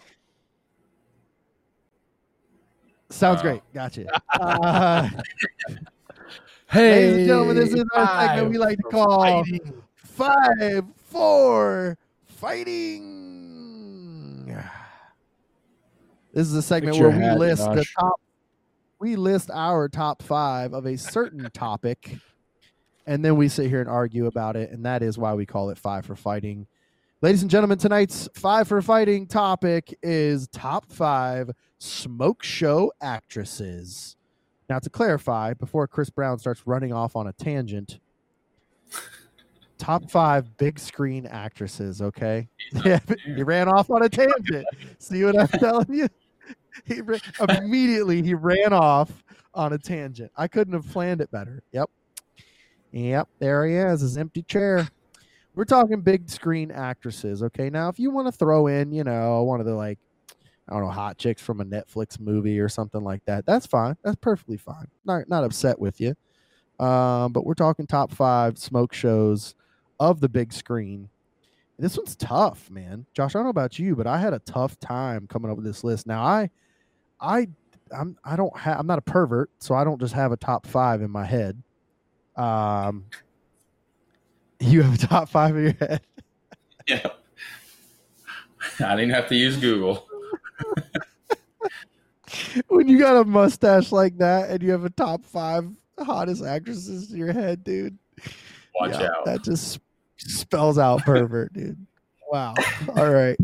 Sounds 3.10 3.40
Oh. 3.40 3.44
great. 3.44 3.62
Gotcha. 3.74 4.06
Uh, 4.40 5.10
Hey, 6.72 6.92
ladies 6.92 7.18
and 7.18 7.26
gentlemen, 7.28 7.56
this 7.58 7.74
is 7.74 7.84
our 7.96 8.28
segment 8.28 8.50
we 8.52 8.58
like 8.60 8.78
to 8.78 8.84
call 8.84 9.44
fighting. 9.44 9.74
Five, 9.96 10.86
Four, 11.08 11.98
Fighting. 12.28 13.49
This 16.34 16.48
is 16.48 16.54
a 16.54 16.62
segment 16.62 16.98
where 16.98 17.10
we 17.10 17.24
hat, 17.24 17.40
list 17.40 17.64
the 17.64 17.86
top. 18.00 18.22
We 19.00 19.16
list 19.16 19.50
our 19.52 19.88
top 19.90 20.22
five 20.22 20.74
of 20.74 20.86
a 20.86 20.98
certain 20.98 21.50
topic, 21.54 22.18
and 23.08 23.24
then 23.24 23.36
we 23.36 23.48
sit 23.48 23.70
here 23.70 23.82
and 23.82 23.90
argue 23.90 24.28
about 24.28 24.56
it, 24.56 24.72
and 24.72 24.86
that 24.86 25.02
is 25.02 25.18
why 25.18 25.34
we 25.34 25.46
call 25.46 25.70
it 25.70 25.78
Five 25.78 26.06
for 26.06 26.16
Fighting. 26.16 26.68
Ladies 27.22 27.42
and 27.42 27.50
gentlemen, 27.50 27.78
tonight's 27.78 28.30
Five 28.36 28.68
for 28.68 28.82
Fighting 28.82 29.26
topic 29.26 29.98
is 30.04 30.48
top 30.50 30.92
five 30.92 31.52
smoke 31.80 32.44
show 32.44 32.94
actresses. 33.02 34.16
Now, 34.70 34.78
to 34.80 34.90
clarify, 34.90 35.56
before 35.56 35.88
Chris 35.88 36.12
Brown 36.12 36.38
starts 36.38 36.62
running 36.68 36.94
off 36.94 37.16
on 37.16 37.26
a 37.26 37.34
tangent, 37.34 38.00
top 39.80 40.12
five 40.12 40.58
big 40.58 40.78
screen 40.78 41.26
actresses, 41.26 42.02
okay? 42.02 42.48
Yeah, 42.86 43.00
he 43.26 43.42
ran 43.42 43.68
off 43.68 43.90
on 43.90 44.04
a 44.04 44.10
tangent. 44.10 44.68
See 45.00 45.24
what 45.24 45.40
I'm 45.40 45.48
telling 45.48 45.92
you? 45.92 46.08
He 46.86 47.02
immediately 47.50 48.22
he 48.22 48.36
ran 48.36 48.74
off 48.74 49.24
on 49.54 49.74
a 49.74 49.78
tangent. 49.78 50.32
I 50.38 50.48
couldn't 50.48 50.74
have 50.74 50.88
planned 50.92 51.22
it 51.22 51.32
better. 51.32 51.64
Yep. 51.72 51.90
Yep, 52.92 53.28
there 53.40 53.68
he 53.68 53.76
is, 53.76 54.02
his 54.02 54.18
empty 54.18 54.44
chair. 54.44 54.88
We're 55.56 55.66
talking 55.66 56.02
big 56.02 56.30
screen 56.30 56.72
actresses, 56.72 57.44
okay? 57.44 57.70
Now, 57.70 57.90
if 57.90 58.00
you 58.00 58.12
want 58.12 58.28
to 58.28 58.32
throw 58.32 58.68
in, 58.68 58.92
you 58.92 59.04
know, 59.04 59.44
one 59.44 59.60
of 59.60 59.66
the 59.66 59.74
like 59.74 60.00
I 60.68 60.74
don't 60.74 60.84
know, 60.84 60.92
hot 60.92 61.18
chicks 61.18 61.42
from 61.42 61.62
a 61.62 61.66
Netflix 61.66 62.20
movie 62.20 62.60
or 62.60 62.70
something 62.70 63.04
like 63.04 63.26
that. 63.26 63.46
That's 63.46 63.66
fine. 63.66 63.98
That's 64.04 64.18
perfectly 64.18 64.58
fine. 64.58 64.86
Not 65.04 65.28
not 65.28 65.44
upset 65.44 65.80
with 65.80 66.00
you. 66.00 66.16
Um, 66.80 67.34
but 67.34 67.46
we're 67.46 67.56
talking 67.56 67.88
top 67.88 68.12
five 68.12 68.58
smoke 68.58 68.94
shows 68.94 69.56
of 70.00 70.20
the 70.20 70.30
big 70.30 70.54
screen. 70.54 71.10
This 71.78 71.98
one's 71.98 72.16
tough, 72.16 72.70
man. 72.70 73.06
Josh, 73.14 73.36
I 73.36 73.40
don't 73.40 73.46
know 73.46 73.52
about 73.52 73.80
you, 73.80 73.96
but 73.96 74.06
I 74.06 74.20
had 74.20 74.34
a 74.34 74.40
tough 74.40 74.78
time 74.80 75.28
coming 75.28 75.50
up 75.50 75.56
with 75.56 75.66
this 75.66 75.84
list. 75.84 76.08
Now 76.08 76.24
I 76.24 76.50
I 77.22 77.48
I'm 77.98 78.18
I 78.24 78.36
don't 78.36 78.56
have 78.58 78.80
I'm 78.80 78.88
not 78.88 79.00
a 79.00 79.02
pervert, 79.02 79.50
so 79.60 79.76
I 79.76 79.84
don't 79.84 80.00
just 80.00 80.14
have 80.14 80.32
a 80.32 80.38
top 80.38 80.68
five 80.68 81.02
in 81.02 81.10
my 81.10 81.26
head. 81.26 81.62
Um 82.36 83.06
you 84.60 84.82
have 84.82 84.94
a 84.94 85.08
top 85.08 85.30
five 85.30 85.56
in 85.56 85.64
your 85.64 85.74
head. 85.74 86.02
Yeah. 86.88 87.06
I 88.80 88.96
didn't 88.96 89.12
have 89.12 89.28
to 89.28 89.36
use 89.36 89.58
Google. 89.58 90.08
when 92.68 92.88
you 92.88 92.98
got 92.98 93.18
a 93.18 93.24
mustache 93.24 93.92
like 93.92 94.18
that 94.18 94.50
and 94.50 94.64
you 94.64 94.72
have 94.72 94.86
a 94.86 94.90
top 94.90 95.24
five 95.24 95.70
hottest 96.00 96.44
actresses 96.44 97.12
in 97.12 97.18
your 97.18 97.32
head, 97.32 97.64
dude. 97.64 97.96
Watch 98.80 98.94
yeah, 98.94 99.10
out. 99.10 99.26
That 99.26 99.44
just 99.44 99.80
spells 100.20 100.78
out 100.78 101.04
pervert, 101.04 101.54
dude. 101.54 101.86
Wow. 102.32 102.54
All 102.96 103.12
right. 103.12 103.38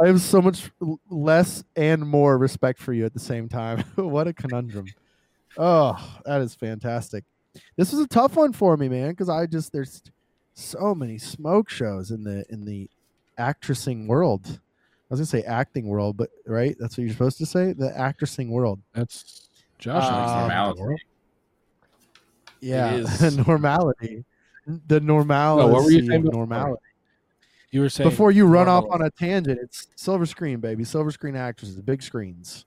I 0.00 0.06
have 0.06 0.20
so 0.20 0.40
much 0.40 0.70
less 1.10 1.64
and 1.76 2.06
more 2.06 2.38
respect 2.38 2.80
for 2.80 2.92
you 2.92 3.04
at 3.04 3.14
the 3.14 3.20
same 3.20 3.48
time. 3.48 3.80
what 3.96 4.28
a 4.28 4.32
conundrum. 4.32 4.86
Oh, 5.56 6.20
that 6.24 6.40
is 6.40 6.54
fantastic. 6.54 7.24
This 7.76 7.92
was 7.92 8.00
a 8.00 8.06
tough 8.06 8.36
one 8.36 8.52
for 8.52 8.76
me, 8.76 8.88
man, 8.88 9.10
because 9.10 9.28
I 9.28 9.46
just 9.46 9.72
there's 9.72 10.02
so 10.54 10.94
many 10.94 11.18
smoke 11.18 11.68
shows 11.68 12.10
in 12.10 12.22
the 12.22 12.44
in 12.50 12.64
the 12.64 12.88
actressing 13.38 14.06
world. 14.06 14.46
I 14.46 15.14
was 15.14 15.20
gonna 15.20 15.26
say 15.26 15.42
acting 15.42 15.88
world, 15.88 16.16
but 16.16 16.30
right, 16.46 16.76
that's 16.78 16.96
what 16.96 17.04
you're 17.04 17.12
supposed 17.12 17.38
to 17.38 17.46
say. 17.46 17.72
The 17.72 17.90
actressing 17.90 18.50
world. 18.50 18.80
That's 18.94 19.48
Josh. 19.78 20.04
Uh, 20.04 20.48
Normality. 20.48 21.02
Yeah, 22.60 22.94
is. 22.94 23.36
normality. 23.36 24.24
The 24.86 25.00
normality. 25.00 25.66
No, 25.68 25.72
what 25.74 25.84
were 25.84 25.90
you 25.90 26.06
saying 26.06 26.24
normality. 26.24 26.82
You 27.70 27.80
were 27.80 27.88
saying 27.88 28.08
Before 28.10 28.30
you 28.30 28.46
run 28.46 28.68
off 28.68 28.84
on 28.90 29.02
a 29.02 29.10
tangent, 29.10 29.58
it's 29.62 29.88
silver 29.96 30.26
screen, 30.26 30.58
baby. 30.60 30.84
Silver 30.84 31.10
screen 31.10 31.36
actresses, 31.36 31.80
big 31.80 32.02
screens. 32.02 32.64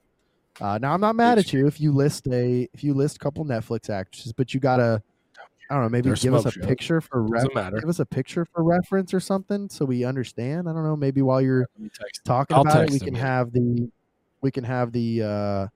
Uh, 0.60 0.78
now 0.78 0.92
I'm 0.92 1.00
not 1.00 1.16
mad 1.16 1.36
Big 1.36 1.46
at 1.46 1.52
you 1.52 1.66
if 1.66 1.80
you 1.80 1.92
list 1.92 2.26
a 2.28 2.68
if 2.74 2.84
you 2.84 2.92
list 2.94 3.16
a 3.16 3.18
couple 3.18 3.44
Netflix 3.44 3.88
actresses, 3.88 4.32
but 4.32 4.52
you 4.52 4.60
gotta 4.60 5.02
I 5.70 5.74
don't 5.74 5.84
know 5.84 5.88
maybe 5.88 6.08
They're 6.10 6.16
give 6.16 6.34
us 6.34 6.44
a 6.44 6.50
shows. 6.50 6.66
picture 6.66 7.00
for 7.00 7.22
Doesn't 7.26 7.48
ref- 7.48 7.54
matter. 7.54 7.80
give 7.80 7.88
us 7.88 8.00
a 8.00 8.04
picture 8.06 8.44
for 8.44 8.62
reference 8.62 9.14
or 9.14 9.20
something 9.20 9.68
so 9.70 9.84
we 9.84 10.04
understand. 10.04 10.68
I 10.68 10.72
don't 10.72 10.84
know 10.84 10.96
maybe 10.96 11.22
while 11.22 11.40
you're 11.40 11.68
talking 12.24 12.54
I'll 12.56 12.62
about 12.62 12.84
it, 12.84 12.90
we 12.90 12.98
can 13.00 13.14
have 13.14 13.52
the 13.52 13.88
we 14.42 14.50
can 14.50 14.64
have 14.64 14.92
the 14.92 15.22
uh, 15.22 15.66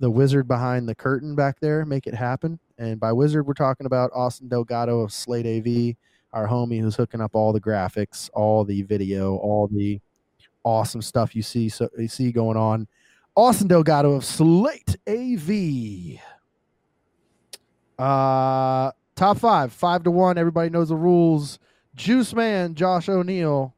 the 0.00 0.10
wizard 0.10 0.48
behind 0.48 0.88
the 0.88 0.94
curtain 0.94 1.34
back 1.34 1.60
there 1.60 1.84
make 1.84 2.06
it 2.06 2.14
happen. 2.14 2.58
And 2.78 2.98
by 2.98 3.12
wizard, 3.12 3.46
we're 3.46 3.52
talking 3.52 3.86
about 3.86 4.10
Austin 4.14 4.48
Delgado 4.48 5.00
of 5.00 5.12
Slate 5.12 5.46
AV, 5.46 5.94
our 6.32 6.48
homie 6.48 6.80
who's 6.80 6.96
hooking 6.96 7.20
up 7.20 7.36
all 7.36 7.52
the 7.52 7.60
graphics, 7.60 8.30
all 8.32 8.64
the 8.64 8.82
video, 8.82 9.36
all 9.36 9.68
the 9.68 10.00
awesome 10.64 11.02
stuff 11.02 11.36
you 11.36 11.42
see 11.42 11.68
so 11.68 11.88
you 11.98 12.08
see 12.08 12.32
going 12.32 12.56
on. 12.56 12.88
Austin 13.36 13.68
Delgado 13.68 14.12
of 14.12 14.24
Slate 14.24 14.96
AV. 15.06 16.18
Uh 17.98 18.90
top 19.14 19.38
five, 19.38 19.70
five 19.72 20.02
to 20.04 20.10
one. 20.10 20.38
Everybody 20.38 20.70
knows 20.70 20.88
the 20.88 20.96
rules. 20.96 21.58
Juice 21.94 22.34
Man, 22.34 22.74
Josh 22.74 23.10
O'Neill. 23.10 23.74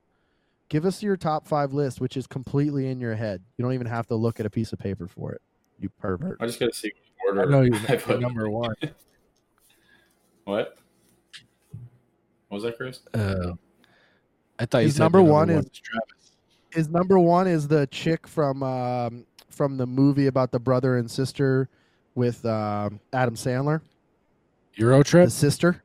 Give 0.68 0.86
us 0.86 1.02
your 1.02 1.16
top 1.16 1.48
five 1.48 1.72
list, 1.72 2.00
which 2.00 2.16
is 2.16 2.28
completely 2.28 2.86
in 2.86 3.00
your 3.00 3.16
head. 3.16 3.42
You 3.56 3.64
don't 3.64 3.74
even 3.74 3.88
have 3.88 4.06
to 4.06 4.14
look 4.14 4.38
at 4.38 4.46
a 4.46 4.50
piece 4.50 4.72
of 4.72 4.78
paper 4.78 5.08
for 5.08 5.32
it. 5.32 5.42
You 5.82 5.88
pervert. 6.00 6.38
I 6.40 6.46
just 6.46 6.58
gotta 6.60 6.72
see 6.72 6.92
what 7.24 7.34
I 7.36 7.40
order. 7.40 7.50
know 7.50 7.60
you're, 7.62 7.74
I 7.88 7.96
put- 7.96 8.20
number 8.20 8.48
one. 8.48 8.74
What? 10.44 10.76
What 12.48 12.56
was 12.56 12.62
that, 12.64 12.76
Chris? 12.76 12.98
Uh, 13.14 13.52
I 14.58 14.66
thought 14.66 14.78
you 14.78 14.84
His 14.86 14.94
said 14.96 15.02
number 15.04 15.22
one 15.22 15.50
is- 15.50 15.70
Travis. 15.70 16.32
His 16.72 16.88
number 16.88 17.18
one 17.18 17.46
is 17.46 17.68
the 17.68 17.86
chick 17.88 18.26
from 18.26 18.62
um, 18.62 19.24
from 19.50 19.76
the 19.76 19.86
movie 19.86 20.26
about 20.26 20.50
the 20.52 20.58
brother 20.58 20.96
and 20.96 21.08
sister 21.10 21.68
with 22.14 22.44
um, 22.46 22.98
Adam 23.12 23.34
Sandler. 23.36 23.82
Euro 24.74 25.02
trip. 25.02 25.26
The 25.26 25.30
sister. 25.30 25.82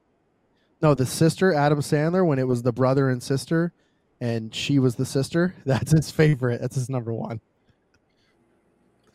No, 0.82 0.94
the 0.96 1.06
sister, 1.06 1.54
Adam 1.54 1.80
Sandler, 1.82 2.26
when 2.26 2.40
it 2.40 2.48
was 2.48 2.64
the 2.64 2.72
brother 2.72 3.10
and 3.10 3.22
sister, 3.22 3.74
and 4.22 4.54
she 4.56 4.80
was 4.80 4.96
the 4.96 5.06
sister. 5.06 5.54
That's 5.66 5.92
his 5.92 6.10
favorite. 6.10 6.62
That's 6.62 6.76
his 6.76 6.90
number 6.90 7.14
one. 7.14 7.42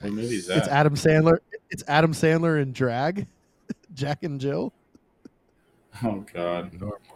What 0.03 0.12
movie 0.12 0.37
is 0.37 0.49
It's? 0.49 0.66
Adam 0.66 0.97
Sandler. 0.97 1.39
It's 1.70 1.85
Adam 1.87 2.12
Sandler 2.12 2.61
in 2.61 2.73
drag, 2.73 3.27
Jack 3.95 4.24
and 4.24 4.41
Jill. 4.41 4.73
Oh 6.03 6.24
God, 6.35 6.73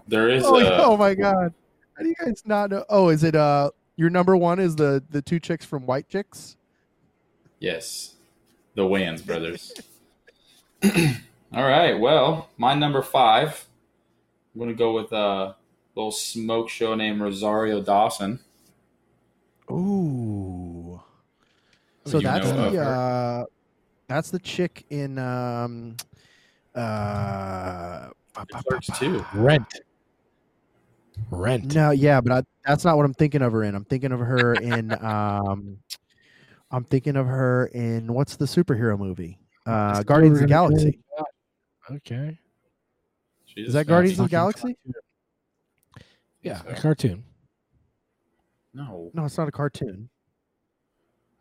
there 0.06 0.28
is. 0.28 0.44
Oh, 0.46 0.56
a, 0.56 0.84
oh 0.84 0.96
my 0.96 1.14
god! 1.14 1.52
How 1.96 2.02
do 2.02 2.08
you 2.08 2.14
guys 2.14 2.42
not 2.46 2.70
know? 2.70 2.84
Oh, 2.88 3.08
is 3.08 3.24
it 3.24 3.34
uh 3.34 3.70
your 3.96 4.08
number 4.08 4.36
one 4.36 4.60
is 4.60 4.76
the 4.76 5.02
the 5.10 5.20
two 5.20 5.40
chicks 5.40 5.64
from 5.64 5.84
White 5.84 6.08
Chicks? 6.08 6.56
Yes, 7.58 8.14
the 8.76 8.82
Wayans 8.82 9.24
brothers. 9.24 9.72
All 10.84 11.64
right. 11.64 11.98
Well, 11.98 12.50
my 12.56 12.74
number 12.74 13.02
five. 13.02 13.66
I'm 14.54 14.60
gonna 14.60 14.74
go 14.74 14.92
with 14.92 15.12
a 15.12 15.56
little 15.96 16.12
smoke 16.12 16.68
show 16.68 16.94
named 16.94 17.20
Rosario 17.20 17.82
Dawson. 17.82 18.38
Ooh. 19.70 20.75
So 22.06 22.18
You 22.18 22.22
that's 22.24 22.46
the 22.50 22.78
uh, 22.80 23.44
that's 24.08 24.30
the 24.30 24.38
chick 24.38 24.84
in 24.90 25.18
um 25.18 25.96
uh 26.74 28.08
Clerks 28.62 28.86
too. 28.98 29.24
Rent. 29.34 29.66
Rent. 31.30 31.74
no 31.74 31.90
yeah 31.90 32.20
but 32.20 32.32
I, 32.32 32.42
that's 32.66 32.84
not 32.84 32.96
what 32.96 33.06
I'm 33.06 33.14
thinking 33.14 33.42
of 33.42 33.52
her 33.52 33.64
in. 33.64 33.74
I'm 33.74 33.84
thinking 33.84 34.12
of 34.12 34.20
her 34.20 34.54
in 34.54 34.92
um 35.04 35.78
I'm 36.70 36.84
thinking 36.84 37.16
of 37.16 37.26
her 37.26 37.66
in 37.74 38.12
what's 38.12 38.36
the 38.36 38.44
superhero 38.44 38.98
movie? 38.98 39.38
Uh 39.64 39.94
That's 39.94 40.04
Guardians 40.04 40.40
of 40.42 40.48
the 40.48 40.54
what 40.54 40.70
we're 40.72 40.78
gonna 40.78 40.82
Galaxy. 40.92 41.02
Okay. 41.90 42.38
She's 43.46 43.68
Is 43.68 43.72
that 43.74 43.80
a 43.80 43.84
Guardians 43.84 44.18
of 44.18 44.24
the 44.26 44.28
fat- 44.28 44.36
Galaxy? 44.36 44.76
Yeah, 46.42 46.62
So- 46.62 46.68
a 46.68 46.74
cartoon. 46.74 47.24
No. 48.74 49.10
No, 49.14 49.24
it's 49.24 49.38
not 49.38 49.48
a 49.48 49.52
cartoon. 49.52 50.08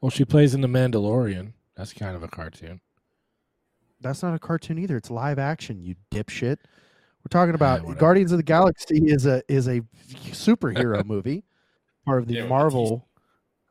Well, 0.05 0.11
she 0.11 0.23
plays 0.23 0.53
in 0.53 0.61
The 0.61 0.67
Mandalorian. 0.67 1.53
That's 1.75 1.91
kind 1.91 2.15
of 2.15 2.21
a 2.21 2.27
cartoon. 2.27 2.79
That's 4.01 4.21
not 4.21 4.35
a 4.35 4.39
cartoon 4.39 4.77
either. 4.77 4.97
It's 4.97 5.09
live 5.09 5.39
action. 5.39 5.81
You 5.81 5.95
dipshit. 6.11 6.57
We're 6.59 7.31
talking 7.31 7.55
about 7.55 7.81
whatever. 7.81 7.99
Guardians 7.99 8.31
of 8.31 8.37
the 8.37 8.43
Galaxy 8.43 8.99
is 9.07 9.25
a 9.25 9.41
is 9.47 9.67
a 9.67 9.81
superhero 10.29 11.03
movie, 11.07 11.43
part 12.05 12.21
of 12.21 12.27
the 12.27 12.35
Yeah, 12.35 12.41
with 12.41 12.51
Marvel 12.51 13.07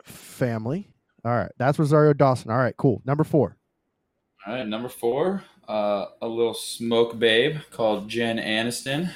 family. 0.02 0.88
All 1.24 1.30
right, 1.30 1.52
that's 1.56 1.78
Rosario 1.78 2.12
Dawson. 2.12 2.50
All 2.50 2.58
right, 2.58 2.76
cool. 2.76 3.00
Number 3.04 3.22
four. 3.22 3.56
All 4.44 4.54
right, 4.54 4.66
number 4.66 4.88
four, 4.88 5.44
uh, 5.68 6.06
a 6.20 6.26
little 6.26 6.54
smoke 6.54 7.16
babe 7.16 7.58
called 7.70 8.08
Jen 8.08 8.38
Aniston. 8.38 9.12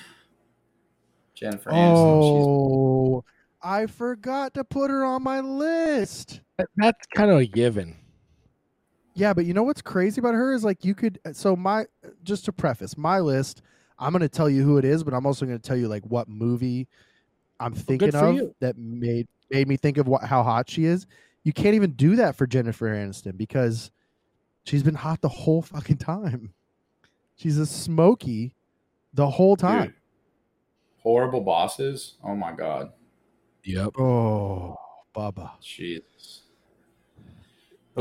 Jennifer 1.35 1.70
Aniston. 1.70 2.45
Oh, 2.45 3.24
I 3.61 3.86
forgot 3.86 4.55
to 4.55 4.62
put 4.62 4.93
her 4.93 5.05
on 5.05 5.24
my 5.24 5.40
list. 5.40 6.43
That- 6.59 6.68
That's 6.76 7.06
kind 7.14 7.30
of 7.30 7.39
a 7.39 7.47
given. 7.47 7.97
Yeah, 9.14 9.32
but 9.35 9.47
you 9.47 9.55
know 9.55 9.64
what's 9.64 9.82
crazy 9.82 10.20
about 10.20 10.35
her 10.35 10.52
is 10.52 10.64
like 10.64 10.85
you 10.85 10.94
could. 10.94 11.18
Uh, 11.24 11.32
so 11.32 11.56
my 11.56 11.86
just 12.22 12.44
to 12.44 12.52
preface 12.52 12.97
my 12.97 13.18
list, 13.18 13.62
I'm 13.98 14.12
going 14.12 14.20
to 14.22 14.28
tell 14.28 14.48
you 14.48 14.62
who 14.62 14.78
it 14.78 14.85
is, 14.85 15.02
but 15.02 15.12
I'm 15.12 15.26
also 15.26 15.44
going 15.44 15.59
to 15.59 15.62
tell 15.66 15.76
you 15.76 15.89
like 15.89 16.05
what 16.05 16.28
movie 16.28 16.86
I'm 17.59 17.74
thinking 17.74 18.12
for 18.12 18.18
of 18.26 18.35
you. 18.36 18.55
that 18.60 18.78
made 18.78 19.26
made 19.51 19.66
me 19.66 19.76
think 19.76 19.98
of 19.98 20.06
what 20.06 20.22
how 20.22 20.44
hot 20.44 20.70
she 20.70 20.85
is. 20.85 21.06
You 21.43 21.52
can't 21.52 21.74
even 21.74 21.93
do 21.93 22.14
that 22.16 22.36
for 22.36 22.47
Jennifer 22.47 22.86
Aniston 22.89 23.36
because 23.36 23.90
she's 24.64 24.82
been 24.85 24.94
hot 24.94 25.20
the 25.20 25.28
whole 25.28 25.62
fucking 25.62 25.97
time. 25.98 26.52
She's 27.36 27.59
a 27.59 27.66
smoky 27.66 28.55
the 29.14 29.28
whole 29.30 29.56
Dude, 29.56 29.60
time. 29.62 29.94
horrible 31.02 31.40
bosses. 31.40 32.14
Oh 32.22 32.36
my 32.36 32.52
god. 32.52 32.93
Yep. 33.64 33.98
Oh, 33.98 34.76
Baba. 35.12 35.55
Jesus. 35.60 36.43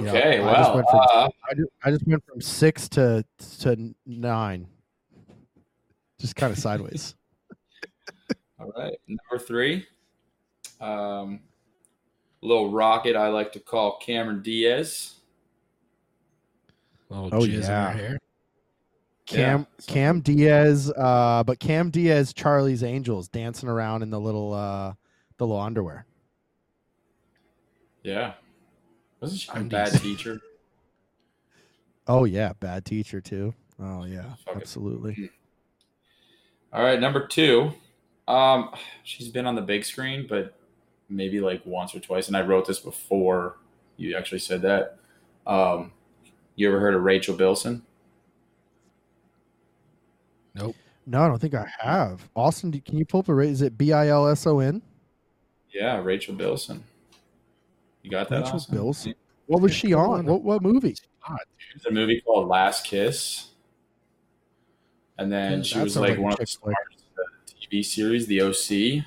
Yeah, 0.03 0.09
Okay, 0.11 0.39
I 0.39 0.53
just 0.55 0.73
went 0.75 0.87
from- 0.89 0.99
uh, 0.99 1.29
I 1.49 1.53
just, 1.55 1.69
I 1.83 1.91
just 1.91 2.07
went 2.07 2.23
from 2.25 2.41
six 2.41 2.87
to 2.89 3.23
to 3.61 3.93
nine, 4.05 4.67
just 6.19 6.35
kind 6.35 6.51
of 6.53 6.59
sideways. 6.67 7.15
all 8.59 8.71
right. 8.77 8.95
Number 9.07 9.43
three, 9.43 9.85
um, 10.79 11.39
little 12.41 12.71
rocket 12.71 13.15
I 13.15 13.29
like 13.29 13.51
to 13.53 13.59
call 13.59 13.97
Cameron 13.97 14.41
Diaz. 14.43 15.15
Little 17.09 17.29
Oh, 17.33 17.43
yeah. 17.45 17.91
her. 17.93 18.19
Cam 19.25 19.59
Yeah, 19.61 19.65
so- 19.79 19.93
Cam 19.93 20.21
Diaz, 20.21 20.91
uh, 20.95 21.43
but 21.45 21.59
Cam 21.59 21.89
Diaz, 21.89 22.33
Charlie's 22.33 22.83
Angels, 22.83 23.27
dancing 23.29 23.67
around 23.69 24.01
in 24.03 24.09
the 24.09 24.19
little 24.19 24.53
uh, 24.53 24.93
the 25.37 25.45
little 25.47 25.61
underwear. 25.61 26.05
Yeah. 28.03 28.33
Wasn't 29.19 29.41
she 29.41 29.49
a 29.52 29.56
Undies. 29.56 29.72
bad 29.72 30.02
teacher? 30.02 30.41
Oh 32.10 32.23
yeah, 32.23 32.53
bad 32.61 32.85
teacher 32.85 33.19
too. 33.19 33.53
Oh 33.81 34.06
yeah, 34.06 34.34
Fuck 34.45 34.56
it. 34.56 34.61
absolutely. 34.61 35.30
All 36.72 36.81
right, 36.81 37.02
number 37.02 37.27
two. 37.27 37.73
Um, 38.30 38.69
she's 39.03 39.27
been 39.27 39.45
on 39.45 39.56
the 39.56 39.61
big 39.61 39.84
screen, 39.84 40.26
but 40.26 40.57
maybe 41.10 41.41
like 41.41 41.65
once 41.65 41.94
or 41.94 41.99
twice. 41.99 42.30
And 42.30 42.38
I 42.38 42.44
wrote 42.44 42.65
this 42.65 42.80
before 42.80 43.57
you 43.98 44.15
actually 44.15 44.39
said 44.39 44.61
that. 44.61 44.99
Um, 45.45 45.91
you 46.56 46.69
ever 46.69 46.80
heard 46.80 46.94
of 46.95 47.02
Rachel 47.03 47.35
Bilson? 47.35 47.81
Nope. 50.56 50.77
No, 51.06 51.22
I 51.23 51.27
don't 51.27 51.39
think 51.39 51.56
I 51.56 51.68
have. 51.80 52.22
Austin, 52.35 52.72
can 52.85 52.98
you 52.98 53.03
pull 53.06 53.19
up 53.19 53.27
a 53.27 53.34
rate? 53.35 53.49
Is 53.49 53.61
it 53.61 53.77
B 53.77 53.91
I 53.91 54.07
L 54.07 54.30
S 54.30 54.48
O 54.48 54.60
N? 54.60 54.81
Yeah, 55.73 55.98
Rachel 56.02 56.35
Bilson. 56.35 56.85
You 58.07 58.11
got 58.11 58.29
that? 58.29 58.43
Rachel 58.43 58.55
Austin? 58.55 58.75
Bilson? 58.75 59.15
What 59.47 59.61
was 59.61 59.73
she 59.75 59.93
on? 59.93 60.19
on. 60.19 60.25
What 60.27 60.41
what 60.41 60.61
movie? 60.61 60.95
It's 61.75 61.85
a 61.85 61.91
movie 61.91 62.21
called 62.21 62.47
Last 62.47 62.85
Kiss. 62.85 63.49
And 65.17 65.29
then 65.29 65.57
Yeah, 65.57 65.63
she 65.63 65.79
was 65.79 65.97
like 65.97 66.11
like 66.11 66.19
one 66.19 66.31
of 66.31 66.39
the 66.39 66.45
chick 66.45 66.57
flick. 66.61 66.75
stars 66.77 67.03
of 67.17 67.57
the 67.69 67.77
TV 67.77 67.84
series, 67.84 68.27
The 68.27 68.41
OC. 68.43 69.03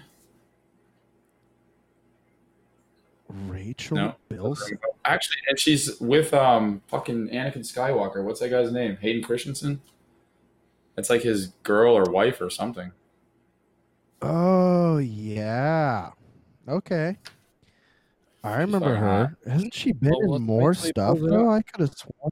Rachel 3.48 3.96
No. 3.96 4.14
Bilson. 4.28 4.78
Actually, 5.06 5.36
and 5.48 5.58
she's 5.58 5.98
with 5.98 6.34
um 6.34 6.82
fucking 6.88 7.28
Anakin 7.28 7.58
Skywalker. 7.60 8.22
What's 8.22 8.40
that 8.40 8.50
guy's 8.50 8.70
name? 8.70 8.98
Hayden 9.00 9.22
Christensen. 9.22 9.80
It's 10.98 11.08
like 11.08 11.22
his 11.22 11.46
girl 11.62 11.94
or 11.96 12.04
wife 12.04 12.38
or 12.42 12.50
something. 12.50 12.92
Oh 14.20 14.98
yeah. 14.98 16.10
Okay. 16.68 17.16
I 18.42 18.58
remember 18.60 18.94
her. 18.94 19.36
Hasn't 19.46 19.74
she 19.74 19.92
been 19.92 20.12
Well, 20.22 20.36
in 20.36 20.42
more 20.42 20.70
wait 20.70 20.76
till 20.76 20.82
he 20.84 20.88
stuff 20.90 21.18
though? 21.20 21.50
I 21.50 21.62
could 21.62 21.80
have 21.80 21.94
sworn. 21.96 22.30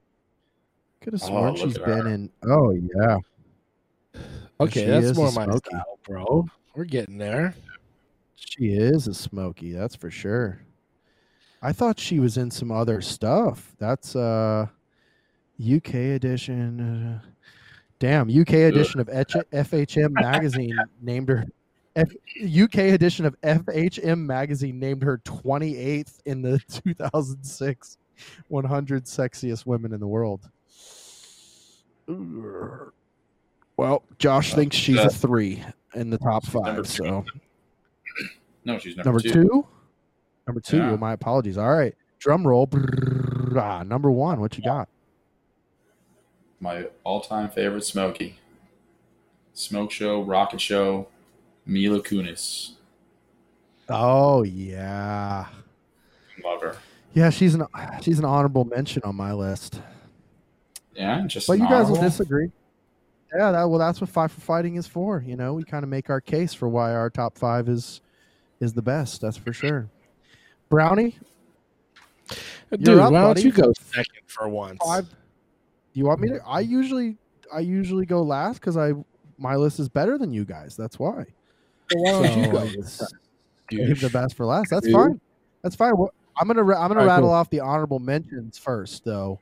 Could 1.01 1.13
have 1.13 1.23
Oh, 1.23 1.27
sworn 1.27 1.55
look 1.55 1.57
she's 1.69 1.79
been 1.79 2.07
her. 2.07 2.09
in. 2.09 2.31
Oh 2.47 2.71
yeah. 2.73 3.17
Okay, 4.61 4.81
She 4.85 4.87
that's 4.87 5.17
more 5.17 5.31
my 5.33 5.45
smoky. 5.45 5.69
style, 5.69 5.99
bro. 6.07 6.47
We're 6.75 6.85
getting 6.85 7.19
there. 7.19 7.55
She 8.37 8.71
is 8.73 9.07
a 9.07 9.15
smoky. 9.15 9.73
That's 9.73 9.95
for 9.95 10.11
sure. 10.11 10.61
I 11.61 11.73
thought 11.73 11.99
she 12.01 12.19
was 12.21 12.37
in 12.39 12.51
some 12.51 12.71
other 12.71 13.01
stuff. 13.01 13.75
That's 13.79 14.17
uh 14.17 14.67
UK 15.61 15.95
edition. 15.95 16.81
uh, 16.81 17.21
damn, 17.99 18.29
UK 18.31 18.53
edition 18.55 19.01
of 19.01 19.09
FHM 19.09 20.13
magazine 20.13 20.77
named 21.03 21.29
her 21.29 21.45
F- 21.99 22.13
UK 22.65 22.77
edition 22.95 23.25
of 23.27 23.39
FHM 23.43 24.19
magazine 24.19 24.79
named 24.79 25.03
her 25.03 25.19
28th 25.19 26.21
in 26.27 26.43
the 26.43 26.59
2006 26.69 27.99
100 28.49 29.05
sexiest 29.05 29.67
women 29.67 29.93
in 29.93 30.01
the 30.01 30.07
world. 30.07 30.49
Well, 33.77 34.03
Josh 34.19 34.55
thinks 34.55 34.77
she's 34.77 34.99
a 34.99 35.05
Uh, 35.05 35.09
3 35.09 35.65
in 35.95 36.11
the 36.11 36.19
top 36.19 36.45
5, 36.47 36.87
so 36.89 37.25
No, 38.65 38.79
she's 38.79 38.97
number, 38.97 39.09
number 39.09 39.21
two. 39.21 39.33
two. 39.33 39.67
Number 40.47 40.61
two. 40.61 40.79
Yeah. 40.79 40.97
My 40.97 41.13
apologies. 41.13 41.59
All 41.59 41.71
right. 41.71 41.95
Drum 42.19 42.47
roll. 42.47 42.67
Brrrr. 42.67 43.57
Ah, 43.57 43.83
number 43.83 44.11
one. 44.11 44.41
What 44.41 44.57
you 44.57 44.65
got? 44.65 44.89
My 46.61 46.87
all-time 47.05 47.51
favorite 47.51 47.85
Smokey. 47.85 48.39
Smoke 49.55 49.91
Show, 49.91 50.23
Rocket 50.23 50.61
Show, 50.61 51.09
Mila 51.69 52.01
Kunis. 52.01 52.73
Oh 53.89 54.43
yeah, 54.43 55.47
Love 56.45 56.63
her. 56.63 56.77
yeah. 57.15 57.31
She's 57.31 57.55
an 57.55 57.65
she's 58.03 58.19
an 58.19 58.25
honorable 58.25 58.65
mention 58.65 59.03
on 59.05 59.15
my 59.15 59.33
list. 59.33 59.81
Yeah, 60.95 61.25
just. 61.27 61.47
But 61.47 61.55
an 61.55 61.61
you 61.61 61.69
guys 61.69 61.89
will 61.89 62.01
disagree. 62.01 62.51
Yeah, 63.35 63.53
that 63.53 63.65
well, 63.65 63.79
that's 63.79 64.01
what 64.01 64.11
Five 64.11 64.33
for 64.33 64.41
Fighting 64.41 64.77
is 64.77 64.87
for. 64.87 65.23
You 65.27 65.37
know, 65.37 65.53
we 65.55 65.63
kind 65.63 65.85
of 65.85 65.91
make 65.91 66.11
our 66.11 66.21
case 66.21 66.53
for 66.55 66.69
why 66.69 66.95
our 66.95 67.09
top 67.11 67.39
five 67.39 67.69
is 67.69 68.01
is 68.61 68.73
the 68.73 68.83
best. 68.83 69.21
That's 69.21 69.37
for 69.37 69.53
sure. 69.53 69.89
Brownie, 70.71 71.17
Dude, 72.73 72.99
up, 72.99 73.13
why 73.13 73.23
don't 73.23 73.43
you 73.45 73.53
go 73.53 73.73
second 73.73 74.23
for 74.27 74.49
once? 74.49 74.79
five. 74.85 75.07
You 75.95 76.05
want 76.07 76.21
me 76.21 76.29
to? 76.29 76.41
I 76.47 76.61
usually 76.61 77.17
I 77.53 77.61
usually 77.61 78.05
go 78.07 78.23
last 78.23 78.61
because 78.61 78.77
I 78.77 78.93
my 79.39 79.57
list 79.57 79.79
is 79.81 79.89
better 79.89 80.19
than 80.19 80.33
you 80.33 80.45
guys. 80.45 80.77
That's 80.77 80.99
why. 80.99 81.25
So 81.91 81.99
why 81.99 82.13
don't 82.13 82.73
you 82.75 82.83
So, 82.83 83.07
go? 83.71 83.77
Leave 83.77 84.01
the 84.01 84.11
best 84.11 84.37
for 84.37 84.47
last. 84.47 84.71
That's 84.71 84.87
Dude. 84.87 84.95
fine. 84.95 85.21
That's 85.63 85.77
fine. 85.77 85.97
Well, 85.97 86.13
I'm 86.37 86.47
gonna 86.47 86.63
ra- 86.63 86.81
I'm 86.81 86.89
gonna 86.89 87.01
All 87.01 87.07
right, 87.07 87.13
rattle 87.15 87.29
cool. 87.29 87.35
off 87.35 87.51
the 87.51 87.61
honorable 87.61 87.99
mentions 87.99 88.57
first, 88.59 89.05
though. 89.05 89.41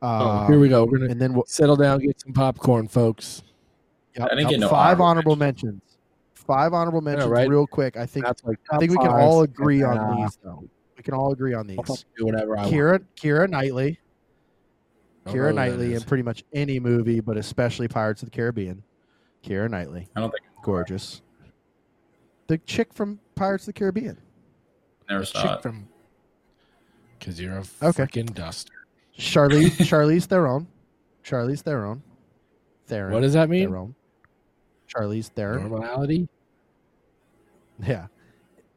Oh, 0.00 0.06
Um, 0.06 0.46
here 0.50 0.58
we 0.60 0.68
go. 0.68 0.84
We're 0.84 0.98
gonna 0.98 1.10
And 1.10 1.20
then 1.20 1.34
we'll, 1.34 1.44
settle 1.46 1.76
down, 1.76 1.98
get 2.00 2.20
some 2.20 2.32
popcorn, 2.32 2.88
folks. 2.88 3.42
yep, 4.16 4.26
I 4.26 4.28
didn't 4.30 4.42
yep, 4.42 4.50
get 4.50 4.60
no 4.60 4.68
five 4.68 5.00
honorable 5.00 5.04
honorable 5.32 5.36
mentions. 5.36 5.82
Five 6.34 6.72
honorable 6.72 7.02
mentions, 7.02 7.28
right? 7.28 7.48
real 7.48 7.66
quick. 7.66 7.96
I 7.96 8.06
think 8.06 8.24
That's 8.24 8.42
like 8.44 8.58
I 8.72 8.78
think 8.78 8.90
we 8.92 8.96
can 8.96 9.08
all 9.08 9.42
agree 9.42 9.82
on 9.82 9.98
uh, 9.98 10.14
these, 10.16 10.38
though. 10.42 10.64
We 10.96 11.02
can 11.02 11.14
all 11.14 11.32
agree 11.32 11.52
on 11.54 11.66
these. 11.66 11.76
Do 12.16 12.24
whatever 12.24 12.56
I 12.58 12.62
want. 12.62 12.72
Keira 12.74 13.04
Keira 13.16 13.48
Knightley, 13.50 13.98
Keira 15.26 15.54
Knightley 15.54 15.94
in 15.94 16.00
pretty 16.02 16.22
much 16.22 16.42
any 16.54 16.80
movie, 16.80 17.20
but 17.20 17.36
especially 17.36 17.86
Pirates 17.86 18.22
of 18.22 18.30
the 18.30 18.36
Caribbean. 18.36 18.82
Keira 19.44 19.68
Knightley, 19.70 20.08
I 20.16 20.20
don't 20.20 20.30
think 20.30 20.44
gorgeous. 20.62 21.20
The 22.48 22.58
chick 22.58 22.92
from 22.92 23.20
Pirates 23.34 23.64
of 23.64 23.74
the 23.74 23.78
Caribbean. 23.78 24.18
I 25.08 25.12
never 25.12 25.20
The 25.24 25.26
saw 25.26 25.42
chick 25.42 25.50
it. 25.52 25.62
from 25.62 25.88
because 27.18 27.40
you're 27.40 27.54
a 27.56 27.64
Okay. 27.82 28.04
freaking 28.04 28.34
duster. 28.34 28.72
Charlize 29.16 29.70
Charlize 29.88 30.24
Theron. 30.24 30.66
Charlize 31.24 31.60
Theron. 31.62 32.02
Theron. 32.86 33.12
What 33.12 33.20
does 33.20 33.32
that 33.34 33.48
mean? 33.48 33.68
Theron. 33.68 33.94
Charlize 34.88 35.28
Theron. 35.30 35.70
Normality. 35.70 36.28
Yeah. 37.84 38.06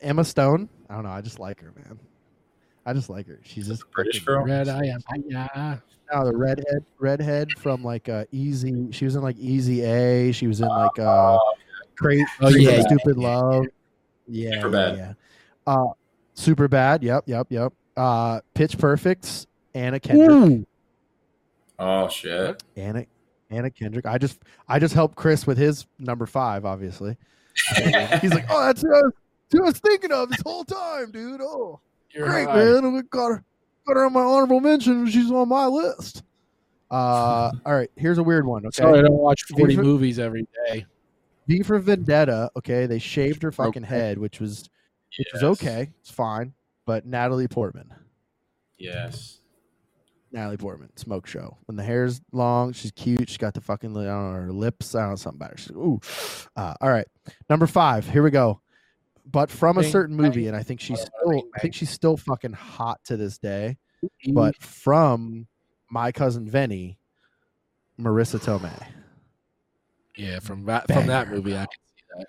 Emma 0.01 0.23
Stone. 0.23 0.69
I 0.89 0.95
don't 0.95 1.03
know. 1.03 1.11
I 1.11 1.21
just 1.21 1.39
like 1.39 1.59
her, 1.61 1.71
man. 1.75 1.99
I 2.85 2.93
just 2.93 3.09
like 3.09 3.27
her. 3.27 3.39
She's 3.43 3.67
just 3.67 3.89
British 3.91 4.23
girl. 4.25 4.43
Red 4.43 4.67
eye 4.67 4.87
empire. 4.87 5.81
No, 6.11 6.25
the 6.25 6.35
redhead, 6.35 6.83
redhead 6.99 7.47
from 7.59 7.83
like 7.83 8.09
uh, 8.09 8.25
Easy. 8.31 8.91
She 8.91 9.05
was 9.05 9.15
in 9.15 9.21
like 9.21 9.37
Easy 9.37 9.81
A. 9.83 10.31
She 10.33 10.47
was 10.47 10.59
in 10.59 10.67
like 10.67 10.97
uh, 10.99 11.37
Crazy, 11.97 12.25
Oh, 12.41 12.49
yeah, 12.49 12.81
Stupid 12.81 13.17
Love. 13.17 13.65
Yeah, 14.27 14.49
yeah, 14.55 14.61
Superbad. 14.61 14.97
yeah. 14.97 15.13
Uh, 15.67 15.87
super 16.33 16.67
bad. 16.67 17.03
Yep, 17.03 17.23
yep, 17.27 17.47
yep. 17.49 17.73
Uh, 17.97 18.41
Pitch 18.53 18.77
Perfect. 18.77 19.47
Anna 19.73 19.99
Kendrick. 19.99 20.29
Ooh, 20.29 20.65
Oh 21.79 22.07
shit. 22.09 22.61
Anna 22.75 23.05
Anna 23.49 23.69
Kendrick. 23.71 24.05
I 24.05 24.17
just 24.17 24.39
I 24.67 24.79
just 24.79 24.93
helped 24.93 25.15
Chris 25.15 25.45
with 25.47 25.57
his 25.57 25.85
number 25.99 26.25
five, 26.25 26.65
obviously. 26.65 27.17
He's 28.21 28.31
like, 28.33 28.45
oh, 28.49 28.65
that's 28.65 28.81
who 28.81 28.89
I 28.95 29.01
was, 29.01 29.11
who 29.51 29.63
I 29.63 29.65
was 29.67 29.79
thinking 29.79 30.11
of 30.11 30.29
this 30.29 30.41
whole 30.45 30.63
time, 30.63 31.11
dude. 31.11 31.41
Oh, 31.41 31.79
You're 32.11 32.27
great, 32.27 32.47
high. 32.47 32.55
man. 32.55 32.93
We 32.93 33.01
got 33.03 33.27
her, 33.29 33.43
got 33.87 33.95
her 33.95 34.05
on 34.05 34.13
my 34.13 34.21
honorable 34.21 34.59
mention. 34.61 35.05
She's 35.07 35.31
on 35.31 35.49
my 35.49 35.65
list. 35.65 36.23
Uh, 36.89 37.51
all 37.65 37.73
right. 37.73 37.89
Here's 37.95 38.17
a 38.19 38.23
weird 38.23 38.45
one. 38.45 38.65
Okay, 38.65 38.75
Sorry, 38.81 38.99
I 38.99 39.01
don't 39.01 39.13
watch 39.13 39.43
40 39.43 39.77
movies 39.77 40.19
every 40.19 40.45
day. 40.67 40.85
V 41.47 41.63
for 41.63 41.79
Vendetta. 41.79 42.49
Okay, 42.55 42.85
they 42.85 42.99
shaved 42.99 43.43
her 43.43 43.51
fucking 43.51 43.83
Okay. 43.83 43.95
head, 43.95 44.17
which 44.17 44.39
was 44.39 44.69
which 45.17 45.27
was 45.33 45.43
okay. 45.43 45.91
It's 45.99 46.11
fine. 46.11 46.53
But 46.85 47.05
Natalie 47.05 47.47
Portman, 47.47 47.93
Yes. 48.77 49.39
Natalie 50.31 50.55
Portman, 50.57 50.95
smoke 50.95 51.27
show. 51.27 51.57
When 51.65 51.75
the 51.75 51.83
hair's 51.83 52.21
long, 52.31 52.71
she's 52.71 52.91
cute. 52.91 53.27
She's 53.27 53.37
got 53.37 53.53
the 53.53 53.59
fucking 53.61 53.91
I 53.97 54.05
don't 54.05 54.33
know, 54.33 54.39
her 54.39 54.51
lips. 54.53 54.95
I 54.95 55.01
don't 55.01 55.09
know 55.09 55.15
something 55.17 55.37
about 55.39 55.51
her. 55.51 55.57
She's, 55.57 55.71
ooh. 55.71 55.99
Uh, 56.55 56.73
all 56.79 56.89
right, 56.89 57.07
number 57.49 57.67
five. 57.67 58.07
Here 58.07 58.23
we 58.23 58.31
go. 58.31 58.61
But 59.29 59.49
from 59.49 59.77
a 59.77 59.83
certain 59.83 60.15
movie, 60.15 60.47
and 60.47 60.55
I 60.57 60.63
think 60.63 60.79
she's 60.79 60.99
still, 61.01 61.43
I 61.55 61.59
think 61.59 61.73
she's 61.75 61.89
still 61.89 62.17
fucking 62.17 62.53
hot 62.53 63.01
to 63.05 63.17
this 63.17 63.37
day. 63.37 63.77
But 64.33 64.55
from 64.61 65.47
my 65.89 66.11
cousin 66.11 66.49
Vinny, 66.49 66.97
Marisa 67.99 68.39
Tomei. 68.39 68.87
Yeah, 70.21 70.39
from 70.39 70.65
that 70.65 70.85
from 70.87 71.07
that 71.07 71.29
movie, 71.29 71.55
I 71.55 71.65
can 71.65 71.79
see 71.95 72.03
that. 72.15 72.27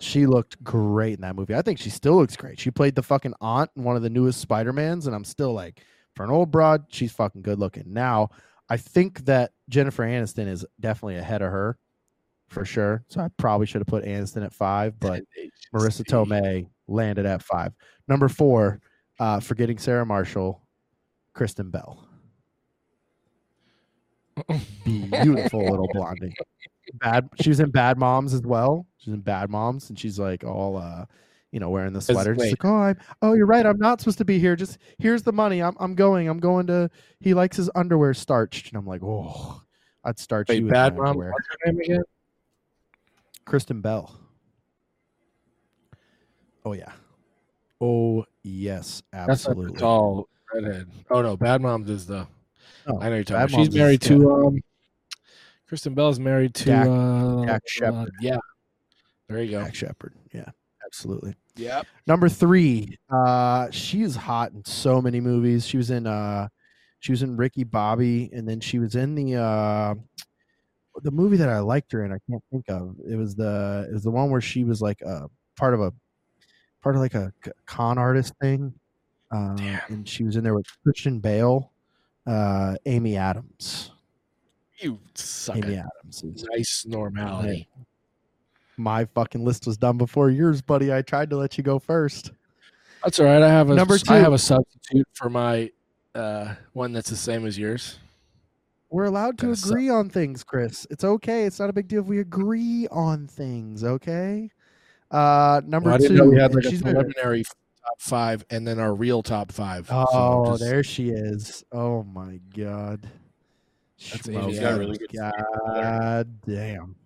She 0.00 0.26
looked 0.26 0.62
great 0.64 1.14
in 1.14 1.20
that 1.20 1.36
movie. 1.36 1.54
I 1.54 1.62
think 1.62 1.78
she 1.78 1.88
still 1.88 2.16
looks 2.16 2.36
great. 2.36 2.58
She 2.58 2.72
played 2.72 2.96
the 2.96 3.04
fucking 3.04 3.34
aunt 3.40 3.70
in 3.76 3.84
one 3.84 3.94
of 3.94 4.02
the 4.02 4.10
newest 4.10 4.40
Spider-Mans, 4.40 5.06
and 5.06 5.14
I'm 5.14 5.24
still 5.24 5.52
like, 5.52 5.80
for 6.16 6.24
an 6.24 6.30
old 6.30 6.50
broad, 6.50 6.86
she's 6.88 7.12
fucking 7.12 7.42
good 7.42 7.60
looking. 7.60 7.84
Now, 7.86 8.30
I 8.68 8.76
think 8.78 9.26
that 9.26 9.52
Jennifer 9.68 10.02
Aniston 10.02 10.48
is 10.48 10.66
definitely 10.80 11.16
ahead 11.16 11.40
of 11.40 11.52
her 11.52 11.78
for 12.48 12.64
sure. 12.64 13.04
So 13.06 13.20
I 13.20 13.28
probably 13.36 13.66
should 13.66 13.80
have 13.80 13.86
put 13.86 14.04
Aniston 14.04 14.44
at 14.44 14.52
five, 14.52 14.98
but 14.98 15.22
Marisa 15.72 16.02
Tomei 16.02 16.66
landed 16.88 17.26
at 17.26 17.44
five. 17.44 17.72
Number 18.08 18.28
four, 18.28 18.80
uh, 19.20 19.38
forgetting 19.38 19.78
Sarah 19.78 20.04
Marshall, 20.04 20.66
Kristen 21.32 21.70
Bell. 21.70 22.08
Beautiful 24.84 25.64
little 25.64 25.88
blondie. 25.92 26.34
Bad. 26.98 27.28
She 27.40 27.48
was 27.48 27.60
in 27.60 27.70
Bad 27.70 27.98
Moms 27.98 28.34
as 28.34 28.42
well. 28.42 28.86
She's 28.98 29.12
in 29.14 29.20
Bad 29.20 29.50
Moms, 29.50 29.88
and 29.90 29.98
she's 29.98 30.18
like 30.18 30.44
all, 30.44 30.76
uh, 30.76 31.04
you 31.52 31.60
know, 31.60 31.70
wearing 31.70 31.92
the 31.92 32.00
sweater. 32.00 32.34
She's 32.34 32.52
like, 32.52 32.64
oh, 32.64 32.74
I'm, 32.74 32.98
oh, 33.22 33.34
you're 33.34 33.46
right. 33.46 33.64
I'm 33.66 33.78
not 33.78 34.00
supposed 34.00 34.18
to 34.18 34.24
be 34.24 34.38
here. 34.38 34.56
Just 34.56 34.78
here's 34.98 35.22
the 35.22 35.32
money. 35.32 35.62
I'm, 35.62 35.76
I'm 35.78 35.94
going. 35.94 36.28
I'm 36.28 36.40
going 36.40 36.66
to. 36.68 36.90
He 37.20 37.34
likes 37.34 37.56
his 37.56 37.70
underwear 37.74 38.14
starched, 38.14 38.68
and 38.68 38.76
I'm 38.78 38.86
like, 38.86 39.02
oh, 39.02 39.62
I'd 40.04 40.18
starch 40.18 40.48
Wait, 40.48 40.62
you 40.62 40.68
Bad 40.68 40.94
my 40.94 41.00
Mom. 41.00 41.06
underwear. 41.10 41.32
What's 41.32 41.48
her 41.48 41.72
name 41.72 41.80
again? 41.80 42.02
Kristen 43.44 43.80
Bell. 43.80 44.18
Oh 46.64 46.72
yeah. 46.72 46.92
Oh 47.80 48.24
yes, 48.42 49.02
absolutely. 49.12 49.72
the 49.72 49.78
tall 49.78 50.28
redhead. 50.54 50.88
Oh 51.10 51.20
no, 51.22 51.36
Bad 51.36 51.60
Moms 51.60 51.90
is 51.90 52.06
the. 52.06 52.26
No, 52.88 53.00
I 53.00 53.08
know 53.08 53.16
you're 53.16 53.24
talking. 53.24 53.40
Bad 53.42 53.50
She's 53.50 53.56
Moms 53.58 53.68
is- 53.68 53.74
married 53.74 54.02
yeah. 54.04 54.08
to. 54.16 54.32
um 54.32 54.60
Kristen 55.68 55.94
Bell 55.94 56.08
is 56.08 56.20
married 56.20 56.54
to. 56.54 56.64
Dak- 56.66 56.86
uh, 56.88 57.44
Dax 57.44 57.64
uh, 57.64 57.86
Shepard. 57.86 58.12
yeah. 58.20 58.36
There 59.28 59.42
you 59.42 59.50
go. 59.52 59.64
Jack 59.64 59.74
Shepard. 59.74 60.14
Yeah, 60.32 60.50
absolutely. 60.84 61.34
Yeah. 61.56 61.82
Number 62.06 62.28
three, 62.28 62.98
uh, 63.10 63.70
she 63.70 64.02
is 64.02 64.16
hot 64.16 64.52
in 64.52 64.64
so 64.64 65.00
many 65.00 65.20
movies. 65.20 65.66
She 65.66 65.76
was 65.76 65.90
in 65.90 66.06
uh 66.06 66.48
she 67.00 67.12
was 67.12 67.22
in 67.22 67.36
Ricky 67.36 67.64
Bobby, 67.64 68.30
and 68.32 68.48
then 68.48 68.60
she 68.60 68.78
was 68.78 68.94
in 68.94 69.14
the 69.14 69.36
uh 69.36 69.94
the 71.02 71.10
movie 71.10 71.36
that 71.38 71.48
I 71.48 71.58
liked 71.58 71.92
her 71.92 72.04
in, 72.04 72.12
I 72.12 72.18
can't 72.30 72.42
think 72.50 72.68
of. 72.68 72.96
It 73.08 73.16
was 73.16 73.34
the 73.34 73.86
it 73.90 73.94
was 73.94 74.02
the 74.04 74.10
one 74.10 74.30
where 74.30 74.40
she 74.40 74.64
was 74.64 74.80
like 74.80 75.00
a 75.02 75.28
part 75.56 75.74
of 75.74 75.80
a 75.80 75.92
part 76.82 76.94
of 76.94 77.00
like 77.00 77.14
a 77.14 77.32
con 77.66 77.98
artist 77.98 78.34
thing. 78.40 78.74
Uh, 79.32 79.56
and 79.88 80.08
she 80.08 80.22
was 80.22 80.36
in 80.36 80.44
there 80.44 80.54
with 80.54 80.66
Christian 80.84 81.18
Bale, 81.18 81.72
uh, 82.26 82.76
Amy 82.86 83.16
Adams. 83.16 83.90
You 84.78 84.98
suck 85.14 85.56
Amy 85.56 85.76
Adams. 85.76 86.22
is- 86.24 86.44
nice 86.52 86.84
normality. 86.86 87.68
My 88.76 89.04
fucking 89.04 89.44
list 89.44 89.66
was 89.66 89.76
done 89.76 89.98
before 89.98 90.30
yours, 90.30 90.60
buddy. 90.60 90.92
I 90.92 91.02
tried 91.02 91.30
to 91.30 91.36
let 91.36 91.56
you 91.56 91.62
go 91.62 91.78
first. 91.78 92.32
That's 93.04 93.20
all 93.20 93.26
right. 93.26 93.42
I 93.42 93.48
have 93.48 93.70
a 93.70 93.74
Number 93.74 93.98
two. 93.98 94.12
I 94.12 94.16
have 94.18 94.32
a 94.32 94.38
substitute 94.38 95.06
for 95.12 95.30
my 95.30 95.70
uh 96.14 96.54
one 96.72 96.92
that's 96.92 97.10
the 97.10 97.16
same 97.16 97.44
as 97.46 97.56
yours. 97.58 97.98
We're 98.90 99.04
allowed 99.04 99.38
to 99.38 99.46
Gotta 99.46 99.56
suck. 99.56 99.70
agree 99.72 99.90
on 99.90 100.08
things, 100.08 100.42
Chris. 100.44 100.86
It's 100.90 101.04
okay. 101.04 101.44
It's 101.44 101.58
not 101.60 101.68
a 101.70 101.72
big 101.72 101.86
deal 101.88 102.00
if 102.00 102.06
we 102.06 102.20
agree 102.20 102.86
on 102.90 103.26
things. 103.26 103.82
Okay. 103.84 104.50
Uh, 105.10 105.60
number 105.66 105.88
Well, 105.90 105.94
I 105.96 105.98
didn't 105.98 106.16
two. 106.16 106.22
know 106.24 106.30
we 106.30 106.40
had 106.40 106.54
like 106.54 106.64
a 106.64 106.70
she's 106.70 106.80
in 106.80 106.88
it. 106.88 106.92
preliminary 106.94 107.44
top 107.44 108.00
five 108.00 108.44
and 108.50 108.66
then 108.66 108.78
our 108.80 108.94
real 108.94 109.22
top 109.22 109.52
five. 109.52 109.86
So 109.88 110.06
Oh, 110.12 110.46
just- 110.52 110.62
there 110.62 110.82
she 110.82 111.10
is. 111.10 111.64
Oh 111.72 112.02
my 112.04 112.40
god. 112.56 113.08
That's 114.12 114.26
Schmo. 114.26 114.42
Amy 114.42 114.52
She's 114.52 114.60
got 114.60 114.78
really 114.78 114.98
good 114.98 115.12
God 115.12 116.40
damn. 116.46 116.96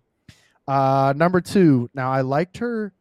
Uh, 0.67 1.13
number 1.15 1.41
two. 1.41 1.89
Now 1.93 2.11
I 2.11 2.21
liked 2.21 2.57
her. 2.57 2.93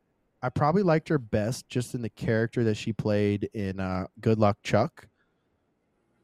I 0.43 0.49
probably 0.49 0.83
liked 0.83 1.09
her 1.09 1.19
best 1.19 1.69
just 1.69 1.95
in 1.95 2.03
the 2.03 2.09
character 2.09 2.65
that 2.65 2.77
she 2.77 2.93
played 2.93 3.51
in 3.55 3.81
uh, 3.81 4.07
Good 4.21 4.39
Luck 4.39 4.57
Chuck. 4.63 5.07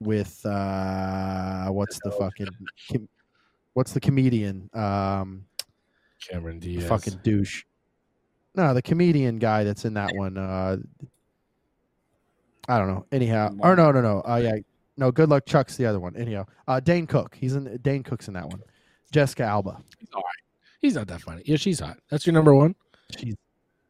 With 0.01 0.45
uh, 0.45 1.67
what's 1.69 1.99
the 2.05 2.11
fucking, 2.11 2.49
com- 2.93 3.09
what's 3.73 3.93
the 3.93 4.01
comedian? 4.01 4.69
Um, 4.75 5.45
Cameron 6.29 6.59
Diaz. 6.59 6.87
fucking 6.87 7.21
douche. 7.23 7.65
No, 8.55 8.75
the 8.75 8.83
comedian 8.83 9.39
guy 9.39 9.65
that's 9.65 9.85
in 9.85 9.95
that 9.95 10.15
one. 10.15 10.37
Uh, 10.37 10.77
I 12.69 12.79
don't 12.79 12.89
know. 12.89 13.07
Anyhow, 13.13 13.55
or 13.61 13.77
no, 13.77 13.93
no, 13.93 14.01
no. 14.01 14.23
Uh, 14.27 14.41
yeah, 14.43 14.57
no. 14.97 15.11
Good 15.11 15.29
luck, 15.29 15.47
Chuck's 15.47 15.77
the 15.77 15.87
other 15.87 16.01
one. 16.01 16.17
Anyhow, 16.17 16.47
uh, 16.69 16.81
Dane 16.81 17.07
Cook. 17.07 17.37
He's 17.39 17.55
in. 17.55 17.79
Dane 17.83 18.03
Cook's 18.03 18.29
in 18.29 18.35
that 18.35 18.47
one. 18.47 18.63
Jessica 19.13 19.45
Alba. 19.45 19.81
He's 19.99 20.09
all 20.13 20.21
right. 20.21 20.45
He's 20.81 20.95
not 20.95 21.07
that 21.09 21.23
funny. 21.23 21.43
Yeah, 21.47 21.57
she's 21.57 21.81
hot. 21.81 21.99
That's 22.11 22.27
your 22.27 22.35
number 22.35 22.55
one. 22.55 22.75
She's 23.19 23.37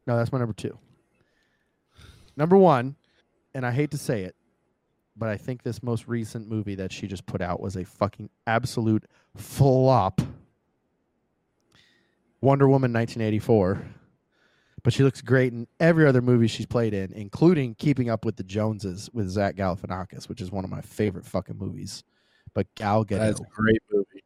no, 0.07 0.17
that's 0.17 0.33
my 0.33 0.39
number 0.39 0.55
two. 0.55 0.79
Number 2.37 2.57
one, 2.57 2.97
and 3.55 3.65
I 3.65 3.71
hate 3.71 3.91
to 3.93 3.99
say 3.99 4.23
it, 4.23 4.35
but 5.17 5.29
I 5.29 5.37
think 5.37 5.63
this 5.63 5.83
most 5.83 6.09
recent 6.09 6.49
movie 6.49 6.75
that 6.75 6.93
she 6.93 7.07
just 7.07 7.25
put 7.27 7.41
out 7.41 7.61
was 7.61 7.77
a 7.77 7.85
fucking 7.85 8.29
absolute 8.47 9.05
flop. 9.37 10.21
Wonder 12.41 12.69
Woman 12.69 12.93
1984. 12.93 13.83
But 14.85 14.93
she 14.93 15.03
looks 15.03 15.23
great 15.23 15.53
in 15.53 15.67
every 15.81 16.07
other 16.07 16.21
movie 16.21 16.47
she's 16.47 16.67
played 16.67 16.93
in, 16.95 17.11
including 17.15 17.75
Keeping 17.75 18.11
Up 18.11 18.25
with 18.25 18.37
the 18.37 18.45
Joneses 18.45 19.09
with 19.15 19.29
Zach 19.31 19.57
Galifianakis, 19.57 20.29
which 20.29 20.43
is 20.43 20.53
one 20.53 20.63
of 20.63 20.71
my 20.71 20.83
favorite 20.83 21.25
fucking 21.25 21.59
movies. 21.59 22.05
But 22.53 22.73
Gal 22.77 23.03
That's 23.03 23.41
Gadot, 23.41 23.47
a 23.47 23.51
great 23.51 23.83
movie. 23.91 24.23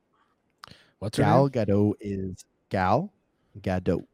What's 0.99 1.17
her 1.17 1.23
Gal 1.23 1.45
name? 1.45 1.51
Gadot 1.51 1.93
is 2.01 2.45
Gal 2.71 3.13
Gadot 3.61 4.05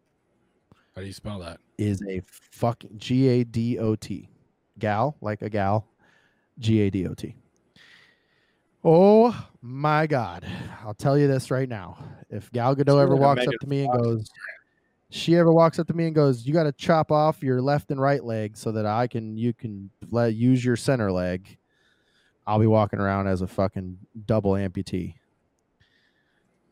How 0.95 1.01
do 1.01 1.07
you 1.07 1.12
spell 1.15 1.39
that? 1.41 1.59
is 1.79 2.03
a 2.09 2.21
fucking 2.53 2.99
G 2.99 3.27
A 3.29 3.45
D 3.45 3.79
O 3.79 3.97
T. 3.97 4.29
Gal, 4.79 5.16
like 5.21 5.41
a 5.43 5.49
gal. 5.49 5.89
G 6.59 6.83
A 6.83 6.91
D 6.91 7.07
O 7.07 7.15
T. 7.15 7.35
Oh 8.85 9.47
my 9.62 10.07
God. 10.07 10.47
I'll 10.85 10.95
tell 10.95 11.19
you 11.19 11.27
this 11.27 11.51
right 11.51 11.69
now. 11.69 11.97
If 12.29 12.53
Gal 12.53 12.77
Gadot 12.77 13.01
ever 13.01 13.15
of 13.15 13.19
like 13.19 13.19
a 13.19 13.23
walks 13.23 13.47
up 13.47 13.55
to 13.62 13.66
me 13.66 13.85
and 13.85 13.93
goes, 13.93 14.29
she 15.15 15.36
ever 15.36 15.53
walks 15.53 15.78
up 15.78 15.86
to 15.86 15.95
me 15.95 16.07
and 16.07 16.15
goes, 16.15 16.45
You 16.45 16.53
got 16.53 16.65
to 16.65 16.73
chop 16.73 17.12
off 17.12 17.43
your 17.43 17.62
left 17.62 17.91
and 17.91 18.01
right 18.01 18.23
leg 18.23 18.57
so 18.57 18.73
that 18.73 18.85
I 18.85 19.07
can, 19.07 19.36
you 19.36 19.53
can 19.53 19.91
let, 20.11 20.35
use 20.35 20.65
your 20.65 20.77
center 20.77 21.12
leg. 21.12 21.57
I'll 22.47 22.59
be 22.59 22.66
walking 22.66 22.99
around 22.99 23.28
as 23.28 23.41
a 23.41 23.47
fucking 23.47 23.97
double 24.27 24.53
amputee. 24.53 25.15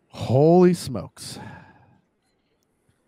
Holy 0.09 0.75
smokes. 0.75 1.39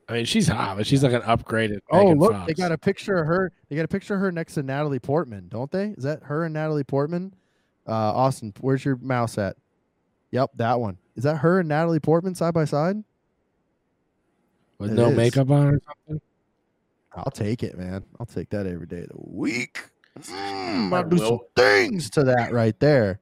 I 0.08 0.12
mean, 0.12 0.24
she's 0.24 0.46
hot, 0.46 0.76
but 0.76 0.86
she's 0.86 1.02
like 1.02 1.12
an 1.12 1.22
upgraded. 1.22 1.80
Oh, 1.90 2.04
Megan 2.04 2.18
look, 2.18 2.32
Fox. 2.32 2.46
they 2.46 2.54
got 2.54 2.72
a 2.72 2.78
picture 2.78 3.16
of 3.16 3.26
her. 3.26 3.52
They 3.68 3.76
got 3.76 3.84
a 3.84 3.88
picture 3.88 4.14
of 4.14 4.20
her 4.20 4.30
next 4.30 4.54
to 4.54 4.62
Natalie 4.62 5.00
Portman, 5.00 5.48
don't 5.48 5.70
they? 5.70 5.94
Is 5.96 6.04
that 6.04 6.22
her 6.22 6.44
and 6.44 6.54
Natalie 6.54 6.84
Portman? 6.84 7.34
Uh, 7.86 7.92
Austin, 7.92 8.54
where's 8.60 8.84
your 8.84 8.96
mouse 8.96 9.36
at? 9.36 9.56
Yep, 10.30 10.52
that 10.56 10.78
one. 10.78 10.98
Is 11.16 11.24
that 11.24 11.38
her 11.38 11.58
and 11.60 11.68
Natalie 11.68 12.00
Portman 12.00 12.34
side 12.34 12.54
by 12.54 12.64
side? 12.64 13.02
With 14.78 14.90
it 14.92 14.94
no 14.94 15.10
is. 15.10 15.16
makeup 15.16 15.50
on 15.50 15.66
or 15.74 15.80
something. 15.86 16.20
I'll 17.16 17.30
take 17.30 17.62
it, 17.62 17.78
man. 17.78 18.04
I'll 18.18 18.26
take 18.26 18.50
that 18.50 18.66
every 18.66 18.86
day 18.86 19.00
of 19.02 19.08
the 19.08 19.14
week. 19.16 19.88
Mm, 20.20 20.92
I 20.92 20.96
I'll 20.98 21.08
do 21.08 21.18
some 21.18 21.38
things 21.56 22.10
to 22.10 22.24
that 22.24 22.52
right 22.52 22.78
there. 22.80 23.20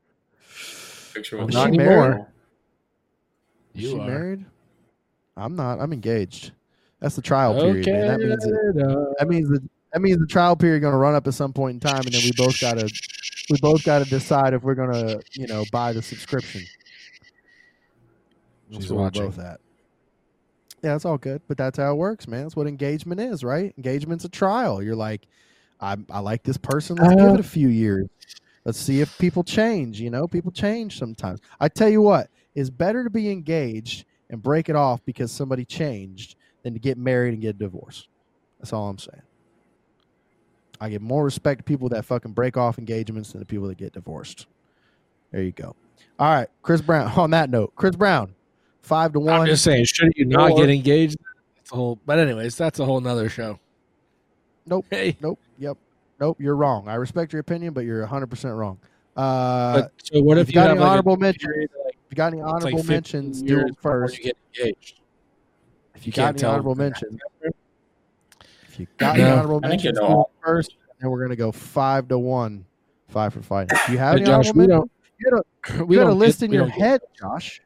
Picture 1.14 1.36
Well, 1.36 1.46
with 1.46 1.54
not 1.54 1.70
the- 1.70 1.78
anymore. 1.78 2.28
Is 3.74 3.82
You 3.82 3.88
she 3.90 3.98
are. 4.00 4.06
married? 4.06 4.44
I'm 5.36 5.56
not. 5.56 5.78
I'm 5.80 5.92
engaged. 5.92 6.52
That's 7.00 7.16
the 7.16 7.22
trial 7.22 7.54
period, 7.60 7.86
man. 7.86 8.06
That 8.06 8.20
means 8.20 8.44
it, 8.44 8.52
it. 8.54 9.16
that 9.18 9.28
means 9.28 9.48
that 9.48 9.62
that 9.92 10.00
means 10.00 10.18
the 10.18 10.26
trial 10.26 10.56
period 10.56 10.80
going 10.80 10.92
to 10.92 10.98
run 10.98 11.14
up 11.14 11.26
at 11.26 11.34
some 11.34 11.52
point 11.52 11.74
in 11.74 11.80
time, 11.80 12.02
and 12.04 12.12
then 12.12 12.22
we 12.22 12.32
both 12.36 12.58
got 12.60 12.78
to 12.78 12.90
we 13.50 13.58
both 13.60 13.82
got 13.84 13.98
to 14.04 14.08
decide 14.08 14.54
if 14.54 14.62
we're 14.62 14.74
going 14.74 14.92
to 14.92 15.22
you 15.32 15.46
know 15.46 15.64
buy 15.72 15.92
the 15.92 16.00
subscription. 16.02 16.62
That's 18.70 18.84
She's 18.84 18.90
where 18.92 18.98
we're 18.98 19.04
watching. 19.04 19.24
both 19.26 19.38
at. 19.38 19.60
Yeah, 20.82 20.96
it's 20.96 21.04
all 21.04 21.18
good, 21.18 21.42
but 21.46 21.56
that's 21.56 21.78
how 21.78 21.92
it 21.92 21.96
works, 21.96 22.26
man. 22.26 22.42
That's 22.42 22.56
what 22.56 22.66
engagement 22.66 23.20
is, 23.20 23.44
right? 23.44 23.72
Engagement's 23.76 24.24
a 24.24 24.28
trial. 24.28 24.82
You're 24.82 24.96
like, 24.96 25.26
I, 25.80 25.96
I 26.10 26.18
like 26.20 26.42
this 26.42 26.56
person. 26.56 26.96
Let's 26.96 27.14
give 27.14 27.24
Uh, 27.30 27.34
it 27.34 27.40
a 27.40 27.44
few 27.44 27.68
years. 27.68 28.09
Let's 28.64 28.78
see 28.78 29.00
if 29.00 29.16
people 29.18 29.44
change. 29.44 30.00
You 30.00 30.10
know, 30.10 30.26
people 30.26 30.50
change 30.50 30.98
sometimes. 30.98 31.40
I 31.60 31.68
tell 31.68 31.88
you 31.88 32.02
what, 32.02 32.28
it's 32.54 32.70
better 32.70 33.04
to 33.04 33.10
be 33.10 33.30
engaged 33.30 34.04
and 34.30 34.42
break 34.42 34.68
it 34.68 34.76
off 34.76 35.04
because 35.04 35.30
somebody 35.30 35.64
changed 35.64 36.36
than 36.62 36.74
to 36.74 36.80
get 36.80 36.98
married 36.98 37.32
and 37.34 37.42
get 37.42 37.59
divorced. 37.59 38.09
That's 38.59 38.72
all 38.72 38.88
I'm 38.88 38.98
saying. 38.98 39.22
I 40.80 40.88
give 40.90 41.02
more 41.02 41.24
respect 41.24 41.59
to 41.59 41.64
people 41.64 41.88
that 41.90 42.04
fucking 42.04 42.32
break 42.32 42.56
off 42.56 42.78
engagements 42.78 43.32
than 43.32 43.40
the 43.40 43.46
people 43.46 43.68
that 43.68 43.78
get 43.78 43.92
divorced. 43.92 44.46
There 45.30 45.42
you 45.42 45.52
go. 45.52 45.76
All 46.18 46.32
right, 46.34 46.48
Chris 46.62 46.80
Brown. 46.80 47.10
On 47.16 47.30
that 47.30 47.50
note, 47.50 47.72
Chris 47.76 47.94
Brown, 47.94 48.34
five 48.82 49.12
to 49.14 49.20
one. 49.20 49.40
I'm 49.40 49.46
just 49.46 49.64
saying, 49.64 49.84
should 49.86 50.12
you 50.16 50.24
not 50.24 50.52
Or- 50.52 50.59
get 50.59 50.70
engaged? 50.70 51.16
That's 51.56 51.72
a 51.72 51.76
whole. 51.76 51.98
But 52.04 52.18
anyways, 52.18 52.56
that's 52.56 52.78
a 52.78 52.84
whole 52.84 53.00
nother 53.00 53.28
show. 53.28 53.59
Nope. 54.66 54.86
Hey, 54.90 55.16
Nope. 55.20 55.38
Yep. 55.59 55.76
Nope. 56.20 56.36
You're 56.40 56.56
wrong. 56.56 56.86
I 56.88 56.94
respect 56.94 57.32
your 57.32 57.40
opinion, 57.40 57.72
but 57.72 57.84
you're 57.84 58.00
100 58.00 58.26
percent 58.28 58.54
wrong. 58.54 58.78
Uh, 59.16 59.72
but 59.82 59.92
so 60.02 60.20
what 60.22 60.38
if 60.38 60.48
if 60.48 60.54
you 60.54 60.60
you 60.60 60.64
got 60.64 60.68
have 60.68 60.76
any 60.76 60.80
like 60.80 60.90
honorable 60.90 61.16
mentions, 61.16 61.68
like, 61.84 61.94
if 61.94 62.10
you 62.10 62.16
got 62.16 62.26
any 62.32 62.38
it's 62.38 62.44
like 62.46 62.54
honorable 62.54 62.84
mentions, 62.84 63.42
do 63.42 63.48
years 63.48 63.64
them 63.64 63.74
before 63.74 63.92
first. 63.92 64.18
You 64.18 64.24
get 64.24 64.36
engaged. 64.56 65.00
If 65.94 66.06
you, 66.06 66.10
you 66.10 66.16
got 66.16 66.22
can't 66.24 66.42
any 66.42 66.48
honorable 66.50 66.74
mentions, 66.74 67.18
if 68.68 68.80
you 68.80 68.86
got 68.96 69.16
No. 69.18 69.22
any 69.22 69.32
honorable 69.32 69.60
I 69.62 69.66
you 69.66 69.70
mentions, 69.70 69.98
know 69.98 70.09
do 70.09 70.14
them 70.14 70.24
first, 70.42 70.76
and 71.00 71.10
we're 71.10 71.22
gonna 71.22 71.36
go 71.36 71.52
five 71.52 72.09
to 72.09 72.18
one, 72.18 72.64
five 73.09 73.34
for 73.34 73.42
fighting. 73.42 73.76
Do 73.86 73.92
you 73.92 73.98
have 73.98 74.14
But 74.14 74.22
any 74.22 74.26
Josh, 74.26 74.48
honorable 74.48 74.60
we 74.60 74.66
mentions? 74.68 74.90
You 75.18 75.30
had 75.30 75.80
a, 75.80 75.86
you 75.92 75.98
had 75.98 76.09
a 76.09 76.14
list 76.14 76.42
in 76.42 76.52
your 76.52 76.66
head, 76.68 77.02
Josh. 77.18 77.60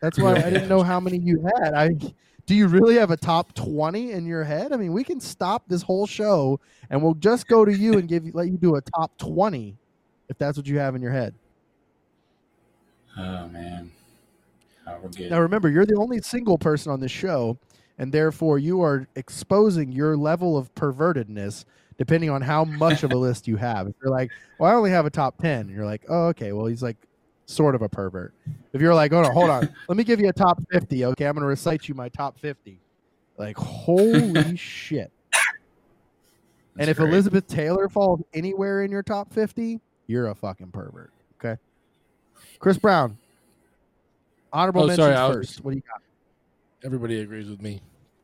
That's 0.00 0.18
why 0.18 0.34
I 0.34 0.50
didn't 0.50 0.68
know 0.68 0.82
how 0.82 1.00
many 1.00 1.18
you 1.18 1.48
had. 1.58 1.74
I 1.74 1.90
do 2.46 2.54
you 2.54 2.68
really 2.68 2.94
have 2.94 3.10
a 3.10 3.16
top 3.16 3.54
20 3.54 4.12
in 4.12 4.24
your 4.24 4.44
head? 4.44 4.72
I 4.72 4.76
mean, 4.76 4.92
we 4.92 5.02
can 5.02 5.20
stop 5.20 5.64
this 5.66 5.82
whole 5.82 6.06
show 6.06 6.60
and 6.90 7.02
we'll 7.02 7.14
just 7.14 7.48
go 7.48 7.64
to 7.64 7.76
you 7.76 7.94
and 7.94 8.08
give 8.08 8.24
you 8.24 8.32
let 8.34 8.46
you 8.46 8.56
do 8.56 8.76
a 8.76 8.80
top 8.80 9.16
20 9.18 9.76
if 10.28 10.38
that's 10.38 10.56
what 10.56 10.66
you 10.66 10.78
have 10.78 10.94
in 10.94 11.02
your 11.02 11.12
head. 11.12 11.34
Oh 13.18 13.48
man, 13.48 13.90
oh. 14.86 15.10
Now 15.18 15.40
remember, 15.40 15.68
you're 15.70 15.86
the 15.86 15.96
only 15.96 16.20
single 16.20 16.58
person 16.58 16.92
on 16.92 17.00
this 17.00 17.10
show, 17.10 17.58
and 17.98 18.12
therefore 18.12 18.58
you 18.58 18.82
are 18.82 19.08
exposing 19.16 19.90
your 19.90 20.16
level 20.16 20.56
of 20.56 20.72
pervertedness 20.74 21.64
depending 21.98 22.28
on 22.28 22.42
how 22.42 22.62
much 22.62 23.02
of 23.02 23.12
a 23.12 23.16
list 23.16 23.48
you 23.48 23.56
have. 23.56 23.86
If 23.86 23.94
you're 24.02 24.12
like, 24.12 24.30
well, 24.58 24.70
I 24.70 24.74
only 24.74 24.90
have 24.90 25.06
a 25.06 25.10
top 25.10 25.38
10, 25.38 25.70
you're 25.70 25.86
like, 25.86 26.04
oh, 26.10 26.26
okay, 26.26 26.52
well, 26.52 26.66
he's 26.66 26.82
like 26.82 26.98
sort 27.46 27.74
of 27.74 27.82
a 27.82 27.88
pervert. 27.88 28.34
If 28.72 28.80
you're 28.80 28.94
like, 28.94 29.12
oh 29.12 29.22
no, 29.22 29.30
hold 29.30 29.50
on, 29.50 29.74
let 29.88 29.96
me 29.96 30.04
give 30.04 30.20
you 30.20 30.28
a 30.28 30.32
top 30.32 30.60
50. 30.70 31.04
Okay, 31.06 31.24
I'm 31.26 31.34
going 31.34 31.42
to 31.42 31.48
recite 31.48 31.88
you 31.88 31.94
my 31.94 32.08
top 32.10 32.38
50. 32.38 32.78
Like, 33.38 33.56
holy 33.56 34.56
shit. 34.58 35.10
and 36.78 36.90
if 36.90 36.96
great. 36.98 37.08
Elizabeth 37.08 37.46
Taylor 37.46 37.88
falls 37.88 38.22
anywhere 38.34 38.82
in 38.84 38.90
your 38.90 39.02
top 39.02 39.32
50, 39.32 39.80
you're 40.06 40.28
a 40.28 40.34
fucking 40.34 40.70
pervert. 40.72 41.10
Okay. 41.38 41.60
Chris 42.58 42.78
Brown. 42.78 43.16
Honorable 44.52 44.82
Oh, 44.82 44.86
mentions 44.86 45.04
sorry, 45.06 45.16
I 45.16 45.28
was- 45.28 45.36
first. 45.36 45.64
What 45.64 45.70
do 45.72 45.76
you 45.76 45.82
got? 45.82 46.02
Everybody 46.84 47.20
agrees 47.20 47.48
with 47.48 47.60
me. 47.62 47.80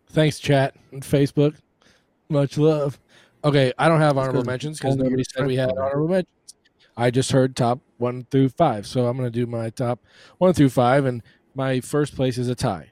Thanks, 0.09 0.39
chat 0.39 0.75
and 0.93 1.03
Facebook. 1.03 1.57
Much 2.29 2.59
love. 2.59 2.99
Okay, 3.45 3.73
I 3.79 3.89
don't 3.89 3.99
have 4.01 4.17
honorable 4.17 4.21
honorable 4.21 4.41
'cause 4.43 4.47
mentions 4.47 4.79
because 4.79 4.97
nobody 4.97 5.25
said 5.25 5.47
we 5.47 5.57
had 5.57 5.71
are. 5.73 5.83
honorable 5.85 6.09
mentions. 6.09 6.29
I 6.97 7.11
just 7.11 7.33
heard 7.33 7.57
top 7.57 7.81
one 8.03 8.27
through 8.31 8.51
five, 8.51 8.87
so 8.87 9.07
I'm 9.07 9.17
going 9.17 9.31
to 9.33 9.41
do 9.41 9.47
my 9.47 9.71
top 9.71 10.01
one 10.39 10.53
through 10.53 10.69
five, 10.69 11.07
and 11.07 11.23
my 11.55 11.81
first 11.81 12.15
place 12.15 12.37
is 12.37 12.49
a 12.49 12.55
tie. 12.55 12.91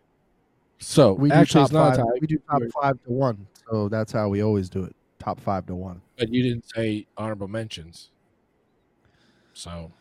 So 0.79 1.13
We 1.13 1.29
do 1.29 1.35
actually, 1.35 1.59
top 1.61 1.67
it's 1.67 1.73
not 1.73 1.91
five. 1.91 1.99
a 1.99 2.03
tie, 2.09 2.19
We 2.23 2.27
do 2.27 2.39
top 2.51 2.63
five 2.83 3.03
to 3.05 3.13
one. 3.13 3.47
So 3.71 3.89
that's 3.91 4.13
how 4.13 4.29
we 4.29 4.43
always 4.43 4.71
do 4.71 4.85
it. 4.85 4.97
Top 5.19 5.39
five 5.41 5.67
to 5.67 5.75
one. 5.75 6.01
but 6.19 6.33
you 6.33 6.43
didn't 6.43 6.65
say 6.75 7.07
honorable 7.19 7.49
mentions. 7.49 8.11
So 9.53 9.93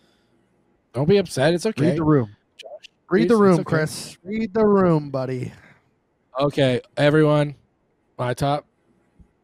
don't 0.93 1.09
be 1.09 1.17
upset. 1.17 1.53
It's 1.53 1.65
okay. 1.65 1.89
Read 1.89 1.97
the 1.97 2.03
room. 2.03 2.35
Josh, 2.57 2.69
Read 3.09 3.29
the 3.29 3.35
room, 3.35 3.55
okay. 3.55 3.63
Chris. 3.63 4.17
Read 4.23 4.53
the 4.53 4.65
room, 4.65 5.09
buddy. 5.09 5.51
Okay, 6.39 6.79
everyone, 6.95 7.55
my 8.17 8.33
top 8.33 8.65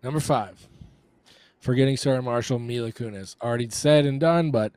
number 0.04 0.20
five. 0.22 0.68
Forgetting 1.60 1.98
Sarah 1.98 2.22
Marshall, 2.22 2.60
Mila 2.60 2.92
Kunis. 2.92 3.36
Already 3.42 3.68
said 3.70 4.06
and 4.06 4.20
done, 4.20 4.52
but 4.52 4.72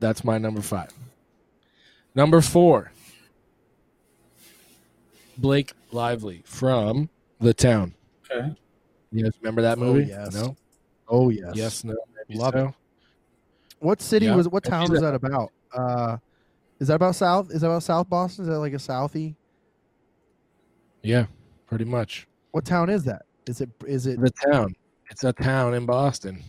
that's 0.00 0.24
my 0.24 0.38
number 0.38 0.60
five. 0.62 0.90
Number 2.14 2.40
four, 2.40 2.90
Blake 5.38 5.72
Lively 5.92 6.42
from 6.44 7.08
The 7.40 7.54
Town. 7.54 7.94
okay. 8.30 8.54
You 9.12 9.24
guys 9.24 9.32
remember 9.40 9.62
that 9.62 9.78
movie? 9.78 9.90
Oh, 9.90 9.94
movie? 9.94 10.10
yes. 10.10 10.34
No? 10.34 10.56
Oh 11.08 11.28
yes. 11.30 11.52
Yes, 11.54 11.84
no. 11.84 11.96
maybe 12.28 12.38
Love 12.38 12.52
so. 12.54 12.74
What 13.80 14.00
city 14.02 14.26
Yeah. 14.26 14.36
was? 14.36 14.48
What 14.48 14.62
town 14.62 14.86
do 14.86 14.92
was 14.92 15.00
that. 15.00 15.12
that 15.20 15.26
about? 15.26 15.50
Uh, 15.72 16.16
is 16.78 16.88
that 16.88 16.94
about 16.94 17.14
South? 17.16 17.50
Is 17.50 17.62
that 17.62 17.66
about 17.68 17.82
South 17.82 18.08
Boston? 18.08 18.44
Is 18.44 18.48
that 18.48 18.58
like 18.58 18.72
a 18.72 18.76
Southie? 18.76 19.34
Yeah, 21.02 21.26
pretty 21.66 21.84
much. 21.86 22.28
What 22.52 22.64
town 22.64 22.90
is 22.90 23.04
that? 23.04 23.22
Is 23.46 23.60
it? 23.60 23.70
Is 23.86 24.06
it? 24.06 24.20
The 24.20 24.30
Town. 24.30 24.74
It's 25.10 25.24
a 25.24 25.32
town 25.32 25.74
in 25.74 25.86
Boston. 25.86 26.42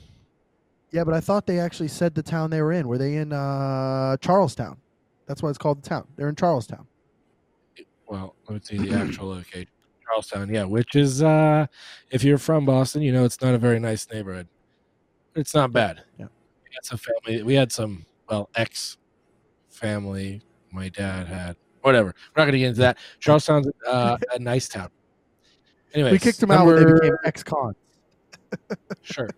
Yeah, 0.92 1.04
but 1.06 1.14
I 1.14 1.22
thought 1.22 1.48
they 1.48 1.60
actually 1.60 1.88
said 1.88 2.16
the 2.16 2.24
town 2.24 2.50
they 2.50 2.62
were 2.62 2.74
in. 2.74 2.88
Were 2.88 2.98
they 2.98 3.16
in 3.16 3.32
uh, 3.32 4.18
Charlestown? 4.18 4.78
That's 5.26 5.42
why 5.42 5.50
it's 5.50 5.58
called 5.58 5.82
the 5.82 5.88
town. 5.88 6.08
They're 6.18 6.28
in 6.28 6.36
Charlestown. 6.36 6.86
well, 8.08 8.36
let's 8.50 8.68
see 8.68 8.78
the 8.78 8.94
actual 8.94 9.30
location. 9.30 9.70
Charlestown, 10.06 10.54
yeah, 10.54 10.66
which 10.66 10.96
is 10.96 11.24
uh 11.24 11.68
if 12.10 12.22
you're 12.22 12.38
from 12.38 12.66
Boston, 12.66 13.02
you 13.02 13.14
know 13.14 13.24
it's 13.24 13.42
not 13.42 13.54
a 13.54 13.58
very 13.58 13.80
nice 13.80 14.10
neighborhood. 14.12 14.50
It's 15.36 15.56
not 15.56 15.72
bad. 15.72 16.04
Yeah. 16.20 16.26
We 16.64 16.70
had 16.74 16.84
some 16.84 16.98
family 16.98 17.44
we 17.44 17.54
had 17.54 17.72
some 17.72 18.06
well, 18.30 18.50
ex 18.56 18.98
family 19.70 20.42
my 20.72 20.90
dad 20.90 21.28
had. 21.28 21.56
Whatever. 21.82 22.08
We're 22.36 22.42
not 22.42 22.46
gonna 22.48 22.58
get 22.58 22.68
into 22.68 22.82
that. 22.82 22.98
Charlestown's 23.20 23.68
uh, 23.88 24.18
a 24.34 24.40
nice 24.40 24.68
town. 24.68 24.90
Anyway, 25.94 26.12
we 26.12 26.20
kicked 26.20 26.42
them 26.42 26.52
out 26.52 26.66
when 26.66 26.76
they 26.76 26.92
became 26.92 27.18
ex-con. 27.24 27.74
Sure. 29.02 29.30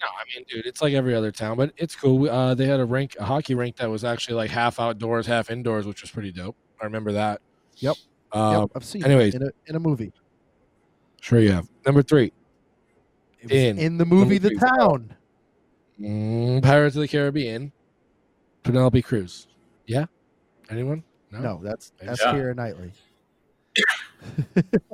No, 0.00 0.06
I 0.06 0.22
mean, 0.34 0.46
dude, 0.48 0.64
it's 0.66 0.80
like 0.80 0.94
every 0.94 1.14
other 1.14 1.30
town, 1.30 1.56
but 1.56 1.72
it's 1.76 1.94
cool. 1.94 2.28
Uh, 2.30 2.54
they 2.54 2.66
had 2.66 2.80
a 2.80 2.84
rink, 2.84 3.16
a 3.18 3.24
hockey 3.24 3.54
rink 3.54 3.76
that 3.76 3.90
was 3.90 4.02
actually 4.04 4.34
like 4.34 4.50
half 4.50 4.80
outdoors, 4.80 5.26
half 5.26 5.50
indoors, 5.50 5.86
which 5.86 6.00
was 6.00 6.10
pretty 6.10 6.32
dope. 6.32 6.56
I 6.80 6.84
remember 6.86 7.12
that. 7.12 7.42
Yep. 7.76 7.96
Uh, 8.32 8.60
yep, 8.60 8.70
I've 8.74 8.84
seen. 8.84 9.04
anyways. 9.04 9.34
it 9.34 9.42
in 9.42 9.48
a 9.48 9.50
in 9.66 9.76
a 9.76 9.80
movie. 9.80 10.12
Sure, 11.20 11.38
you 11.40 11.52
have. 11.52 11.68
Number 11.84 12.02
three, 12.02 12.32
It 13.40 13.44
was 13.50 13.52
In. 13.52 13.78
in, 13.78 13.98
the 13.98 14.06
movie 14.06 14.38
The 14.38 14.54
Town. 14.54 15.14
mm, 16.00 16.62
Pirates 16.62 16.96
of 16.96 17.02
the 17.02 17.08
Caribbean, 17.08 17.70
Penelope 18.62 19.02
Cruz. 19.02 19.48
Yeah. 19.86 20.06
Anyone? 20.70 21.02
No, 21.30 21.40
no 21.40 21.60
that's 21.62 21.92
that's 22.00 22.22
Yeah. 22.22 22.32
Keira 22.32 22.56
Knightley. 22.56 22.92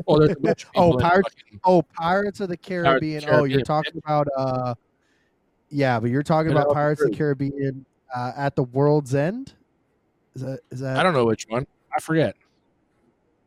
Oh, 0.08 0.18
there's 0.18 0.32
a 0.32 0.40
bunch 0.40 0.64
of 0.64 0.70
Oh, 0.76 0.96
Pirates- 0.98 1.28
fucking- 1.42 1.60
Oh, 1.64 1.82
Pirates 1.82 2.40
of 2.40 2.48
the 2.48 2.56
Caribbean. 2.56 3.22
Oh, 3.24 3.44
you're 3.44 3.62
Caribbean, 3.62 3.64
talking 3.64 4.00
about 4.04 4.28
uh, 4.36 4.74
yeah, 5.70 5.98
but 6.00 6.10
you're 6.10 6.22
talking 6.22 6.52
about 6.52 6.72
Pirates 6.72 7.02
of 7.02 7.10
the 7.10 7.16
Caribbean 7.16 7.84
uh, 8.14 8.32
at 8.36 8.56
the 8.56 8.64
World's 8.64 9.14
End. 9.14 9.52
Is 10.34 10.42
that 10.42 10.60
is 10.70 10.80
that? 10.80 10.96
I 10.98 11.02
don't 11.02 11.14
know 11.14 11.24
which 11.24 11.46
one. 11.48 11.66
I 11.96 12.00
forget. 12.00 12.36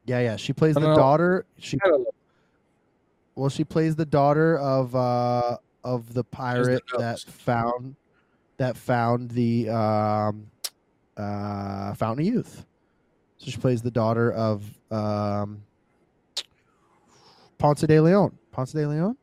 Yeah, 0.06 0.22
yeah. 0.22 0.36
She 0.38 0.54
plays 0.54 0.74
the 0.74 0.82
Penelope- 0.82 1.00
daughter. 1.00 1.46
She 1.60 1.78
I 1.86 1.88
don't 1.88 2.02
know. 2.02 2.12
well, 3.36 3.50
she 3.50 3.64
plays 3.64 3.96
the 3.96 4.06
daughter 4.06 4.58
of 4.58 4.96
uh 4.96 5.58
of 5.84 6.14
the 6.14 6.24
pirate 6.24 6.84
that 6.98 7.20
found 7.22 7.96
that 8.58 8.76
found 8.76 9.32
the 9.32 9.70
um 9.70 10.48
uh 11.16 11.94
Fountain 11.94 12.28
of 12.28 12.34
Youth. 12.34 12.66
So 13.38 13.52
she 13.52 13.58
plays 13.58 13.82
the 13.82 13.92
daughter 13.92 14.32
of 14.32 14.64
um 14.92 15.62
Ponce 17.60 17.82
de 17.82 18.00
Leon. 18.00 18.38
Ponce 18.52 18.72
de 18.72 18.88
Leon. 18.88 19.16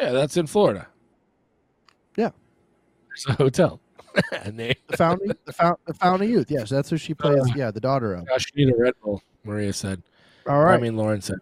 Yeah, 0.00 0.12
that's 0.12 0.36
in 0.36 0.46
Florida. 0.46 0.88
Yeah. 2.16 2.30
There's 3.08 3.26
a 3.28 3.32
hotel. 3.42 3.80
and 4.44 4.58
they, 4.58 4.74
The 4.88 4.96
Fountain, 4.96 5.32
the, 5.46 5.52
Fount, 5.52 5.78
the 5.86 5.94
Fountain 5.94 6.28
of 6.28 6.30
Youth. 6.30 6.50
Yes, 6.50 6.68
that's 6.68 6.90
who 6.90 6.96
she 6.98 7.14
plays. 7.14 7.40
Uh-huh. 7.40 7.54
yeah, 7.56 7.70
the 7.70 7.80
daughter 7.80 8.14
of. 8.14 8.26
gosh, 8.26 8.44
you 8.54 8.66
need 8.66 8.74
a 8.74 8.76
Red 8.78 8.94
Bull, 9.02 9.22
Maria 9.44 9.72
said. 9.72 10.02
All 10.46 10.62
right. 10.62 10.74
I 10.74 10.78
mean, 10.78 10.96
Lauren 10.96 11.22
said. 11.22 11.38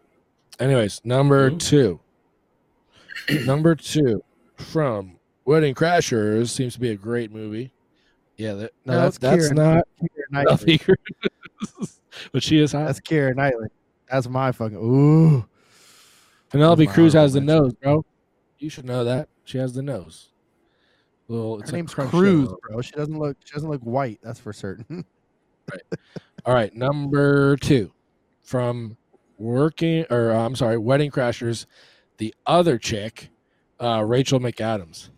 Anyways, 0.61 1.01
number 1.05 1.47
Ooh. 1.49 1.57
two. 1.57 2.01
number 3.45 3.75
two 3.75 4.23
from 4.57 5.17
Wedding 5.45 5.75
Crashers 5.75 6.51
seems 6.51 6.75
to 6.75 6.81
be 6.81 6.91
a 6.91 6.97
great 6.97 7.33
movie. 7.33 7.73
Yeah, 8.37 8.55
that, 8.55 8.73
no, 8.85 8.93
No, 8.95 9.01
that's, 9.01 9.17
it's 9.17 9.19
that's 9.19 9.49
Keira- 9.51 9.55
not 9.55 9.89
Keira 10.01 10.31
Knightley. 10.31 10.81
But 12.33 12.43
she 12.43 12.59
is 12.59 12.73
hot. 12.73 12.87
That's 12.87 13.01
Keira 13.01 13.35
Knightley. 13.35 13.69
That's 14.11 14.29
my 14.29 14.53
fucking. 14.53 14.77
Ooh. 14.77 15.45
Penelope 16.51 16.87
my 16.87 16.93
Cruz 16.93 17.13
has 17.13 17.33
the 17.33 17.41
nose, 17.41 17.73
bro. 17.75 18.05
You 18.61 18.69
should 18.71 18.85
know 18.85 19.03
that. 19.05 19.29
She 19.45 19.59
has 19.59 19.73
the 19.73 19.83
nose. 19.83 20.29
Well, 21.29 21.59
it's 21.61 21.71
Her 21.71 21.77
a 21.77 21.79
name's 21.79 21.95
Cruz, 21.95 22.49
nose. 22.49 22.57
bro. 22.69 22.81
She 22.83 22.93
doesn't 22.93 23.19
look. 23.19 23.37
She 23.45 23.53
doesn't 23.55 23.69
look 23.71 23.83
white. 23.83 24.21
That's 24.23 24.39
for 24.39 24.53
certain. 24.53 25.05
right. 25.73 25.83
All 26.47 26.55
right, 26.55 26.75
number 26.75 27.57
two 27.57 27.93
from 28.43 28.97
working 29.39 30.05
or 30.11 30.33
uh, 30.33 30.45
I'm 30.45 30.55
sorry, 30.57 30.77
Wedding 30.79 31.11
Crashers, 31.11 31.67
the 32.19 32.35
other 32.47 32.79
chick, 32.79 33.31
uh, 33.81 34.05
Rachel 34.07 34.41
McAdams. 34.41 35.09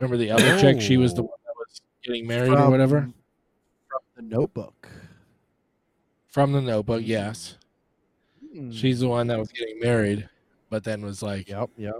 Remember 0.00 0.16
the 0.16 0.30
other 0.30 0.58
chick? 0.60 0.80
She 0.80 0.96
was 0.96 1.14
the 1.14 1.22
Oh. 1.22 1.26
one 1.26 1.38
that 1.44 1.54
was 1.56 1.80
getting 2.02 2.26
married 2.26 2.52
or 2.52 2.70
whatever 2.70 3.00
From- 3.02 3.14
From 3.88 4.00
the 4.16 4.22
Notebook. 4.36 4.88
from 6.28 6.52
the 6.52 6.60
Notebook. 6.62 7.02
Yes, 7.04 7.58
Hmm. 8.52 8.70
she's 8.70 9.00
the 9.00 9.08
one 9.08 9.26
that 9.28 9.38
was 9.38 9.50
getting 9.52 9.78
married, 9.80 10.28
but 10.70 10.82
then 10.84 11.02
was 11.02 11.22
like, 11.22 11.48
Yep, 11.48 11.70
yep. 11.76 11.94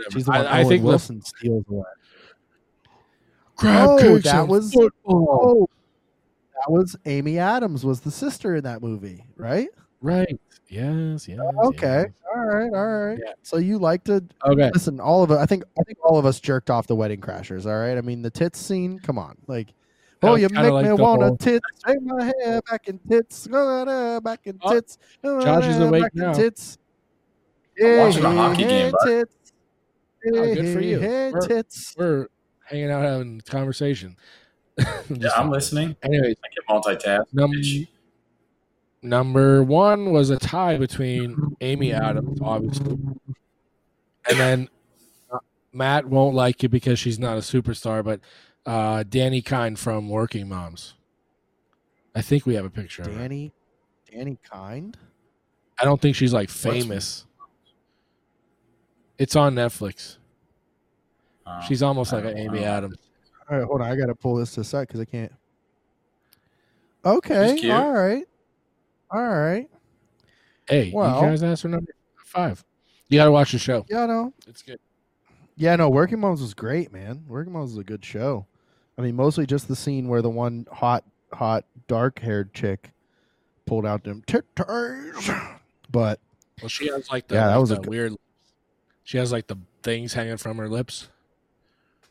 Whatever. 0.00 0.12
She's 0.12 0.24
the 0.24 0.30
one 0.32 0.46
I, 0.46 0.50
I 0.50 0.58
Owen 0.60 0.68
think 0.68 0.82
the 0.82 0.88
Wilson 0.88 1.22
steals 1.22 1.64
away. 1.68 1.82
crab 3.56 3.88
Oh, 3.88 4.18
that 4.18 4.48
was- 4.48 4.72
football. 4.72 5.28
Oh, 5.42 5.68
that 6.54 6.70
was 6.72 6.96
Amy 7.06 7.38
Adams 7.38 7.84
was 7.84 8.00
the 8.00 8.10
sister 8.10 8.56
in 8.56 8.64
that 8.64 8.82
movie, 8.82 9.24
right? 9.36 9.68
right. 10.02 10.38
Yes, 10.68 11.26
yes. 11.28 11.40
Okay. 11.64 12.04
yes. 12.06 12.12
All 12.34 12.44
right. 12.46 12.70
All 12.72 13.06
right. 13.06 13.18
Yeah. 13.24 13.32
So 13.42 13.56
you 13.56 13.76
like 13.78 14.04
to 14.04 14.24
Okay. 14.46 14.70
listen? 14.72 15.00
All 15.00 15.22
of 15.24 15.30
it. 15.32 15.38
I 15.38 15.46
think. 15.46 15.64
I 15.78 15.82
think 15.82 15.98
all 16.04 16.16
of 16.16 16.24
us 16.24 16.38
jerked 16.38 16.70
off 16.70 16.86
the 16.86 16.94
Wedding 16.94 17.20
Crashers. 17.20 17.66
All 17.66 17.76
right. 17.78 17.98
I 17.98 18.00
mean, 18.02 18.22
the 18.22 18.30
tits 18.30 18.60
scene. 18.60 19.00
Come 19.00 19.18
on. 19.18 19.36
Like, 19.48 19.74
oh, 20.22 20.36
you 20.36 20.48
make 20.50 20.70
like 20.70 20.86
me 20.86 20.92
wanna 20.92 21.26
whole- 21.26 21.36
tits. 21.36 21.66
Shake 21.84 22.00
my 22.02 22.24
hair 22.40 22.60
back 22.70 22.86
in 22.88 22.98
tits. 23.00 23.48
uh, 23.52 24.20
Back 24.22 24.40
in 24.44 24.58
Oh, 24.62 24.72
tits. 24.74 24.96
Josh 25.24 25.64
is 25.66 25.80
uh, 25.80 25.84
awake 25.86 26.02
back 26.04 26.12
in 26.14 26.20
now. 26.20 26.32
Tits. 26.34 26.78
I'm 27.82 27.98
watching 27.98 28.24
a 28.24 28.30
hockey 28.30 28.64
game. 28.64 28.92
Tits. 29.04 29.34
Oh, 30.26 30.54
good 30.54 30.72
for 30.74 30.80
you. 30.80 30.98
Hey, 31.00 31.30
We're- 31.32 31.46
tits. 31.46 31.94
We're 31.96 32.28
hanging 32.64 32.90
out 32.90 33.02
having 33.02 33.40
a 33.46 33.50
conversation. 33.50 34.16
Yeah, 35.10 35.30
I'm 35.36 35.50
listening. 35.50 35.96
Anyways, 36.02 36.36
I 36.44 36.48
can 36.48 36.82
multitask. 36.98 37.24
num- 37.32 37.52
number 39.02 39.62
one 39.62 40.12
was 40.12 40.30
a 40.30 40.38
tie 40.38 40.78
between 40.78 41.36
Amy 41.60 41.92
Adams, 41.92 42.38
obviously, 42.40 42.92
and 44.28 44.38
then 44.38 44.68
uh, 45.30 45.38
Matt 45.72 46.06
won't 46.06 46.34
like 46.34 46.62
it 46.64 46.68
because 46.68 46.98
she's 46.98 47.18
not 47.18 47.36
a 47.36 47.40
superstar, 47.40 48.02
but 48.04 48.20
uh, 48.64 49.02
Dani 49.04 49.44
Kind 49.44 49.78
from 49.78 50.08
Working 50.08 50.48
Moms. 50.48 50.94
I 52.14 52.22
think 52.22 52.46
we 52.46 52.54
have 52.54 52.64
a 52.64 52.70
picture 52.70 53.02
of 53.02 53.08
her. 53.14 53.28
Dani. 53.28 53.52
Dani 54.12 54.38
Kind. 54.42 54.96
I 55.78 55.84
don't 55.84 56.00
think 56.00 56.16
she's 56.16 56.32
like 56.32 56.50
famous. 56.50 57.26
It's 59.20 59.36
on 59.36 59.54
Netflix. 59.54 60.16
Um, 61.46 61.60
She's 61.68 61.82
almost 61.82 62.12
like 62.12 62.24
an 62.24 62.38
Amy 62.38 62.60
know. 62.60 62.66
Adams. 62.66 62.96
All 63.50 63.58
right, 63.58 63.66
hold 63.66 63.82
on. 63.82 63.92
I 63.92 63.94
gotta 63.96 64.14
pull 64.14 64.36
this 64.36 64.54
to 64.54 64.60
the 64.60 64.64
side 64.64 64.88
because 64.88 64.98
I 65.00 65.04
can't. 65.04 65.32
Okay. 67.04 67.70
All 67.70 67.92
right. 67.92 68.24
All 69.10 69.28
right. 69.28 69.68
Hey, 70.68 70.90
Well- 70.94 71.22
you 71.22 71.28
guys 71.28 71.42
asked 71.42 71.62
for 71.62 71.68
number 71.68 71.92
five. 72.24 72.64
You 73.08 73.18
got 73.18 73.24
to 73.24 73.32
watch 73.32 73.50
the 73.50 73.58
show. 73.58 73.84
Yeah, 73.88 74.06
no. 74.06 74.32
It's 74.46 74.62
good. 74.62 74.78
Yeah, 75.56 75.74
no. 75.74 75.88
Working 75.90 76.20
Moms 76.20 76.40
was 76.40 76.54
great, 76.54 76.92
man. 76.92 77.24
Working 77.26 77.52
Moms 77.52 77.70
was 77.72 77.78
a 77.78 77.84
good 77.84 78.04
show. 78.04 78.46
I 78.96 79.02
mean, 79.02 79.16
mostly 79.16 79.46
just 79.46 79.66
the 79.66 79.74
scene 79.74 80.06
where 80.06 80.22
the 80.22 80.30
one 80.30 80.66
hot, 80.70 81.02
hot, 81.32 81.64
dark-haired 81.88 82.54
chick 82.54 82.92
pulled 83.66 83.84
out 83.84 84.04
them 84.04 84.22
titties. 84.28 85.58
But 85.90 86.20
Well, 86.62 86.68
she 86.68 86.86
has 86.86 87.10
like 87.10 87.26
the, 87.26 87.34
Yeah, 87.34 87.46
that 87.48 87.54
like 87.54 87.60
was 87.62 87.70
a 87.72 87.74
the 87.74 87.80
good- 87.80 87.90
weird. 87.90 88.12
She 89.10 89.18
has 89.18 89.32
like 89.32 89.48
the 89.48 89.56
things 89.82 90.12
hanging 90.14 90.36
from 90.36 90.56
her 90.58 90.68
lips, 90.68 91.08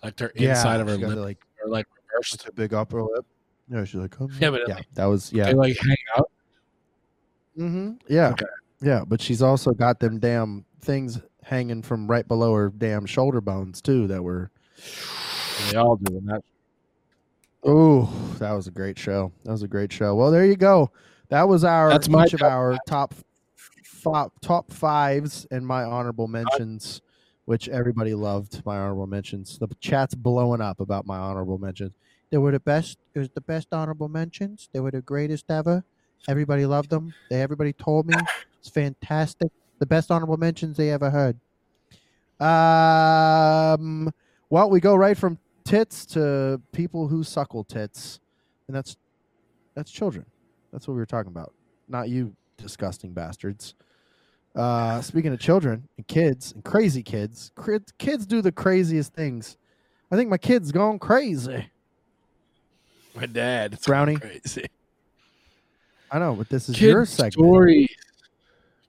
like 0.03 0.17
they're 0.17 0.33
yeah, 0.35 0.49
inside 0.49 0.81
of 0.81 0.87
her 0.89 0.97
lip, 0.97 1.17
like 1.17 1.37
or 1.63 1.69
like 1.69 1.87
reversed. 2.11 2.45
a 2.45 2.51
big 2.51 2.73
upper 2.73 3.01
lip. 3.01 3.25
Yeah, 3.71 3.85
she's 3.85 4.01
like, 4.01 4.11
"Come 4.11 4.29
Yeah, 4.37 4.47
on." 4.49 4.53
but 4.55 4.61
yeah, 4.67 4.75
like- 4.75 4.93
that 4.95 5.05
was 5.05 5.31
yeah, 5.31 5.45
They 5.45 5.53
like 5.53 5.77
hang 5.77 5.95
out. 6.17 6.29
Mm-hmm. 7.57 7.91
yeah, 8.09 8.31
Okay. 8.31 8.45
yeah. 8.81 9.05
But 9.07 9.21
she's 9.21 9.41
also 9.41 9.71
got 9.71 10.01
them 10.01 10.19
damn 10.19 10.65
things 10.81 11.21
hanging 11.41 11.83
from 11.83 12.05
right 12.05 12.27
below 12.27 12.53
her 12.53 12.67
damn 12.77 13.05
shoulder 13.05 13.39
bones 13.39 13.81
too. 13.81 14.05
That 14.07 14.21
were 14.21 14.51
They 15.71 15.77
all 15.77 15.95
do, 15.95 16.17
and 16.17 16.27
that 16.27 16.43
Oh, 17.63 18.13
that 18.39 18.51
was 18.51 18.67
a 18.67 18.71
great 18.71 18.99
show. 18.99 19.31
That 19.45 19.51
was 19.53 19.63
a 19.63 19.69
great 19.69 19.93
show. 19.93 20.15
Well, 20.15 20.31
there 20.31 20.45
you 20.45 20.57
go. 20.57 20.91
That 21.29 21.47
was 21.47 21.63
our 21.63 21.91
That's 21.91 22.09
my 22.09 22.25
each 22.25 22.33
of 22.33 22.41
our 22.41 22.77
top 22.85 23.13
top 24.01 24.33
top 24.41 24.71
fives 24.71 25.45
and 25.51 25.65
my 25.65 25.83
honorable 25.83 26.27
mentions, 26.27 27.01
which 27.45 27.69
everybody 27.69 28.13
loved. 28.13 28.63
My 28.65 28.77
honorable 28.77 29.07
mentions. 29.07 29.57
The 29.57 29.67
chat's 29.79 30.15
blowing 30.15 30.61
up 30.61 30.79
about 30.79 31.05
my 31.05 31.17
honorable 31.17 31.57
mentions. 31.57 31.93
They 32.29 32.37
were 32.37 32.51
the 32.51 32.59
best. 32.59 32.97
It 33.13 33.19
was 33.19 33.29
the 33.29 33.41
best 33.41 33.69
honorable 33.71 34.09
mentions. 34.09 34.69
They 34.71 34.79
were 34.79 34.91
the 34.91 35.01
greatest 35.01 35.49
ever. 35.49 35.83
Everybody 36.27 36.65
loved 36.65 36.89
them. 36.89 37.13
They 37.29 37.41
everybody 37.41 37.73
told 37.73 38.07
me 38.07 38.15
it's 38.59 38.69
fantastic. 38.69 39.51
The 39.79 39.85
best 39.85 40.11
honorable 40.11 40.37
mentions 40.37 40.77
they 40.77 40.91
ever 40.91 41.09
heard. 41.09 41.37
Um. 42.41 44.13
Well, 44.49 44.69
we 44.69 44.79
go 44.79 44.95
right 44.95 45.17
from 45.17 45.37
tits 45.63 46.05
to 46.07 46.59
people 46.71 47.07
who 47.07 47.23
suckle 47.23 47.63
tits, 47.63 48.19
and 48.67 48.75
that's 48.75 48.97
that's 49.75 49.91
children. 49.91 50.25
That's 50.71 50.87
what 50.87 50.95
we 50.95 50.99
were 50.99 51.05
talking 51.05 51.31
about, 51.31 51.53
not 51.87 52.09
you, 52.09 52.35
disgusting 52.57 53.13
bastards. 53.13 53.75
Uh, 54.55 54.99
speaking 55.01 55.31
of 55.31 55.39
children 55.39 55.87
and 55.97 56.07
kids 56.07 56.51
and 56.53 56.63
crazy 56.63 57.03
kids, 57.03 57.51
cri- 57.55 57.79
kids 57.97 58.25
do 58.25 58.41
the 58.41 58.51
craziest 58.51 59.13
things. 59.13 59.57
I 60.11 60.15
think 60.15 60.29
my 60.29 60.37
kid's 60.37 60.71
gone 60.71 60.97
crazy. 60.99 61.69
my 63.15 63.25
dad. 63.27 63.73
It's 63.73 63.85
Brownie. 63.85 64.17
crazy. 64.17 64.65
I 66.11 66.17
know, 66.17 66.33
but 66.33 66.49
this 66.49 66.67
is 66.67 66.75
Kid 66.75 66.85
your 66.87 67.05
segment. 67.05 67.33
story. 67.33 67.87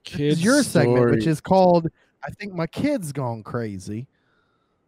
Kid 0.03 0.39
your 0.39 0.63
segment, 0.63 1.11
which 1.11 1.27
is 1.27 1.39
called 1.39 1.87
"I 2.27 2.31
think 2.31 2.53
my 2.53 2.65
kid's 2.67 3.11
gone 3.11 3.43
crazy." 3.43 4.07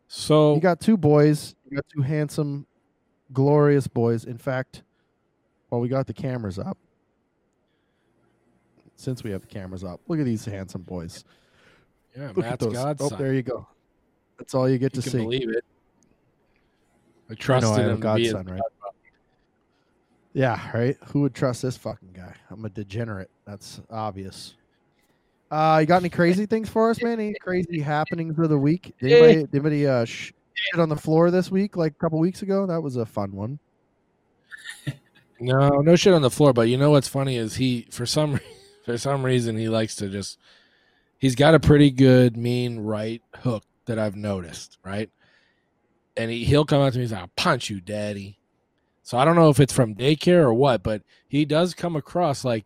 so 0.07 0.55
You 0.55 0.59
got 0.61 0.79
two 0.81 0.97
boys. 0.97 1.55
You 1.69 1.75
got 1.77 1.85
two 1.93 2.01
handsome, 2.01 2.65
glorious 3.31 3.85
boys. 3.87 4.25
In 4.25 4.39
fact, 4.39 4.81
while 5.69 5.79
we 5.81 5.87
got 5.87 6.07
the 6.07 6.13
cameras 6.13 6.57
up, 6.57 6.77
since 9.03 9.23
we 9.23 9.31
have 9.31 9.41
the 9.41 9.47
cameras 9.47 9.83
up, 9.83 9.99
look 10.07 10.19
at 10.19 10.25
these 10.25 10.45
handsome 10.45 10.81
boys. 10.81 11.23
yeah, 12.15 12.27
Look 12.29 12.39
at 12.39 12.51
Matt's 12.51 12.65
those. 12.65 12.73
godson. 12.73 13.09
Oh, 13.13 13.17
there 13.17 13.33
you 13.33 13.43
go. 13.43 13.67
That's 14.37 14.53
all 14.55 14.69
you 14.69 14.77
get 14.77 14.95
you 14.95 15.01
to 15.01 15.09
can 15.09 15.19
see. 15.19 15.23
believe 15.23 15.49
it. 15.49 15.63
I 17.29 17.33
I 17.33 17.35
trusted 17.35 17.69
know 17.69 17.75
I 17.75 17.79
have 17.81 17.89
a 17.89 17.93
him 17.93 18.01
to 18.01 18.15
be 18.15 18.23
his 18.23 18.33
godson, 18.33 18.53
right? 18.53 18.61
Yeah, 20.33 20.71
right. 20.77 20.97
Who 21.09 21.21
would 21.21 21.35
trust 21.35 21.61
this 21.61 21.77
fucking 21.77 22.09
guy? 22.13 22.33
I'm 22.49 22.65
a 22.65 22.69
degenerate. 22.69 23.29
That's 23.45 23.81
obvious. 23.91 24.55
Uh, 25.51 25.77
you 25.81 25.85
got 25.85 25.97
any 26.01 26.09
crazy 26.09 26.47
things 26.47 26.67
for 26.69 26.89
us, 26.89 27.01
man? 27.03 27.19
Any 27.19 27.35
crazy 27.39 27.79
happenings 27.79 28.39
of 28.39 28.49
the 28.49 28.57
week? 28.57 28.95
Did 28.99 29.11
anybody, 29.11 29.35
did 29.35 29.53
anybody 29.53 29.87
uh, 29.87 30.05
sh- 30.05 30.31
shit 30.55 30.79
on 30.79 30.89
the 30.89 30.95
floor 30.95 31.29
this 31.29 31.51
week, 31.51 31.75
like 31.77 31.91
a 31.91 31.95
couple 31.95 32.17
weeks 32.17 32.41
ago? 32.41 32.65
That 32.65 32.81
was 32.81 32.95
a 32.95 33.05
fun 33.05 33.31
one. 33.33 33.59
No, 35.39 35.81
no 35.81 35.97
shit 35.97 36.13
on 36.13 36.21
the 36.21 36.29
floor. 36.29 36.53
But 36.53 36.69
you 36.69 36.77
know 36.77 36.91
what's 36.91 37.07
funny 37.09 37.35
is 37.35 37.55
he 37.55 37.85
for 37.91 38.05
some 38.05 38.39
for 38.83 38.97
some 38.97 39.23
reason 39.23 39.57
he 39.57 39.69
likes 39.69 39.95
to 39.95 40.09
just 40.09 40.39
he's 41.17 41.35
got 41.35 41.55
a 41.55 41.59
pretty 41.59 41.89
good 41.89 42.37
mean 42.37 42.79
right 42.79 43.21
hook 43.37 43.63
that 43.85 43.97
I've 43.97 44.15
noticed, 44.15 44.77
right? 44.83 45.09
And 46.17 46.29
he 46.29 46.43
he'll 46.43 46.65
come 46.65 46.81
up 46.81 46.93
to 46.93 46.99
me 46.99 47.05
and 47.05 47.11
say, 47.11 47.17
"I'll 47.17 47.31
punch 47.35 47.69
you, 47.69 47.81
daddy." 47.81 48.37
So 49.01 49.17
I 49.17 49.25
don't 49.25 49.35
know 49.35 49.49
if 49.49 49.59
it's 49.59 49.73
from 49.73 49.95
daycare 49.95 50.43
or 50.43 50.53
what, 50.53 50.83
but 50.83 51.01
he 51.27 51.45
does 51.45 51.73
come 51.73 51.95
across 51.95 52.45
like 52.45 52.65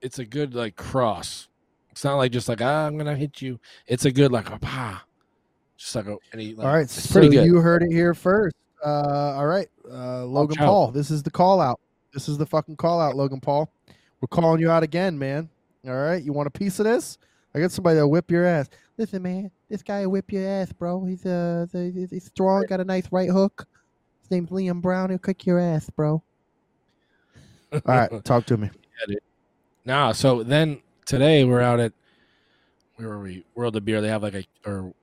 it's 0.00 0.18
a 0.18 0.24
good 0.24 0.54
like 0.54 0.76
cross. 0.76 1.48
It's 1.90 2.04
not 2.04 2.16
like 2.16 2.32
just 2.32 2.48
like 2.48 2.62
ah, 2.62 2.86
I'm 2.86 2.96
gonna 2.96 3.16
hit 3.16 3.42
you. 3.42 3.60
It's 3.86 4.04
a 4.04 4.10
good 4.10 4.32
like 4.32 4.50
a 4.50 4.58
pa, 4.58 5.04
just 5.76 5.94
like 5.94 6.06
a 6.06 6.16
and 6.32 6.40
he 6.40 6.54
like, 6.54 6.66
all 6.66 6.74
right, 6.74 6.88
so 6.88 7.12
pretty 7.12 7.34
good. 7.34 7.46
you 7.46 7.56
heard 7.56 7.82
it 7.82 7.92
here 7.92 8.14
first. 8.14 8.56
Uh, 8.84 9.34
all 9.36 9.46
right, 9.46 9.68
uh, 9.90 10.24
Logan. 10.24 10.56
Paul. 10.56 10.90
This 10.90 11.10
is 11.10 11.22
the 11.22 11.30
call 11.30 11.60
out. 11.60 11.80
This 12.12 12.28
is 12.28 12.38
the 12.38 12.46
fucking 12.46 12.76
call 12.76 13.00
out, 13.00 13.16
Logan 13.16 13.40
Paul. 13.40 13.70
We're 14.24 14.28
calling 14.28 14.58
you 14.58 14.70
out 14.70 14.82
again, 14.82 15.18
man. 15.18 15.50
All 15.86 15.92
right, 15.92 16.22
you 16.22 16.32
want 16.32 16.46
a 16.46 16.50
piece 16.50 16.78
of 16.78 16.86
this? 16.86 17.18
I 17.54 17.60
got 17.60 17.70
somebody 17.70 17.96
that'll 17.96 18.10
whip 18.10 18.30
your 18.30 18.46
ass. 18.46 18.70
Listen, 18.96 19.22
man, 19.22 19.50
this 19.68 19.82
guy 19.82 20.00
will 20.00 20.12
whip 20.12 20.32
your 20.32 20.48
ass, 20.48 20.72
bro. 20.72 21.04
He's 21.04 21.26
uh, 21.26 21.66
he's 21.70 22.08
he's 22.08 22.24
strong, 22.24 22.64
got 22.66 22.80
a 22.80 22.84
nice 22.84 23.06
right 23.12 23.28
hook. 23.28 23.66
His 24.22 24.30
name's 24.30 24.48
Liam 24.48 24.80
Brown. 24.80 25.10
He'll 25.10 25.18
kick 25.18 25.44
your 25.44 25.58
ass, 25.58 25.90
bro. 25.90 26.22
All 27.74 27.80
right, 27.84 28.24
talk 28.24 28.46
to 28.46 28.56
me. 28.56 28.70
Nah, 29.84 30.12
so 30.12 30.42
then 30.42 30.80
today 31.04 31.44
we're 31.44 31.60
out 31.60 31.78
at 31.78 31.92
where 32.96 33.10
were 33.10 33.20
we? 33.20 33.44
World 33.54 33.76
of 33.76 33.84
Beer. 33.84 34.00
They 34.00 34.08
have 34.08 34.22
like 34.22 34.36
a 34.36 34.44
or 34.64 34.94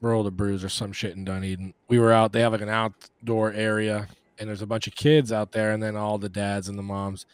World 0.00 0.28
of 0.28 0.36
Brews 0.36 0.62
or 0.62 0.68
some 0.68 0.92
shit 0.92 1.16
in 1.16 1.24
Dunedin. 1.24 1.74
We 1.88 1.98
were 1.98 2.12
out. 2.12 2.32
They 2.32 2.42
have 2.42 2.52
like 2.52 2.60
an 2.60 2.68
outdoor 2.68 3.52
area, 3.52 4.06
and 4.38 4.48
there's 4.48 4.62
a 4.62 4.66
bunch 4.66 4.86
of 4.86 4.94
kids 4.94 5.32
out 5.32 5.50
there, 5.50 5.72
and 5.72 5.82
then 5.82 5.96
all 5.96 6.18
the 6.18 6.28
dads 6.28 6.68
and 6.68 6.78
the 6.78 6.84
moms. 6.84 7.26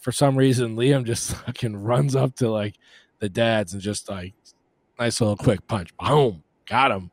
For 0.00 0.12
some 0.12 0.36
reason, 0.36 0.76
Liam 0.76 1.04
just 1.04 1.34
fucking 1.46 1.76
runs 1.76 2.16
up 2.16 2.34
to 2.36 2.50
like 2.50 2.74
the 3.18 3.28
dads 3.28 3.72
and 3.74 3.82
just 3.82 4.08
like 4.08 4.34
nice 4.98 5.20
little 5.20 5.36
quick 5.36 5.66
punch, 5.66 5.96
boom, 5.98 6.42
got 6.66 6.90
him. 6.90 7.10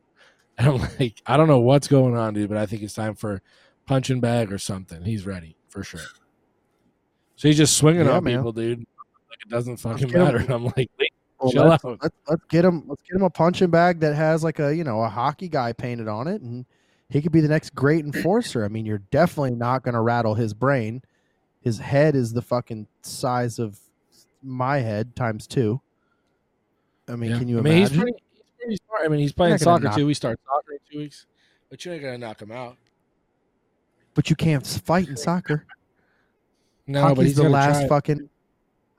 And 0.57 0.68
I'm 0.69 0.77
like, 0.99 1.22
I 1.26 1.38
don't 1.38 1.47
know 1.47 1.59
what's 1.59 1.88
going 1.88 2.15
on, 2.18 2.34
dude, 2.34 2.49
but 2.49 2.57
I 2.57 2.65
think 2.65 2.81
it's 2.84 2.93
time 2.93 3.15
for 3.15 3.41
punching 3.85 4.19
bag 4.19 4.51
or 4.51 4.57
something. 4.57 5.03
He's 5.03 5.26
ready 5.26 5.55
for 5.69 5.84
sure. 5.84 6.01
So 7.35 7.47
he's 7.47 7.57
just 7.57 7.77
swinging 7.77 8.05
Yeah, 8.05 8.14
on 8.18 8.23
man. 8.23 8.38
people, 8.39 8.51
dude. 8.51 8.80
Like 8.80 9.39
it 9.45 9.49
doesn't 9.49 9.77
fucking 9.77 10.09
him. 10.09 10.23
matter. 10.23 10.38
And 10.39 10.49
I'm 10.49 10.65
like, 10.65 10.89
"Wait, 10.99 11.11
Well, 11.39 11.51
chill 11.51 11.65
let's, 11.68 11.85
out. 11.85 11.99
Let's, 12.01 12.15
let's 12.27 12.43
get 12.49 12.65
him. 12.65 12.84
Let's 12.88 13.03
get 13.03 13.15
him 13.18 13.23
a 13.23 13.30
punching 13.30 13.69
bag 13.69 13.99
that 13.99 14.15
has 14.15 14.43
like 14.43 14.59
a 14.59 14.76
you 14.76 14.84
know 14.84 15.01
a 15.03 15.09
hockey 15.09 15.47
guy 15.47 15.73
painted 15.73 16.07
on 16.07 16.27
it, 16.27 16.41
and 16.41 16.65
he 17.09 17.22
could 17.22 17.31
be 17.31 17.41
the 17.41 17.47
next 17.47 17.76
great 17.76 18.03
enforcer. 18.03 18.65
I 18.65 18.69
mean, 18.69 18.85
you're 18.85 19.03
definitely 19.11 19.55
not 19.55 19.84
going 19.84 19.93
to 19.93 20.01
rattle 20.01 20.34
his 20.34 20.53
brain. 20.53 21.01
His 21.68 21.80
head 21.80 22.15
is 22.15 22.31
the 22.31 22.41
fucking 22.41 22.88
size 23.02 23.60
of 23.60 23.77
my 24.41 24.77
head 24.77 25.18
times 25.18 25.45
two. 25.48 25.81
I 27.10 27.18
mean, 27.18 27.31
Yeah. 27.31 27.39
can 27.39 27.49
you 27.49 27.60
I 27.60 27.61
mean, 27.61 27.73
he's 27.77 27.89
imagine? 27.91 28.02
pretty, 28.03 28.23
he's 28.34 28.44
pretty 28.57 28.77
smart. 28.88 29.02
I 29.03 29.07
mean, 29.10 29.19
he's 29.19 29.34
playing 29.34 29.57
soccer 29.57 29.84
knock- 29.84 29.95
too. 29.98 30.06
We 30.06 30.14
start 30.14 30.39
soccer 30.45 30.72
in 30.72 30.80
two 30.89 30.98
weeks, 30.99 31.26
but 31.69 31.84
you 31.84 31.91
ain't 31.91 32.02
gonna 32.03 32.18
knock 32.18 32.41
him 32.41 32.53
out. 32.53 32.77
but 34.14 34.30
you 34.30 34.35
can't 34.38 34.65
fight 34.65 35.10
in 35.10 35.18
soccer. 35.18 35.65
No, 36.89 37.02
but 37.02 37.07
Hockey's 37.10 37.26
he's 37.26 37.35
the 37.35 37.49
last 37.49 37.80
try. 37.80 37.88
fucking. 37.89 38.30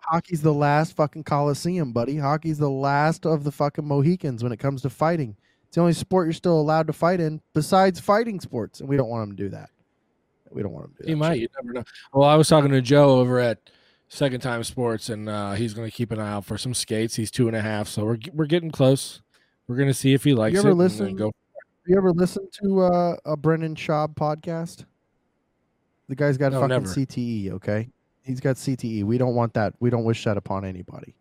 Hockey's 0.01 0.43
the 0.43 0.53
last 0.53 0.95
fucking 0.95 1.25
coliseum, 1.25 1.91
buddy. 1.95 2.19
Hockey's 2.19 2.59
the 2.59 2.69
last 2.69 3.25
of 3.25 3.45
the 3.45 3.51
fucking 3.51 3.87
Mohicans 3.87 4.43
when 4.43 4.53
it 4.53 4.59
comes 4.59 4.83
to 4.83 4.91
fighting. 4.91 5.35
It's 5.67 5.77
the 5.77 5.81
only 5.81 5.95
sport 5.95 6.27
you're 6.27 6.35
still 6.35 6.61
allowed 6.61 6.87
to 6.89 6.93
fight 6.93 7.19
in 7.19 7.41
besides 7.55 7.99
fighting 7.99 8.41
sports, 8.41 8.81
and 8.81 8.89
we 8.91 8.99
don't 8.99 9.09
want 9.09 9.31
him 9.31 9.37
to 9.39 9.43
do 9.43 9.49
that. 9.49 9.71
We 10.53 10.63
don't 10.63 10.73
want 10.73 10.87
him 10.87 10.95
to 10.99 11.03
do 11.03 11.07
He 11.09 11.13
that. 11.15 11.17
might. 11.19 11.35
shit. 11.35 11.43
You 11.43 11.49
never 11.63 11.73
know. 11.75 11.85
Well, 12.13 12.29
I 12.29 12.35
was 12.37 12.49
talking 12.49 12.71
to 12.71 12.81
Joe 12.83 13.19
over 13.19 13.39
at 13.41 13.59
Second 14.09 14.41
Time 14.41 14.65
Sports, 14.65 15.09
and 15.09 15.29
uh, 15.29 15.53
he's 15.53 15.75
going 15.75 15.89
to 15.89 15.95
keep 15.95 16.11
an 16.13 16.19
eye 16.19 16.31
out 16.33 16.45
for 16.45 16.57
some 16.59 16.75
skates. 16.75 17.15
He's 17.17 17.31
two 17.31 17.47
and 17.49 17.57
a 17.57 17.61
half, 17.63 17.89
so 17.89 18.05
we're 18.05 18.19
we're 18.33 18.47
getting 18.47 18.71
close. 18.71 19.21
We're 19.67 19.77
going 19.77 19.89
to 19.89 19.95
see 19.95 20.15
if 20.15 20.25
he 20.25 20.35
likes 20.35 20.59
ever 20.59 20.71
it. 20.71 20.75
listen- 20.75 21.15
Go. 21.17 21.33
You 21.87 21.97
ever 21.97 22.11
listen 22.13 22.47
to 22.63 22.81
uh, 22.83 23.17
a 23.25 23.37
Brendan 23.37 23.75
Schaub 23.75 24.15
podcast? 24.15 24.85
The 26.09 26.15
guy's 26.15 26.37
got 26.37 26.53
No, 26.53 26.61
fucking 26.61 26.69
never. 26.69 26.87
CTE. 26.87 27.51
Okay, 27.53 27.89
he's 28.23 28.41
got 28.41 28.57
CTE. 28.57 29.05
We 29.05 29.17
don't 29.19 29.35
want 29.35 29.55
that. 29.55 29.75
We 29.81 29.89
don't 29.91 30.05
wish 30.05 30.25
that 30.25 30.37
upon 30.37 30.65
anybody. 30.67 31.15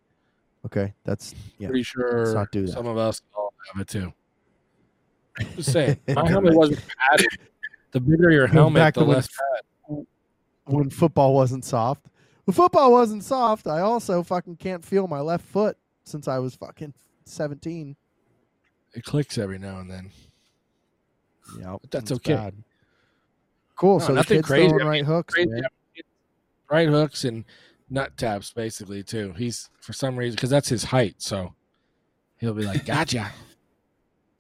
Okay, 0.66 0.94
that's 1.06 1.34
yeah. 1.58 1.68
Pretty 1.70 1.84
sure 1.84 2.34
not 2.34 2.52
do 2.52 2.66
that. 2.66 2.72
some 2.74 2.86
of 2.88 2.98
us 2.98 3.22
all 3.36 3.54
have 3.74 3.82
it 3.82 3.88
too. 3.88 4.12
Just 5.56 5.72
saying, 5.72 5.98
my 6.10 6.28
helmet 6.30 6.54
wasn't 6.56 6.82
padded. 7.10 7.28
The 7.92 8.00
bigger 8.00 8.30
your 8.32 8.48
helmet, 8.48 8.94
the 8.94 9.00
when- 9.06 9.16
less 9.16 9.28
pad. 9.28 10.06
when 10.66 10.90
football 10.90 11.34
wasn't 11.34 11.64
soft. 11.66 12.06
When 12.46 12.54
football 12.54 12.92
wasn't 12.92 13.24
soft, 13.24 13.68
I 13.68 13.80
also 13.82 14.24
fucking 14.24 14.58
can't 14.58 14.84
feel 14.84 15.08
my 15.08 15.20
left 15.20 15.46
foot 15.46 15.78
since 16.04 16.28
I 16.28 16.40
was 16.40 16.56
fucking 16.56 16.94
17. 17.26 17.96
It 18.94 19.04
clicks 19.04 19.38
every 19.38 19.60
now 19.60 19.80
and 19.80 19.90
then. 19.92 20.12
Yeah, 21.60 21.78
But 21.82 21.92
that's 21.92 22.12
okay. 22.14 22.52
Cool. 23.76 24.00
No, 24.00 24.06
so 24.08 24.14
nothing 24.14 24.42
crazy. 24.42 24.68
throwing 24.70 24.82
I 24.82 24.84
mean, 24.86 24.88
right 24.92 25.06
hooks. 25.06 25.34
Crazy. 25.34 25.62
Right 26.70 26.90
hooks 26.90 27.24
and 27.24 27.46
nut 27.90 28.18
taps, 28.18 28.52
basically 28.52 29.04
too. 29.04 29.34
He's 29.38 29.70
for 29.80 29.94
some 29.94 30.18
reason 30.18 30.36
because 30.36 30.50
that's 30.50 30.68
his 30.68 30.86
height, 30.86 31.16
so 31.20 31.54
he'll 32.38 32.54
be 32.54 32.66
like, 32.66 32.86
"Gotcha." 32.86 33.32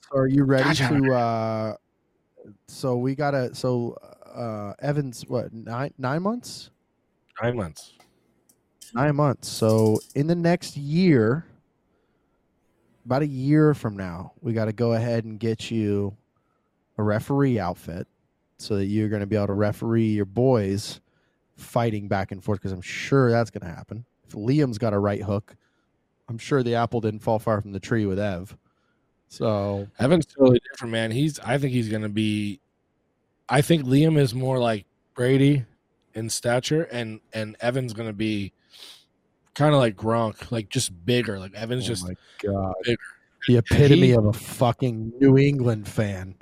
So 0.09 0.19
are 0.19 0.27
you 0.27 0.45
ready 0.45 0.63
Gotcha. 0.63 0.87
to? 0.87 1.13
uh 1.13 1.75
So 2.67 2.97
we 2.97 3.15
gotta. 3.15 3.53
So 3.55 3.97
uh 4.35 4.73
Evans, 4.79 5.23
what 5.27 5.53
nine 5.53 5.93
nine 5.97 6.21
months? 6.21 6.69
Nine 7.41 7.55
months. 7.55 7.93
Nine 8.93 9.15
months. 9.15 9.49
So 9.49 9.99
in 10.15 10.27
the 10.27 10.35
next 10.35 10.77
year, 10.77 11.45
about 13.05 13.21
a 13.21 13.27
year 13.27 13.73
from 13.73 13.95
now, 13.95 14.33
we 14.41 14.53
got 14.53 14.65
to 14.65 14.73
go 14.73 14.93
ahead 14.93 15.23
and 15.23 15.39
get 15.39 15.71
you 15.71 16.15
a 16.97 17.03
referee 17.03 17.59
outfit 17.59 18.07
so 18.57 18.75
that 18.75 18.85
you're 18.87 19.09
going 19.09 19.21
to 19.21 19.27
be 19.27 19.35
able 19.35 19.47
to 19.47 19.53
referee 19.53 20.07
your 20.07 20.25
boys 20.25 20.99
fighting 21.55 22.07
back 22.07 22.31
and 22.31 22.43
forth 22.43 22.59
because 22.59 22.71
I'm 22.71 22.81
sure 22.81 23.31
that's 23.31 23.49
going 23.49 23.61
to 23.61 23.75
happen. 23.75 24.05
If 24.27 24.33
Liam's 24.33 24.77
got 24.77 24.93
a 24.93 24.99
right 24.99 25.21
hook, 25.21 25.55
I'm 26.27 26.37
sure 26.37 26.63
the 26.63 26.75
apple 26.75 26.99
didn't 26.99 27.19
fall 27.19 27.39
far 27.39 27.61
from 27.61 27.71
the 27.71 27.79
tree 27.79 28.05
with 28.05 28.19
Ev. 28.19 28.57
So 29.29 29.87
Evan's 29.99 30.25
totally 30.25 30.61
different, 30.71 30.91
man. 30.91 31.11
He's. 31.11 31.39
I 31.39 31.57
think 31.57 31.73
he's 31.73 31.89
gonna 31.89 32.09
be. 32.09 32.59
I 33.49 33.61
think 33.61 33.83
Liam 33.85 34.17
is 34.17 34.33
more 34.33 34.57
like 34.59 34.85
Brady 35.13 35.65
in 36.13 36.29
stature, 36.29 36.83
and 36.83 37.19
and 37.33 37.55
Evan's 37.59 37.93
gonna 37.93 38.13
be 38.13 38.53
kind 39.53 39.73
of 39.73 39.79
like 39.79 39.95
Gronk, 39.95 40.51
like 40.51 40.69
just 40.69 41.05
bigger. 41.05 41.39
Like 41.39 41.53
Evan's 41.53 41.83
oh 41.85 41.87
just 41.87 42.07
my 42.07 42.15
god, 42.41 42.73
bigger. 42.83 42.97
the 43.47 43.57
epitome 43.57 44.07
He- 44.07 44.11
of 44.13 44.25
a 44.25 44.33
fucking 44.33 45.13
New 45.19 45.37
England 45.37 45.87
fan. 45.87 46.35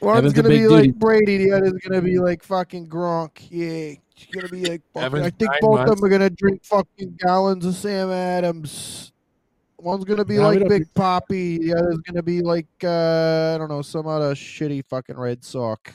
One's 0.00 0.18
Evan's 0.18 0.32
gonna 0.34 0.48
be 0.50 0.58
big 0.58 0.70
like. 0.70 0.94
Brady, 0.96 1.38
the 1.38 1.52
other's 1.52 1.72
gonna 1.72 2.02
be 2.02 2.18
like 2.18 2.42
fucking 2.42 2.88
Gronk. 2.88 3.46
Yeah, 3.50 3.96
it's 4.14 4.26
gonna 4.32 4.48
be 4.48 4.66
like. 4.66 4.82
I 4.94 5.08
think 5.08 5.40
nine 5.40 5.58
both 5.62 5.80
of 5.80 5.96
them 5.96 6.04
are 6.04 6.08
gonna 6.10 6.28
drink 6.28 6.62
fucking 6.64 7.18
gallons 7.18 7.64
of 7.64 7.74
Sam 7.74 8.10
Adams. 8.10 9.12
One's 9.86 10.02
gonna 10.02 10.24
be 10.24 10.38
No, 10.38 10.48
like 10.48 10.66
Big 10.68 10.92
Papi. 10.94 11.60
The 11.60 11.72
other's 11.72 11.98
gonna 11.98 12.20
be 12.20 12.40
like 12.40 12.66
uh, 12.82 13.52
I 13.54 13.58
don't 13.58 13.68
know 13.68 13.82
some 13.82 14.08
other 14.08 14.34
shitty 14.34 14.84
fucking 14.84 15.16
Red 15.16 15.44
Sox. 15.44 15.92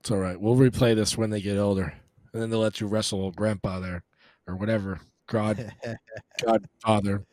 It's 0.00 0.10
all 0.10 0.18
right. 0.18 0.38
We'll 0.38 0.56
replay 0.56 0.96
this 0.96 1.16
when 1.16 1.30
they 1.30 1.40
get 1.40 1.58
older, 1.58 1.94
and 2.32 2.42
then 2.42 2.50
they'll 2.50 2.58
let 2.58 2.80
you 2.80 2.88
wrestle 2.88 3.20
old 3.20 3.36
grandpa 3.36 3.78
there, 3.78 4.02
or 4.48 4.56
whatever. 4.56 4.98
God, 5.28 5.72
godfather, 6.44 7.24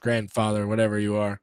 grandfather, 0.00 0.66
whatever 0.66 0.98
you 0.98 1.16
are. 1.16 1.42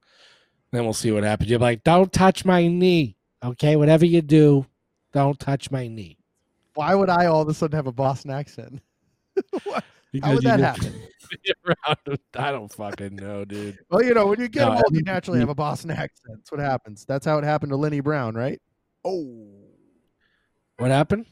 Then 0.72 0.84
we'll 0.84 0.94
see 0.94 1.12
what 1.12 1.24
happens. 1.24 1.48
You're 1.48 1.60
like, 1.60 1.84
don't 1.84 2.12
touch 2.12 2.44
my 2.44 2.66
knee, 2.66 3.18
okay? 3.44 3.76
Whatever 3.76 4.08
you 4.08 4.24
do, 4.24 4.66
don't 5.14 5.40
touch 5.40 5.70
my 5.70 5.88
knee. 5.88 6.18
Why 6.74 6.96
would 6.96 7.12
I 7.12 7.28
all 7.28 7.44
of 7.44 7.50
a 7.50 7.54
sudden 7.54 7.76
have 7.76 7.86
a 7.86 7.92
Boston 7.92 8.32
accent? 8.32 8.82
How 10.22 10.34
would 10.34 10.44
that 10.44 10.58
did- 10.58 10.66
happen? 10.66 10.94
I 12.36 12.52
don't 12.52 12.72
fucking 12.74 13.16
know, 13.16 13.46
dude. 13.46 13.80
Well, 13.90 14.04
you 14.04 14.14
know, 14.14 14.28
when 14.28 14.40
you 14.42 14.50
get 14.50 14.68
No, 14.68 14.74
old, 14.76 14.84
you 14.94 15.02
naturally 15.04 15.40
have 15.40 15.48
a 15.48 15.56
Boston 15.56 15.92
accent. 15.92 16.28
That's 16.38 16.52
what 16.52 16.60
happens. 16.60 17.06
That's 17.06 17.26
how 17.26 17.38
it 17.38 17.46
happened 17.46 17.72
to 17.72 17.78
Lenny 17.78 18.02
Brown, 18.02 18.36
right? 18.36 18.62
Oh. 19.06 19.48
What 20.78 20.92
happened? 20.92 21.26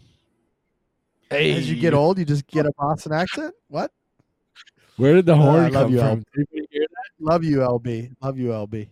Hey, 1.29 1.57
As 1.57 1.69
you 1.69 1.75
get 1.75 1.93
old, 1.93 2.17
you 2.17 2.23
just 2.25 2.47
get 2.47 2.65
a 2.65 2.71
Boston 2.77 3.11
accent. 3.11 3.53
What? 3.67 3.91
where 4.95 5.15
did 5.15 5.25
the 5.25 5.33
Uh, 5.33 5.37
horn 5.37 5.63
love 5.63 5.73
come 5.73 5.91
you, 5.93 5.97
from? 5.99 6.07
Al. 6.07 6.15
Did 6.15 6.25
anybody 6.53 6.67
hear 6.71 6.85
that? 6.89 7.25
Love 7.31 7.43
you, 7.43 7.57
LB. 7.59 8.15
Love 8.21 8.37
you, 8.37 8.47
LB. 8.49 8.89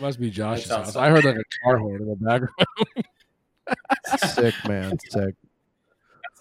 Must 0.00 0.20
be 0.20 0.30
Josh's 0.30 0.64
That's 0.68 0.76
house. 0.76 0.86
outside. 0.88 1.06
I 1.06 1.10
heard 1.10 1.24
like 1.24 1.36
a 1.36 1.44
car 1.64 1.78
horn 1.78 2.02
in 2.02 2.08
the 2.08 2.16
background. 2.16 2.50
Sick, 4.34 4.54
man. 4.68 4.98
Sick. 5.10 5.34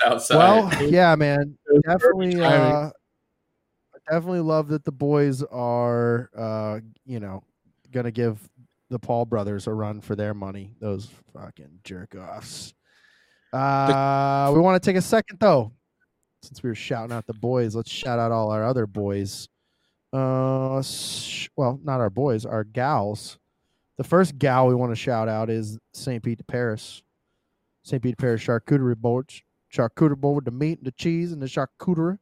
Outside. 0.04 0.38
Well, 0.38 0.84
yeah, 0.90 1.16
man. 1.16 1.58
Definitely. 1.88 2.40
Uh, 2.42 2.92
definitely 4.10 4.42
love 4.42 4.68
that 4.70 4.84
the 4.84 4.92
boys 4.92 5.44
are, 5.44 6.30
uh, 6.38 6.80
you 7.06 7.20
know, 7.20 7.44
gonna 7.92 8.12
give 8.12 8.40
the 8.90 9.00
Paul 9.00 9.26
brothers 9.26 9.68
a 9.68 9.74
run 9.74 10.02
for 10.02 10.16
their 10.16 10.34
money. 10.34 10.72
Those 10.80 11.10
fucking 11.34 11.80
jerk 11.84 12.16
offs. 12.16 12.74
Uh, 13.52 14.52
we 14.54 14.60
want 14.60 14.82
to 14.82 14.88
take 14.90 14.98
a 14.98 15.02
second 15.02 15.40
though, 15.40 15.72
since 16.42 16.64
we 16.64 16.70
were 16.70 16.76
shouting 16.76 17.16
out 17.16 17.28
the 17.28 17.34
boys. 17.34 17.76
Let's 17.76 17.92
shout 17.92 18.20
out 18.20 18.32
all 18.32 18.52
our 18.52 18.64
other 18.64 18.88
boys. 18.88 19.48
Uh, 20.12 20.82
sh- 20.82 21.50
well, 21.56 21.80
not 21.84 22.00
our 22.00 22.10
boys, 22.10 22.46
our 22.46 22.64
gals. 22.64 23.38
The 23.98 24.04
first 24.04 24.38
gal 24.38 24.68
we 24.68 24.76
want 24.76 24.92
to 24.92 24.96
shout 24.96 25.28
out 25.28 25.50
is 25.50 25.78
St. 25.94 26.24
Pete 26.24 26.40
de 26.40 26.44
Paris. 26.44 27.04
St. 27.84 28.02
Pete 28.02 28.16
de 28.18 28.22
Paris 28.22 28.42
charcuterie 28.42 28.98
boards 28.98 29.42
charcuterie 29.74 30.18
board 30.18 30.36
with 30.36 30.45
the 30.45 30.52
meat 30.52 30.80
and 30.80 30.88
the 30.88 30.91
cheese 30.91 31.32
and 31.32 31.41
the 31.41 31.48
charcuterie, 31.48 32.20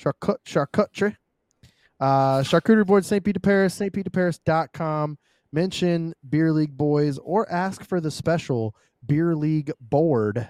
charcut, 0.00 0.38
charcuterie. 0.44 1.16
Uh, 2.00 2.40
charcuterie 2.40 2.86
board, 2.86 3.04
St. 3.04 3.24
Peter 3.24 3.40
Paris, 3.40 3.78
stpeterparis.com. 3.78 5.18
Mention 5.52 6.14
Beer 6.28 6.50
League 6.50 6.76
Boys 6.76 7.18
or 7.18 7.50
ask 7.50 7.84
for 7.84 8.00
the 8.00 8.10
special 8.10 8.74
Beer 9.06 9.34
League 9.34 9.70
board 9.80 10.48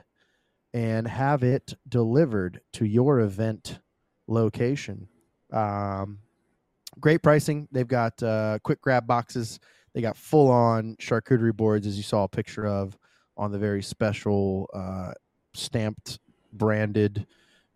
and 0.72 1.06
have 1.06 1.42
it 1.42 1.74
delivered 1.88 2.60
to 2.74 2.86
your 2.86 3.20
event 3.20 3.80
location. 4.28 5.08
Um, 5.52 6.18
great 7.00 7.22
pricing. 7.22 7.68
They've 7.72 7.86
got 7.86 8.22
uh, 8.22 8.58
quick 8.62 8.80
grab 8.80 9.06
boxes. 9.06 9.60
They 9.92 10.00
got 10.00 10.16
full 10.16 10.50
on 10.50 10.96
charcuterie 10.96 11.54
boards, 11.54 11.86
as 11.86 11.96
you 11.96 12.02
saw 12.02 12.24
a 12.24 12.28
picture 12.28 12.66
of 12.66 12.96
on 13.36 13.52
the 13.52 13.58
very 13.58 13.82
special 13.82 14.70
uh, 14.72 15.12
stamped 15.54 16.18
branded 16.52 17.26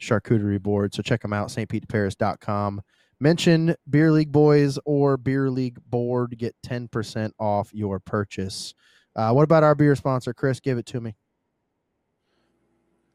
charcuterie 0.00 0.62
board. 0.62 0.94
So 0.94 1.02
check 1.02 1.22
them 1.22 1.32
out, 1.32 1.48
stpeterparis.com. 1.48 2.82
Mention 3.18 3.74
Beer 3.88 4.10
League 4.12 4.32
Boys 4.32 4.78
or 4.84 5.16
Beer 5.16 5.48
League 5.48 5.78
Board. 5.86 6.36
Get 6.36 6.54
10% 6.66 7.30
off 7.38 7.70
your 7.72 7.98
purchase. 7.98 8.74
Uh, 9.14 9.32
what 9.32 9.44
about 9.44 9.64
our 9.64 9.74
beer 9.74 9.96
sponsor, 9.96 10.34
Chris? 10.34 10.60
Give 10.60 10.76
it 10.76 10.86
to 10.86 11.00
me. 11.00 11.14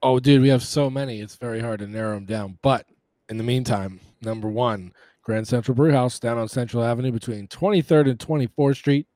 Oh, 0.02 0.20
dude, 0.20 0.42
we 0.42 0.50
have 0.50 0.64
so 0.64 0.90
many. 0.90 1.22
It's 1.22 1.36
very 1.36 1.60
hard 1.60 1.80
to 1.80 1.88
narrow 1.88 2.16
them 2.16 2.26
down. 2.26 2.58
But 2.64 2.88
in 3.30 3.38
the 3.38 3.44
meantime, 3.44 4.00
number 4.22 4.50
one, 4.50 4.94
Grand 5.22 5.48
Central 5.48 5.76
Brewhouse 5.76 6.20
down 6.20 6.40
on 6.40 6.48
Central 6.48 6.84
Avenue 6.84 7.12
between 7.12 7.48
23rd 7.48 8.10
and 8.10 8.20
24th 8.20 8.78
Street. 8.78 9.08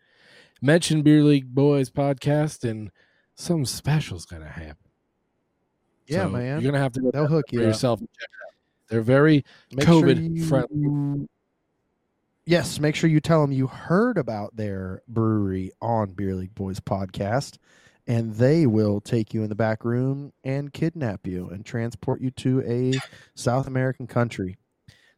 Mention 0.61 1.01
Beer 1.01 1.23
League 1.23 1.53
Boys 1.53 1.89
podcast, 1.89 2.69
and 2.69 2.91
something 3.35 3.65
special's 3.65 4.26
going 4.26 4.43
to 4.43 4.49
happen. 4.49 4.85
Yeah, 6.07 6.23
So 6.23 6.30
man. 6.30 6.61
You're 6.61 6.72
gonna 6.72 6.84
have 6.84 6.94
to 6.94 7.02
go 7.02 7.11
They'll 7.11 7.27
hook 7.27 7.45
you 7.52 7.61
yourself. 7.61 7.99
and 7.99 8.10
check 8.11 8.27
it 8.30 8.45
out. 8.45 8.53
They're 8.90 9.02
very 9.02 9.44
Make 9.73 9.86
COVID 9.88 10.38
you- 10.38 10.45
friendly. 10.45 11.27
Yes, 12.48 12.80
make 12.80 12.94
sure 12.95 13.10
you 13.10 13.19
tell 13.19 13.41
them 13.41 13.52
you 13.52 13.65
heard 13.65 14.18
about 14.19 14.56
their 14.56 15.02
brewery 15.07 15.72
on 15.82 16.11
Beer 16.11 16.36
League 16.36 16.53
Boys 16.53 16.80
podcast, 16.80 17.57
and 18.06 18.36
they 18.36 18.68
will 18.68 19.02
take 19.02 19.34
you 19.34 19.41
in 19.41 19.49
the 19.49 19.56
back 19.56 19.84
room 19.84 20.32
and 20.44 20.72
kidnap 20.72 21.26
you 21.26 21.49
and 21.49 21.65
transport 21.65 22.22
you 22.22 22.30
to 22.32 22.61
a 22.61 22.94
South 23.34 23.65
American 23.65 24.06
country. 24.06 24.57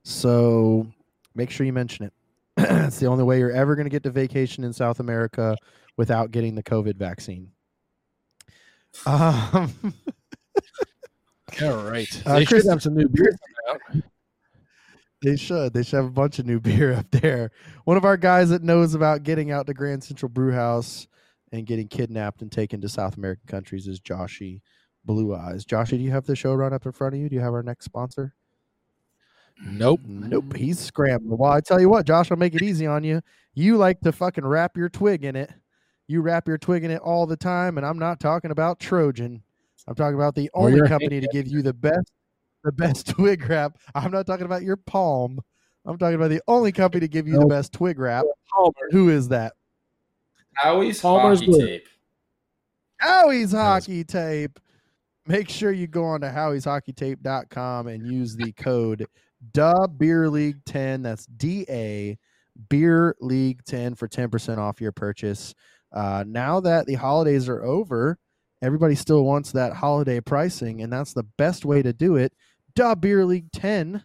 So 0.03 0.88
make 1.35 1.49
sure 1.51 1.65
you 1.65 1.73
mention 1.73 2.05
it. 2.05 2.14
it's 2.57 2.99
the 2.99 3.07
only 3.07 3.26
way 3.26 3.39
you're 3.39 3.51
ever 3.51 3.76
going 3.76 3.85
to 3.85 3.89
get 3.91 4.03
to 4.03 4.09
vacation 4.09 4.64
in 4.64 4.72
South 4.72 5.01
America 5.01 5.57
without 5.97 6.31
getting 6.31 6.55
the 6.55 6.64
COVID 6.64 6.95
vaccine. 6.95 7.51
Um, 9.05 9.73
All 11.61 11.84
right. 11.89 12.23
Uh, 12.25 12.39
they 12.39 12.45
Chris- 12.45 12.63
should 12.63 12.69
have 12.71 12.84
some 12.84 12.95
new 12.95 13.07
beer. 13.09 13.35
They 15.23 15.35
should. 15.35 15.73
They 15.73 15.84
should 15.84 15.95
have 15.97 16.05
a 16.05 16.11
bunch 16.11 16.39
of 16.39 16.45
new 16.45 16.59
beer 16.61 16.93
up 16.93 17.09
there. 17.11 17.51
One 17.85 17.97
of 17.97 18.05
our 18.05 18.17
guys 18.17 18.49
that 18.49 18.63
knows 18.63 18.93
about 18.93 19.23
getting 19.23 19.51
out 19.51 19.65
to 19.67 19.73
Grand 19.73 20.03
Central 20.03 20.29
Brew 20.29 20.51
House 20.51 21.07
and 21.51 21.65
getting 21.65 21.88
kidnapped 21.88 22.41
and 22.41 22.51
taken 22.51 22.81
to 22.81 22.89
South 22.89 23.17
American 23.17 23.47
countries 23.47 23.88
is 23.88 23.99
Joshy 23.99 24.61
Blue 25.05 25.34
Eyes. 25.35 25.65
Joshy, 25.65 25.91
do 25.91 25.97
you 25.97 26.11
have 26.11 26.25
the 26.25 26.35
show 26.35 26.53
run 26.53 26.73
up 26.73 26.85
in 26.85 26.91
front 26.91 27.15
of 27.15 27.21
you? 27.21 27.29
Do 27.29 27.35
you 27.35 27.41
have 27.41 27.53
our 27.53 27.63
next 27.63 27.85
sponsor? 27.85 28.35
Nope. 29.65 30.01
Nope. 30.05 30.55
He's 30.55 30.77
scrambling. 30.77 31.39
Well, 31.39 31.51
I 31.51 31.61
tell 31.61 31.79
you 31.81 31.89
what, 31.89 32.05
Josh, 32.05 32.29
I'll 32.29 32.38
make 32.38 32.53
it 32.53 32.61
easy 32.61 32.85
on 32.85 33.03
you. 33.03 33.21
You 33.55 33.77
like 33.77 34.01
to 34.01 34.11
fucking 34.11 34.45
wrap 34.45 34.77
your 34.77 34.89
twig 34.89 35.23
in 35.23 35.35
it. 35.35 35.51
You 36.07 36.21
wrap 36.21 36.47
your 36.47 36.59
twig 36.59 36.84
in 36.84 36.91
it 36.91 37.01
all 37.01 37.25
the 37.25 37.35
time, 37.35 37.77
and 37.77 37.85
I'm 37.85 37.97
not 37.97 38.19
talking 38.19 38.51
about 38.51 38.79
Trojan. 38.79 39.41
I'm 39.88 39.95
talking 39.95 40.15
about 40.15 40.35
the 40.35 40.49
only 40.53 40.76
your 40.76 40.88
company 40.88 41.19
to 41.22 41.27
give 41.31 41.47
you 41.47 41.61
the 41.61 41.73
best, 41.73 42.11
the 42.64 42.72
best 42.72 43.07
twig 43.15 43.47
wrap. 43.49 43.77
I'm 43.95 44.11
not 44.11 44.26
talking 44.26 44.45
about 44.45 44.64
your 44.64 44.77
palm. 44.77 45.39
I'm 45.85 45.97
talking 45.97 46.15
about 46.15 46.30
the 46.30 46.41
only 46.47 46.72
company 46.73 46.99
to 47.01 47.07
give 47.07 47.27
you 47.27 47.39
the 47.39 47.45
best 47.45 47.72
twig 47.72 47.97
wrap. 47.99 48.26
Palmer. 48.53 48.73
Who 48.91 49.09
is 49.09 49.30
that? 49.30 49.53
Howie's 50.53 50.99
Palmer's 51.01 51.39
hockey 51.39 51.51
Blue. 51.51 51.65
tape. 51.68 51.88
Howie's 52.97 53.53
was- 53.53 53.61
Hockey 53.61 54.03
Tape. 54.03 54.59
Make 55.27 55.49
sure 55.49 55.72
you 55.72 55.88
go 55.88 56.03
on 56.05 56.22
to 56.22 56.27
howieshockeytape.com 56.27 57.88
and 57.88 58.07
use 58.07 58.35
the 58.35 58.51
code 58.53 59.05
DA 59.53 59.88
Beer 59.97 60.30
League 60.30 60.64
10. 60.65 61.01
That's 61.03 61.26
D 61.26 61.65
A 61.69 62.18
Beer 62.69 63.15
League 63.19 63.64
10 63.65 63.95
for 63.95 64.07
10% 64.07 64.57
off 64.57 64.81
your 64.81 64.91
purchase. 64.93 65.53
Uh, 65.93 66.23
now 66.27 66.59
that 66.61 66.85
the 66.88 66.95
holidays 66.95 67.47
are 67.49 67.64
over, 67.64 68.18
everybody 68.61 68.95
still 68.95 69.23
wants 69.23 69.51
that 69.51 69.73
holiday 69.73 70.19
pricing, 70.19 70.81
and 70.81 70.91
that's 70.91 71.13
the 71.13 71.23
best 71.38 71.65
way 71.65 71.81
to 71.81 71.93
do 71.93 72.15
it. 72.15 72.34
DA 72.75 72.95
Beer 72.95 73.25
League 73.25 73.51
10 73.51 74.03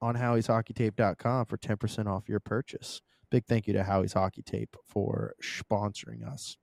on 0.00 0.16
howieshockeytape.com 0.16 1.46
for 1.46 1.56
10% 1.56 2.06
off 2.06 2.28
your 2.28 2.40
purchase. 2.40 3.00
Big 3.30 3.44
thank 3.46 3.66
you 3.66 3.72
to 3.74 3.84
Howie's 3.84 4.12
Hockey 4.12 4.42
Tape 4.42 4.76
for 4.86 5.34
sponsoring 5.42 6.26
us. 6.26 6.56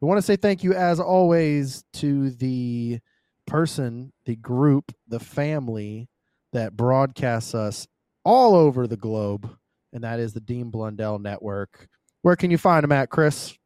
We 0.00 0.08
want 0.08 0.18
to 0.18 0.22
say 0.22 0.36
thank 0.36 0.64
you, 0.64 0.74
as 0.74 1.00
always, 1.00 1.84
to 1.94 2.30
the 2.30 2.98
person, 3.46 4.12
the 4.24 4.36
group, 4.36 4.92
the 5.08 5.20
family 5.20 6.08
that 6.52 6.76
broadcasts 6.76 7.54
us 7.54 7.86
all 8.24 8.54
over 8.54 8.86
the 8.86 8.96
globe, 8.96 9.48
and 9.92 10.02
that 10.04 10.18
is 10.18 10.32
the 10.32 10.40
Dean 10.40 10.70
Blundell 10.70 11.18
Network. 11.18 11.88
Where 12.22 12.36
can 12.36 12.50
you 12.50 12.58
find 12.58 12.82
them 12.82 12.92
at, 12.92 13.08
Chris? 13.08 13.56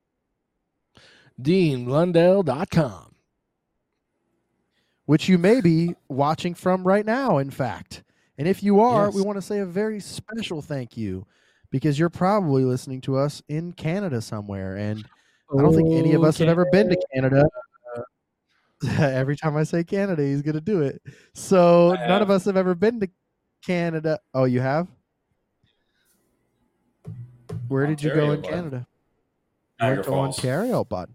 DeanBlundell.com. 1.42 3.14
Which 5.06 5.28
you 5.28 5.38
may 5.38 5.60
be 5.60 5.94
watching 6.08 6.54
from 6.54 6.86
right 6.86 7.04
now, 7.04 7.38
in 7.38 7.50
fact. 7.50 8.04
And 8.38 8.46
if 8.46 8.62
you 8.62 8.80
are, 8.80 9.10
we 9.10 9.22
want 9.22 9.36
to 9.36 9.42
say 9.42 9.58
a 9.58 9.66
very 9.66 10.00
special 10.00 10.62
thank 10.62 10.96
you 10.96 11.26
because 11.70 11.98
you're 11.98 12.08
probably 12.08 12.64
listening 12.64 13.00
to 13.02 13.16
us 13.16 13.42
in 13.48 13.72
Canada 13.72 14.20
somewhere. 14.20 14.76
And 14.76 15.04
I 15.52 15.60
don't 15.60 15.74
think 15.74 15.92
any 15.92 16.12
of 16.14 16.22
oh, 16.22 16.26
us 16.26 16.38
have 16.38 16.48
ever 16.48 16.66
been 16.70 16.88
to 16.88 16.98
Canada. 17.12 17.48
Every 18.98 19.36
time 19.36 19.56
I 19.56 19.64
say 19.64 19.84
Canada, 19.84 20.22
he's 20.22 20.42
going 20.42 20.54
to 20.54 20.60
do 20.60 20.82
it. 20.82 21.02
So 21.34 21.94
none 22.06 22.22
of 22.22 22.30
us 22.30 22.44
have 22.44 22.56
ever 22.56 22.74
been 22.74 23.00
to 23.00 23.08
Canada. 23.64 24.20
Oh, 24.32 24.44
you 24.44 24.60
have? 24.60 24.88
Where 27.68 27.86
did 27.86 28.02
you 28.02 28.14
go 28.14 28.30
in. 28.32 28.42
Canada? 28.42 28.86
Niagara 29.80 29.96
went 29.96 30.04
to 30.04 30.10
Falls. 30.10 30.38
Ontario, 30.38 30.84
bud. 30.84 31.10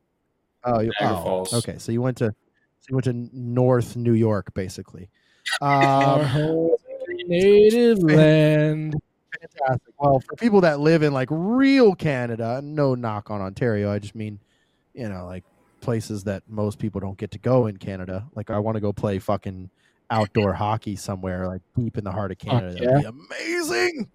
Oh, 0.65 0.79
you, 0.81 0.91
Niagara 0.99 1.19
oh, 1.19 1.23
Falls. 1.23 1.53
okay. 1.53 1.77
So 1.77 1.91
you 1.91 2.01
went 2.01 2.17
to 2.17 2.25
so 2.27 2.87
you 2.89 2.95
went 2.95 3.05
to 3.05 3.29
North 3.33 3.95
New 3.95 4.13
York, 4.13 4.53
basically. 4.53 5.09
Our 5.61 6.23
Um, 6.23 6.75
native 7.27 7.99
land. 8.03 8.95
fantastic. 9.39 9.93
Well, 9.99 10.19
for 10.19 10.35
people 10.37 10.61
that 10.61 10.79
live 10.79 11.03
in 11.03 11.13
like 11.13 11.29
real 11.31 11.95
Canada, 11.95 12.61
no 12.63 12.95
knock 12.95 13.29
on 13.31 13.41
Ontario. 13.41 13.91
I 13.91 13.99
just 13.99 14.15
mean, 14.15 14.39
you 14.93 15.07
know, 15.09 15.25
like 15.25 15.43
places 15.81 16.23
that 16.23 16.43
most 16.47 16.79
people 16.79 16.99
don't 17.01 17.17
get 17.17 17.31
to 17.31 17.39
go 17.39 17.67
in 17.67 17.77
Canada. 17.77 18.25
Like 18.35 18.49
I 18.49 18.59
want 18.59 18.75
to 18.75 18.81
go 18.81 18.91
play 18.93 19.19
fucking 19.19 19.69
outdoor 20.09 20.53
hockey 20.53 20.95
somewhere, 20.95 21.47
like 21.47 21.61
deep 21.75 21.97
in 21.97 22.03
the 22.03 22.11
heart 22.11 22.31
of 22.31 22.37
Canada. 22.37 22.73
That'd 22.79 23.01
be 23.01 23.07
amazing. 23.07 24.09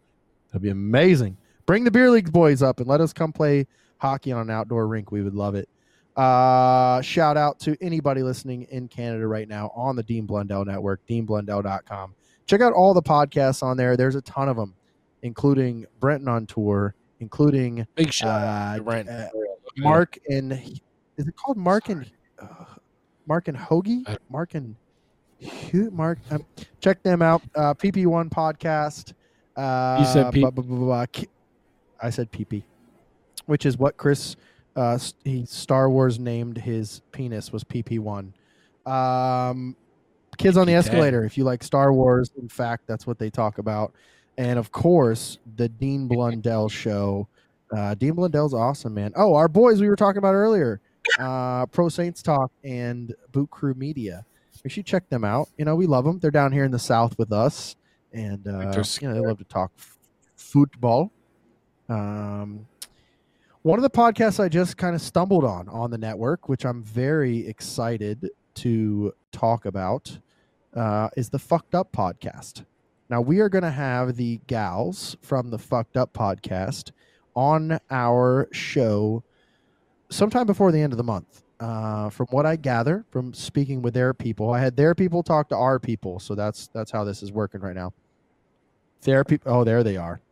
That'd 0.49 0.63
be 0.63 0.71
amazing. 0.71 1.37
Bring 1.67 1.85
the 1.85 1.91
beer 1.91 2.11
league 2.11 2.33
boys 2.33 2.63
up 2.63 2.81
and 2.81 2.89
let 2.89 3.01
us 3.01 3.13
come 3.13 3.33
play 3.33 3.67
hockey 3.99 4.33
on 4.33 4.43
an 4.43 4.51
outdoor 4.51 4.87
rink. 4.89 5.13
We 5.13 5.23
would 5.23 5.35
love 5.35 5.55
it. 5.55 5.69
Uh, 6.17 7.01
shout 7.03 7.37
out 7.37 7.59
to 7.61 7.77
anybody 7.81 8.23
listening 8.23 8.63
in 8.71 8.89
Canada 8.89 9.27
right 9.27 9.49
now 9.49 9.71
on 9.75 9.97
the 9.97 10.03
Dean 10.03 10.27
Blundell 10.27 10.65
Network, 10.65 11.01
deanblundell.com. 11.07 12.15
Check 12.47 12.61
out 12.61 12.73
all 12.73 12.93
the 12.95 13.03
podcasts 13.03 13.63
on 13.63 13.77
there. 13.77 13.97
There's 13.97 14.17
a 14.17 14.23
ton 14.23 14.49
of 14.49 14.57
them, 14.57 14.75
including 15.23 15.87
Brenton 16.01 16.29
on 16.29 16.47
tour, 16.47 16.95
including 17.21 17.87
Big 17.95 18.13
shout 18.13 18.79
uh, 18.79 18.83
Brent. 18.83 19.09
uh, 19.09 19.29
Mark 19.79 20.19
and 20.29 20.53
is 21.17 21.29
it 21.29 21.37
called 21.37 21.57
Mark 21.57 21.89
and 21.89 22.11
uh, 22.41 22.47
Mark 23.27 23.47
and 23.49 23.57
Hoagie? 23.57 24.05
Mark 24.29 24.55
and 24.55 24.75
Mark. 25.93 26.19
Um, 26.31 26.45
check 26.81 27.03
them 27.03 27.23
out. 27.23 27.43
Uh, 27.55 27.73
PP1 27.75 28.29
podcast. 28.31 29.13
Uh, 29.57 30.01
You 30.01 30.07
said 30.13 30.33
P- 30.33 30.41
blah, 30.41 30.51
blah, 30.51 30.65
blah, 30.65 30.77
blah. 30.79 31.07
Ki- 31.07 31.29
I 32.03 32.11
said 32.11 32.33
PP, 32.33 32.63
which 33.47 33.65
is 33.65 33.79
what 33.79 33.97
Chris 33.97 34.35
uh, 34.77 34.99
he 35.25 35.45
Star 35.47 35.91
Wars 35.91 36.19
named 36.19 36.59
his 36.59 37.03
penis 37.13 37.53
was 37.53 37.65
PP1. 37.65 38.33
Um, 38.87 39.77
Kids 40.39 40.57
on 40.57 40.67
the 40.67 40.75
Escalator. 40.75 41.25
If 41.25 41.37
you 41.37 41.45
like 41.45 41.63
Star 41.63 41.93
Wars, 41.93 42.31
in 42.41 42.49
fact, 42.49 42.87
that's 42.87 43.07
what 43.07 43.19
they 43.19 43.29
talk 43.31 43.59
about. 43.59 43.93
And 44.39 44.59
of 44.59 44.73
course, 44.73 45.39
the 45.57 45.69
Dean 45.69 46.09
Blundell 46.09 46.69
show. 46.69 47.29
Uh, 47.77 47.95
Dean 47.95 48.15
Blundell's 48.15 48.55
awesome, 48.55 48.95
man. 48.95 49.13
Oh, 49.17 49.35
our 49.35 49.49
boys 49.49 49.81
we 49.81 49.89
were 49.89 49.97
talking 49.97 50.19
about 50.19 50.35
earlier, 50.35 50.81
uh, 51.19 51.67
Pro 51.67 51.89
Saints 51.89 52.23
Talk 52.23 52.51
and 52.65 53.15
Boot 53.33 53.51
Crew 53.51 53.75
Media. 53.75 54.25
Make 54.65 54.73
sure 54.73 54.81
You 54.81 54.85
check 54.85 55.09
them 55.09 55.25
out. 55.25 55.49
You 55.59 55.65
know, 55.65 55.75
we 55.77 55.87
love 55.87 56.05
them. 56.05 56.19
They're 56.19 56.31
down 56.31 56.53
here 56.53 56.65
in 56.65 56.71
the 56.71 56.79
South 56.79 57.19
with 57.19 57.33
us, 57.33 57.77
and 58.13 58.47
uh, 58.47 58.73
you 59.01 59.09
know 59.09 59.15
they 59.15 59.21
love 59.21 59.39
to 59.39 59.45
talk 59.45 59.73
f- 59.79 59.99
football. 60.37 61.13
Um, 61.89 62.67
one 63.63 63.79
of 63.79 63.83
the 63.83 63.91
podcasts 63.91 64.41
I 64.41 64.49
just 64.49 64.77
kind 64.77 64.95
of 64.95 65.03
stumbled 65.03 65.45
on 65.45 65.69
on 65.69 65.91
the 65.91 65.99
network, 65.99 66.49
which 66.49 66.65
I'm 66.65 66.83
very 66.83 67.47
excited 67.47 68.31
to 68.55 69.13
talk 69.33 69.67
about, 69.67 70.19
uh, 70.75 71.09
is 71.17 71.29
the 71.29 71.39
Fucked 71.39 71.75
Up 71.75 71.93
podcast. 71.93 72.65
Now 73.11 73.21
we 73.21 73.41
are 73.41 73.49
going 73.49 73.65
to 73.65 73.71
have 73.71 74.17
the 74.17 74.41
gals 74.47 75.17
from 75.21 75.51
the 75.51 75.59
Fucked 75.59 75.97
Up 75.97 76.13
podcast 76.13 76.93
on 77.35 77.79
our 77.91 78.49
show 78.53 79.23
sometime 80.09 80.47
before 80.47 80.73
the 80.73 80.81
end 80.81 80.93
of 80.93 80.97
the 80.97 81.05
month. 81.05 81.43
Uh, 81.59 82.09
from 82.09 82.27
what 82.31 82.47
I 82.47 82.57
gather 82.57 83.05
from 83.11 83.35
speaking 83.35 83.83
with 83.83 83.93
their 83.93 84.15
people, 84.15 84.51
I 84.51 84.61
had 84.61 84.77
their 84.77 84.95
people 84.95 85.23
talk 85.23 85.51
to 85.51 85.57
our 85.57 85.79
people, 85.79 86.19
so 86.19 86.35
that's 86.35 86.69
that's 86.69 86.91
how 86.91 87.05
this 87.05 87.23
is 87.23 87.31
working 87.31 87.61
right 87.61 87.77
now. 87.77 87.93
Their 89.03 89.25
people, 89.25 89.53
oh, 89.53 89.65
there 89.65 89.83
they 89.83 89.99
are. 89.99 90.23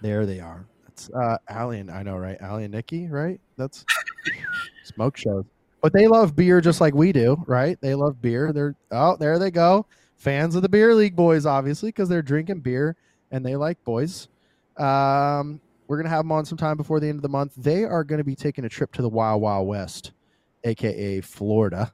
There 0.00 0.24
they 0.24 0.38
are. 0.38 0.66
That's 0.98 1.10
uh, 1.14 1.38
Allie 1.48 1.78
and 1.78 1.90
I 1.90 2.02
know, 2.02 2.16
right? 2.16 2.36
Allie 2.40 2.64
and 2.64 2.74
Nikki, 2.74 3.06
right? 3.08 3.40
That's 3.56 3.84
smoke 4.84 5.16
shows. 5.16 5.44
But 5.80 5.92
they 5.92 6.08
love 6.08 6.34
beer 6.34 6.60
just 6.60 6.80
like 6.80 6.94
we 6.94 7.12
do, 7.12 7.42
right? 7.46 7.78
They 7.80 7.94
love 7.94 8.20
beer. 8.20 8.52
They're 8.52 8.74
oh, 8.90 9.16
there 9.16 9.38
they 9.38 9.50
go. 9.50 9.86
Fans 10.16 10.56
of 10.56 10.62
the 10.62 10.68
beer 10.68 10.94
league 10.94 11.14
boys, 11.14 11.46
obviously, 11.46 11.90
because 11.90 12.08
they're 12.08 12.22
drinking 12.22 12.60
beer 12.60 12.96
and 13.30 13.46
they 13.46 13.54
like 13.54 13.82
boys. 13.84 14.28
Um, 14.76 15.60
we're 15.86 15.98
gonna 15.98 16.08
have 16.08 16.24
them 16.24 16.32
on 16.32 16.44
sometime 16.44 16.76
before 16.76 16.98
the 16.98 17.08
end 17.08 17.18
of 17.18 17.22
the 17.22 17.28
month. 17.28 17.52
They 17.56 17.84
are 17.84 18.02
gonna 18.02 18.24
be 18.24 18.34
taking 18.34 18.64
a 18.64 18.68
trip 18.68 18.92
to 18.94 19.02
the 19.02 19.08
Wild 19.08 19.40
Wild 19.40 19.68
West, 19.68 20.12
aka 20.64 21.20
Florida, 21.20 21.92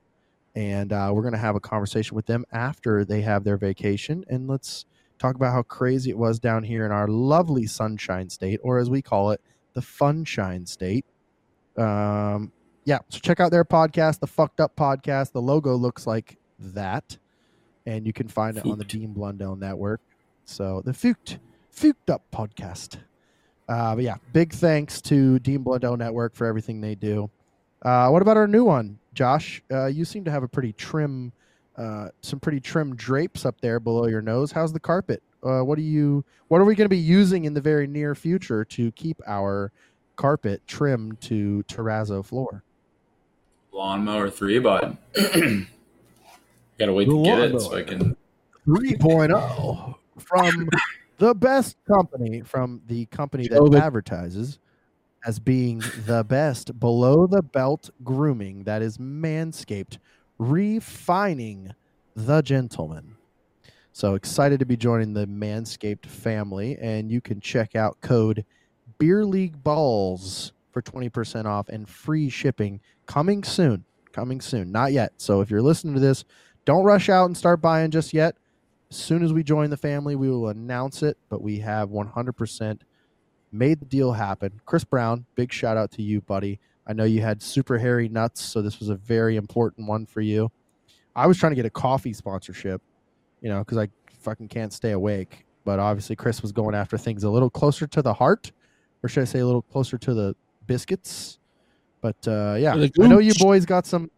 and 0.54 0.94
uh, 0.94 1.10
we're 1.12 1.22
gonna 1.22 1.36
have 1.36 1.56
a 1.56 1.60
conversation 1.60 2.14
with 2.14 2.24
them 2.24 2.46
after 2.52 3.04
they 3.04 3.20
have 3.20 3.44
their 3.44 3.58
vacation, 3.58 4.24
and 4.30 4.48
let's 4.48 4.86
talk 5.18 5.36
about 5.36 5.52
how 5.52 5.62
crazy 5.62 6.10
it 6.10 6.18
was 6.18 6.38
down 6.38 6.62
here 6.62 6.84
in 6.84 6.92
our 6.92 7.08
lovely 7.08 7.66
Sunshine 7.66 8.28
State, 8.30 8.60
or 8.62 8.78
as 8.78 8.90
we 8.90 9.02
call 9.02 9.30
it, 9.30 9.40
the 9.74 9.80
Funshine 9.80 10.66
State. 10.68 11.04
Um, 11.76 12.52
yeah, 12.84 12.98
so 13.08 13.18
check 13.18 13.40
out 13.40 13.50
their 13.50 13.64
podcast, 13.64 14.20
the 14.20 14.26
Fucked 14.26 14.60
Up 14.60 14.76
Podcast. 14.76 15.32
The 15.32 15.42
logo 15.42 15.74
looks 15.74 16.06
like 16.06 16.36
that, 16.58 17.16
and 17.86 18.06
you 18.06 18.12
can 18.12 18.28
find 18.28 18.56
it 18.56 18.66
on 18.66 18.78
the 18.78 18.84
Dean 18.84 19.12
Blundell 19.12 19.56
Network. 19.56 20.00
So 20.44 20.82
the 20.84 20.92
Fucked 20.92 21.38
Fucked 21.70 22.10
Up 22.10 22.22
Podcast. 22.32 22.98
Uh, 23.68 23.94
but 23.94 24.04
yeah, 24.04 24.16
big 24.32 24.52
thanks 24.52 25.00
to 25.00 25.38
Dean 25.38 25.62
Blundell 25.62 25.96
Network 25.96 26.34
for 26.34 26.46
everything 26.46 26.80
they 26.80 26.94
do. 26.94 27.30
Uh, 27.82 28.08
what 28.08 28.22
about 28.22 28.36
our 28.36 28.46
new 28.46 28.64
one, 28.64 28.98
Josh? 29.14 29.62
Uh, 29.70 29.86
you 29.86 30.04
seem 30.04 30.24
to 30.24 30.30
have 30.30 30.42
a 30.42 30.48
pretty 30.48 30.72
trim, 30.72 31.32
uh, 31.76 32.08
some 32.20 32.40
pretty 32.40 32.60
trim 32.60 32.94
drapes 32.94 33.44
up 33.44 33.60
there 33.60 33.80
below 33.80 34.06
your 34.06 34.22
nose. 34.22 34.52
How's 34.52 34.72
the 34.72 34.80
carpet? 34.80 35.22
Uh, 35.42 35.60
what 35.60 35.76
do 35.76 35.82
you? 35.82 36.24
What 36.48 36.60
are 36.60 36.64
we 36.64 36.74
going 36.74 36.86
to 36.86 36.90
be 36.90 36.98
using 36.98 37.44
in 37.44 37.54
the 37.54 37.60
very 37.60 37.86
near 37.86 38.14
future 38.14 38.64
to 38.66 38.92
keep 38.92 39.20
our 39.26 39.72
carpet 40.16 40.62
trimmed 40.66 41.20
to 41.22 41.64
terrazzo 41.68 42.24
floor? 42.24 42.62
Lawnmower 43.72 44.30
3, 44.30 44.58
but 44.60 44.96
gotta 46.78 46.92
wait 46.92 47.08
The 47.08 47.14
to 47.16 47.22
get 47.24 47.38
it 47.40 47.60
so. 47.60 47.76
I 47.76 47.82
can. 47.82 48.16
3.0 48.66 49.94
from 50.18 50.68
the 51.18 51.34
best 51.34 51.76
company, 51.86 52.40
from 52.42 52.80
the 52.86 53.06
company 53.06 53.48
that 53.48 53.60
Jovic. 53.60 53.80
advertises 53.80 54.58
as 55.26 55.38
being 55.38 55.82
the 56.06 56.24
best 56.24 56.78
below 56.78 57.26
the 57.26 57.42
belt 57.42 57.90
grooming 58.02 58.64
that 58.64 58.80
is 58.82 58.98
Manscaped, 58.98 59.98
refining 60.38 61.72
the 62.14 62.42
gentleman. 62.42 63.16
So 63.92 64.14
excited 64.14 64.58
to 64.58 64.66
be 64.66 64.76
joining 64.76 65.14
the 65.14 65.26
Manscaped 65.26 66.06
family, 66.06 66.76
and 66.80 67.10
you 67.10 67.20
can 67.20 67.40
check 67.40 67.76
out 67.76 68.00
code 68.00 68.44
Beer 68.98 69.24
League 69.24 69.62
Balls 69.62 70.52
for 70.72 70.82
20% 70.82 71.44
off 71.46 71.68
and 71.68 71.88
free 71.88 72.28
shipping 72.28 72.80
coming 73.06 73.44
soon. 73.44 73.84
Coming 74.12 74.40
soon. 74.40 74.72
Not 74.72 74.92
yet. 74.92 75.12
So 75.18 75.40
if 75.40 75.50
you're 75.50 75.62
listening 75.62 75.94
to 75.94 76.00
this, 76.00 76.24
don't 76.64 76.84
rush 76.84 77.08
out 77.08 77.26
and 77.26 77.36
start 77.36 77.60
buying 77.60 77.90
just 77.90 78.12
yet. 78.12 78.36
As 78.90 78.96
soon 78.96 79.22
as 79.24 79.32
we 79.32 79.42
join 79.42 79.70
the 79.70 79.76
family, 79.76 80.16
we 80.16 80.28
will 80.28 80.48
announce 80.48 81.02
it, 81.02 81.16
but 81.28 81.42
we 81.42 81.58
have 81.60 81.90
100% 81.90 82.80
made 83.52 83.80
the 83.80 83.86
deal 83.86 84.12
happen. 84.12 84.60
Chris 84.66 84.84
Brown, 84.84 85.24
big 85.34 85.52
shout 85.52 85.76
out 85.76 85.90
to 85.92 86.02
you, 86.02 86.20
buddy. 86.20 86.58
I 86.86 86.92
know 86.92 87.04
you 87.04 87.22
had 87.22 87.42
super 87.42 87.78
hairy 87.78 88.08
nuts, 88.08 88.42
so 88.42 88.60
this 88.60 88.78
was 88.78 88.88
a 88.88 88.94
very 88.94 89.36
important 89.36 89.88
one 89.88 90.04
for 90.06 90.20
you. 90.20 90.50
I 91.16 91.26
was 91.26 91.38
trying 91.38 91.52
to 91.52 91.56
get 91.56 91.64
a 91.64 91.70
coffee 91.70 92.12
sponsorship, 92.12 92.82
you 93.40 93.48
know, 93.48 93.60
because 93.60 93.78
I 93.78 93.88
fucking 94.20 94.48
can't 94.48 94.72
stay 94.72 94.92
awake. 94.92 95.46
But 95.64 95.78
obviously, 95.78 96.16
Chris 96.16 96.42
was 96.42 96.52
going 96.52 96.74
after 96.74 96.98
things 96.98 97.24
a 97.24 97.30
little 97.30 97.48
closer 97.48 97.86
to 97.86 98.02
the 98.02 98.12
heart, 98.12 98.52
or 99.02 99.08
should 99.08 99.22
I 99.22 99.24
say 99.24 99.38
a 99.38 99.46
little 99.46 99.62
closer 99.62 99.96
to 99.96 100.14
the 100.14 100.36
biscuits? 100.66 101.38
But 102.02 102.16
uh, 102.28 102.56
yeah, 102.58 102.74
I 102.74 103.06
know 103.06 103.18
you 103.18 103.32
boys 103.38 103.64
got 103.64 103.86
some. 103.86 104.10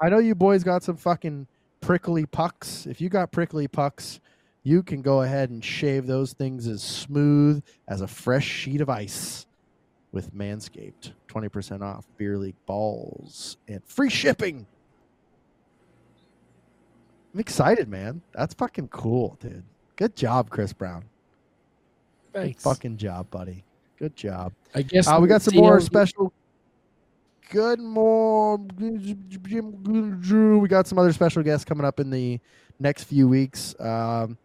I 0.00 0.08
know 0.08 0.18
you 0.18 0.34
boys 0.34 0.64
got 0.64 0.82
some 0.82 0.96
fucking 0.96 1.46
prickly 1.80 2.24
pucks. 2.24 2.86
If 2.86 3.00
you 3.00 3.10
got 3.10 3.30
prickly 3.30 3.68
pucks, 3.68 4.20
you 4.62 4.82
can 4.82 5.02
go 5.02 5.22
ahead 5.22 5.50
and 5.50 5.62
shave 5.62 6.06
those 6.06 6.32
things 6.32 6.66
as 6.66 6.82
smooth 6.82 7.62
as 7.88 8.00
a 8.00 8.06
fresh 8.06 8.46
sheet 8.46 8.80
of 8.80 8.88
ice 8.88 9.46
with 10.12 10.34
Manscaped. 10.34 11.12
20% 11.28 11.82
off 11.82 12.06
Beer 12.16 12.38
League 12.38 12.54
balls 12.66 13.56
and 13.68 13.82
free 13.84 14.10
shipping. 14.10 14.66
I'm 17.34 17.40
excited, 17.40 17.88
man. 17.88 18.22
That's 18.32 18.54
fucking 18.54 18.88
cool, 18.88 19.36
dude. 19.40 19.62
Good 19.96 20.16
job, 20.16 20.50
Chris 20.50 20.72
Brown. 20.72 21.04
Thanks. 22.32 22.62
Fucking 22.62 22.96
job, 22.96 23.30
buddy. 23.30 23.64
Good 23.98 24.16
job. 24.16 24.52
I 24.74 24.82
guess 24.82 25.08
Uh, 25.08 25.18
we 25.20 25.28
got 25.28 25.42
some 25.42 25.56
more 25.56 25.80
special. 25.80 26.32
Good 27.50 27.80
more 27.80 28.58
Drew. 28.58 30.58
We 30.58 30.68
got 30.68 30.86
some 30.86 30.98
other 30.98 31.12
special 31.12 31.42
guests 31.42 31.64
coming 31.64 31.86
up 31.86 32.00
in 32.00 32.10
the 32.10 32.40
next 32.80 33.04
few 33.04 33.28
weeks. 33.28 33.74
Um, 33.78 34.36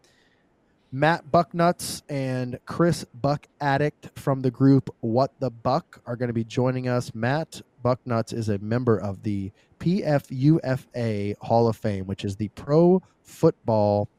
Matt 0.92 1.32
Bucknuts 1.32 2.02
and 2.10 2.60
Chris 2.66 3.06
Buck 3.22 3.48
Addict 3.62 4.10
from 4.20 4.42
the 4.42 4.52
group 4.52 4.94
What 5.00 5.32
the 5.40 5.50
Buck 5.50 6.02
are 6.06 6.16
going 6.18 6.28
to 6.28 6.34
be 6.34 6.44
joining 6.44 6.88
us. 6.90 7.16
Matt 7.16 7.62
Bucknuts 7.84 8.34
is 8.34 8.50
a 8.50 8.58
member 8.60 8.98
of 8.98 9.24
the 9.24 9.52
PFUFA 9.80 11.36
Hall 11.42 11.68
of 11.68 11.78
Fame, 11.78 12.06
which 12.08 12.26
is 12.26 12.36
the 12.36 12.50
Pro 12.50 13.02
Football 13.24 14.10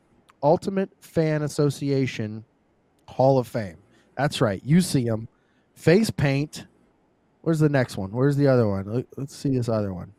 Ultimate 0.43 0.90
Fan 1.01 1.43
Association 1.43 2.44
Hall 3.07 3.39
of 3.39 3.47
Fame. 3.47 3.77
That's 4.16 4.40
right. 4.40 4.62
You 4.65 4.81
see 4.81 5.05
him. 5.05 5.28
Face 5.74 6.11
paint. 6.11 6.66
Where's 7.43 7.59
the 7.61 7.69
next 7.69 7.97
one? 7.97 8.11
Where's 8.12 8.36
the 8.36 8.47
other 8.49 8.69
one? 8.69 8.86
Let- 8.86 9.07
Let's 9.19 9.36
see 9.36 9.51
this 9.57 9.69
other 9.69 9.93
one. 9.93 10.12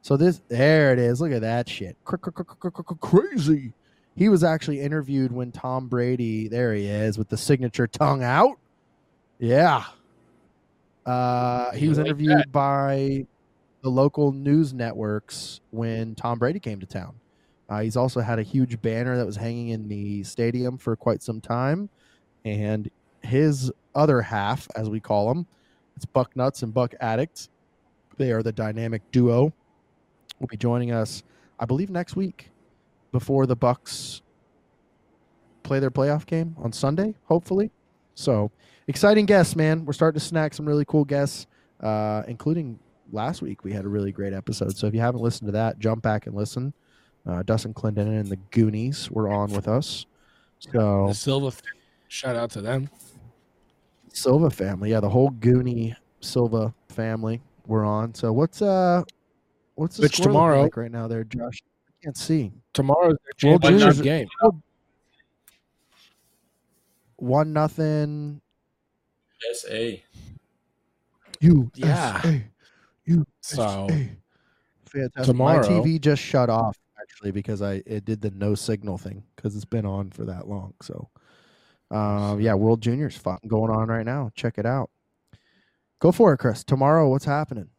So 0.00 0.16
this, 0.16 0.40
there 0.48 0.92
it 0.92 0.98
is. 0.98 1.20
Look 1.20 1.32
at 1.32 1.40
that 1.42 1.68
shit. 1.68 1.96
Cr- 2.04 2.16
cr- 2.16 2.30
cr- 2.30 2.42
cr- 2.44 2.70
cr- 2.70 2.82
cr- 2.82 2.94
Crazy. 2.94 3.72
He 4.16 4.30
was 4.30 4.42
actually 4.42 4.80
interviewed 4.80 5.30
when 5.30 5.52
Tom 5.52 5.88
Brady. 5.88 6.48
There 6.48 6.72
he 6.72 6.86
is 6.86 7.18
with 7.18 7.28
the 7.28 7.36
signature 7.36 7.86
tongue 7.86 8.22
out. 8.22 8.58
Yeah. 9.38 9.84
Uh, 11.04 11.70
he 11.72 11.88
was 11.88 11.98
like 11.98 12.06
interviewed 12.06 12.50
by 12.50 13.26
the 13.82 13.90
local 13.90 14.32
news 14.32 14.72
networks 14.72 15.60
when 15.70 16.14
Tom 16.14 16.38
Brady 16.38 16.58
came 16.58 16.80
to 16.80 16.86
town. 16.86 17.14
Uh, 17.68 17.80
he's 17.80 17.96
also 17.96 18.20
had 18.20 18.38
a 18.38 18.42
huge 18.42 18.80
banner 18.80 19.18
that 19.18 19.26
was 19.26 19.36
hanging 19.36 19.68
in 19.68 19.86
the 19.86 20.24
stadium 20.24 20.78
for 20.78 20.96
quite 20.96 21.22
some 21.22 21.40
time, 21.40 21.88
and 22.44 22.90
his 23.22 23.70
other 23.94 24.22
half, 24.22 24.66
as 24.76 24.88
we 24.88 25.00
call 25.00 25.28
them, 25.28 25.46
it's 25.94 26.06
Buck 26.06 26.34
Nuts 26.36 26.62
and 26.62 26.72
Buck 26.72 26.94
Addict. 27.00 27.48
They 28.16 28.30
are 28.30 28.42
the 28.42 28.52
dynamic 28.52 29.02
duo. 29.10 29.52
Will 30.38 30.46
be 30.46 30.56
joining 30.56 30.92
us, 30.92 31.22
I 31.58 31.64
believe, 31.64 31.90
next 31.90 32.16
week 32.16 32.50
before 33.18 33.46
the 33.46 33.56
Bucks 33.56 34.20
play 35.62 35.80
their 35.80 35.90
playoff 35.90 36.26
game 36.26 36.54
on 36.58 36.70
Sunday, 36.70 37.14
hopefully. 37.24 37.70
So 38.14 38.50
exciting 38.88 39.24
guests, 39.24 39.56
man. 39.56 39.86
We're 39.86 39.94
starting 39.94 40.20
to 40.20 40.24
snack 40.26 40.52
some 40.52 40.66
really 40.66 40.84
cool 40.84 41.04
guests, 41.06 41.46
uh, 41.80 42.24
including 42.28 42.78
last 43.12 43.40
week 43.40 43.64
we 43.64 43.72
had 43.72 43.86
a 43.86 43.88
really 43.88 44.12
great 44.12 44.34
episode. 44.34 44.76
So 44.76 44.86
if 44.86 44.92
you 44.94 45.00
haven't 45.00 45.22
listened 45.22 45.48
to 45.48 45.52
that, 45.52 45.78
jump 45.78 46.02
back 46.02 46.26
and 46.26 46.36
listen. 46.36 46.74
Uh, 47.26 47.42
Dustin 47.42 47.72
Clinton 47.72 48.06
and 48.12 48.28
the 48.28 48.36
Goonies 48.50 49.10
were 49.10 49.28
on 49.30 49.50
with 49.52 49.66
us. 49.66 50.04
So 50.58 51.06
The 51.08 51.14
Silva. 51.14 51.52
Shout 52.08 52.36
out 52.36 52.50
to 52.50 52.60
them. 52.60 52.90
Silva 54.12 54.50
family, 54.50 54.90
yeah, 54.90 55.00
the 55.00 55.08
whole 55.08 55.30
Goonie 55.30 55.94
Silva 56.20 56.72
family 56.90 57.40
were 57.66 57.84
on. 57.84 58.14
So 58.14 58.32
what's 58.32 58.60
uh, 58.62 59.02
what's 59.74 59.96
the 59.96 60.02
Which 60.02 60.16
score 60.16 60.26
tomorrow- 60.26 60.62
like 60.62 60.76
right 60.76 60.90
now 60.92 61.08
there, 61.08 61.24
Josh? 61.24 61.62
I 62.06 62.08
can't 62.08 62.16
see. 62.16 62.52
Tomorrow's 62.72 63.16
their 63.40 63.50
Well, 63.50 63.58
championship 63.58 63.96
Juniors- 63.96 64.00
game. 64.00 64.28
One 67.16 67.52
nothing. 67.52 68.40
SA. 69.52 70.02
You 71.40 71.70
Yeah. 71.74 72.40
You 73.04 73.26
So 73.40 73.88
fantastic. 74.84 75.24
tomorrow- 75.24 75.62
My 75.62 75.66
TV 75.68 75.98
just 75.98 76.22
shut 76.22 76.48
off 76.48 76.78
actually 77.00 77.30
because 77.32 77.60
I 77.62 77.82
it 77.86 78.04
did 78.04 78.20
the 78.20 78.30
no 78.30 78.54
signal 78.54 78.98
thing 78.98 79.24
because 79.34 79.56
it's 79.56 79.64
been 79.64 79.84
on 79.86 80.10
for 80.10 80.24
that 80.26 80.46
long. 80.48 80.74
So, 80.82 81.08
um, 81.90 82.40
yeah, 82.40 82.54
World 82.54 82.80
Juniors 82.82 83.16
fought, 83.16 83.46
going 83.48 83.70
on 83.70 83.88
right 83.88 84.04
now. 84.06 84.30
Check 84.36 84.58
it 84.58 84.66
out. 84.66 84.90
Go 85.98 86.12
for 86.12 86.32
it, 86.34 86.38
Chris. 86.38 86.62
Tomorrow, 86.62 87.08
what's 87.08 87.24
happening? 87.24 87.70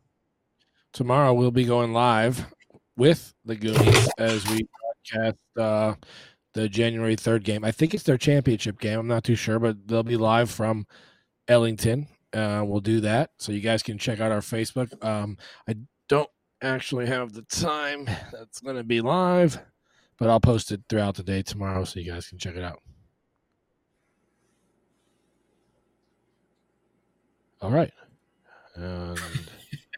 tomorrow 0.94 1.32
we'll 1.34 1.52
be 1.52 1.66
going 1.66 1.94
live 1.94 2.48
with 2.98 3.34
the 3.46 3.56
Goonies 3.56 4.10
as 4.18 4.46
we 4.50 4.68
broadcast 5.12 5.38
uh, 5.58 5.94
the 6.54 6.68
January 6.68 7.16
3rd 7.16 7.44
game. 7.44 7.64
I 7.64 7.72
think 7.72 7.94
it's 7.94 8.04
their 8.04 8.18
championship 8.18 8.80
game. 8.80 9.00
I'm 9.00 9.08
not 9.08 9.24
too 9.24 9.36
sure, 9.36 9.60
but 9.60 9.88
they'll 9.88 10.04
be 10.04 10.18
live 10.18 10.50
from 10.50 10.88
Ellington. 11.48 12.08
Uh, 12.34 12.64
we'll 12.66 12.82
do 12.82 13.00
that. 13.02 13.30
So 13.38 13.52
you 13.52 13.62
guys 13.62 13.84
can 13.84 13.98
check 13.98 14.20
out 14.20 14.32
our 14.32 14.42
Facebook. 14.42 15.04
Um, 15.06 15.38
I 15.70 15.76
don't 16.10 16.30
actually 16.62 17.06
have 17.06 17.34
the 17.34 17.44
time 17.44 18.06
that's 18.06 18.60
going 18.60 18.76
to 18.76 18.84
be 18.84 19.02
live, 19.02 19.60
but 20.18 20.30
I'll 20.30 20.40
post 20.40 20.72
it 20.72 20.82
throughout 20.90 21.16
the 21.16 21.24
day 21.24 21.42
tomorrow 21.44 21.84
so 21.84 22.00
you 22.00 22.12
guys 22.12 22.28
can 22.28 22.40
check 22.40 22.56
it 22.56 22.64
out. 22.64 22.82
All 27.62 27.72
right. 27.72 27.94
And 28.76 29.20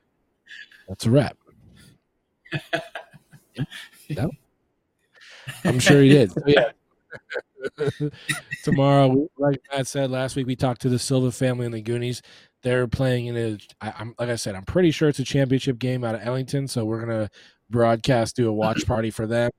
that's 0.88 1.05
a 1.05 1.11
wrap. 1.11 1.38
no? 4.09 4.31
I'm 5.63 5.80
sure 5.80 6.01
he 6.01 6.09
did. 6.09 6.31
So, 6.31 6.41
yeah. 6.45 6.71
Tomorrow, 8.63 9.27
like 9.38 9.61
Matt 9.71 9.88
said 9.88 10.11
last 10.11 10.35
week, 10.35 10.47
we 10.47 10.55
talked 10.55 10.81
to 10.81 10.89
the 10.89 10.99
Silva 10.99 11.31
family 11.31 11.65
and 11.65 11.73
the 11.73 11.81
Goonies. 11.81 12.21
They're 12.61 12.88
playing 12.88 13.27
in 13.27 13.38
a, 13.38 13.57
I, 13.81 13.93
I'm 13.99 14.15
like 14.19 14.30
I 14.30 14.35
said, 14.35 14.55
I'm 14.55 14.65
pretty 14.65 14.91
sure 14.91 15.09
it's 15.09 15.19
a 15.19 15.23
championship 15.23 15.80
game 15.80 16.03
out 16.03 16.15
of 16.15 16.21
Ellington. 16.23 16.67
So 16.67 16.85
we're 16.85 16.99
gonna 16.99 17.30
broadcast, 17.69 18.35
do 18.35 18.49
a 18.49 18.53
watch 18.53 18.85
party 18.88 19.11
for 19.11 19.27
them, 19.27 19.51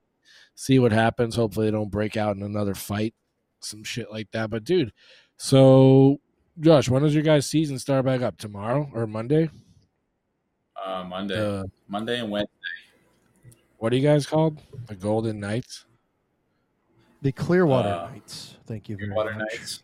see 0.54 0.78
what 0.78 0.92
happens. 0.92 1.36
Hopefully, 1.36 1.66
they 1.66 1.72
don't 1.72 1.90
break 1.90 2.16
out 2.16 2.36
in 2.36 2.42
another 2.42 2.74
fight, 2.74 3.14
some 3.60 3.84
shit 3.84 4.10
like 4.10 4.30
that. 4.32 4.50
But 4.50 4.64
dude, 4.64 4.92
so 5.36 6.20
Josh, 6.58 6.88
when 6.88 7.02
does 7.02 7.14
your 7.14 7.22
guys' 7.22 7.46
season 7.46 7.78
start 7.78 8.04
back 8.04 8.20
up? 8.20 8.36
Tomorrow 8.36 8.90
or 8.94 9.06
Monday? 9.06 9.50
Uh, 10.84 11.04
Monday, 11.04 11.36
The 11.36 11.70
Monday 11.88 12.20
and 12.20 12.30
Wednesday. 12.30 12.50
what 13.78 13.92
are 13.92 13.96
you 13.96 14.02
guys 14.06 14.26
called? 14.26 14.60
The 14.86 14.94
Golden 14.94 15.38
Knights. 15.40 15.84
The 17.22 17.32
Clearwater 17.32 17.88
Uh, 17.90 18.10
Knights. 18.10 18.56
Thank 18.66 18.88
you 18.88 18.96
very 18.96 19.12
Water 19.12 19.32
much. 19.34 19.40
nights. 19.52 19.82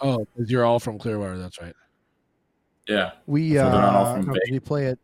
Oh, 0.00 0.26
'cause 0.36 0.50
you're 0.50 0.64
all 0.64 0.78
from 0.78 0.98
Clearwater. 0.98 1.38
That's 1.38 1.60
right. 1.60 1.74
Yeah, 2.86 3.12
We 3.26 3.54
So 3.54 3.66
uh, 3.66 3.70
they're 3.72 3.80
all 3.90 4.14
from 4.14 4.26
no, 4.26 4.32
'cause 4.32 4.40
we 4.50 4.60
play 4.60 4.86
at 4.88 4.98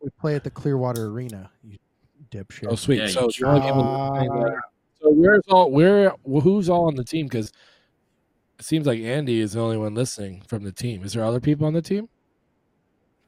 we 0.00 0.10
play 0.20 0.34
at 0.36 0.44
the 0.44 0.50
Clearwater 0.50 1.06
Arena. 1.06 1.50
You 1.64 1.78
dipshit. 2.30 2.68
Oh, 2.70 2.74
sweet. 2.76 2.98
Yeah, 2.98 3.04
you 3.06 3.10
so, 3.10 3.28
tr- 3.30 3.44
the 3.44 3.48
only 3.50 3.60
people 3.62 3.82
listening 4.12 4.42
that- 4.44 4.62
so 5.00 5.10
where's 5.10 5.42
all 5.48 5.70
where 5.70 6.10
who's 6.24 6.68
all 6.68 6.86
on 6.86 6.94
the 6.96 7.04
team? 7.04 7.26
Because 7.26 7.52
it 8.58 8.64
seems 8.64 8.86
like 8.86 9.00
Andy 9.00 9.40
is 9.40 9.52
the 9.52 9.60
only 9.60 9.76
one 9.78 9.94
listening 9.94 10.42
from 10.42 10.62
the 10.64 10.72
team. 10.72 11.02
Is 11.04 11.14
there 11.14 11.24
other 11.24 11.40
people 11.40 11.66
on 11.66 11.72
the 11.72 11.82
team? 11.82 12.08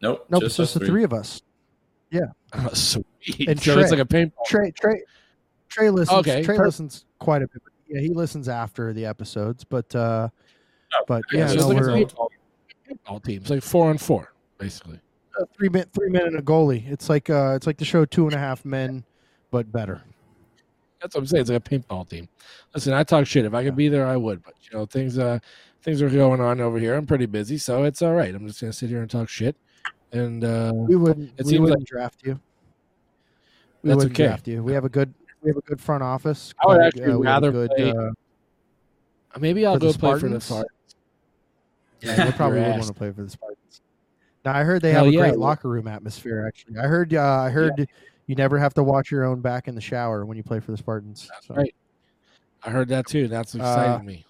Nope. 0.02 0.26
nope, 0.28 0.42
just 0.42 0.58
it's 0.58 0.72
just 0.72 0.76
us 0.76 0.80
the 0.80 0.86
three 0.86 1.04
of 1.04 1.12
us. 1.12 1.42
Oh, 2.52 2.68
sweet. 2.72 3.48
And 3.48 3.60
so 3.62 3.78
it's 3.78 3.90
like 3.90 4.00
a 4.00 4.04
paintball. 4.04 4.44
Trey 4.46 4.70
Trey 4.72 5.02
Trey 5.68 5.90
listens. 5.90 6.18
Okay, 6.18 6.42
Trey 6.42 6.56
per- 6.56 6.66
listens 6.66 7.04
quite 7.18 7.42
a 7.42 7.46
bit. 7.48 7.62
Yeah, 7.88 8.00
he 8.00 8.10
listens 8.10 8.48
after 8.48 8.92
the 8.92 9.06
episodes, 9.06 9.64
but 9.64 9.94
uh, 9.94 10.28
Oh, 10.92 11.04
but 11.06 11.22
Yeah, 11.32 11.40
yeah, 11.40 11.46
so 11.48 11.54
no, 11.54 11.60
it's 11.60 11.66
like 11.68 11.82
we're 11.82 12.04
paintball, 12.04 12.28
paintball 12.88 13.24
team. 13.24 13.40
It's 13.42 13.50
like 13.50 13.62
four 13.62 13.90
on 13.90 13.98
four, 13.98 14.32
basically. 14.58 14.98
uh, 15.40 15.44
three 15.56 15.68
men, 15.68 15.84
three 15.94 16.08
men 16.10 16.22
and 16.26 16.36
a 16.36 16.42
goalie. 16.42 16.90
It's 16.90 17.08
like 17.08 17.30
uh, 17.30 17.52
it's 17.54 17.66
like 17.66 17.78
the 17.78 17.84
show 17.84 18.04
Two 18.04 18.24
and 18.26 18.34
a 18.34 18.38
Half 18.38 18.64
Men, 18.64 19.04
but 19.50 19.70
better. 19.70 20.02
That's 21.00 21.14
what 21.14 21.20
I'm 21.22 21.26
saying. 21.26 21.42
It's 21.42 21.50
like 21.50 21.64
a 21.64 21.70
paintball 21.70 22.08
team. 22.08 22.28
Listen, 22.74 22.92
I 22.92 23.04
talk 23.04 23.26
shit. 23.26 23.44
If 23.44 23.54
I 23.54 23.62
could 23.64 23.76
be 23.76 23.88
there, 23.88 24.06
I 24.06 24.16
would. 24.16 24.42
But 24.42 24.54
you 24.62 24.76
know, 24.76 24.84
things 24.86 25.18
uh 25.18 25.38
things 25.82 26.02
are 26.02 26.10
going 26.10 26.40
on 26.40 26.60
over 26.60 26.78
here. 26.78 26.94
I'm 26.94 27.06
pretty 27.06 27.26
busy, 27.26 27.56
so 27.58 27.84
it's 27.84 28.02
all 28.02 28.12
right. 28.14 28.34
I'm 28.34 28.46
just 28.46 28.60
gonna 28.60 28.72
sit 28.72 28.90
here 28.90 29.00
and 29.00 29.10
talk 29.10 29.28
shit. 29.28 29.56
And 30.12 30.44
uh 30.44 30.72
We 30.74 30.96
wouldn't. 30.96 31.30
It 31.38 31.44
we 31.44 31.50
seems 31.52 31.60
wouldn't 31.60 31.80
like- 31.80 31.86
draft 31.88 32.22
you. 32.24 32.40
We 33.82 33.88
That's 33.88 33.96
wouldn't 33.98 34.12
okay. 34.16 34.26
draft 34.26 34.48
you. 34.48 34.62
We 34.62 34.72
have 34.74 34.84
a 34.84 34.88
good. 34.88 35.14
We 35.42 35.48
have 35.50 35.56
a 35.56 35.62
good 35.62 35.80
front 35.80 36.02
office. 36.02 36.52
I 36.62 36.66
would 36.66 36.80
actually 36.82 37.16
we 37.16 37.26
have 37.26 37.42
a 37.44 37.50
rather 37.50 37.68
play- 37.68 37.90
uh, 37.92 38.10
maybe 39.38 39.64
I'll 39.64 39.78
go 39.78 39.92
play 39.92 40.18
for 40.18 40.28
the 40.28 40.40
Spartans? 40.40 40.44
Spartans. 40.44 40.96
Yeah, 42.02 42.26
we 42.26 42.32
probably 42.32 42.58
would 42.58 42.68
ass. 42.68 42.74
want 42.80 42.86
to 42.88 42.94
play 42.94 43.10
for 43.12 43.22
the 43.22 43.30
Spartans. 43.30 43.80
Now 44.44 44.54
I 44.54 44.64
heard 44.64 44.82
they 44.82 44.92
Hell 44.92 45.04
have 45.04 45.12
a 45.12 45.14
yeah, 45.16 45.20
great 45.20 45.32
we- 45.32 45.38
locker 45.38 45.68
room 45.68 45.86
atmosphere. 45.88 46.46
Actually, 46.46 46.78
I 46.78 46.86
heard. 46.88 47.14
Uh, 47.14 47.22
I 47.40 47.48
heard 47.50 47.88
you 48.26 48.34
never 48.34 48.58
have 48.58 48.74
to 48.74 48.82
watch 48.82 49.10
your 49.10 49.24
own 49.24 49.40
back 49.40 49.66
in 49.66 49.74
the 49.74 49.80
shower 49.80 50.26
when 50.26 50.36
you 50.36 50.42
play 50.42 50.60
for 50.60 50.72
the 50.72 50.76
Spartans. 50.76 51.28
That's 51.32 51.46
so- 51.46 51.54
right. 51.54 51.74
I 52.62 52.68
heard 52.70 52.88
that 52.88 53.06
too. 53.06 53.28
That's 53.28 53.54
exciting 53.54 54.04
me. 54.06 54.26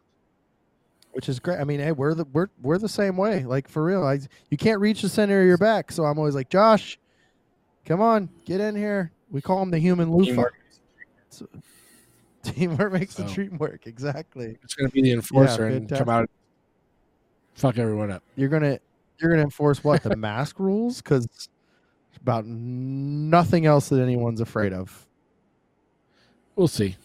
Which 1.13 1.29
is 1.29 1.41
great. 1.41 1.59
I 1.59 1.65
mean, 1.65 1.81
hey, 1.81 1.93
we're 1.93 2.15
the 2.15 2.25
we're 2.33 2.49
we're 2.63 2.79
the 2.79 2.89
same 2.89 3.17
way. 3.17 3.45
Like 3.45 3.69
for 3.69 3.83
real, 3.85 4.05
I, 4.05 4.21
you 4.51 4.57
can't 4.57 4.81
reach 4.81 5.03
the 5.03 5.09
center 5.09 5.41
of 5.41 5.47
your 5.47 5.59
back, 5.59 5.91
so 5.93 6.05
I'm 6.05 6.19
always 6.19 6.35
like, 6.35 6.49
Josh, 6.49 6.99
come 7.85 8.01
on, 8.01 8.29
get 8.45 8.61
in 8.61 8.75
here. 8.77 9.13
We 9.31 9.41
call 9.41 9.63
him 9.63 9.71
the 9.71 9.79
human 9.79 10.11
loofah. 10.13 10.31
Teamwork. 10.33 10.55
So- 11.31 11.49
teamwork 12.43 12.93
makes 12.93 13.15
the 13.15 13.29
So- 13.29 13.35
dream 13.35 13.59
work. 13.59 13.87
Exactly. 13.87 14.57
It's 14.63 14.75
gonna 14.75 14.89
be 14.91 15.03
the 15.03 15.13
enforcer 15.13 15.67
and 15.67 15.81
fantastic. 15.89 16.07
come 16.07 16.15
out, 16.15 16.31
fuck 17.55 17.79
everyone 17.79 18.11
up. 18.11 18.23
You're 18.37 18.49
gonna 18.49 18.79
you're 19.19 19.31
gonna 19.31 19.43
enforce 19.43 19.85
what 19.85 20.03
the 20.03 20.17
mask 20.17 20.59
rules 20.59 21.03
because 21.03 21.49
about 22.21 22.45
nothing 22.47 23.65
else 23.67 23.89
that 23.89 24.01
anyone's 24.01 24.41
afraid 24.41 24.73
of. 24.73 25.07
We'll 26.57 26.69
see. 26.69 26.97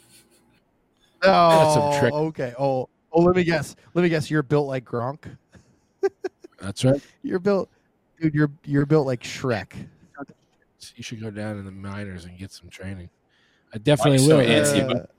Oh, 1.24 1.74
some 1.94 2.00
trick. 2.02 2.14
okay. 2.14 2.54
Oh, 2.60 2.90
oh. 3.16 3.22
Let 3.22 3.36
me 3.36 3.44
guess. 3.44 3.76
Let 3.94 4.04
me 4.04 4.10
guess. 4.10 4.30
You're 4.30 4.44
built 4.44 4.68
like 4.68 4.86
Gronk. 4.86 5.26
That's 6.62 6.86
right. 6.86 7.02
You're 7.24 7.40
built, 7.40 7.70
dude. 8.20 8.34
You're 8.34 8.52
you're 8.64 8.86
built 8.86 9.08
like 9.08 9.22
Shrek. 9.24 9.74
You 10.96 11.04
should 11.04 11.20
go 11.20 11.32
down 11.32 11.58
in 11.58 11.66
the 11.66 11.72
minors 11.72 12.26
and 12.26 12.38
get 12.38 12.52
some 12.52 12.70
training. 12.70 13.10
I 13.74 13.80
definitely 13.80 14.20
so 14.20 14.38
will. 14.38 14.46
antsy, 14.46 14.84
Uh, 14.84 14.94
but- 14.94 15.12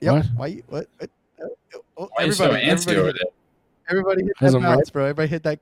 Yep. 0.00 0.12
What? 0.14 0.26
Why? 0.36 0.46
you- 0.46 0.62
What? 0.68 0.86
what? 0.98 1.10
Oh, 1.96 2.08
Why 2.14 2.22
are 2.22 2.26
you 2.26 2.32
so 2.32 2.44
everybody, 2.44 2.70
everybody, 2.70 3.18
hit, 3.18 3.34
everybody 3.88 4.22
hit 4.24 4.32
that 4.40 4.54
a 4.54 4.60
bounce, 4.60 4.90
bro. 4.90 5.04
Everybody 5.06 5.28
hit 5.28 5.42
that. 5.42 5.58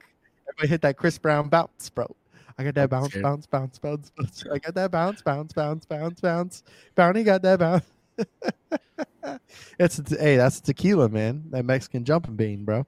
Everybody 0.48 0.68
hit 0.68 0.82
that 0.82 0.96
Chris 0.98 1.16
Brown 1.16 1.48
bounce, 1.48 1.88
bro. 1.88 2.14
I 2.58 2.64
got 2.64 2.74
that 2.74 2.90
bounce, 2.90 3.14
bounce, 3.16 3.46
bounce, 3.46 3.78
bounce, 3.78 4.10
bounce. 4.16 4.44
I 4.52 4.58
got 4.58 4.74
that 4.74 4.90
bounce, 4.90 5.22
bounce, 5.22 5.52
bounce, 5.54 5.86
bounce, 5.86 6.20
bounce. 6.20 6.62
Bounty 6.94 7.22
got 7.22 7.40
that 7.42 7.58
bounce. 7.58 7.84
it's 9.78 9.98
a, 9.98 10.16
hey, 10.18 10.36
that's 10.36 10.60
tequila, 10.60 11.08
man. 11.08 11.44
That 11.50 11.64
Mexican 11.64 12.04
jumping 12.04 12.36
bean, 12.36 12.64
bro. 12.64 12.86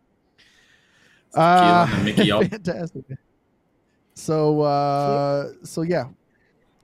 Uh, 1.34 2.00
Mickey 2.04 2.30
fantastic. 2.48 3.04
So, 4.14 4.62
uh, 4.62 5.52
so 5.62 5.82
yeah, 5.82 6.06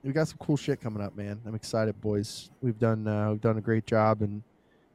we 0.03 0.13
got 0.13 0.27
some 0.27 0.37
cool 0.37 0.55
shit 0.55 0.79
coming 0.79 1.01
up, 1.01 1.15
man. 1.15 1.41
I'm 1.45 1.55
excited, 1.55 1.99
boys. 1.99 2.49
We've 2.61 2.77
done 2.77 3.07
uh, 3.07 3.31
we've 3.31 3.41
done 3.41 3.57
a 3.57 3.61
great 3.61 3.85
job, 3.85 4.21
and 4.21 4.43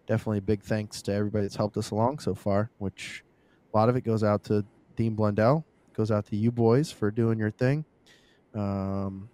definitely 0.06 0.39
a 0.39 0.43
big 0.43 0.62
thanks 0.62 1.02
to 1.02 1.12
everybody 1.12 1.44
that's 1.44 1.56
helped 1.56 1.77
us 1.77 1.90
along 1.90 2.20
so 2.20 2.35
far. 2.35 2.70
Which 2.78 3.24
a 3.72 3.77
lot 3.77 3.89
of 3.89 3.97
it 3.97 4.02
goes 4.02 4.24
out 4.24 4.44
to 4.44 4.64
Dean 4.97 5.14
Blundell, 5.14 5.64
goes 5.94 6.10
out 6.10 6.27
to 6.27 6.36
you 6.36 6.51
boys 6.51 6.90
for 6.90 7.10
doing 7.10 7.39
your 7.39 7.51
thing. 7.51 7.85
Um, 8.55 9.28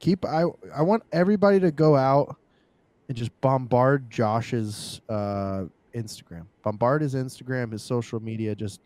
keep 0.00 0.24
I 0.24 0.44
I 0.74 0.82
want 0.82 1.04
everybody 1.12 1.60
to 1.60 1.70
go 1.70 1.96
out 1.96 2.36
and 3.08 3.16
just 3.16 3.38
bombard 3.40 4.10
Josh's 4.10 5.00
uh, 5.08 5.64
Instagram, 5.94 6.44
bombard 6.62 7.02
his 7.02 7.14
Instagram, 7.14 7.72
his 7.72 7.82
social 7.82 8.20
media, 8.20 8.54
just 8.54 8.80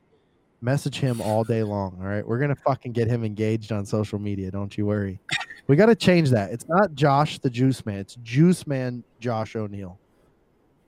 message 0.62 0.98
him 1.00 1.20
all 1.20 1.44
day 1.44 1.62
long. 1.62 1.98
All 2.00 2.06
right. 2.06 2.26
We're 2.26 2.38
to 2.54 2.54
fucking 2.54 2.92
get 2.92 3.08
him 3.08 3.24
engaged 3.24 3.72
on 3.72 3.84
social 3.84 4.18
media. 4.18 4.50
Don't 4.50 4.76
you 4.78 4.86
worry. 4.86 5.18
We 5.66 5.76
got 5.76 5.86
to 5.86 5.96
change 5.96 6.30
that. 6.30 6.52
It's 6.52 6.68
not 6.68 6.94
Josh 6.94 7.38
the 7.38 7.50
Juice 7.50 7.84
Man. 7.84 7.98
It's 7.98 8.16
Juice 8.22 8.66
Man 8.66 9.04
Josh 9.20 9.56
O'Neill. 9.56 9.98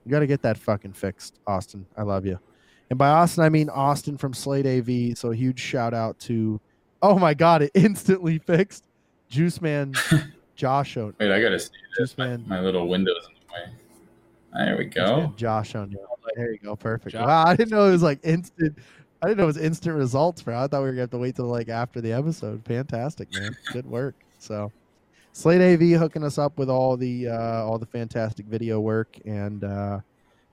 You 0.04 0.10
got 0.10 0.20
to 0.20 0.26
get 0.26 0.42
that 0.42 0.58
fucking 0.58 0.92
fixed, 0.92 1.38
Austin. 1.46 1.86
I 1.96 2.02
love 2.02 2.26
you. 2.26 2.38
And 2.90 2.98
by 2.98 3.08
Austin, 3.08 3.42
I 3.42 3.48
mean 3.48 3.68
Austin 3.68 4.16
from 4.16 4.34
Slate 4.34 4.66
AV. 4.66 5.16
So 5.16 5.32
a 5.32 5.36
huge 5.36 5.58
shout 5.58 5.94
out 5.94 6.18
to, 6.20 6.60
oh 7.02 7.18
my 7.18 7.34
God, 7.34 7.62
it 7.62 7.70
instantly 7.74 8.38
fixed. 8.38 8.84
Juice 9.28 9.60
Man 9.60 9.94
Josh 10.56 10.96
O'Neill. 10.96 11.14
Wait, 11.18 11.32
I 11.32 11.40
gotta 11.40 11.58
see 11.58 11.70
this. 11.98 12.10
Juice 12.10 12.18
My, 12.18 12.28
Man. 12.28 12.44
my 12.46 12.60
little 12.60 12.88
window's 12.88 13.26
in 13.28 13.34
the 13.34 13.52
way. 13.52 14.66
There 14.66 14.76
we 14.76 14.84
go. 14.86 15.32
Josh 15.36 15.74
on. 15.74 15.94
There 16.36 16.52
you 16.52 16.58
go. 16.58 16.76
Perfect. 16.76 17.12
Josh. 17.12 17.26
Wow. 17.26 17.44
I 17.46 17.56
didn't 17.56 17.70
know 17.70 17.88
it 17.88 17.92
was 17.92 18.02
like 18.02 18.20
instant. 18.22 18.78
I 19.22 19.26
didn't 19.26 19.38
know 19.38 19.44
it 19.44 19.48
was 19.48 19.56
instant 19.56 19.96
results, 19.96 20.42
bro. 20.42 20.58
I 20.58 20.66
thought 20.66 20.80
we 20.80 20.86
were 20.86 20.92
gonna 20.92 21.02
have 21.02 21.10
to 21.10 21.18
wait 21.18 21.36
till 21.36 21.46
like 21.46 21.68
after 21.68 22.00
the 22.00 22.12
episode. 22.12 22.64
Fantastic, 22.64 23.32
man. 23.32 23.56
Good 23.72 23.86
work. 23.86 24.14
So, 24.38 24.70
Slate 25.32 25.60
AV 25.60 25.98
hooking 25.98 26.22
us 26.22 26.38
up 26.38 26.58
with 26.58 26.68
all 26.70 26.96
the 26.96 27.28
uh, 27.28 27.64
all 27.64 27.78
the 27.78 27.86
fantastic 27.86 28.46
video 28.46 28.80
work, 28.80 29.18
and 29.24 29.64
uh, 29.64 30.00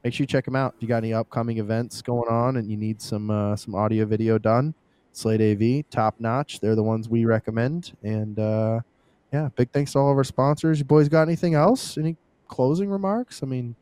make 0.04 0.14
sure 0.14 0.24
you 0.24 0.28
check 0.28 0.46
them 0.46 0.56
out. 0.56 0.74
If 0.78 0.82
you 0.82 0.88
got 0.88 0.98
any 0.98 1.14
upcoming 1.14 1.58
events 1.60 2.02
going 2.02 2.30
on 2.30 2.58
and 2.58 2.70
you 2.70 2.78
need 2.78 3.02
some 3.02 3.30
uh, 3.30 3.56
some 3.56 3.76
audio 3.76 4.06
video 4.06 4.38
done, 4.38 4.74
Slate 5.14 5.42
AV, 5.42 5.90
top 5.90 6.16
notch. 6.20 6.60
They're 6.60 6.76
the 6.76 6.84
ones 6.84 7.10
we 7.10 7.26
recommend. 7.26 7.94
And 8.04 8.40
uh, 8.40 8.80
yeah, 9.32 9.50
big 9.56 9.72
thanks 9.72 9.94
to 9.94 10.00
all 10.00 10.12
of 10.12 10.18
our 10.18 10.24
sponsors. 10.24 10.80
You 10.80 10.86
boys 10.86 11.08
got 11.10 11.24
anything 11.24 11.54
else? 11.54 11.98
Any 11.98 12.18
closing 12.48 12.90
remarks? 12.90 13.42
I 13.44 13.46
mean, 13.46 13.76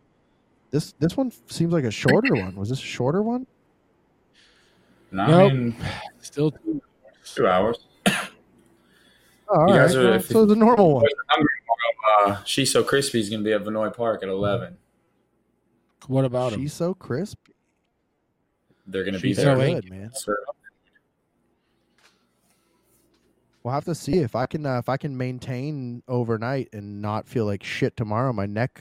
this 0.72 0.94
this 1.00 1.18
one 1.18 1.32
seems 1.48 1.74
like 1.74 1.84
a 1.86 1.92
shorter 1.92 2.34
one. 2.36 2.56
Was 2.56 2.70
this 2.70 2.80
a 2.80 2.84
shorter 2.86 3.22
one? 3.24 3.48
No, 5.12 5.26
Nope. 5.26 5.52
I 5.52 5.54
mean, 5.56 5.76
Still 6.22 6.52
two. 6.52 6.82
two 7.26 7.48
hours. 7.48 7.88
Oh, 8.06 8.12
all 9.50 9.68
You 9.70 9.74
right. 9.74 9.80
guys 9.88 9.96
are- 9.96 10.04
well, 10.04 10.14
if- 10.14 10.28
so 10.28 10.46
the 10.46 10.56
normal 10.56 10.94
one. 10.94 11.02
Boys 11.02 11.12
are 11.12 11.26
hungry 11.36 11.50
tomorrow. 12.16 12.36
Uh, 12.38 12.44
Shiso 12.44 12.86
Crispy 12.86 13.20
is 13.20 13.30
going 13.30 13.44
to 13.44 13.46
be 13.46 13.54
at 13.54 13.64
Vinoy 13.64 13.96
Park 13.96 14.22
at 14.24 14.30
11. 14.30 14.78
What 16.08 16.26
about 16.26 16.54
him? 16.54 16.62
She's 16.62 16.74
so 16.74 16.94
crisp. 16.94 17.38
They're 18.88 19.04
going 19.04 19.14
to 19.16 19.20
be 19.20 19.30
She's 19.30 19.38
there. 19.38 19.56
so 19.56 19.62
So 19.62 19.74
good, 19.82 19.90
man. 19.90 20.12
Serve 20.14 20.38
up. 20.48 20.56
We'll 23.64 23.74
have 23.74 23.86
to 23.86 23.96
see 23.96 24.20
if 24.20 24.36
I 24.36 24.46
can 24.46 24.66
uh, 24.66 24.80
if 24.80 24.88
I 24.88 24.98
can 24.98 25.18
maintain 25.18 26.02
overnight 26.08 26.70
and 26.74 27.02
not 27.02 27.28
feel 27.28 27.46
like 27.46 27.64
shit 27.64 27.98
tomorrow. 27.98 28.32
My 28.32 28.46
neck 28.46 28.80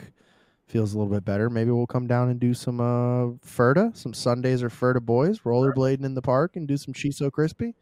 feels 0.66 0.94
a 0.94 0.98
little 0.98 1.12
bit 1.12 1.24
better. 1.24 1.50
Maybe 1.50 1.70
we'll 1.70 1.86
come 1.86 2.06
down 2.06 2.28
and 2.28 2.38
do 2.38 2.54
some 2.54 2.80
uh 2.80 3.34
Ferda, 3.44 3.96
some 3.96 4.14
Sundays 4.14 4.62
or 4.62 4.68
Ferda 4.68 5.00
boys, 5.00 5.40
rollerblading 5.40 6.04
in 6.04 6.14
the 6.14 6.22
park 6.22 6.56
and 6.56 6.68
do 6.68 6.76
some 6.76 6.94
Shiso 6.94 7.32
crispy. 7.32 7.74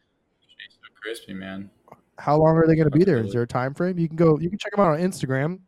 Shiso 0.43 0.95
Crispy, 1.01 1.35
man. 1.35 1.71
How 2.19 2.37
long 2.37 2.57
are 2.57 2.67
they 2.67 2.75
going 2.75 2.91
to 2.91 2.99
be 2.99 3.05
there? 3.05 3.19
Is 3.19 3.33
there 3.33 3.43
a 3.43 3.47
time 3.47 3.75
frame? 3.75 3.99
You 3.99 4.09
can 4.09 4.17
go. 4.17 4.39
You 4.39 4.49
can 4.49 4.59
check 4.59 4.73
them 4.73 4.81
out 4.81 4.93
on 4.93 4.99
Instagram. 4.99 5.61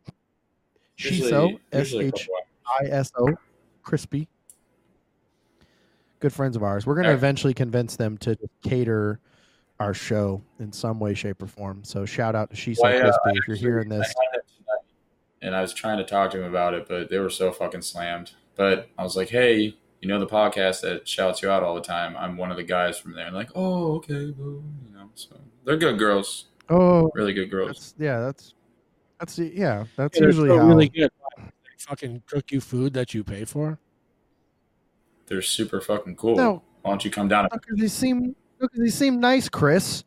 Shiso 0.97 1.59
S 1.71 1.93
H 1.93 2.27
I 2.81 2.85
S 2.85 3.11
O 3.17 3.37
crispy. 3.83 4.27
Good 6.19 6.33
friends 6.33 6.55
of 6.55 6.63
ours. 6.63 6.85
We're 6.85 6.95
going 6.95 7.07
to 7.07 7.13
eventually 7.13 7.53
convince 7.53 7.95
them 7.95 8.17
to 8.19 8.35
cater 8.63 9.19
our 9.79 9.93
show 9.93 10.41
in 10.59 10.71
some 10.71 10.99
way, 10.99 11.13
shape, 11.13 11.41
or 11.41 11.47
form. 11.47 11.83
So 11.83 12.05
shout 12.05 12.35
out 12.35 12.49
to 12.49 12.55
She 12.55 12.73
So 12.75 12.83
Why, 12.83 12.97
uh, 12.97 13.01
Crispy 13.01 13.39
if 13.39 13.47
you're 13.47 13.57
hearing 13.57 13.89
this. 13.89 14.07
had 14.07 14.39
it 14.39 14.45
tonight, 14.57 14.83
and 15.41 15.55
I 15.55 15.61
was 15.61 15.73
trying 15.73 15.97
to 15.99 16.03
talk 16.03 16.31
to 16.31 16.37
him 16.41 16.45
about 16.49 16.73
it, 16.73 16.87
but 16.87 17.09
they 17.09 17.17
were 17.19 17.29
so 17.29 17.51
fucking 17.51 17.81
slammed. 17.81 18.31
But 18.55 18.89
I 18.97 19.03
was 19.03 19.15
like, 19.15 19.29
hey, 19.29 19.77
you 20.01 20.07
know 20.07 20.19
the 20.19 20.27
podcast 20.27 20.81
that 20.81 21.07
shouts 21.07 21.41
you 21.41 21.49
out 21.49 21.63
all 21.63 21.75
the 21.75 21.81
time? 21.81 22.15
I'm 22.17 22.35
one 22.37 22.51
of 22.51 22.57
the 22.57 22.63
guys 22.63 22.97
from 22.99 23.13
there. 23.13 23.25
And 23.27 23.35
like, 23.35 23.49
oh, 23.55 23.95
okay, 23.97 24.33
well, 24.37 24.63
you 24.85 24.93
know. 24.93 25.09
So 25.15 25.39
they're 25.65 25.77
good 25.77 25.97
girls, 25.97 26.45
Oh, 26.69 27.09
really 27.15 27.33
good 27.33 27.49
girls. 27.49 27.69
that's 27.69 27.93
yeah, 27.97 28.19
that's 28.19 28.53
that's 29.19 29.39
yeah, 29.39 29.85
that's 29.95 30.17
They're 30.19 30.27
usually 30.27 30.49
so 30.49 30.57
how. 30.59 30.67
really 30.67 30.89
good. 30.89 31.09
They 31.37 31.43
fucking 31.79 32.23
cook 32.27 32.51
you 32.51 32.59
food 32.59 32.93
that 32.93 33.13
you 33.13 33.23
pay 33.23 33.45
for. 33.45 33.79
They're 35.27 35.41
super 35.41 35.79
fucking 35.79 36.15
cool. 36.17 36.35
No. 36.35 36.63
Why 36.81 36.91
don't 36.91 37.05
you 37.05 37.11
come 37.11 37.27
down? 37.27 37.47
Because 37.51 37.77
they 37.77 37.87
seem 37.87 38.35
because 38.59 38.79
they 38.79 38.89
seem 38.89 39.19
nice, 39.19 39.49
Chris. 39.49 40.03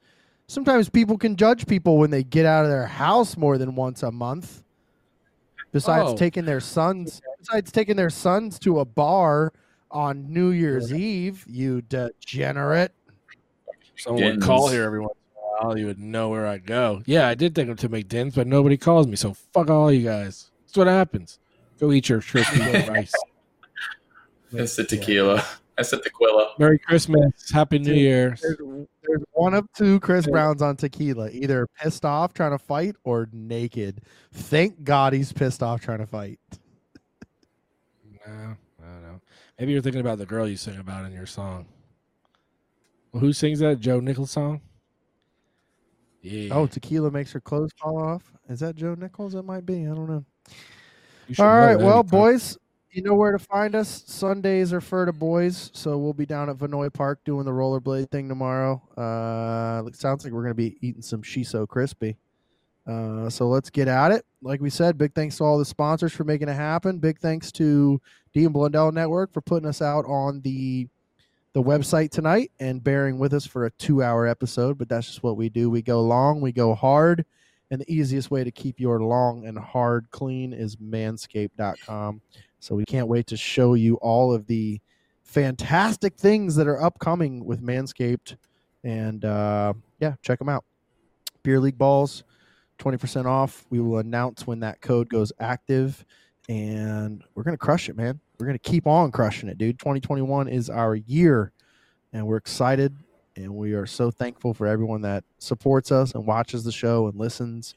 Sometimes 0.46 0.88
people 0.88 1.16
can 1.16 1.36
judge 1.36 1.66
people 1.66 1.96
when 1.98 2.10
they 2.10 2.22
get 2.22 2.44
out 2.46 2.64
of 2.64 2.70
their 2.70 2.86
house 2.86 3.36
more 3.36 3.56
than 3.58 3.74
once 3.74 4.02
a 4.02 4.10
month. 4.10 4.62
Besides 5.72 6.10
Oh. 6.10 6.16
taking 6.16 6.44
their 6.44 6.60
sons, 6.60 7.22
besides 7.38 7.72
taking 7.72 7.96
their 7.96 8.10
sons 8.10 8.58
to 8.58 8.80
a 8.80 8.84
bar 8.84 9.52
on 9.90 10.30
New 10.32 10.50
Year's 10.50 10.92
Eve, 10.92 11.44
you 11.48 11.80
degenerate. 11.82 12.92
Someone 13.96 14.22
would 14.24 14.42
call 14.42 14.68
here 14.68 14.82
every 14.84 15.00
once 15.00 15.14
in 15.34 15.38
a 15.40 15.66
while. 15.66 15.78
You 15.78 15.86
would 15.86 15.98
know 15.98 16.28
where 16.28 16.46
I 16.46 16.58
go. 16.58 17.02
Yeah, 17.06 17.28
I 17.28 17.34
did 17.34 17.54
take 17.54 17.68
them 17.68 17.76
to 17.76 17.88
make 17.88 18.08
McDins, 18.08 18.34
but 18.34 18.46
nobody 18.46 18.76
calls 18.76 19.06
me. 19.06 19.16
So 19.16 19.32
fuck 19.32 19.70
all 19.70 19.90
you 19.90 20.02
guys. 20.04 20.50
That's 20.66 20.76
what 20.76 20.86
happens. 20.88 21.38
Go 21.80 21.90
eat 21.92 22.08
your 22.10 22.20
crispy 22.20 22.60
rice. 22.88 23.12
That's 24.50 24.76
the 24.76 24.84
tequila. 24.84 25.42
That's 25.77 25.90
the 25.90 25.99
tequila. 25.99 26.53
Merry 26.59 26.78
Christmas. 26.78 27.51
Happy 27.51 27.78
New 27.78 27.86
Dude, 27.86 27.97
Year. 27.97 28.36
There's, 28.43 28.59
there's 29.03 29.23
one 29.32 29.55
of 29.55 29.66
two 29.73 30.01
Chris 30.01 30.27
Browns 30.27 30.61
on 30.61 30.77
tequila, 30.77 31.31
either 31.31 31.66
pissed 31.78 32.05
off 32.05 32.35
trying 32.35 32.51
to 32.51 32.59
fight 32.59 32.94
or 33.05 33.28
naked. 33.32 34.03
Thank 34.32 34.85
God 34.85 35.12
he's 35.15 35.32
pissed 35.32 35.62
off 35.62 35.81
trying 35.81 36.01
to 36.01 36.07
fight. 36.07 36.39
No, 38.27 38.32
I 38.32 38.86
don't 38.86 39.03
know. 39.03 39.20
Maybe 39.59 39.73
you're 39.73 39.82
thinking 39.82 40.01
about 40.03 40.19
the 40.19 40.27
girl 40.27 40.47
you 40.47 40.57
sing 40.57 40.78
about 40.78 41.07
in 41.07 41.12
your 41.12 41.27
song. 41.27 41.66
Well, 43.12 43.20
who 43.20 43.32
sings 43.32 43.59
that? 43.61 43.81
Joe 43.81 44.01
Nichols 44.01 44.31
song? 44.31 44.61
Yeah. 46.20 46.55
Oh, 46.55 46.66
tequila 46.66 47.11
makes 47.11 47.32
her 47.32 47.40
clothes 47.40 47.73
fall 47.77 48.01
off. 48.01 48.32
Is 48.49 48.61
that 48.61 48.77
Joe 48.77 48.94
Nichols? 48.94 49.35
It 49.35 49.44
might 49.44 49.66
be. 49.66 49.82
I 49.82 49.94
don't 49.94 50.09
know. 50.09 50.24
You 51.28 51.35
should 51.35 51.43
All 51.44 51.49
know 51.55 51.66
right, 51.66 51.78
that, 51.78 51.85
well, 51.85 51.97
you 51.99 52.03
cunt. 52.05 52.11
boys, 52.11 52.59
you 52.93 53.02
know 53.02 53.14
where 53.14 53.32
to 53.32 53.39
find 53.39 53.74
us. 53.74 54.05
Sundays 54.06 54.73
are 54.73 54.81
for 54.81 55.06
the 55.06 55.12
boys, 55.12 55.70
so 55.73 55.97
we'll 55.97 56.12
be 56.12 56.27
down 56.27 56.51
at 56.51 56.59
Vanoy 56.59 56.93
Park 56.93 57.20
doing 57.24 57.47
the 57.47 57.51
rollerblade 57.51 58.10
thing 58.10 58.28
tomorrow. 58.28 58.82
Uh, 58.97 59.86
it 59.86 59.97
sounds 59.97 60.24
like 60.24 60.32
we're 60.32 60.43
gonna 60.43 60.55
be 60.55 60.77
eating 60.82 61.02
some 61.02 61.23
shiso 61.23 61.66
crispy. 61.66 62.16
Uh, 62.86 63.31
so 63.31 63.48
let's 63.48 63.70
get 63.70 63.89
at 63.89 64.12
it. 64.12 64.27
Like 64.43 64.60
we 64.60 64.69
said, 64.69 64.98
big 64.98 65.14
thanks 65.14 65.39
to 65.39 65.44
all 65.44 65.59
the 65.59 65.64
sponsors 65.64 66.12
for 66.12 66.24
making 66.24 66.48
it 66.48 66.55
happen. 66.55 66.98
Big 66.98 67.19
thanks 67.19 67.51
to 67.52 68.01
Dean 68.35 68.48
Blundell 68.48 68.93
Network 68.93 69.32
for 69.32 69.40
putting 69.40 69.69
us 69.69 69.81
out 69.81 70.05
on 70.06 70.40
the 70.43 70.89
the 71.55 71.62
website 71.62 72.10
tonight 72.10 72.51
and 72.60 72.82
bearing 72.82 73.19
with 73.19 73.35
us 73.35 73.47
for 73.47 73.66
a 73.66 73.70
two 73.73 74.02
hour 74.02 74.27
episode. 74.27 74.77
But 74.77 74.89
that's 74.89 75.06
just 75.06 75.23
what 75.23 75.36
we 75.36 75.48
do. 75.48 75.70
We 75.70 75.81
go 75.81 76.02
long, 76.02 76.40
we 76.40 76.52
go 76.52 76.74
hard. 76.74 77.24
And 77.70 77.81
the 77.81 77.90
easiest 77.90 78.31
way 78.31 78.44
to 78.44 78.51
keep 78.51 78.78
your 78.78 79.01
long 79.02 79.47
and 79.47 79.59
hard 79.59 80.06
clean 80.10 80.52
is 80.52 80.77
manscaped.com. 80.77 82.20
So 82.62 82.76
we 82.76 82.84
can't 82.84 83.09
wait 83.09 83.26
to 83.26 83.36
show 83.36 83.74
you 83.74 83.97
all 83.97 84.32
of 84.32 84.47
the 84.47 84.80
fantastic 85.24 86.14
things 86.14 86.55
that 86.55 86.68
are 86.68 86.80
upcoming 86.80 87.44
with 87.44 87.60
Manscaped. 87.60 88.36
And 88.84 89.24
uh, 89.24 89.72
yeah, 89.98 90.14
check 90.22 90.39
them 90.39 90.48
out. 90.48 90.64
Beer 91.43 91.59
League 91.59 91.76
Balls, 91.76 92.22
20% 92.78 93.26
off. 93.26 93.66
We 93.70 93.80
will 93.80 93.98
announce 93.98 94.47
when 94.47 94.60
that 94.60 94.80
code 94.80 95.09
goes 95.09 95.32
active. 95.40 96.05
And 96.48 97.24
we're 97.34 97.43
going 97.43 97.55
to 97.55 97.59
crush 97.59 97.89
it, 97.89 97.97
man. 97.97 98.20
We're 98.39 98.47
going 98.47 98.59
to 98.59 98.70
keep 98.70 98.86
on 98.86 99.10
crushing 99.10 99.48
it, 99.48 99.59
dude. 99.59 99.80
2021 99.80 100.47
is 100.47 100.70
our 100.70 100.94
year. 100.94 101.51
And 102.12 102.28
we're 102.28 102.36
excited 102.36 102.97
and 103.34 103.56
we 103.56 103.72
are 103.72 103.86
so 103.86 104.12
thankful 104.12 104.55
for 104.55 104.68
everyone 104.68 105.01
that 105.02 105.24
supports 105.39 105.90
us 105.90 106.14
and 106.14 106.26
watches 106.26 106.62
the 106.62 106.70
show 106.70 107.09
and 107.09 107.18
listens 107.18 107.74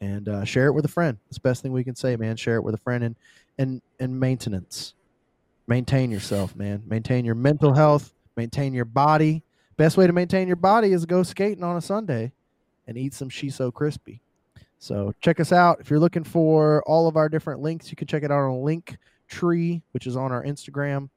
and 0.00 0.28
uh, 0.28 0.44
share 0.44 0.66
it 0.66 0.72
with 0.72 0.84
a 0.84 0.88
friend 0.88 1.16
it's 1.26 1.38
the 1.38 1.40
best 1.40 1.62
thing 1.62 1.72
we 1.72 1.82
can 1.82 1.94
say 1.94 2.14
man 2.14 2.36
share 2.36 2.56
it 2.56 2.62
with 2.62 2.74
a 2.74 2.78
friend 2.78 3.02
and 3.02 3.16
and 3.58 3.82
and 4.00 4.18
maintenance. 4.18 4.94
Maintain 5.66 6.10
yourself 6.10 6.56
man. 6.56 6.82
Maintain 6.86 7.24
your 7.24 7.34
mental 7.34 7.74
health. 7.74 8.12
Maintain 8.36 8.72
your 8.72 8.84
body. 8.84 9.42
Best 9.76 9.96
way 9.96 10.06
to 10.06 10.12
maintain 10.12 10.46
your 10.46 10.56
body 10.56 10.92
is 10.92 11.06
go 11.06 11.22
skating 11.22 11.62
on 11.62 11.76
a 11.76 11.80
sunday 11.80 12.32
and 12.86 12.96
eat 12.96 13.14
some 13.14 13.28
shiso 13.28 13.72
crispy. 13.72 14.20
So 14.78 15.12
check 15.20 15.40
us 15.40 15.52
out. 15.52 15.80
If 15.80 15.90
you're 15.90 15.98
looking 15.98 16.24
for 16.24 16.82
all 16.86 17.08
of 17.08 17.16
our 17.16 17.28
different 17.28 17.60
links 17.60 17.90
you 17.90 17.96
can 17.96 18.06
check 18.06 18.22
it 18.22 18.30
out 18.30 18.48
on 18.48 18.62
link 18.62 18.96
tree 19.28 19.82
which 19.92 20.06
is 20.06 20.16
on 20.16 20.32
our 20.32 20.44
instagram. 20.44 21.10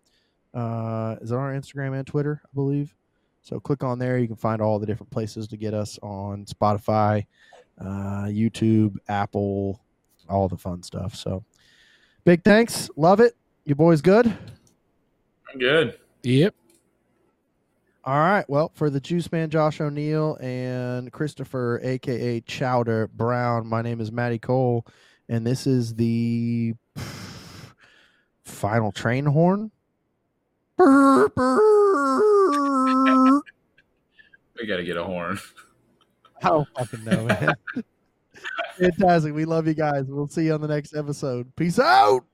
Uh, 0.54 1.16
is 1.22 1.32
it 1.32 1.36
on 1.36 1.42
our 1.42 1.54
instagram 1.54 1.98
and 1.98 2.06
twitter 2.06 2.42
i 2.44 2.50
believe? 2.54 2.94
So 3.42 3.60
click 3.60 3.84
on 3.84 4.00
there. 4.00 4.18
You 4.18 4.28
can 4.28 4.36
find 4.36 4.62
all 4.62 4.80
the 4.80 4.86
different 4.86 5.12
places 5.12 5.48
to 5.48 5.58
get 5.58 5.74
us 5.74 5.98
on 6.04 6.46
Spotify, 6.46 7.26
uh, 7.80 8.26
YouTube, 8.26 8.96
Apple, 9.10 9.82
all 10.30 10.48
the 10.48 10.58
fun 10.58 10.84
stuff. 10.84 11.16
So 11.16 11.44
big 12.24 12.44
thanks. 12.44 12.90
Love 12.96 13.20
it. 13.20 13.36
You 13.66 13.76
boys 13.76 14.02
good? 14.02 14.28
I'm 14.28 15.60
good. 15.60 16.00
Yep. 16.24 16.56
All 18.04 18.18
right. 18.18 18.48
Well, 18.50 18.72
for 18.74 18.90
the 18.90 19.00
Juice 19.00 19.32
Man, 19.32 19.50
Josh 19.50 19.80
O'Neill, 19.80 20.38
and 20.42 21.12
Christopher, 21.12 21.80
aka 21.84 22.42
Chowder 22.42 23.08
Brown, 23.08 23.68
my 23.68 23.82
name 23.82 24.02
is 24.02 24.12
Matty 24.12 24.40
Cole, 24.40 24.86
and 25.30 25.46
this 25.46 25.68
is 25.68 25.96
the 25.96 26.74
final 28.44 28.92
train 28.92 29.26
horn. 29.26 29.72
Brr, 30.78 31.30
brr. 31.36 33.42
We 34.60 34.68
got 34.68 34.78
to 34.78 34.84
get 34.84 34.98
a 34.98 35.04
horn. 35.04 35.40
I 36.44 36.50
don't 36.50 36.68
fucking 36.76 37.04
know, 37.04 37.26
man. 37.26 37.54
Fantastic. 38.78 39.34
We 39.34 39.46
love 39.46 39.68
you 39.68 39.74
guys. 39.74 40.06
We'll 40.08 40.28
see 40.28 40.46
you 40.46 40.54
on 40.54 40.62
the 40.62 40.68
next 40.68 40.96
episode. 40.96 41.56
Peace 41.56 41.80
out. 41.80 42.26